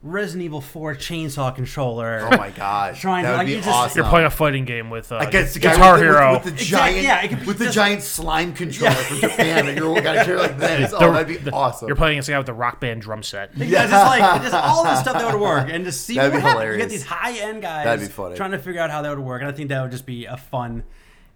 Resident 0.00 0.44
Evil 0.44 0.60
4 0.60 0.94
chainsaw 0.94 1.52
controller. 1.52 2.28
Oh 2.32 2.36
my 2.36 2.50
gosh, 2.50 3.00
Trying 3.00 3.24
to, 3.24 3.30
would 3.30 3.36
like, 3.38 3.46
be 3.48 3.52
you 3.54 3.58
just- 3.58 3.68
awesome. 3.68 3.98
You're 4.00 4.08
playing 4.08 4.26
a 4.26 4.30
fighting 4.30 4.64
game 4.64 4.90
with 4.90 5.10
uh, 5.10 5.16
against 5.16 5.54
the 5.54 5.60
guy 5.60 5.72
Guitar 5.72 5.92
with 5.94 6.00
the, 6.00 6.06
Hero. 6.06 6.32
with, 6.34 6.44
with 6.44 6.54
the 6.56 6.62
Exact- 6.62 6.82
giant, 6.92 7.02
yeah, 7.04 7.22
it 7.22 7.28
could 7.28 7.40
be 7.40 7.46
with 7.46 7.58
the 7.58 7.70
giant 7.70 8.02
slime 8.02 8.52
controller 8.54 8.94
from 8.94 9.18
Japan, 9.18 9.66
and 9.66 9.76
you're 9.76 10.00
got 10.00 10.12
to 10.14 10.24
carry 10.24 10.38
like 10.38 10.56
this. 10.56 10.92
Oh, 10.96 11.12
that'd 11.12 11.44
be 11.44 11.50
awesome. 11.50 11.88
You're 11.88 11.96
playing 11.96 12.12
against 12.14 12.28
a 12.28 12.32
guy 12.32 12.38
with 12.38 12.48
a 12.48 12.52
rock 12.54 12.78
band 12.80 13.02
drum 13.02 13.22
set. 13.24 13.56
Yeah, 13.56 13.86
just 13.88 13.92
like 14.06 14.42
just 14.42 14.54
all 14.54 14.84
this 14.84 15.00
stuff 15.00 15.14
that 15.14 15.32
would 15.32 15.40
work, 15.40 15.68
and 15.70 15.84
just 15.84 16.02
see 16.06 16.14
That'd 16.14 16.32
what 16.32 16.38
be 16.38 16.42
happens. 16.42 16.72
You 16.72 16.78
get 16.78 16.88
these 16.90 17.04
high 17.04 17.36
end 17.38 17.62
guys 17.62 17.84
That'd 17.84 18.00
be 18.08 18.12
funny. 18.12 18.36
trying 18.36 18.52
to 18.52 18.58
figure 18.58 18.80
out 18.80 18.90
how 18.90 19.02
that 19.02 19.10
would 19.10 19.18
work, 19.24 19.42
and 19.42 19.50
I 19.50 19.52
think 19.52 19.68
that 19.70 19.82
would 19.82 19.90
just 19.90 20.06
be 20.06 20.26
a 20.26 20.36
fun 20.36 20.84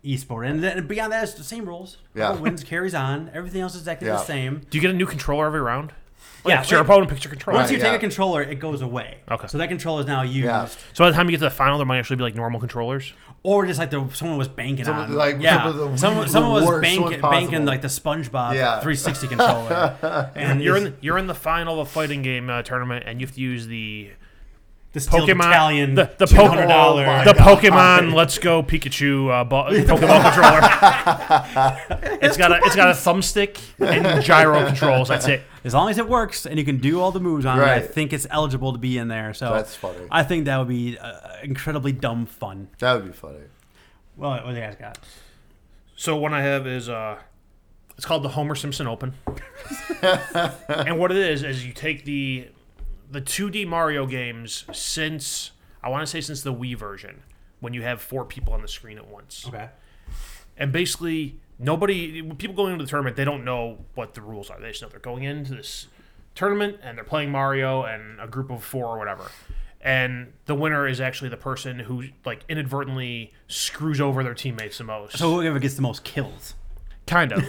esport. 0.05 0.49
And 0.49 0.63
then 0.63 0.87
beyond 0.87 1.13
that, 1.13 1.25
it's 1.25 1.35
the 1.35 1.43
same 1.45 1.67
rules. 1.67 1.99
Yeah. 2.15 2.29
Whoever 2.29 2.43
wins 2.43 2.63
carries 2.65 2.95
on. 2.95 3.31
Everything 3.35 3.61
else 3.61 3.75
is 3.75 3.81
exactly 3.81 4.07
the 4.09 4.19
same. 4.23 4.61
Do 4.71 4.79
you 4.79 4.83
get 4.83 4.91
a 4.93 4.95
new 4.95 5.07
controller 5.07 5.47
every 5.47 5.61
round? 5.61 5.93
Yeah, 6.45 6.57
Like, 6.57 6.65
so 6.65 6.71
your 6.73 6.81
like- 6.81 6.89
opponent 6.89 7.11
picks 7.11 7.25
your 7.25 7.31
controller. 7.31 7.59
Once 7.61 7.71
you 7.71 7.77
Right, 7.77 7.83
take 7.85 7.91
yeah. 7.93 7.97
a 7.97 8.01
controller, 8.01 8.43
it 8.43 8.59
goes 8.59 8.83
away. 8.83 9.19
Okay. 9.31 9.47
So 9.47 9.59
that 9.59 9.69
controller 9.69 10.01
is 10.01 10.07
now 10.07 10.23
used, 10.23 10.45
Yeah. 10.47 10.67
So 10.67 11.05
by 11.05 11.11
the 11.11 11.17
time 11.17 11.27
you 11.27 11.33
get 11.33 11.39
to 11.39 11.45
the 11.45 11.51
final, 11.51 11.79
there 11.79 11.87
might 11.87 11.99
actually 11.99 12.17
be 12.17 12.25
like 12.25 12.35
normal 12.35 12.59
controllers. 12.61 13.13
or 13.45 13.67
just 13.67 13.79
like 13.79 13.91
the 13.91 14.09
someone 14.13 14.39
was 14.39 14.47
banking 14.49 14.85
Some 14.85 14.97
on. 14.97 15.05
of 15.05 15.11
like, 15.11 15.37
yeah, 15.41 15.65
some 15.65 15.77
the- 15.93 15.97
someone, 15.99 16.27
the 16.27 16.31
someone 16.33 16.63
was 16.65 16.81
banking, 16.81 17.21
banking 17.21 17.65
like 17.65 17.83
the 17.83 17.89
SpongeBob 17.89 18.55
Yeah. 18.55 18.79
360 18.81 19.27
controller, 19.29 20.31
and 20.37 20.63
You're 20.63 20.77
in 20.77 20.85
the, 20.85 20.95
you're 21.01 21.19
in 21.19 21.27
the 21.27 21.35
final 21.35 21.81
of 21.81 21.89
a 21.89 21.91
fighting 21.91 22.23
game 22.23 22.49
uh, 22.51 22.63
tournament, 22.63 23.05
and 23.07 23.21
you 23.21 23.27
have 23.27 23.35
to 23.35 23.41
use 23.41 23.67
the 23.67 24.11
the 24.93 25.01
Steel 25.01 25.27
Pokemon 25.27 25.39
Battalion, 25.39 25.95
the, 25.95 26.11
the, 26.19 26.27
$200. 26.27 26.67
Pokemon, 26.67 27.23
Oh 27.23 27.33
the 27.33 27.39
Pokemon 27.39 28.15
Let's 28.15 28.39
Go 28.39 28.63
Pikachu 28.63 29.31
uh, 29.31 29.45
ball, 29.45 29.71
Pokemon 29.71 30.23
controller. 30.23 32.19
it's 32.23 32.37
got 32.37 32.53
a 32.53 32.61
it's 32.65 32.77
got 32.77 32.89
a 32.89 32.93
thumbstick 32.93 33.59
and 33.79 34.23
gyro 34.23 34.67
controls. 34.67 35.09
That's 35.09 35.27
it. 35.29 35.43
As 35.65 35.73
long 35.73 35.89
as 35.89 35.97
it 35.99 36.09
works 36.09 36.45
and 36.45 36.59
you 36.59 36.65
can 36.65 36.79
do 36.79 37.01
all 37.01 37.11
the 37.11 37.21
moves 37.21 37.47
on 37.47 37.59
it, 37.59 37.65
I 37.65 37.81
think 37.81 38.13
it's 38.13 38.27
eligible 38.31 38.73
to 38.73 38.79
be 38.79 38.99
in 38.99 39.09
there. 39.09 39.33
So 39.33 39.53
That's 39.53 39.75
funny. 39.75 40.07
I 40.11 40.25
think 40.25 40.45
that 40.45 40.59
would 40.59 40.69
be 40.69 40.99
uh, 40.99 41.19
incredibly 41.43 41.93
dumb 41.93 42.27
fun. 42.27 42.69
that 42.81 42.95
would 42.95 43.07
be 43.07 43.13
funny. 43.13 43.39
Well, 44.17 44.33
what 44.45 44.49
do 44.49 44.55
you 44.55 44.61
guys 44.61 44.77
got? 44.77 44.99
So 45.97 46.17
one 46.17 46.35
I 46.35 46.43
have 46.43 46.67
is 46.67 46.91
uh, 46.91 47.19
it's 47.97 48.05
called 48.05 48.25
the 48.25 48.31
Homer 48.31 48.55
Simpson 48.55 48.87
Open, 48.87 49.15
and 50.03 50.99
what 50.99 51.11
it 51.13 51.17
is 51.17 51.45
is 51.45 51.65
you 51.65 51.73
take 51.73 52.05
the 52.05 52.49
the 53.13 53.21
2D 53.21 53.67
Mario 53.67 54.07
games 54.07 54.65
since 54.73 55.53
I 55.83 55.89
want 55.89 56.03
to 56.03 56.07
say 56.07 56.21
since 56.21 56.43
the 56.43 56.53
Wii 56.55 56.77
version 56.77 57.23
when 57.61 57.75
you 57.75 57.83
have 57.83 58.01
four 58.03 58.25
people 58.25 58.53
on 58.53 58.63
the 58.63 58.69
screen 58.69 58.99
at 58.99 59.07
once, 59.07 59.45
Okay. 59.47 59.69
and 60.57 60.73
basically 60.73 61.37
nobody 61.59 62.21
people 62.35 62.57
going 62.57 62.73
into 62.73 62.85
the 62.85 62.91
tournament 62.91 63.15
they 63.17 63.25
don't 63.25 63.45
know 63.45 63.79
what 63.95 64.15
the 64.15 64.21
rules 64.21 64.51
are. 64.51 64.59
They 64.61 64.71
just 64.71 64.83
know 64.83 64.89
they're 64.89 64.99
going 64.99 65.23
into 65.25 65.55
this 65.55 65.87
tournament 66.35 66.79
and 66.83 66.97
they're 66.97 67.05
playing 67.05 67.31
Mario 67.31 67.83
and 67.85 68.21
a 68.21 68.27
group 68.27 68.51
of 68.51 68.65
four 68.65 68.87
or 68.87 68.99
whatever. 68.99 69.31
And 69.81 70.33
the 70.47 70.55
winner 70.55 70.87
is 70.87 71.01
actually 71.01 71.31
the 71.31 71.37
person 71.37 71.81
who 71.81 72.05
like 72.25 72.45
inadvertently 72.49 73.33
screws 73.49 74.01
over 74.01 74.23
their 74.23 74.35
teammates 74.35 74.79
the 74.79 74.85
most. 74.85 75.19
So 75.19 75.41
whoever 75.41 75.59
gets 75.59 75.75
the 75.75 75.83
most 75.83 76.05
kills. 76.05 76.55
Kind 77.13 77.33
of. 77.33 77.45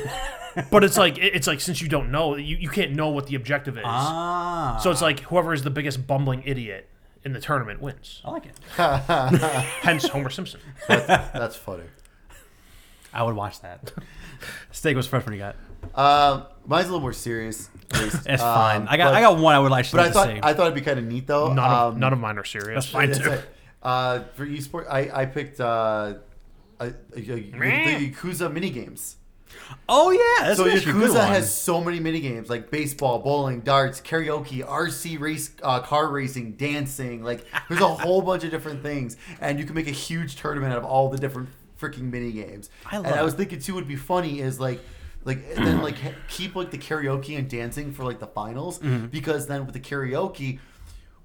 but 0.70 0.84
it's 0.84 0.97
like 0.97 1.18
it- 1.18 1.34
it's 1.36 1.47
like 1.47 1.61
since 1.61 1.82
you 1.82 1.88
don't 1.88 2.11
know, 2.11 2.36
you, 2.36 2.57
you 2.57 2.70
can't 2.70 2.91
know 2.91 3.09
what 3.09 3.28
the 3.28 3.36
objective 3.36 3.78
is. 3.78 3.84
Ah. 3.88 4.78
so 4.84 4.91
it's 4.91 5.01
like 5.01 5.22
whoever 5.22 5.53
is 5.53 5.64
the 5.64 5.70
biggest 5.70 6.05
bumbling 6.05 6.43
idiot 6.45 6.89
in 7.24 7.32
the 7.34 7.39
tournament 7.39 7.82
wins. 7.82 8.22
I 8.26 8.32
like 8.32 8.45
it. 8.45 8.55
Hence 9.82 10.07
Homer 10.09 10.30
Simpson. 10.30 10.59
That's 10.88 11.55
funny. 11.55 11.84
I 13.14 13.24
would 13.24 13.36
watch 13.36 13.61
that. 13.61 13.93
Steak 14.72 14.95
was 14.95 15.07
fresh 15.07 15.24
when 15.26 15.34
you 15.36 15.39
got. 15.39 15.55
Um, 15.95 16.47
mine's 16.66 16.86
a 16.88 16.89
little 16.89 16.99
more 17.01 17.14
serious. 17.14 17.70
at 17.91 18.01
least. 18.01 18.16
It's 18.28 18.41
Um, 18.41 18.55
fine. 18.55 18.88
I 18.89 18.97
got 18.97 19.11
but- 19.11 19.14
I 19.16 19.22
got 19.22 19.38
one 19.38 19.55
I 19.55 19.59
would 19.59 19.72
actually 19.72 19.97
But 19.97 20.01
I 20.01 20.05
like 20.05 20.14
thought 20.14 20.26
to 20.28 20.34
see. 20.36 20.39
I 20.43 20.53
thought 20.53 20.64
it'd 20.64 20.76
be 20.76 20.82
kind 20.82 20.99
of 20.99 21.05
neat 21.05 21.28
though. 21.28 21.53
None 21.53 21.59
of 21.72 21.93
Um, 21.93 21.99
none 21.99 22.11
of 22.14 22.20
mine 22.20 22.38
are 22.38 22.43
serious. 22.43 22.84
That's 22.86 22.88
fine 22.88 23.11
too. 23.14 23.30
like, 23.30 23.43
uh, 23.82 24.20
for 24.36 24.45
esports, 24.45 24.88
I 24.89 25.22
I 25.22 25.26
picked 25.26 25.59
uh, 25.61 26.16
a, 26.80 26.86
a, 26.86 26.88
a, 26.88 27.22
the 27.22 27.51
Yakuza 28.11 28.51
mini 28.51 28.70
games. 28.70 29.18
Oh 29.89 30.12
yeah, 30.12 30.47
that's 30.47 30.58
so 30.58 30.68
actually 30.70 30.91
a 30.91 30.93
good 30.93 31.10
Yakuza 31.12 31.16
one. 31.20 31.28
has 31.28 31.54
so 31.54 31.82
many 31.84 31.99
mini 31.99 32.20
games 32.20 32.49
like 32.49 32.70
baseball, 32.72 33.20
bowling, 33.20 33.62
darts, 33.62 34.01
karaoke, 34.01 34.66
RC 34.66 35.20
race, 35.20 35.51
uh, 35.62 35.80
car 35.82 36.10
racing, 36.12 36.54
dancing. 36.54 37.24
Like 37.24 37.45
there's 37.70 37.82
a 37.82 37.88
whole 37.88 38.22
bunch 38.30 38.43
of 38.43 38.51
different 38.51 38.82
things, 38.82 39.18
and 39.41 39.60
you 39.60 39.66
can 39.66 39.76
make 39.76 39.88
a 39.88 39.91
huge 39.91 40.36
tournament 40.36 40.72
out 40.74 40.80
of 40.80 40.86
all 40.86 41.10
the 41.10 41.18
different 41.18 41.49
freaking 41.80 42.12
mini 42.12 42.32
games. 42.32 42.70
I 42.91 42.97
love. 42.97 43.06
and 43.08 43.16
I 43.16 43.24
was 43.24 43.34
thinking 43.34 43.60
too 43.60 43.76
would 43.76 43.88
be 43.88 43.95
funny 43.95 44.39
is 44.39 44.60
like. 44.60 44.80
Like 45.26 45.56
then 45.56 45.82
like 45.82 45.95
keep 46.28 46.54
like 46.54 46.70
the 46.72 46.78
karaoke 46.78 47.38
and 47.38 47.49
dancing 47.49 47.93
for 47.93 48.04
like 48.04 48.20
the 48.20 48.28
finals 48.28 48.80
Mm-hmm. 48.80 49.06
because 49.06 49.47
then 49.47 49.66
with 49.66 49.74
the 49.74 49.80
karaoke 49.80 50.60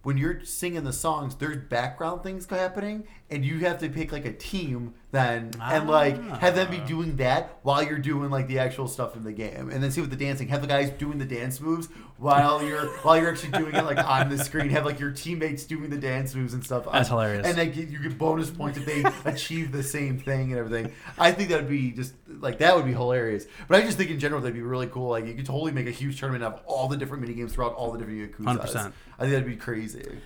when 0.05 0.17
you're 0.17 0.45
singing 0.45 0.85
the 0.85 0.93
songs 0.93 1.35
there's 1.35 1.57
background 1.57 2.23
things 2.23 2.47
happening 2.49 3.09
and 3.31 3.45
you 3.45 3.59
have 3.61 3.79
to 3.79 3.89
pick 3.89 4.11
like 4.11 4.25
a 4.25 4.33
team 4.33 4.95
then 5.11 5.51
and 5.61 5.89
like 5.89 6.23
have 6.39 6.55
them 6.55 6.71
be 6.71 6.81
ah. 6.81 6.87
doing 6.87 7.17
that 7.17 7.59
while 7.63 7.83
you're 7.83 7.99
doing 7.99 8.31
like 8.31 8.47
the 8.47 8.59
actual 8.59 8.87
stuff 8.89 9.17
in 9.17 9.25
the 9.25 9.33
game. 9.33 9.71
And 9.71 9.83
then 9.83 9.91
see 9.91 10.01
what 10.01 10.11
the 10.11 10.17
dancing. 10.17 10.49
Have 10.49 10.61
the 10.61 10.67
guys 10.67 10.91
doing 10.91 11.19
the 11.19 11.25
dance 11.25 11.61
moves 11.61 11.89
while 12.19 12.63
you're 12.63 12.87
while 13.03 13.17
you're 13.17 13.31
actually 13.31 13.53
doing 13.53 13.75
it 13.75 13.85
like 13.85 13.99
on 13.99 14.29
the 14.29 14.39
screen. 14.39 14.71
Have 14.71 14.85
like 14.85 15.01
your 15.01 15.11
teammates 15.11 15.65
doing 15.65 15.91
the 15.91 15.97
dance 15.97 16.35
moves 16.35 16.55
and 16.55 16.65
stuff. 16.65 16.85
That's 16.91 17.11
on- 17.11 17.19
hilarious. 17.19 17.47
and 17.47 17.57
then 17.57 17.71
get, 17.71 17.89
you 17.89 17.99
get 17.99 18.19
bonus 18.19 18.51
points 18.51 18.79
if 18.79 18.87
they 18.87 19.05
achieve 19.31 19.73
the 19.73 19.83
same 19.83 20.19
thing 20.19 20.53
and 20.53 20.59
everything. 20.59 20.93
I 21.19 21.33
think 21.33 21.51
that 21.51 21.61
would 21.61 21.71
be 21.71 21.91
just 21.93 22.15
like 22.41 22.59
that 22.59 22.77
would 22.77 22.87
be 22.87 22.93
hilarious. 22.93 23.47
But 23.67 23.79
i 23.79 23.85
just 23.85 23.99
think 23.99 24.11
in 24.11 24.19
general 24.19 24.41
that'd 24.41 24.55
be 24.55 24.63
really 24.63 24.89
cool. 24.89 25.09
Like 25.09 25.27
you 25.27 25.35
could 25.35 25.47
totally 25.47 25.73
make 25.73 25.87
a 25.87 25.93
huge 25.93 26.19
tournament 26.19 26.45
of 26.45 26.61
all 26.67 26.89
the 26.89 26.97
different 26.97 27.23
mini 27.23 27.35
games 27.35 27.55
throughout 27.55 27.75
all 27.75 27.93
the 27.93 27.99
different 27.99 28.33
Yakuzas. 28.33 28.59
100%. 28.59 28.93
i 29.19 29.23
think 29.23 29.33
that'd 29.33 29.47
be 29.47 29.57
crazy 29.57 30.19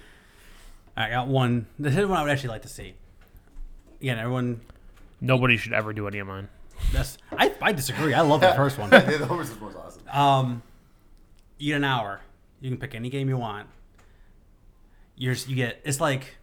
I 0.96 1.10
got 1.10 1.28
one. 1.28 1.66
This 1.78 1.96
is 1.96 2.06
one 2.06 2.18
I 2.18 2.22
would 2.22 2.30
actually 2.30 2.50
like 2.50 2.62
to 2.62 2.68
see. 2.68 2.94
Again, 4.00 4.18
everyone. 4.18 4.60
Nobody 5.20 5.56
should 5.56 5.72
ever 5.72 5.92
do 5.92 6.06
any 6.08 6.18
of 6.18 6.26
mine. 6.26 6.48
That's 6.92 7.16
I, 7.36 7.52
I 7.62 7.72
disagree. 7.72 8.12
I 8.14 8.22
love 8.22 8.40
the 8.40 8.52
first 8.56 8.78
one. 8.78 8.90
Yeah, 8.90 9.00
the 9.16 9.26
Homer's 9.26 9.58
was 9.60 9.74
awesome. 9.76 10.02
Um, 10.08 10.62
you 11.58 11.72
get 11.72 11.76
an 11.76 11.84
hour. 11.84 12.20
You 12.60 12.70
can 12.70 12.78
pick 12.78 12.94
any 12.94 13.08
game 13.08 13.28
you 13.28 13.36
want. 13.38 13.68
You're 15.16 15.34
you 15.34 15.54
get 15.56 15.80
it's 15.84 16.00
like 16.00 16.36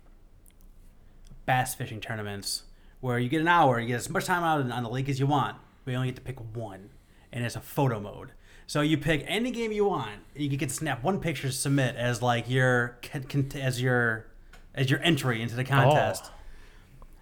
bass 1.45 1.76
fishing 1.76 2.00
tournaments 2.00 2.64
where 3.02 3.18
you 3.20 3.30
get 3.30 3.41
an 3.41 3.47
hour, 3.47 3.80
you 3.80 3.88
get 3.88 3.95
as 3.95 4.10
much 4.10 4.26
time 4.26 4.43
out 4.43 4.70
on 4.72 4.84
the 4.84 4.89
lake 4.89 5.10
as 5.10 5.20
you 5.20 5.26
want, 5.28 5.58
but 5.84 5.91
you 5.91 5.97
only 5.97 6.10
get 6.10 6.16
to 6.18 6.22
pick 6.22 6.38
one, 6.56 6.89
and 7.32 7.43
it's 7.45 7.56
a 7.56 7.62
photo 7.62 8.00
mode. 8.00 8.32
So 8.68 8.82
you 8.82 8.97
pick 8.97 9.24
any 9.28 9.52
game 9.52 9.72
you 9.72 9.86
want. 9.86 10.22
You 10.36 10.47
can 10.47 10.58
get 10.58 10.70
to 10.70 10.76
snap 10.76 11.02
one 11.04 11.20
picture 11.20 11.47
to 11.47 11.54
submit 11.54 11.95
as 11.95 12.22
like 12.22 12.50
your 12.50 13.00
con- 13.02 13.24
con- 13.24 13.50
as 13.56 13.82
your 13.82 14.28
as 14.76 14.89
your 14.89 15.01
entry 15.03 15.41
into 15.41 15.55
the 15.55 15.63
contest. 15.63 16.32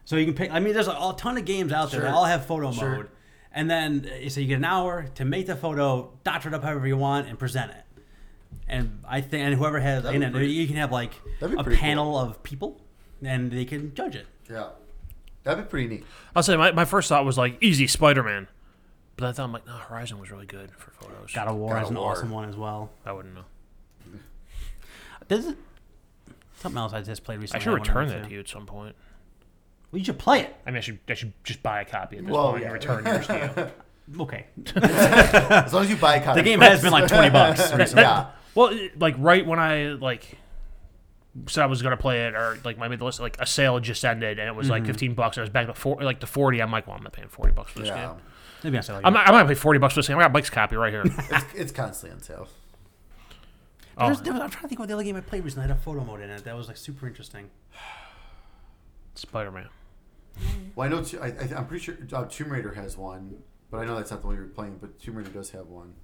So 0.05 0.15
you 0.15 0.25
can 0.25 0.33
pick. 0.35 0.51
I 0.51 0.59
mean, 0.59 0.73
there's 0.73 0.87
a, 0.87 0.91
a 0.91 1.13
ton 1.17 1.37
of 1.37 1.45
games 1.45 1.71
out 1.73 1.91
there 1.91 2.01
that 2.01 2.13
all 2.13 2.25
have 2.25 2.45
photo 2.45 2.71
Sure. 2.71 2.89
mode, 2.97 3.09
and 3.51 3.69
then 3.69 4.09
uh, 4.25 4.29
so 4.29 4.39
you 4.39 4.47
get 4.47 4.55
an 4.57 4.65
hour 4.65 5.07
to 5.15 5.25
make 5.25 5.47
the 5.47 5.55
photo, 5.55 6.11
doctor 6.23 6.47
it 6.49 6.55
up 6.55 6.63
however 6.63 6.87
you 6.87 6.95
want, 6.97 7.27
and 7.27 7.37
present 7.37 7.71
it. 7.71 7.83
And 8.69 9.01
I 9.07 9.19
think, 9.21 9.43
and 9.45 9.55
whoever 9.55 9.79
has, 9.79 10.05
you 10.05 10.19
know, 10.19 10.29
pretty- 10.31 10.51
you 10.53 10.65
can 10.67 10.77
have 10.77 10.91
like 10.91 11.11
a 11.41 11.63
pretty 11.63 11.75
panel 11.79 12.17
of 12.17 12.41
people, 12.43 12.79
and 13.21 13.51
they 13.51 13.65
can 13.65 13.93
judge 13.95 14.15
it. 14.15 14.27
Yeah, 14.49 14.69
that'd 15.43 15.65
be 15.65 15.69
pretty 15.69 15.87
neat. 15.87 16.05
I'll 16.35 16.43
say 16.43 16.55
my, 16.55 16.71
my 16.71 16.85
first 16.85 17.09
thought 17.09 17.25
was 17.25 17.37
like 17.37 17.57
easy 17.61 17.87
Spider 17.87 18.23
Man, 18.23 18.47
but 19.17 19.27
I 19.27 19.31
thought 19.33 19.43
I'm 19.43 19.51
like 19.51 19.65
no 19.67 19.73
Horizon 19.73 20.19
was 20.19 20.31
really 20.31 20.45
good 20.45 20.71
for 20.77 20.91
photos. 20.91 21.33
God 21.33 21.49
of 21.49 21.57
War 21.57 21.73
God 21.73 21.83
is 21.83 21.89
an 21.89 21.95
War. 21.97 22.11
awesome 22.11 22.29
one 22.29 22.47
as 22.47 22.55
well. 22.55 22.91
I 23.05 23.11
wouldn't 23.11 23.35
know. 23.35 23.43
This 25.27 25.45
is 25.45 25.55
something 26.57 26.77
else 26.77 26.93
I 26.93 27.01
just 27.01 27.23
played 27.23 27.39
recently. 27.39 27.59
I 27.59 27.63
should 27.63 27.71
wanna 27.71 27.81
return 27.81 28.07
that 28.09 28.23
to 28.25 28.29
you 28.29 28.39
at 28.39 28.47
some 28.47 28.65
point. 28.65 28.95
Well, 29.91 29.99
you 29.99 30.05
should 30.05 30.19
play 30.19 30.41
it. 30.41 30.55
I 30.65 30.71
mean, 30.71 30.77
I 30.77 30.81
should 30.81 30.99
I 31.07 31.13
should 31.13 31.33
just 31.43 31.63
buy 31.63 31.81
a 31.81 31.85
copy 31.85 32.17
at 32.17 32.25
this 32.25 32.31
Well, 32.31 32.51
point 32.51 32.61
yeah. 32.61 32.67
and 32.67 32.73
return 32.73 33.05
yours 33.05 33.27
to 33.27 33.53
you. 33.55 33.67
Okay. 34.21 34.45
As 34.77 35.73
long 35.73 35.83
as 35.83 35.89
you 35.89 35.97
buy 35.97 36.15
a 36.15 36.23
copy. 36.23 36.39
The 36.39 36.45
game 36.45 36.61
has 36.61 36.81
been 36.81 36.93
like 36.93 37.07
twenty 37.09 37.29
bucks 37.29 37.73
recently. 37.73 38.03
yeah. 38.03 38.27
Well, 38.55 38.71
like 38.97 39.15
right 39.17 39.45
when 39.45 39.59
I 39.59 39.87
like 39.89 40.37
said 41.47 41.63
I 41.63 41.65
was 41.65 41.81
gonna 41.81 41.97
play 41.97 42.25
it, 42.25 42.33
or 42.33 42.57
like 42.63 42.79
I 42.79 42.87
made 42.87 42.99
the 42.99 43.05
list, 43.05 43.19
like 43.19 43.35
a 43.39 43.45
sale 43.45 43.79
just 43.81 44.05
ended 44.05 44.39
and 44.39 44.47
it 44.47 44.55
was 44.55 44.69
like 44.69 44.83
mm-hmm. 44.83 44.91
fifteen 44.91 45.13
bucks. 45.13 45.35
And 45.35 45.41
I 45.41 45.43
was 45.43 45.49
back 45.49 45.67
to 45.67 45.73
four, 45.73 46.01
like 46.01 46.21
to 46.21 46.27
forty. 46.27 46.61
I'm 46.61 46.71
like, 46.71 46.87
well, 46.87 46.95
I'm 46.95 47.03
not 47.03 47.11
paying 47.11 47.27
forty 47.27 47.51
bucks 47.51 47.71
for 47.71 47.79
this 47.79 47.89
Yeah. 47.89 48.07
game. 48.07 48.15
Maybe 48.63 48.77
I'll 48.77 48.83
say 48.83 48.93
like 48.93 49.05
I'm 49.05 49.13
not. 49.13 49.27
I'm 49.27 49.33
not 49.33 49.39
gonna 49.41 49.49
pay 49.49 49.59
forty 49.59 49.79
bucks 49.79 49.93
for 49.93 49.99
this 49.99 50.07
game. 50.07 50.17
I 50.17 50.23
got 50.23 50.31
Mike's 50.31 50.49
copy 50.49 50.77
right 50.77 50.93
here. 50.93 51.03
It's, 51.05 51.45
it's 51.53 51.71
constantly 51.73 52.15
on 52.15 52.21
sale. 52.21 52.47
Oh, 53.97 54.13
there 54.13 54.33
was- 54.33 54.41
I'm 54.41 54.49
trying 54.49 54.63
to 54.63 54.67
think 54.67 54.79
what 54.79 54.87
the 54.87 54.93
other 54.93 55.03
game 55.03 55.15
I 55.15 55.21
played 55.21 55.43
recently 55.43 55.65
I 55.65 55.67
had 55.69 55.77
a 55.77 55.79
photo 55.81 56.03
mode 56.03 56.21
in 56.21 56.29
it. 56.29 56.43
That 56.43 56.55
was 56.55 56.67
like 56.67 56.77
super 56.77 57.07
interesting. 57.07 57.49
Spider 59.15 59.51
Man. 59.51 59.67
Well, 60.75 60.85
I 60.85 60.89
know. 60.89 61.03
T- 61.03 61.17
I, 61.17 61.27
I, 61.27 61.49
I'm 61.57 61.65
pretty 61.65 61.83
sure 61.83 61.97
uh, 62.13 62.25
Tomb 62.25 62.51
Raider 62.51 62.73
has 62.73 62.95
one, 62.95 63.37
but 63.71 63.79
I 63.79 63.85
know 63.85 63.95
that's 63.95 64.11
not 64.11 64.21
the 64.21 64.27
one 64.27 64.35
you're 64.35 64.45
playing. 64.45 64.77
But 64.79 64.99
Tomb 64.99 65.15
Raider 65.15 65.31
does 65.31 65.49
have 65.51 65.67
one. 65.67 65.95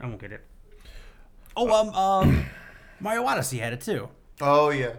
I 0.00 0.06
won't 0.06 0.20
get 0.20 0.30
it. 0.30 0.44
Oh, 1.56 1.68
um, 1.74 1.88
um, 1.94 2.44
Mario 3.00 3.24
Odyssey 3.24 3.58
had 3.58 3.72
it 3.72 3.80
too. 3.80 4.08
Oh 4.40 4.70
yeah. 4.70 4.92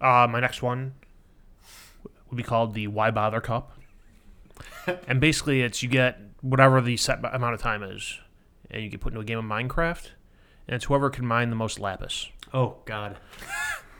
Uh, 0.00 0.26
my 0.28 0.40
next 0.40 0.60
one 0.62 0.94
would 2.28 2.36
be 2.36 2.42
called 2.42 2.74
the 2.74 2.88
Why 2.88 3.12
Bother 3.12 3.40
Cup, 3.40 3.78
and 5.06 5.20
basically 5.20 5.62
it's 5.62 5.82
you 5.84 5.88
get 5.88 6.20
whatever 6.40 6.80
the 6.80 6.96
set 6.96 7.20
amount 7.32 7.54
of 7.54 7.60
time 7.62 7.84
is, 7.84 8.18
and 8.74 8.82
you 8.82 8.90
get 8.90 9.00
put 9.00 9.12
into 9.12 9.20
a 9.20 9.24
game 9.24 9.38
of 9.38 9.44
Minecraft, 9.44 10.08
and 10.68 10.74
it's 10.74 10.86
whoever 10.86 11.08
can 11.08 11.24
mine 11.24 11.48
the 11.50 11.56
most 11.56 11.78
lapis, 11.78 12.28
Oh 12.52 12.76
God, 12.84 13.16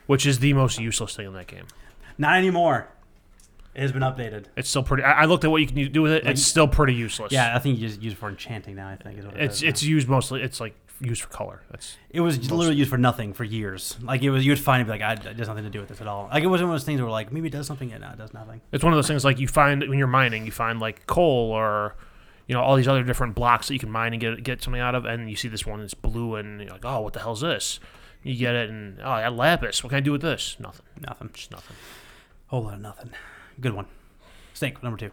which 0.07 0.27
is 0.27 0.41
the 0.41 0.53
most 0.53 0.79
useless 0.79 1.16
thing 1.16 1.27
in 1.27 1.33
that 1.35 1.47
game. 1.47 1.66
not 2.18 2.37
anymore. 2.37 2.89
It 3.75 3.81
has 3.81 3.91
been 3.91 4.03
updated. 4.03 4.45
It's 4.57 4.68
still 4.68 4.85
pretty. 4.85 5.03
I, 5.03 5.22
I 5.22 5.25
looked 5.25 5.43
at 5.45 5.51
what 5.51 5.61
you 5.61 5.66
can 5.66 5.91
do 5.91 6.03
with 6.03 6.12
it. 6.12 6.27
It's 6.27 6.43
still 6.43 6.68
pretty 6.68 6.95
useless. 6.95 7.33
Yeah, 7.33 7.57
I 7.57 7.59
think 7.59 7.79
you 7.79 7.89
just 7.89 8.01
use 8.01 8.12
it 8.12 8.16
for 8.16 8.29
enchanting 8.29 8.77
now. 8.77 8.89
I 8.89 8.97
think 8.97 9.18
is 9.18 9.25
what 9.25 9.35
it 9.35 9.43
it's 9.43 9.62
now. 9.62 9.68
it's 9.68 9.83
used 9.83 10.09
mostly. 10.09 10.43
It's 10.43 10.61
like 10.61 10.77
used 11.01 11.22
for 11.22 11.29
color. 11.29 11.62
That's 11.72 11.97
It 12.11 12.20
was 12.20 12.53
literally 12.53 12.77
used 12.77 12.91
for 12.91 12.99
nothing 12.99 13.33
for 13.33 13.43
years. 13.43 13.97
Like 14.01 14.22
it 14.22 14.31
was, 14.31 14.45
you 14.47 14.53
would 14.53 14.61
find 14.61 14.81
it 14.81 14.85
be 14.85 14.93
like, 14.93 15.01
I, 15.01 15.14
it 15.14 15.37
has 15.39 15.49
nothing 15.49 15.64
to 15.64 15.70
do 15.70 15.81
with 15.81 15.89
this 15.89 16.01
at 16.01 16.07
all. 16.07 16.29
Like 16.33 16.45
it 16.45 16.47
wasn't 16.47 16.68
one 16.68 16.77
of 16.77 16.81
those 16.81 16.87
things 16.87 17.01
where 17.01 17.11
like 17.11 17.33
maybe 17.33 17.49
it 17.49 17.51
does 17.51 17.66
something, 17.66 17.93
and 17.93 18.03
no, 18.03 18.11
it 18.11 18.18
does 18.18 18.33
nothing. 18.33 18.61
it's 18.70 18.85
one 18.85 18.93
of 18.93 18.97
those 18.97 19.09
things 19.09 19.25
like 19.25 19.41
you 19.41 19.49
find 19.49 19.81
when 19.89 19.99
you're 19.99 20.07
mining, 20.07 20.47
you 20.47 20.53
find 20.53 20.79
like 20.79 21.05
coal 21.07 21.51
or 21.51 21.97
you 22.47 22.55
know 22.55 22.61
all 22.62 22.76
these 22.76 22.88
other 22.88 23.03
different 23.03 23.34
blocks 23.34 23.68
that 23.68 23.74
you 23.74 23.80
can 23.80 23.90
mine 23.90 24.12
and 24.12 24.20
get 24.20 24.42
get 24.42 24.62
something 24.62 24.80
out 24.80 24.95
of, 24.95 25.05
and 25.05 25.28
you 25.30 25.36
see 25.36 25.49
this 25.49 25.64
one 25.66 25.80
that's 25.80 25.95
blue, 25.95 26.36
and 26.36 26.61
you're 26.61 26.70
like, 26.70 26.84
oh, 26.84 27.01
what 27.01 27.12
the 27.12 27.20
hell's 27.20 27.40
this? 27.40 27.80
You 28.22 28.34
get 28.36 28.55
it, 28.55 28.70
and 28.70 28.99
oh, 29.03 29.11
I 29.11 29.22
got 29.22 29.34
lapis. 29.36 29.82
What 29.82 29.90
can 29.90 29.99
I 29.99 30.01
do 30.01 30.12
with 30.12 30.22
this? 30.22 30.57
Nothing. 30.59 30.86
Nothing. 31.01 31.30
Just 31.34 31.51
nothing. 31.51 31.76
Whole 32.47 32.62
lot 32.62 32.74
of 32.74 32.80
nothing. 32.80 33.11
Good 33.61 33.74
one. 33.74 33.86
Snake 34.55 34.82
number 34.82 34.97
two. 34.99 35.11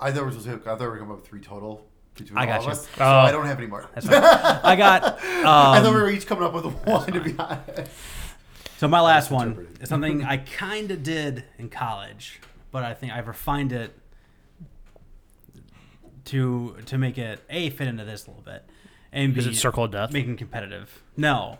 I 0.00 0.10
thought 0.10 0.20
we 0.20 0.26
were 0.26 0.30
supposed 0.32 0.64
to. 0.64 0.70
I 0.70 0.74
thought 0.76 0.80
we 0.80 0.86
were 0.88 0.98
coming 0.98 1.12
up 1.12 1.18
with 1.20 1.26
three 1.28 1.40
total 1.40 1.86
between 2.14 2.36
I 2.38 2.42
all 2.42 2.46
got 2.46 2.58
of 2.58 2.64
you. 2.64 2.70
us. 2.72 2.80
So 2.88 2.90
Oh. 3.00 3.04
I 3.04 3.30
don't 3.30 3.46
have 3.46 3.58
any 3.58 3.66
more. 3.66 3.88
That's 3.94 4.06
fine. 4.06 4.22
I 4.22 4.74
got. 4.76 5.04
I 5.22 5.80
thought 5.80 5.82
we 5.82 5.88
Um, 5.88 5.94
were 5.94 6.10
each 6.10 6.26
coming 6.26 6.44
up 6.44 6.52
with 6.52 6.64
one. 6.86 7.12
To 7.12 7.20
be 7.20 7.34
honest. 7.38 7.90
so 8.78 8.88
my 8.88 9.00
last 9.00 9.30
one 9.30 9.68
is 9.80 9.88
something 9.88 10.24
I 10.24 10.38
kind 10.38 10.90
of 10.90 11.02
did 11.02 11.44
in 11.58 11.68
college, 11.68 12.40
but 12.72 12.82
I 12.82 12.92
think 12.94 13.12
I've 13.12 13.28
refined 13.28 13.72
it 13.72 13.94
to 16.26 16.76
to 16.86 16.98
make 16.98 17.18
it 17.18 17.40
a 17.50 17.70
fit 17.70 17.88
into 17.88 18.04
this 18.04 18.26
a 18.26 18.30
little 18.30 18.42
bit, 18.44 18.64
and 19.12 19.34
b 19.34 19.40
Is 19.40 19.46
it 19.46 19.54
Circle 19.56 19.84
of 19.84 19.90
Death? 19.92 20.12
making 20.12 20.36
competitive. 20.36 21.02
No, 21.16 21.58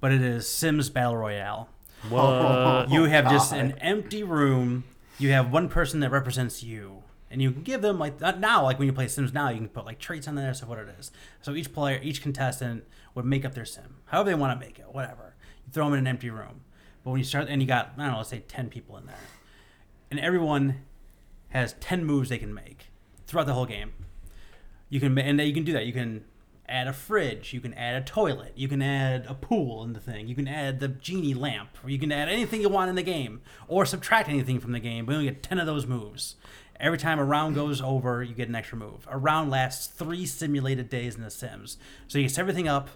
but 0.00 0.12
it 0.12 0.22
is 0.22 0.48
Sims 0.48 0.90
Battle 0.90 1.16
Royale. 1.16 1.68
What? 2.08 2.88
You 2.90 3.04
have 3.04 3.28
just 3.28 3.52
an 3.52 3.72
empty 3.80 4.22
room. 4.22 4.84
You 5.18 5.30
have 5.32 5.52
one 5.52 5.68
person 5.68 6.00
that 6.00 6.10
represents 6.10 6.62
you, 6.62 7.02
and 7.30 7.42
you 7.42 7.50
can 7.50 7.62
give 7.62 7.82
them 7.82 7.98
like 7.98 8.20
not 8.20 8.38
now, 8.38 8.62
like 8.62 8.78
when 8.78 8.86
you 8.86 8.92
play 8.92 9.08
Sims 9.08 9.32
now, 9.34 9.48
you 9.50 9.56
can 9.58 9.68
put 9.68 9.84
like 9.84 9.98
traits 9.98 10.28
on 10.28 10.34
there, 10.36 10.54
so 10.54 10.66
what 10.66 10.78
it 10.78 10.88
is. 10.98 11.10
So 11.42 11.54
each 11.54 11.72
player, 11.72 12.00
each 12.02 12.22
contestant 12.22 12.84
would 13.14 13.24
make 13.24 13.44
up 13.44 13.54
their 13.54 13.64
sim, 13.64 13.96
however 14.06 14.30
they 14.30 14.34
want 14.36 14.58
to 14.58 14.64
make 14.66 14.78
it, 14.78 14.86
whatever. 14.92 15.34
You 15.66 15.72
throw 15.72 15.84
them 15.86 15.94
in 15.94 15.98
an 16.00 16.06
empty 16.06 16.30
room, 16.30 16.60
but 17.02 17.10
when 17.10 17.18
you 17.18 17.24
start, 17.24 17.48
and 17.48 17.60
you 17.60 17.66
got 17.66 17.92
I 17.98 18.02
don't 18.02 18.12
know, 18.12 18.18
let's 18.18 18.28
say 18.30 18.44
ten 18.46 18.68
people 18.70 18.96
in 18.96 19.06
there, 19.06 19.16
and 20.10 20.20
everyone 20.20 20.82
has 21.48 21.74
ten 21.80 22.04
moves 22.04 22.28
they 22.28 22.38
can 22.38 22.54
make 22.54 22.86
throughout 23.28 23.46
the 23.46 23.54
whole 23.54 23.66
game. 23.66 23.92
You 24.88 24.98
can 24.98 25.16
and 25.18 25.40
you 25.40 25.54
can 25.54 25.64
do 25.64 25.72
that. 25.74 25.86
You 25.86 25.92
can 25.92 26.24
add 26.68 26.88
a 26.88 26.92
fridge. 26.92 27.52
You 27.52 27.60
can 27.60 27.74
add 27.74 28.02
a 28.02 28.04
toilet. 28.04 28.52
You 28.56 28.68
can 28.68 28.82
add 28.82 29.26
a 29.28 29.34
pool 29.34 29.84
in 29.84 29.92
the 29.92 30.00
thing. 30.00 30.28
You 30.28 30.34
can 30.34 30.48
add 30.48 30.80
the 30.80 30.88
genie 30.88 31.34
lamp. 31.34 31.70
Or 31.84 31.90
you 31.90 31.98
can 31.98 32.10
add 32.10 32.28
anything 32.28 32.60
you 32.60 32.68
want 32.68 32.90
in 32.90 32.96
the 32.96 33.02
game, 33.02 33.40
or 33.68 33.86
subtract 33.86 34.28
anything 34.28 34.58
from 34.58 34.72
the 34.72 34.80
game. 34.80 35.06
But 35.06 35.12
you 35.12 35.18
only 35.18 35.30
get 35.30 35.42
ten 35.42 35.58
of 35.58 35.66
those 35.66 35.86
moves. 35.86 36.36
Every 36.80 36.98
time 36.98 37.18
a 37.18 37.24
round 37.24 37.54
goes 37.54 37.80
over, 37.82 38.22
you 38.22 38.34
get 38.34 38.48
an 38.48 38.54
extra 38.54 38.78
move. 38.78 39.06
A 39.10 39.18
round 39.18 39.50
lasts 39.50 39.86
three 39.86 40.24
simulated 40.24 40.88
days 40.88 41.16
in 41.16 41.22
The 41.22 41.30
Sims. 41.30 41.76
So 42.06 42.18
you 42.18 42.28
set 42.28 42.42
everything 42.42 42.68
up, 42.68 42.88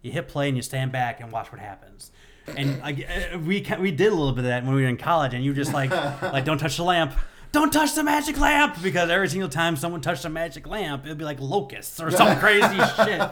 you 0.00 0.10
hit 0.10 0.28
play, 0.28 0.48
and 0.48 0.56
you 0.56 0.62
stand 0.62 0.92
back 0.92 1.20
and 1.20 1.30
watch 1.30 1.52
what 1.52 1.60
happens. 1.60 2.10
And 2.56 2.80
I, 2.82 2.92
uh, 3.34 3.38
we 3.38 3.66
we 3.78 3.90
did 3.90 4.12
a 4.12 4.14
little 4.14 4.32
bit 4.32 4.40
of 4.40 4.44
that 4.46 4.64
when 4.64 4.74
we 4.74 4.82
were 4.82 4.88
in 4.88 4.96
college, 4.96 5.34
and 5.34 5.44
you 5.44 5.52
just 5.52 5.74
like 5.74 5.90
like 6.22 6.46
don't 6.46 6.58
touch 6.58 6.78
the 6.78 6.84
lamp, 6.84 7.12
don't 7.52 7.72
touch 7.72 7.94
the 7.94 8.02
magic 8.04 8.38
lamp 8.38 8.82
because 8.82 9.10
every 9.10 9.28
single 9.28 9.48
time 9.48 9.76
someone 9.76 10.00
touched 10.00 10.22
the 10.22 10.28
magic 10.28 10.66
lamp, 10.66 11.04
it'd 11.06 11.18
be 11.18 11.24
like 11.24 11.40
locusts 11.40 12.00
or 12.00 12.10
some 12.10 12.36
crazy 12.40 12.78
shit 12.96 13.22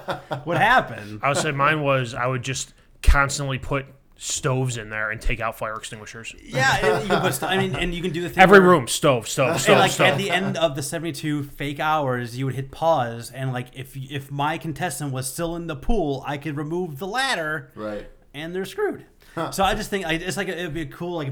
would 0.47 0.59
happen. 0.59 1.21
I 1.23 1.29
would 1.29 1.39
say 1.39 1.51
mine 1.53 1.83
was 1.83 2.15
I 2.15 2.27
would 2.27 2.43
just 2.43 2.73
constantly 3.03 3.59
put 3.59 3.87
stoves 4.19 4.79
in 4.79 4.89
there 4.89 5.11
and 5.11 5.21
take 5.21 5.41
out 5.41 5.59
fire 5.59 5.75
extinguishers. 5.75 6.35
Yeah, 6.43 6.75
and 6.83 7.03
you 7.03 7.09
can 7.11 7.21
put 7.21 7.35
st- 7.35 7.51
I 7.53 7.59
mean, 7.59 7.75
and 7.77 7.93
you 7.95 8.01
can 8.01 8.13
do 8.13 8.23
the 8.23 8.31
thing 8.31 8.43
Every 8.43 8.61
where- 8.61 8.71
room, 8.71 8.89
stove, 8.89 9.29
stove, 9.29 9.61
stove, 9.61 9.75
And 9.75 9.81
like 9.81 9.91
stove. 9.91 10.07
at 10.07 10.17
the 10.19 10.31
end 10.31 10.57
of 10.57 10.75
the 10.75 10.83
seventy-two 10.83 11.43
fake 11.45 11.79
hours, 11.81 12.39
you 12.39 12.47
would 12.47 12.55
hit 12.55 12.71
pause, 12.71 13.31
and 13.31 13.53
like 13.53 13.67
if 13.75 13.95
if 13.95 14.31
my 14.33 14.57
contestant 14.57 15.13
was 15.13 15.31
still 15.31 15.55
in 15.57 15.67
the 15.67 15.77
pool, 15.77 16.25
I 16.27 16.39
could 16.39 16.57
remove 16.57 16.99
the 16.99 17.07
ladder, 17.07 17.71
Right. 17.75 18.09
and 18.33 18.55
they're 18.55 18.65
screwed. 18.65 19.05
So 19.51 19.63
I 19.63 19.75
just 19.75 19.91
think 19.91 20.07
like, 20.07 20.23
it's 20.23 20.39
like 20.39 20.49
it'd 20.49 20.73
be 20.73 20.81
a 20.81 20.87
cool 20.87 21.17
like 21.17 21.31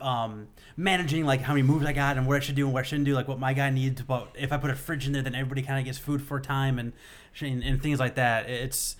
uh, 0.00 0.04
um, 0.04 0.48
managing 0.76 1.24
like 1.24 1.40
how 1.40 1.52
many 1.54 1.62
moves 1.62 1.86
I 1.86 1.92
got 1.92 2.16
and 2.18 2.26
what 2.26 2.36
I 2.36 2.40
should 2.40 2.54
do 2.54 2.64
and 2.66 2.74
what 2.74 2.80
I 2.80 2.82
shouldn't 2.82 3.06
do, 3.06 3.14
like 3.14 3.28
what 3.28 3.38
my 3.38 3.52
guy 3.54 3.70
needs. 3.70 4.02
But 4.02 4.28
if 4.38 4.52
I 4.52 4.56
put 4.58 4.70
a 4.70 4.74
fridge 4.76 5.06
in 5.06 5.12
there, 5.12 5.22
then 5.22 5.34
everybody 5.34 5.62
kind 5.62 5.78
of 5.78 5.84
gets 5.84 5.98
food 5.98 6.20
for 6.22 6.36
a 6.36 6.42
time 6.42 6.78
and, 6.78 6.92
and 7.40 7.62
and 7.62 7.82
things 7.82 7.98
like 7.98 8.14
that. 8.16 8.48
It's 8.50 8.96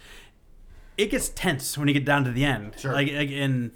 it 0.96 1.10
gets 1.10 1.28
tense 1.28 1.76
when 1.76 1.88
you 1.88 1.94
get 1.94 2.04
down 2.04 2.24
to 2.24 2.30
the 2.32 2.44
end. 2.44 2.74
Sure. 2.78 2.92
Like, 2.92 3.12
like 3.12 3.30
in 3.30 3.72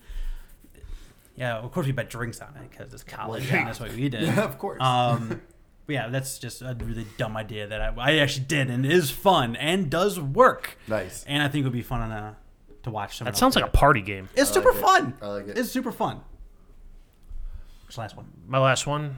yeah, 1.37 1.57
of 1.59 1.71
course 1.73 1.87
we 1.87 1.93
bet 1.93 2.11
drinks 2.11 2.41
on 2.41 2.49
it 2.57 2.71
because 2.71 2.93
it's 2.93 3.03
college 3.05 3.43
Well, 3.45 3.53
yeah. 3.53 3.59
and 3.61 3.69
that's 3.69 3.81
what 3.81 3.93
we 3.93 4.09
did. 4.09 4.23
Yeah, 4.25 4.45
of 4.45 4.59
course. 4.59 4.81
Um, 4.83 5.41
but 5.87 5.93
yeah, 5.95 6.09
that's 6.09 6.39
just 6.39 6.63
a 6.63 6.77
really 6.81 7.07
dumb 7.19 7.37
idea 7.37 7.67
that 7.67 7.81
I, 7.81 7.95
I 7.99 8.17
actually 8.19 8.45
did 8.47 8.71
and 8.71 8.85
is 8.87 9.11
fun 9.11 9.57
and 9.57 9.91
does 9.91 10.21
work. 10.21 10.77
Nice. 10.87 11.25
And 11.27 11.43
I 11.43 11.49
think 11.49 11.63
it 11.63 11.65
would 11.65 11.73
be 11.73 11.83
fun 11.83 12.01
on 12.03 12.13
a, 12.13 12.37
to 12.85 12.91
watch. 12.91 13.17
someone 13.19 13.33
that 13.33 13.39
sounds 13.39 13.55
do 13.55 13.61
like 13.61 13.71
a 13.71 13.77
party 13.77 14.01
game. 14.03 14.29
It's 14.35 14.51
I 14.51 14.55
super 14.55 14.71
like 14.71 14.79
it. 14.79 14.83
fun. 14.83 15.15
I 15.23 15.27
like 15.29 15.49
it. 15.49 15.59
It's 15.59 15.71
super 15.71 15.93
fun. 15.93 16.21
What's 17.91 17.97
the 17.97 18.03
last 18.03 18.17
one? 18.17 18.27
My 18.47 18.61
last 18.61 18.87
one. 18.87 19.17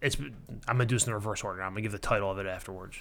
It's 0.00 0.16
I'm 0.16 0.32
gonna 0.66 0.86
do 0.86 0.94
this 0.94 1.04
in 1.04 1.10
the 1.10 1.14
reverse 1.14 1.44
order. 1.44 1.62
I'm 1.62 1.72
gonna 1.72 1.82
give 1.82 1.92
the 1.92 1.98
title 1.98 2.30
of 2.30 2.38
it 2.38 2.46
afterwards. 2.46 2.96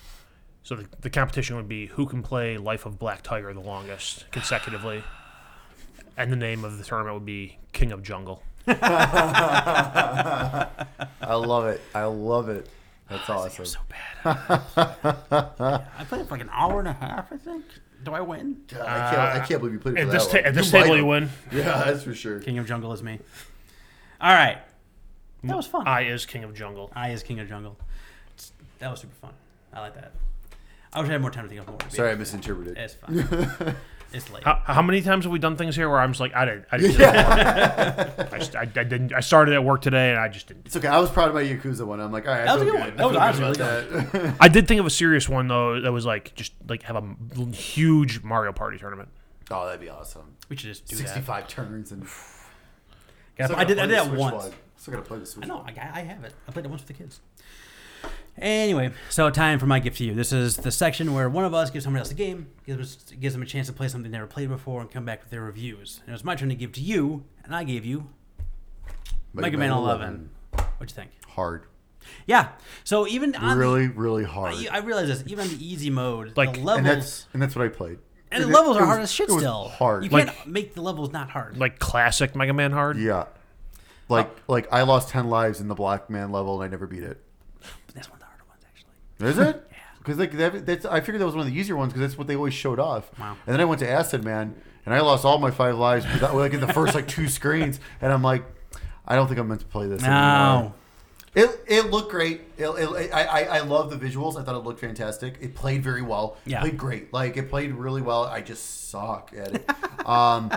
So 0.63 0.75
the, 0.75 0.85
the 0.99 1.09
competition 1.09 1.55
would 1.55 1.69
be 1.69 1.85
who 1.85 2.05
can 2.05 2.21
play 2.21 2.57
Life 2.57 2.85
of 2.85 2.99
Black 2.99 3.23
Tiger 3.23 3.53
the 3.53 3.61
longest 3.61 4.29
consecutively, 4.31 5.01
and 6.17 6.29
the 6.29 6.35
name 6.35 6.65
of 6.65 6.77
the 6.77 6.83
tournament 6.83 7.13
would 7.13 7.25
be 7.25 7.57
King 7.71 7.93
of 7.93 8.03
Jungle. 8.03 8.43
I 8.67 10.67
love 11.21 11.67
it. 11.67 11.79
I 11.93 12.03
love 12.03 12.49
it. 12.49 12.67
That's 13.09 13.29
awesome. 13.29 13.63
So 13.63 13.79
bad. 13.87 14.25
I 14.75 16.03
played 16.09 16.19
it 16.19 16.27
for 16.27 16.31
like 16.31 16.41
an 16.41 16.49
hour 16.51 16.79
and 16.79 16.89
a 16.89 16.93
half, 16.93 17.31
I 17.31 17.37
think. 17.37 17.63
Do 18.03 18.11
I 18.11 18.19
win? 18.19 18.57
God, 18.67 18.81
I 18.81 19.09
can't. 19.09 19.21
I 19.21 19.39
can't 19.45 19.61
believe 19.61 19.73
you 19.75 19.79
played 19.79 19.95
it 19.95 20.01
At 20.01 20.07
for 20.07 20.11
this, 20.11 20.25
that 20.25 20.31
ta- 20.31 20.37
long. 20.39 20.45
at 20.47 20.53
this 20.53 20.73
might 20.73 20.83
table, 20.83 20.97
you 20.97 21.05
win. 21.05 21.29
Yeah, 21.49 21.85
that's 21.85 22.03
for 22.03 22.13
sure. 22.13 22.41
King 22.41 22.57
of 22.57 22.67
Jungle 22.67 22.91
is 22.91 23.01
me. 23.01 23.19
All 24.22 24.34
right. 24.34 24.57
That 25.43 25.55
was 25.57 25.68
fun. 25.68 25.88
I 25.88 26.01
is 26.05 26.26
king 26.26 26.43
of 26.43 26.53
jungle. 26.55 26.91
I 26.95 27.09
is 27.11 27.22
King 27.22 27.39
of 27.39 27.47
Jungle. 27.47 27.78
It's- 28.34 28.51
That 28.80 28.89
was 28.91 29.01
super 29.01 29.13
fun. 29.16 29.34
I 29.74 29.80
like 29.82 29.93
that. 29.95 30.11
I 30.93 31.01
wish 31.01 31.09
I 31.09 31.13
had 31.13 31.22
more 31.22 31.30
time 31.32 31.43
to 31.43 31.49
think 31.49 31.61
of 31.61 31.68
more. 31.68 31.78
Sorry, 31.89 32.11
I 32.11 32.16
misinterpreted. 32.16 32.78
It's 32.78 32.93
fine. 32.95 33.76
it's 34.13 34.32
late. 34.32 34.43
How, 34.43 34.61
how 34.66 34.82
many 34.82 35.01
times 35.01 35.26
have 35.26 35.32
we 35.34 35.38
done 35.39 35.55
things 35.57 35.76
here 35.76 35.89
where 35.89 35.99
I'm 35.99 36.11
just 36.13 36.22
like, 36.22 36.34
I 36.34 36.45
didn't, 36.45 36.66
I 36.72 36.78
didn't. 36.78 36.97
do. 36.97 37.03
I, 37.05 38.38
just, 38.39 38.55
I, 38.55 38.61
I 38.61 38.66
didn't. 38.66 39.13
I 39.13 39.20
started 39.20 39.53
at 39.53 39.63
work 39.63 39.82
today 39.82 40.11
and 40.11 40.20
I 40.20 40.30
just 40.30 40.47
didn't. 40.47 40.66
It's 40.66 40.76
okay. 40.78 40.88
I 40.88 40.97
was 40.99 41.11
proud 41.11 41.28
of 41.30 41.36
my 41.36 41.43
Yakuza 41.43 41.86
one. 41.86 41.99
I'm 41.99 42.11
like, 42.13 42.26
all 42.28 42.34
right, 42.34 42.45
That 42.45 42.49
I 42.49 42.53
was 42.55 42.61
a 42.61 42.66
feel 42.66 42.74
good 42.74 42.97
good. 42.97 43.03
one. 43.03 43.13
That 43.13 43.22
I 43.22 43.30
was 43.30 43.38
feel 43.38 43.53
good 43.53 43.61
honestly 43.61 43.99
about 44.20 44.24
that. 44.24 44.36
I 44.39 44.47
did 44.47 44.68
think 44.68 44.80
of 44.80 44.86
a 44.86 44.89
serious 44.89 45.28
one 45.30 45.47
though 45.49 45.82
that 45.82 45.91
was 45.91 46.05
like 46.05 46.34
just 46.34 46.53
like 46.68 46.82
have 46.84 46.95
a 46.95 46.99
m- 46.99 47.51
huge 47.53 48.24
Mario 48.24 48.53
Party 48.53 48.78
tournament. 48.80 49.09
oh, 49.51 49.66
that'd 49.66 49.82
be 49.82 49.89
awesome. 49.89 50.36
we 50.49 50.55
should 50.55 50.68
just 50.70 50.88
do 50.88 50.95
65 50.95 51.47
turns 51.49 51.91
and. 51.91 52.07
Still 53.43 53.55
I 53.55 53.63
did. 53.63 53.79
I 53.79 53.86
did 53.86 53.95
that 53.95 54.11
once. 54.13 54.51
Still 54.77 54.93
gotta 54.93 55.05
play 55.05 55.19
the 55.19 55.25
Switch. 55.25 55.45
I 55.45 55.47
know. 55.47 55.65
I, 55.67 55.71
I 55.71 56.01
have 56.01 56.23
it. 56.23 56.33
I 56.47 56.51
played 56.51 56.65
it 56.65 56.69
once 56.69 56.81
with 56.81 56.88
the 56.88 56.93
kids. 57.03 57.19
Anyway, 58.38 58.91
so 59.09 59.29
time 59.29 59.59
for 59.59 59.65
my 59.65 59.79
gift 59.79 59.97
to 59.97 60.03
you. 60.03 60.13
This 60.13 60.33
is 60.33 60.57
the 60.57 60.71
section 60.71 61.13
where 61.13 61.29
one 61.29 61.45
of 61.45 61.53
us 61.53 61.69
gives 61.69 61.86
somebody 61.86 62.01
else 62.01 62.11
a 62.11 62.15
game, 62.15 62.47
gives 62.65 62.95
gives 63.13 63.33
them 63.33 63.41
a 63.41 63.45
chance 63.45 63.67
to 63.67 63.73
play 63.73 63.88
something 63.88 64.11
they 64.11 64.17
never 64.17 64.27
played 64.27 64.49
before, 64.49 64.81
and 64.81 64.91
come 64.91 65.05
back 65.05 65.21
with 65.21 65.31
their 65.31 65.41
reviews. 65.41 66.01
And 66.01 66.09
it 66.09 66.11
was 66.11 66.25
my 66.25 66.36
turn 66.36 66.49
to 66.49 66.55
give 66.55 66.73
to 66.73 66.81
you, 66.81 67.23
and 67.45 67.55
I 67.55 67.63
gave 67.63 67.86
you 67.86 68.09
Mega, 69.33 69.57
Man 69.57 69.71
11. 69.71 70.29
What'd 70.51 70.91
you 70.91 70.95
think? 70.95 71.11
Hard. 71.29 71.63
Yeah. 72.25 72.49
So 72.83 73.07
even 73.07 73.36
on 73.36 73.57
Really, 73.57 73.88
really 73.88 74.25
hard. 74.25 74.53
I, 74.53 74.67
I 74.69 74.77
realize 74.79 75.07
this. 75.07 75.23
Even 75.27 75.45
on 75.47 75.57
the 75.57 75.65
easy 75.65 75.89
mode, 75.89 76.36
Like- 76.36 76.53
the 76.53 76.59
levels 76.59 76.77
and 76.77 76.86
that's 76.86 77.27
and 77.33 77.41
that's 77.41 77.55
what 77.55 77.65
I 77.65 77.69
played. 77.69 77.99
And 78.36 78.43
the 78.45 78.49
It- 78.49 78.53
levels 78.53 78.75
it 78.77 78.79
are 78.79 78.83
was- 78.83 78.89
hard 78.89 79.01
as 79.01 79.11
shit 79.11 79.29
it 79.29 79.33
was 79.33 79.41
still. 79.41 79.69
Hard. 79.69 80.03
You 80.03 80.09
Like- 80.09 80.27
can't 80.33 80.47
make 80.47 80.73
the 80.75 80.81
levels 80.81 81.11
not 81.11 81.29
hard. 81.29 81.57
Like 81.57 81.79
classic 81.79 82.36
Mega 82.36 82.53
Man 82.53 82.71
hard. 82.71 82.97
yeah. 82.97 83.25
Like 84.09 84.27
uh, 84.27 84.29
like 84.47 84.67
I 84.71 84.83
lost 84.83 85.09
ten 85.09 85.29
lives 85.29 85.59
in 85.59 85.67
the 85.67 85.75
Block 85.75 86.09
Man 86.09 86.31
level 86.31 86.61
and 86.61 86.63
I 86.63 86.71
never 86.71 86.86
beat 86.86 87.03
it. 87.03 87.23
That's 87.95 88.07
one 88.09 88.17
of 88.17 88.19
the 88.19 88.25
harder 88.25 88.43
ones, 88.47 88.61
actually. 88.67 89.27
Is 89.29 89.38
it? 89.39 89.67
yeah. 89.71 89.77
Because 89.97 90.17
like 90.19 90.31
that, 90.33 90.65
that's 90.65 90.86
I 90.86 90.99
figured 90.99 91.21
that 91.21 91.25
was 91.25 91.33
one 91.36 91.47
of 91.47 91.51
the 91.51 91.59
easier 91.59 91.75
ones 91.75 91.91
because 91.93 92.01
that's 92.09 92.17
what 92.17 92.27
they 92.27 92.36
always 92.36 92.53
showed 92.53 92.79
off. 92.79 93.09
Wow. 93.19 93.36
And 93.47 93.53
then 93.53 93.61
I 93.61 93.65
went 93.65 93.79
to 93.79 93.89
Acid 93.89 94.23
Man 94.23 94.53
and 94.86 94.93
I 94.93 94.99
lost 95.01 95.25
all 95.25 95.39
my 95.39 95.49
five 95.49 95.75
lives 95.77 96.05
like 96.21 96.53
in 96.53 96.59
the 96.59 96.71
first 96.71 96.93
like 96.93 97.07
two 97.07 97.27
screens 97.27 97.79
and 98.01 98.13
I'm 98.13 98.21
like, 98.21 98.43
I 99.07 99.15
don't 99.15 99.27
think 99.27 99.39
I'm 99.39 99.47
meant 99.47 99.61
to 99.61 99.65
play 99.67 99.88
this. 99.88 100.01
No. 100.03 100.07
anymore. 100.09 100.73
It, 101.36 101.49
it 101.67 101.91
looked 101.91 102.09
great. 102.11 102.41
It, 102.57 102.67
it, 102.69 103.13
I, 103.13 103.23
I 103.23 103.41
I 103.57 103.59
love 103.59 103.89
the 103.89 103.97
visuals. 103.97 104.39
I 104.39 104.43
thought 104.43 104.55
it 104.55 104.63
looked 104.63 104.79
fantastic. 104.79 105.38
It 105.41 105.53
played 105.53 105.83
very 105.83 106.01
well. 106.01 106.38
Yeah. 106.45 106.61
Played 106.61 106.77
great. 106.77 107.13
Like 107.13 107.36
it 107.38 107.49
played 107.49 107.73
really 107.73 108.01
well. 108.01 108.23
I 108.23 108.41
just 108.41 108.89
suck 108.89 109.31
at 109.38 109.55
it. 109.55 109.69
um, 110.07 110.51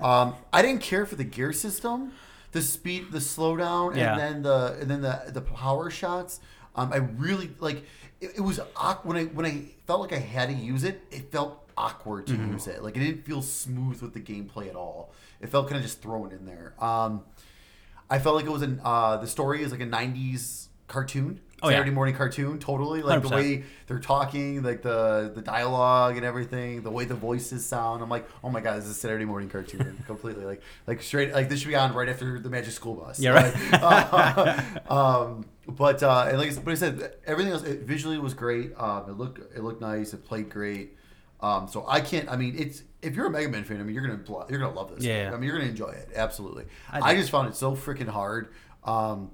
um, 0.00 0.34
I 0.52 0.62
didn't 0.62 0.80
care 0.80 1.06
for 1.06 1.16
the 1.16 1.24
gear 1.24 1.52
system, 1.52 2.12
the 2.52 2.62
speed, 2.62 3.10
the 3.10 3.18
slowdown, 3.18 3.96
Yeah. 3.96 4.12
and 4.12 4.20
then 4.20 4.42
the 4.42 4.78
and 4.80 4.90
then 4.90 5.02
the 5.02 5.22
the 5.32 5.40
power 5.42 5.90
shots. 5.90 6.40
Um, 6.76 6.92
I 6.92 6.98
really 6.98 7.50
like. 7.58 7.84
It, 8.20 8.34
it 8.36 8.40
was 8.40 8.60
awk- 8.76 9.04
when 9.04 9.16
I 9.16 9.24
when 9.24 9.44
I 9.44 9.64
felt 9.88 10.00
like 10.02 10.12
I 10.12 10.18
had 10.20 10.48
to 10.50 10.54
use 10.54 10.84
it. 10.84 11.02
It 11.10 11.32
felt 11.32 11.58
awkward 11.76 12.26
to 12.28 12.34
use 12.34 12.66
it. 12.68 12.82
Like 12.84 12.96
it 12.96 13.00
didn't 13.00 13.24
feel 13.24 13.42
smooth 13.42 14.00
with 14.02 14.12
the 14.14 14.20
gameplay 14.20 14.68
at 14.68 14.76
all. 14.76 15.12
It 15.40 15.48
felt 15.48 15.66
kind 15.66 15.76
of 15.78 15.82
just 15.82 16.00
thrown 16.00 16.30
in 16.30 16.46
there. 16.46 16.74
Um, 16.78 17.24
I 18.14 18.18
felt 18.18 18.36
like 18.36 18.44
it 18.46 18.50
was 18.52 18.62
an 18.62 18.80
uh, 18.84 19.16
the 19.16 19.26
story 19.26 19.62
is 19.62 19.70
like 19.72 19.80
a 19.80 19.86
'90s 19.86 20.68
cartoon, 20.88 21.40
Oh, 21.62 21.68
yeah. 21.68 21.76
Saturday 21.76 21.92
morning 21.92 22.14
cartoon. 22.14 22.58
Totally, 22.58 23.02
like 23.02 23.22
the 23.22 23.28
100%. 23.28 23.34
way 23.34 23.64
they're 23.86 24.00
talking, 24.00 24.62
like 24.62 24.82
the 24.82 25.30
the 25.34 25.40
dialogue 25.40 26.16
and 26.16 26.26
everything, 26.26 26.82
the 26.82 26.90
way 26.90 27.04
the 27.04 27.14
voices 27.14 27.64
sound. 27.64 28.02
I'm 28.02 28.08
like, 28.10 28.28
oh 28.44 28.50
my 28.50 28.60
god, 28.60 28.78
this 28.78 28.84
is 28.86 28.90
a 28.90 28.94
Saturday 28.94 29.24
morning 29.24 29.48
cartoon, 29.48 30.02
completely. 30.06 30.44
Like 30.44 30.60
like 30.86 31.00
straight 31.02 31.32
like 31.32 31.48
this 31.48 31.60
should 31.60 31.68
be 31.68 31.76
on 31.76 31.94
right 31.94 32.08
after 32.08 32.38
the 32.40 32.50
Magic 32.50 32.72
School 32.72 32.94
Bus. 32.96 33.18
Yeah, 33.20 33.30
right. 33.30 33.54
Like, 33.72 34.12
uh, 34.90 34.92
um, 34.92 35.46
but 35.68 36.02
uh, 36.02 36.26
and 36.28 36.38
like 36.38 36.48
I 36.48 36.52
said- 36.52 36.64
but 36.64 36.70
I 36.72 36.74
said, 36.74 37.14
everything 37.26 37.52
else 37.52 37.62
it 37.62 37.82
visually 37.82 38.18
was 38.18 38.34
great. 38.34 38.72
Um, 38.76 39.08
it 39.08 39.16
looked 39.16 39.38
it 39.56 39.62
looked 39.62 39.80
nice. 39.80 40.12
It 40.12 40.24
played 40.26 40.50
great. 40.50 40.96
Um, 41.40 41.66
so 41.68 41.84
I 41.88 42.00
can't. 42.00 42.28
I 42.28 42.36
mean, 42.36 42.54
it's 42.58 42.82
if 43.02 43.14
you're 43.16 43.26
a 43.26 43.30
Mega 43.30 43.48
Man 43.48 43.64
fan, 43.64 43.80
I 43.80 43.82
mean, 43.82 43.94
you're 43.94 44.06
gonna 44.06 44.46
you're 44.48 44.58
gonna 44.60 44.74
love 44.74 44.94
this. 44.94 45.04
Yeah. 45.04 45.24
game. 45.24 45.34
I 45.34 45.36
mean, 45.36 45.48
you're 45.48 45.58
gonna 45.58 45.70
enjoy 45.70 45.90
it 45.90 46.10
absolutely. 46.14 46.64
I 46.90 47.00
I, 47.00 47.14
just 47.16 47.30
found 47.30 47.48
it 47.48 47.56
so 47.56 47.74
freaking 47.74 48.08
hard. 48.08 48.48
Um, 48.84 49.30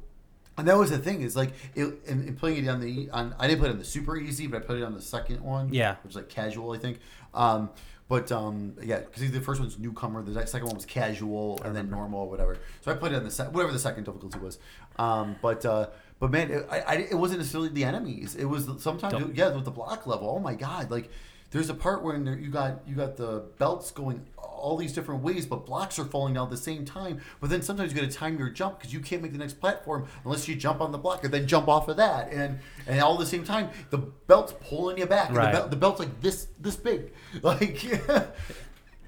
and 0.57 0.67
that 0.67 0.77
was 0.77 0.91
the 0.91 0.99
thing 0.99 1.23
is 1.23 1.37
like 1.37 1.53
it, 1.75 1.95
in, 2.07 2.27
in 2.27 2.35
playing 2.35 2.65
it 2.65 2.69
on 2.69 2.81
the 2.81 3.09
on 3.11 3.35
I 3.39 3.47
didn't 3.47 3.61
play 3.61 3.69
it 3.69 3.73
on 3.73 3.79
the 3.79 3.85
super 3.85 4.17
easy, 4.17 4.47
but 4.47 4.63
I 4.63 4.67
played 4.67 4.81
it 4.81 4.85
on 4.85 4.95
the 4.95 5.03
second 5.03 5.43
one. 5.43 5.73
Yeah. 5.73 5.97
which 6.03 6.11
is 6.13 6.17
like 6.17 6.29
casual, 6.29 6.73
I 6.73 6.79
think. 6.79 6.99
Um, 7.35 7.71
but 8.09 8.33
um, 8.33 8.75
yeah, 8.83 9.01
because 9.01 9.31
the 9.31 9.41
first 9.41 9.61
one's 9.61 9.79
newcomer, 9.79 10.23
the 10.23 10.47
second 10.47 10.67
one 10.67 10.77
was 10.77 10.87
casual, 10.87 11.61
and 11.63 11.77
then 11.77 11.91
normal, 11.91 12.21
or 12.21 12.31
whatever. 12.31 12.57
So 12.81 12.91
I 12.91 12.95
played 12.95 13.13
it 13.13 13.17
on 13.17 13.25
the 13.25 13.31
se- 13.31 13.49
whatever 13.53 13.71
the 13.71 13.79
second 13.79 14.05
difficulty 14.05 14.39
was. 14.39 14.59
Um, 14.97 15.37
but 15.43 15.65
uh, 15.67 15.89
but 16.19 16.31
man, 16.31 16.51
it, 16.51 16.67
I, 16.71 16.81
I, 16.81 16.95
it 17.11 17.15
wasn't 17.15 17.41
necessarily 17.41 17.69
the 17.69 17.85
enemies. 17.85 18.35
It 18.35 18.47
was 18.47 18.65
sometimes 18.79 19.13
Don't- 19.13 19.35
yeah 19.37 19.55
with 19.55 19.67
the 19.67 19.71
block 19.71 20.07
level. 20.07 20.31
Oh 20.31 20.39
my 20.41 20.55
god, 20.55 20.91
like 20.91 21.11
there's 21.51 21.71
a 21.71 21.75
part 21.75 22.03
where 22.03 22.19
there, 22.19 22.37
you 22.37 22.51
got 22.51 22.81
you 22.87 22.95
got 22.95 23.17
the 23.17 23.45
belts 23.59 23.91
going 23.91 24.27
all 24.37 24.77
these 24.77 24.93
different 24.93 25.23
ways, 25.23 25.47
but 25.47 25.65
blocks 25.65 25.99
are 25.99 26.05
falling 26.05 26.35
down 26.35 26.45
at 26.45 26.51
the 26.51 26.57
same 26.57 26.85
time. 26.85 27.21
But 27.41 27.49
then 27.49 27.63
sometimes 27.63 27.93
you 27.93 28.01
got 28.01 28.11
to 28.11 28.15
time 28.17 28.39
your 28.39 28.51
jump 28.51 28.79
because 28.79 28.93
you 28.93 29.01
can't 29.01 29.23
make 29.23 29.33
the 29.33 29.39
next 29.39 29.61
platform 29.61 30.07
unless 30.25 30.49
you 30.49 30.57
jump 30.57 30.81
on 30.81 30.93
the 30.93 30.99
block 30.99 31.25
and 31.25 31.33
then 31.33 31.47
jump 31.47 31.69
off 31.69 31.89
of 31.89 31.97
that, 31.97 32.31
and 32.33 32.59
and 32.87 33.01
all 33.01 33.15
at 33.15 33.21
the 33.21 33.27
same 33.27 33.45
time 33.45 33.71
the 33.91 33.99
belt's 33.99 34.53
pulling 34.69 34.99
you 34.99 35.07
back. 35.07 35.33
Right. 35.33 35.53
The, 35.53 35.59
belt, 35.59 35.71
the 35.71 35.77
belt's 35.77 36.01
like 36.01 36.21
this 36.21 36.49
this 36.61 36.77
big, 36.77 37.13
like. 37.43 37.83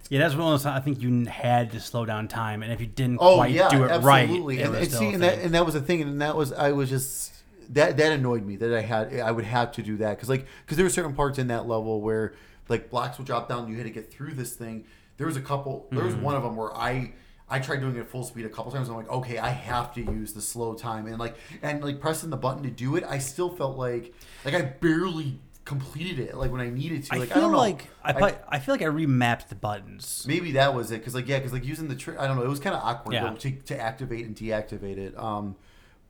Yeah, 0.09 0.19
that's 0.19 0.35
one 0.35 0.53
of 0.53 0.61
those. 0.61 0.67
I 0.67 0.81
think 0.81 1.01
you 1.01 1.25
had 1.27 1.71
to 1.71 1.79
slow 1.79 2.05
down 2.05 2.27
time, 2.27 2.65
and 2.65 2.73
if 2.73 2.81
you 2.81 2.89
didn't 2.89 3.19
Oh 3.21 3.37
quite 3.37 3.53
yeah, 3.53 3.69
do 3.69 3.85
it 3.85 3.93
absolutely. 3.93 4.57
right, 4.57 4.67
it 4.67 4.83
and, 4.83 4.93
see, 4.93 5.13
and 5.13 5.23
that 5.23 5.39
and 5.39 5.55
that 5.55 5.65
was 5.65 5.75
the 5.75 5.81
thing, 5.81 6.03
and 6.03 6.21
that 6.21 6.35
was 6.35 6.53
I 6.53 6.73
was 6.73 6.91
just 6.91 7.33
that 7.71 7.97
that 7.97 8.13
annoyed 8.13 8.45
me 8.45 8.57
that 8.57 8.73
I 8.75 8.81
had 8.83 9.19
I 9.21 9.31
would 9.31 9.45
have 9.45 9.73
to 9.73 9.83
do 9.83 9.97
that 9.99 10.17
because 10.17 10.29
like 10.29 10.47
because 10.65 10.77
there 10.77 10.85
were 10.87 10.91
certain 10.91 11.15
parts 11.15 11.39
in 11.39 11.47
that 11.49 11.67
level 11.67 12.01
where 12.01 12.35
like 12.69 12.91
blocks 12.91 13.19
would 13.19 13.27
drop 13.27 13.49
down, 13.49 13.69
you 13.69 13.77
had 13.77 13.85
to 13.85 13.91
get 13.91 14.13
through 14.13 14.35
this 14.35 14.55
thing. 14.55 14.85
There 15.17 15.27
was 15.27 15.37
a 15.37 15.41
couple. 15.41 15.87
There 15.91 16.01
Mm-hmm. 16.01 16.07
was 16.07 16.15
one 16.17 16.35
of 16.37 16.43
them 16.43 16.57
where 16.57 16.75
I. 16.77 17.13
I 17.53 17.59
tried 17.59 17.81
doing 17.81 17.97
it 17.97 17.99
at 17.99 18.09
full 18.09 18.23
speed 18.23 18.45
a 18.45 18.49
couple 18.49 18.71
times. 18.71 18.89
I'm 18.89 18.95
like, 18.95 19.11
okay, 19.11 19.39
I 19.39 19.49
have 19.49 19.93
to 19.95 20.01
use 20.01 20.33
the 20.35 20.41
slow 20.41 20.73
time, 20.75 21.09
and 21.09 21.19
like, 21.19 21.35
and 21.63 21.83
like 21.83 22.01
pressing 22.01 22.31
the 22.31 22.37
button 22.37 22.63
to 22.63 22.71
do 22.71 22.95
it, 22.95 23.03
I 23.03 23.19
still 23.19 23.49
felt 23.51 23.77
like, 23.77 24.15
like 24.45 24.55
I 24.55 24.63
barely 24.63 25.41
completed 25.65 26.21
it. 26.21 26.37
Like 26.37 26.53
when 26.53 26.61
I 26.61 26.71
needed 26.71 27.03
to. 27.07 27.19
Like 27.19 27.31
I, 27.33 27.35
feel 27.35 27.43
don't 27.43 27.51
know. 27.51 27.59
like 27.59 27.89
I, 28.05 28.13
play, 28.13 28.37
I 28.49 28.61
feel 28.61 28.73
like 28.73 28.83
I 28.83 28.87
remapped 28.87 29.49
the 29.49 29.57
buttons. 29.57 30.25
Maybe 30.29 30.53
that 30.53 30.77
was 30.77 30.93
it, 30.93 30.99
because 30.99 31.17
like 31.17 31.27
yeah, 31.27 31.39
because 31.39 31.53
like 31.53 31.65
using 31.65 31.89
the 31.89 31.97
trick, 31.97 32.21
I 32.21 32.29
don't 32.29 32.37
know, 32.37 32.45
it 32.45 32.49
was 32.49 32.61
kind 32.61 32.77
of 32.77 32.83
awkward 32.85 33.15
Yeah. 33.15 33.35
to, 33.35 33.51
to 33.51 33.81
activate 33.81 34.27
and 34.27 34.37
deactivate 34.37 34.99
it. 34.99 35.19
Um, 35.19 35.57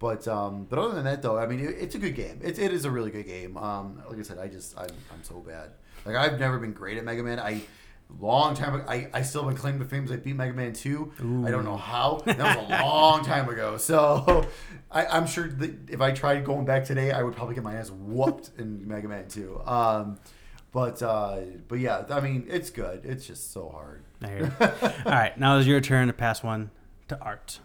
but 0.00 0.26
um, 0.26 0.66
but 0.68 0.80
other 0.80 0.94
than 0.94 1.04
that 1.04 1.22
though, 1.22 1.38
I 1.38 1.46
mean, 1.46 1.60
it, 1.60 1.76
it's 1.78 1.94
a 1.94 1.98
good 1.98 2.16
game. 2.16 2.40
It, 2.42 2.58
it 2.58 2.72
is 2.72 2.84
a 2.84 2.90
really 2.90 3.12
good 3.12 3.26
game. 3.26 3.56
Um, 3.56 4.02
like 4.08 4.18
I 4.18 4.22
said, 4.22 4.38
I 4.38 4.48
just 4.48 4.76
I'm, 4.76 4.88
I'm 5.12 5.22
so 5.22 5.36
bad. 5.36 5.70
Like 6.04 6.16
I've 6.16 6.40
never 6.40 6.58
been 6.58 6.72
great 6.72 6.98
at 6.98 7.04
Mega 7.04 7.22
Man. 7.22 7.38
I 7.38 7.60
long 8.18 8.54
time 8.54 8.74
ago, 8.74 8.84
I, 8.88 9.08
I 9.12 9.22
still 9.22 9.44
been 9.44 9.54
claiming 9.56 9.78
the 9.78 9.84
fame 9.84 10.08
I 10.10 10.16
beat 10.16 10.34
Mega 10.34 10.52
Man 10.52 10.72
2. 10.72 11.44
I 11.46 11.50
don't 11.50 11.64
know 11.64 11.76
how. 11.76 12.22
That 12.24 12.38
was 12.38 12.56
a 12.68 12.82
long 12.82 13.24
time 13.24 13.48
ago. 13.48 13.76
So 13.76 14.46
I, 14.90 15.06
I'm 15.06 15.26
sure 15.26 15.48
that 15.48 15.90
if 15.90 16.00
I 16.00 16.10
tried 16.12 16.44
going 16.44 16.64
back 16.64 16.84
today, 16.84 17.12
I 17.12 17.22
would 17.22 17.36
probably 17.36 17.54
get 17.54 17.64
my 17.64 17.74
ass 17.74 17.90
whooped 17.90 18.50
in 18.58 18.88
Mega 18.88 19.08
Man 19.08 19.28
2. 19.28 19.62
Um, 19.64 20.18
but 20.72 21.02
uh, 21.02 21.40
but 21.68 21.78
yeah, 21.78 22.04
I 22.10 22.20
mean, 22.20 22.46
it's 22.48 22.70
good. 22.70 23.04
It's 23.04 23.26
just 23.26 23.52
so 23.52 23.68
hard. 23.68 24.02
All 25.04 25.12
right, 25.12 25.38
now 25.38 25.58
it's 25.58 25.66
your 25.66 25.80
turn 25.80 26.06
to 26.08 26.12
pass 26.12 26.42
one 26.42 26.70
to 27.08 27.20
Art. 27.20 27.58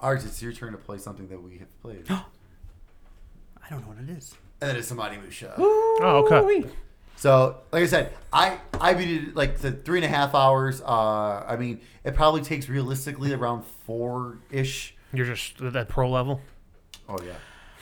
Art, 0.00 0.24
it's 0.24 0.40
your 0.42 0.52
turn 0.52 0.72
to 0.72 0.78
play 0.78 0.98
something 0.98 1.28
that 1.28 1.42
we 1.42 1.58
have 1.58 1.82
played. 1.82 2.04
I 2.10 3.70
don't 3.70 3.80
know 3.82 3.88
what 3.88 3.98
it 3.98 4.10
is. 4.16 4.34
that 4.60 4.76
is 4.76 4.90
Onimusha. 4.90 5.54
Oh, 5.58 6.24
okay. 6.30 6.64
So, 7.16 7.56
like 7.72 7.82
I 7.82 7.86
said, 7.86 8.12
I 8.32 8.58
I 8.80 8.94
beat 8.94 9.10
it 9.28 9.34
like 9.36 9.58
the 9.58 9.72
three 9.72 9.98
and 9.98 10.04
a 10.04 10.08
half 10.08 10.34
hours. 10.36 10.80
Uh, 10.80 11.44
I 11.48 11.56
mean, 11.56 11.80
it 12.04 12.14
probably 12.14 12.42
takes 12.42 12.68
realistically 12.68 13.32
around 13.32 13.64
four 13.86 14.38
ish. 14.52 14.94
You're 15.12 15.26
just 15.26 15.60
at 15.60 15.72
that 15.72 15.88
pro 15.88 16.08
level. 16.08 16.40
Oh 17.08 17.18
yeah. 17.26 17.32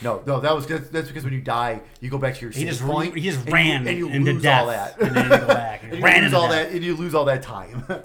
No, 0.03 0.23
no, 0.27 0.41
that 0.41 0.55
was 0.55 0.67
that's, 0.67 0.89
that's 0.89 1.09
because 1.09 1.25
when 1.25 1.33
you 1.35 1.41
die, 1.41 1.81
you 2.01 2.09
go 2.11 2.19
back 2.19 2.35
to 2.37 2.41
your 2.43 2.51
He 2.51 2.61
save 2.61 2.69
just 2.69 2.83
point. 2.83 3.15
he 3.15 3.23
just 3.23 3.39
and 3.41 3.49
you- 3.49 3.55
ran 3.55 3.87
and 3.89 3.99
you, 3.99 4.09
into 4.09 4.33
lose 4.33 4.43
death, 4.43 4.61
all 4.63 4.67
that, 4.69 5.01
and 5.01 5.17
then 5.17 5.25
you 5.31 5.39
go 5.39 5.47
back 5.47 5.83
and, 5.83 5.93
and 5.93 5.99
you 6.01 6.05
ran 6.05 6.17
lose 6.23 6.25
into 6.27 6.37
all 6.39 6.49
death. 6.49 6.67
that, 6.69 6.75
and 6.75 6.85
you 6.85 6.97
lose 6.97 7.15
all 7.15 7.25
that 7.27 7.43
time. 7.43 7.85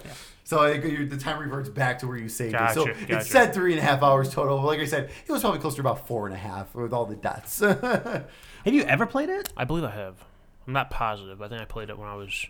So 0.52 0.60
I 0.60 0.78
think 0.78 1.10
the 1.10 1.16
time 1.16 1.40
reverts 1.40 1.70
back 1.70 2.00
to 2.00 2.08
where 2.08 2.18
you 2.18 2.28
saved 2.28 2.56
it. 2.56 2.74
So 2.74 2.86
Gotcha, 2.86 3.20
it 3.20 3.24
said 3.24 3.54
three 3.54 3.72
and 3.72 3.80
a 3.80 3.84
half 3.84 4.04
hours 4.04 4.30
total. 4.34 4.58
But 4.58 4.66
like 4.66 4.80
I 4.82 4.86
said, 4.86 5.10
it 5.26 5.32
was 5.32 5.40
probably 5.40 5.62
closer 5.62 5.78
to 5.78 5.82
about 5.82 6.06
four 6.10 6.28
and 6.28 6.36
a 6.36 6.38
half 6.38 6.76
with 6.76 6.92
all 6.92 7.06
the 7.06 7.16
deaths. 7.16 7.60
Have 7.62 8.26
you 8.66 8.84
ever 8.84 9.06
played 9.06 9.30
it? 9.30 9.54
I 9.56 9.64
believe 9.64 9.86
I 9.86 9.92
have. 9.92 10.26
I'm 10.68 10.74
not 10.74 10.90
positive. 10.90 11.42
I 11.42 11.48
think 11.48 11.62
I 11.62 11.64
played 11.64 11.90
it 11.90 11.98
when 11.98 12.10
I 12.10 12.16
was 12.16 12.48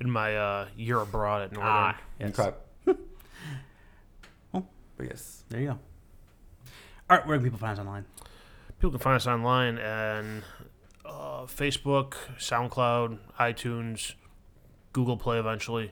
in 0.00 0.08
my 0.08 0.36
uh, 0.36 0.68
year 0.76 1.00
abroad 1.00 1.42
at 1.42 1.50
Northern. 1.50 1.72
Ah, 1.72 2.00
yes. 2.20 2.38
Okay. 2.38 2.56
Oh. 4.54 4.64
But 4.96 5.06
yes. 5.06 5.42
There 5.48 5.60
you 5.60 5.66
go. 5.70 5.78
Art, 7.08 7.26
where 7.26 7.36
can 7.36 7.42
people 7.42 7.58
find 7.58 7.72
us 7.72 7.80
online? 7.80 8.04
People 8.78 8.90
can 8.90 9.00
find 9.00 9.16
us 9.16 9.26
online 9.26 9.76
and 9.78 10.44
uh, 11.04 11.46
Facebook, 11.46 12.14
SoundCloud, 12.38 13.18
iTunes, 13.40 14.14
Google 14.92 15.16
Play 15.16 15.40
eventually. 15.40 15.90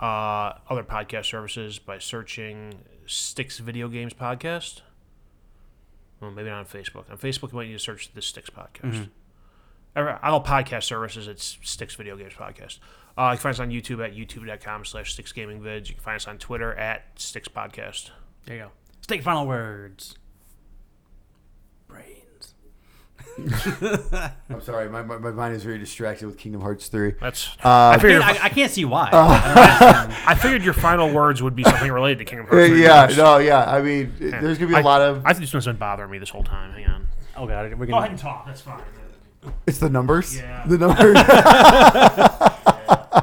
Uh, 0.00 0.54
other 0.70 0.82
podcast 0.82 1.26
services 1.26 1.78
by 1.78 1.98
searching 1.98 2.72
Sticks 3.06 3.58
Video 3.58 3.86
Games 3.88 4.14
Podcast. 4.14 4.80
Well, 6.20 6.30
maybe 6.30 6.48
not 6.48 6.58
on 6.60 6.64
Facebook. 6.64 7.10
On 7.10 7.18
Facebook, 7.18 7.52
you 7.52 7.56
might 7.58 7.66
need 7.66 7.74
to 7.74 7.78
search 7.78 8.12
the 8.14 8.22
Sticks 8.22 8.48
Podcast. 8.50 9.08
Every- 9.96 10.12
All 10.22 10.42
podcast 10.42 10.84
services, 10.84 11.28
it's 11.28 11.58
Sticks 11.62 11.96
Video 11.96 12.16
Games 12.16 12.32
Podcast. 12.34 12.78
Uh, 13.18 13.30
you 13.32 13.36
can 13.36 13.38
find 13.38 13.54
us 13.54 13.60
on 13.60 13.70
YouTube 13.70 14.02
at 14.04 14.14
youtube.com 14.14 14.84
slash 14.84 15.12
Sticks 15.12 15.32
Gaming 15.32 15.60
Vids. 15.60 15.88
You 15.88 15.94
can 15.94 16.02
find 16.02 16.16
us 16.16 16.26
on 16.28 16.38
Twitter 16.38 16.72
at 16.74 17.04
Sticks 17.16 17.48
Podcast. 17.48 18.10
There 18.46 18.56
you 18.56 18.62
go. 18.62 18.70
State 19.02 19.22
final 19.24 19.46
words. 19.46 20.14
Brains. 23.36 23.66
I'm 24.50 24.60
sorry, 24.62 24.88
my, 24.88 25.02
my, 25.02 25.18
my 25.18 25.30
mind 25.30 25.54
is 25.54 25.62
very 25.64 25.78
distracted 25.78 26.26
with 26.26 26.36
Kingdom 26.38 26.60
Hearts 26.60 26.88
3. 26.88 27.14
That's 27.20 27.48
Uh, 27.64 27.68
I 27.68 27.92
I, 27.94 27.98
figured 27.98 28.22
I, 28.22 28.30
I 28.44 28.48
can't 28.48 28.70
see 28.70 28.84
why. 28.84 29.08
I 29.12 30.34
figured 30.34 30.62
your 30.62 30.74
final 30.74 31.12
words 31.12 31.42
would 31.42 31.54
be 31.56 31.64
something 31.64 31.90
related 31.90 32.18
to 32.18 32.24
Kingdom 32.24 32.46
Uh, 32.50 32.56
Hearts. 32.56 32.68
3 32.70 32.82
yeah, 32.82 33.06
no, 33.16 33.38
yeah. 33.38 33.64
I 33.70 33.80
mean, 33.82 34.12
it- 34.20 34.30
there's 34.40 34.58
gonna 34.58 34.68
be 34.68 34.74
a 34.74 34.78
I- 34.78 34.82
lot 34.82 35.00
of. 35.02 35.24
I 35.24 35.32
think 35.32 35.40
this 35.40 35.52
one's 35.54 35.66
been 35.66 35.76
bothering 35.76 36.10
me 36.10 36.18
this 36.18 36.30
whole 36.30 36.44
time. 36.44 36.72
Hang 36.72 36.86
on. 36.86 37.08
oh 37.36 37.46
god, 37.46 37.72
we're 37.78 37.86
Go 37.86 37.92
ahead 37.98 38.08
gonna. 38.08 38.10
and 38.10 38.18
talk. 38.18 38.46
That's 38.46 38.60
fine. 38.60 38.82
It's 39.66 39.78
the 39.78 39.88
numbers. 39.88 40.36
Yeah. 40.36 40.64
The 40.66 40.76
numbers. 40.78 41.14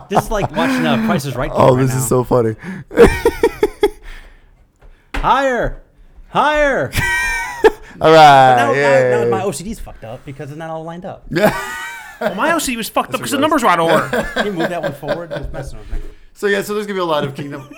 This 0.10 0.24
is 0.24 0.32
like 0.32 0.50
watching 0.56 0.86
uh, 0.86 1.06
Price 1.06 1.26
is 1.26 1.36
Right. 1.36 1.52
oh, 1.54 1.76
right 1.76 1.82
this 1.82 1.92
now. 1.92 1.98
is 1.98 2.08
so 2.08 2.24
funny. 2.24 2.56
higher, 5.16 5.84
higher. 6.30 6.92
All 8.02 8.12
right. 8.12 8.56
now, 8.56 8.72
yeah. 8.74 9.10
now, 9.12 9.24
now 9.24 9.30
my 9.30 9.42
OCD's 9.42 9.80
fucked 9.80 10.04
up 10.04 10.24
because 10.26 10.50
it's 10.52 10.58
not 10.58 10.70
all 10.70 10.84
lined 10.84 11.06
up. 11.06 11.26
Well, 11.32 12.34
my 12.36 12.50
OCD 12.52 12.76
was 12.78 12.90
fucked 12.90 13.14
up 13.14 13.20
because 13.20 13.32
the 13.32 13.38
numbers 13.40 13.62
were 13.64 13.70
out 13.70 13.80
of 13.80 13.86
order. 13.92 14.30
Can 14.34 14.46
you 14.48 14.52
move 14.54 14.70
that 14.70 14.82
one 14.82 14.94
forward? 14.94 15.32
It's 15.32 15.52
messing 15.54 15.78
with 15.80 15.92
me. 15.92 16.00
So 16.34 16.48
yeah, 16.48 16.62
so 16.62 16.74
there's 16.74 16.86
gonna 16.88 16.98
be 16.98 17.02
a 17.02 17.06
lot 17.06 17.24
of 17.24 17.36
Kingdom. 17.36 17.70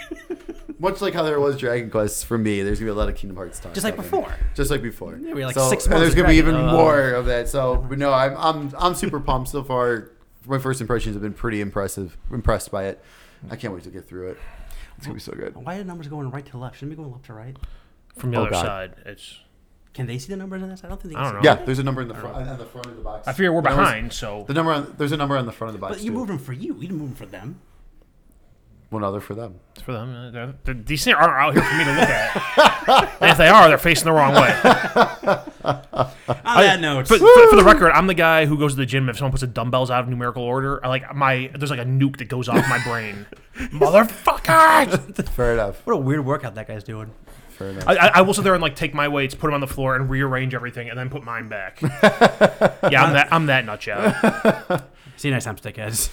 Much 0.80 1.02
like 1.02 1.14
how 1.14 1.24
there 1.24 1.40
was 1.42 1.58
Dragon 1.58 1.90
Quest 1.90 2.26
for 2.26 2.38
me, 2.38 2.62
there's 2.62 2.80
gonna 2.80 2.92
be 2.92 2.96
a 2.96 2.98
lot 2.98 3.10
of 3.10 3.16
Kingdom 3.16 3.36
Hearts 3.36 3.60
talk. 3.60 3.74
Just 3.74 3.84
like 3.84 3.96
happening. 3.98 4.22
before. 4.22 4.34
Just 4.56 4.72
like 4.72 4.82
before. 4.82 5.18
Yeah, 5.22 5.34
we 5.34 5.42
had 5.42 5.48
like 5.48 5.56
so, 5.56 5.70
six 5.70 5.86
and 5.86 5.96
there's 5.96 6.16
gonna 6.16 6.30
be 6.30 6.36
even 6.36 6.56
uh, 6.56 6.72
more 6.72 7.12
of 7.12 7.26
that. 7.26 7.50
So, 7.50 7.78
but 7.90 7.98
no, 7.98 8.14
I'm 8.14 8.36
I'm 8.38 8.74
I'm 8.78 8.96
super 8.96 9.20
pumped 9.20 9.50
so 9.50 9.62
far. 9.64 10.12
My 10.46 10.58
first 10.60 10.80
impressions 10.80 11.16
have 11.16 11.22
been 11.22 11.34
pretty 11.34 11.60
impressive. 11.60 12.18
Impressed 12.32 12.72
by 12.72 12.86
it. 12.86 13.04
I 13.50 13.56
can't 13.58 13.74
wait 13.74 13.84
to 13.84 13.90
get 13.90 14.08
through 14.08 14.30
it. 14.32 14.38
It's 14.98 15.06
gonna 15.06 15.16
be 15.16 15.20
so 15.22 15.34
good. 15.34 15.56
Why 15.56 15.76
are 15.76 15.80
the 15.80 15.84
numbers 15.86 16.08
going 16.08 16.32
right 16.32 16.46
to 16.48 16.58
left? 16.58 16.78
Shouldn't 16.78 16.98
we 16.98 17.04
go 17.04 17.10
left 17.10 17.26
to 17.26 17.34
right? 17.34 17.58
From 18.16 18.32
the 18.32 18.38
Oh, 18.38 18.42
other 18.44 18.52
God. 18.52 18.66
side, 18.66 18.96
it's. 19.06 19.40
Can 19.94 20.06
they 20.06 20.18
see 20.20 20.30
the 20.30 20.38
numbers 20.38 20.62
in 20.62 20.70
this? 20.70 20.84
I 20.84 20.88
don't 20.88 21.02
think 21.02 21.14
they 21.14 21.16
can 21.16 21.26
I 21.26 21.32
don't 21.32 21.42
see 21.42 21.48
know. 21.48 21.56
Yeah, 21.60 21.66
there's 21.66 21.80
a 21.80 21.84
number 21.84 22.02
in 22.02 22.08
the 22.08 22.14
front 22.14 22.36
on 22.36 22.58
the 22.58 22.66
front 22.66 22.88
of 22.88 22.96
the 22.96 23.02
box. 23.02 23.28
I 23.28 23.34
figure 23.34 23.52
we're 23.52 23.62
The 23.62 23.70
numbers- 23.70 23.88
behind, 23.88 24.14
so 24.14 24.46
The 24.48 24.54
number 24.54 24.72
on 24.72 24.96
there's 24.98 25.12
a 25.12 25.18
number 25.18 25.36
on 25.38 25.46
the 25.46 25.52
front 25.52 25.70
of 25.70 25.74
the 25.74 25.80
box. 25.82 25.96
But 25.98 26.04
you 26.04 26.12
too. 26.12 26.18
moved 26.18 26.30
them 26.30 26.38
for 26.40 26.54
you. 26.54 26.76
You 26.76 26.82
didn't 26.82 26.98
move 26.98 27.10
them 27.10 27.16
for 27.16 27.26
them. 27.26 27.60
one 28.92 29.04
other 29.04 29.20
for 29.20 29.34
them. 29.36 29.56
it's 29.76 29.82
for 29.84 29.92
them. 29.94 30.16
Uh, 30.16 30.32
they're- 30.32 30.54
they're- 30.64 30.74
These 30.74 31.04
things 31.04 31.16
aren't 31.20 31.34
out 31.34 31.54
here 31.54 31.64
for 31.64 31.76
me 31.76 31.84
to 31.84 31.92
look 31.92 32.10
at. 32.10 33.18
and 33.22 33.32
if 33.32 33.38
they 33.38 33.48
are, 33.48 33.68
they're 33.68 33.78
facing 33.78 34.06
the 34.06 34.12
wrong 34.12 34.34
way. 34.34 34.50
On 35.64 36.62
that 36.62 36.80
note, 36.80 37.08
For, 37.08 37.18
for, 37.18 37.48
for 37.50 37.56
the 37.56 37.64
record, 37.64 37.92
I'm 37.92 38.08
the 38.08 38.14
guy 38.16 38.46
who 38.46 38.58
goes 38.58 38.74
to 38.74 38.78
the 38.78 38.86
gym 38.86 39.10
if 39.10 39.18
someone 39.18 39.32
puts 39.32 39.42
the 39.42 39.48
dumbbells 39.48 39.92
out 39.92 40.04
of 40.04 40.10
numerical 40.10 40.44
order. 40.44 40.84
I 40.84 40.88
like 40.90 41.14
my 41.16 41.52
there's 41.56 41.70
like 41.72 41.80
a 41.80 41.86
nuke 41.86 42.18
that 42.18 42.30
goes 42.30 42.48
off 42.50 42.68
my 42.70 42.82
brain. 42.84 43.26
Motherfuckers! 43.58 45.28
Fair 45.30 45.54
enough. 45.54 45.86
what 45.86 45.94
a 45.94 45.98
weird 45.98 46.26
workout 46.26 46.56
that 46.56 46.68
guy's 46.68 46.84
doing. 46.84 47.12
Fair 47.60 47.72
enough. 47.72 47.84
I, 47.88 47.96
I 47.96 48.08
I 48.16 48.22
will 48.22 48.34
sit 48.34 48.46
there 48.46 48.54
and 48.54 48.62
like 48.62 48.78
take 48.78 48.94
my 48.94 49.10
weights, 49.10 49.36
put 49.36 49.48
them 49.48 49.54
on 49.54 49.60
the 49.60 49.68
floor, 49.68 49.94
and 49.94 50.10
rearrange 50.10 50.56
everything, 50.56 50.90
and 50.90 50.98
then 50.98 51.10
put 51.10 51.24
mine 51.26 51.50
back. 51.50 51.82
yeah, 51.82 53.04
I'm 53.04 53.14
that 53.14 53.28
I'm 53.32 53.46
that 53.48 53.66
nut 53.66 53.82
job. 53.82 54.86
See 55.18 55.28
you 55.28 55.34
next 55.34 55.44
time, 55.44 55.58
stickheads. 55.58 56.10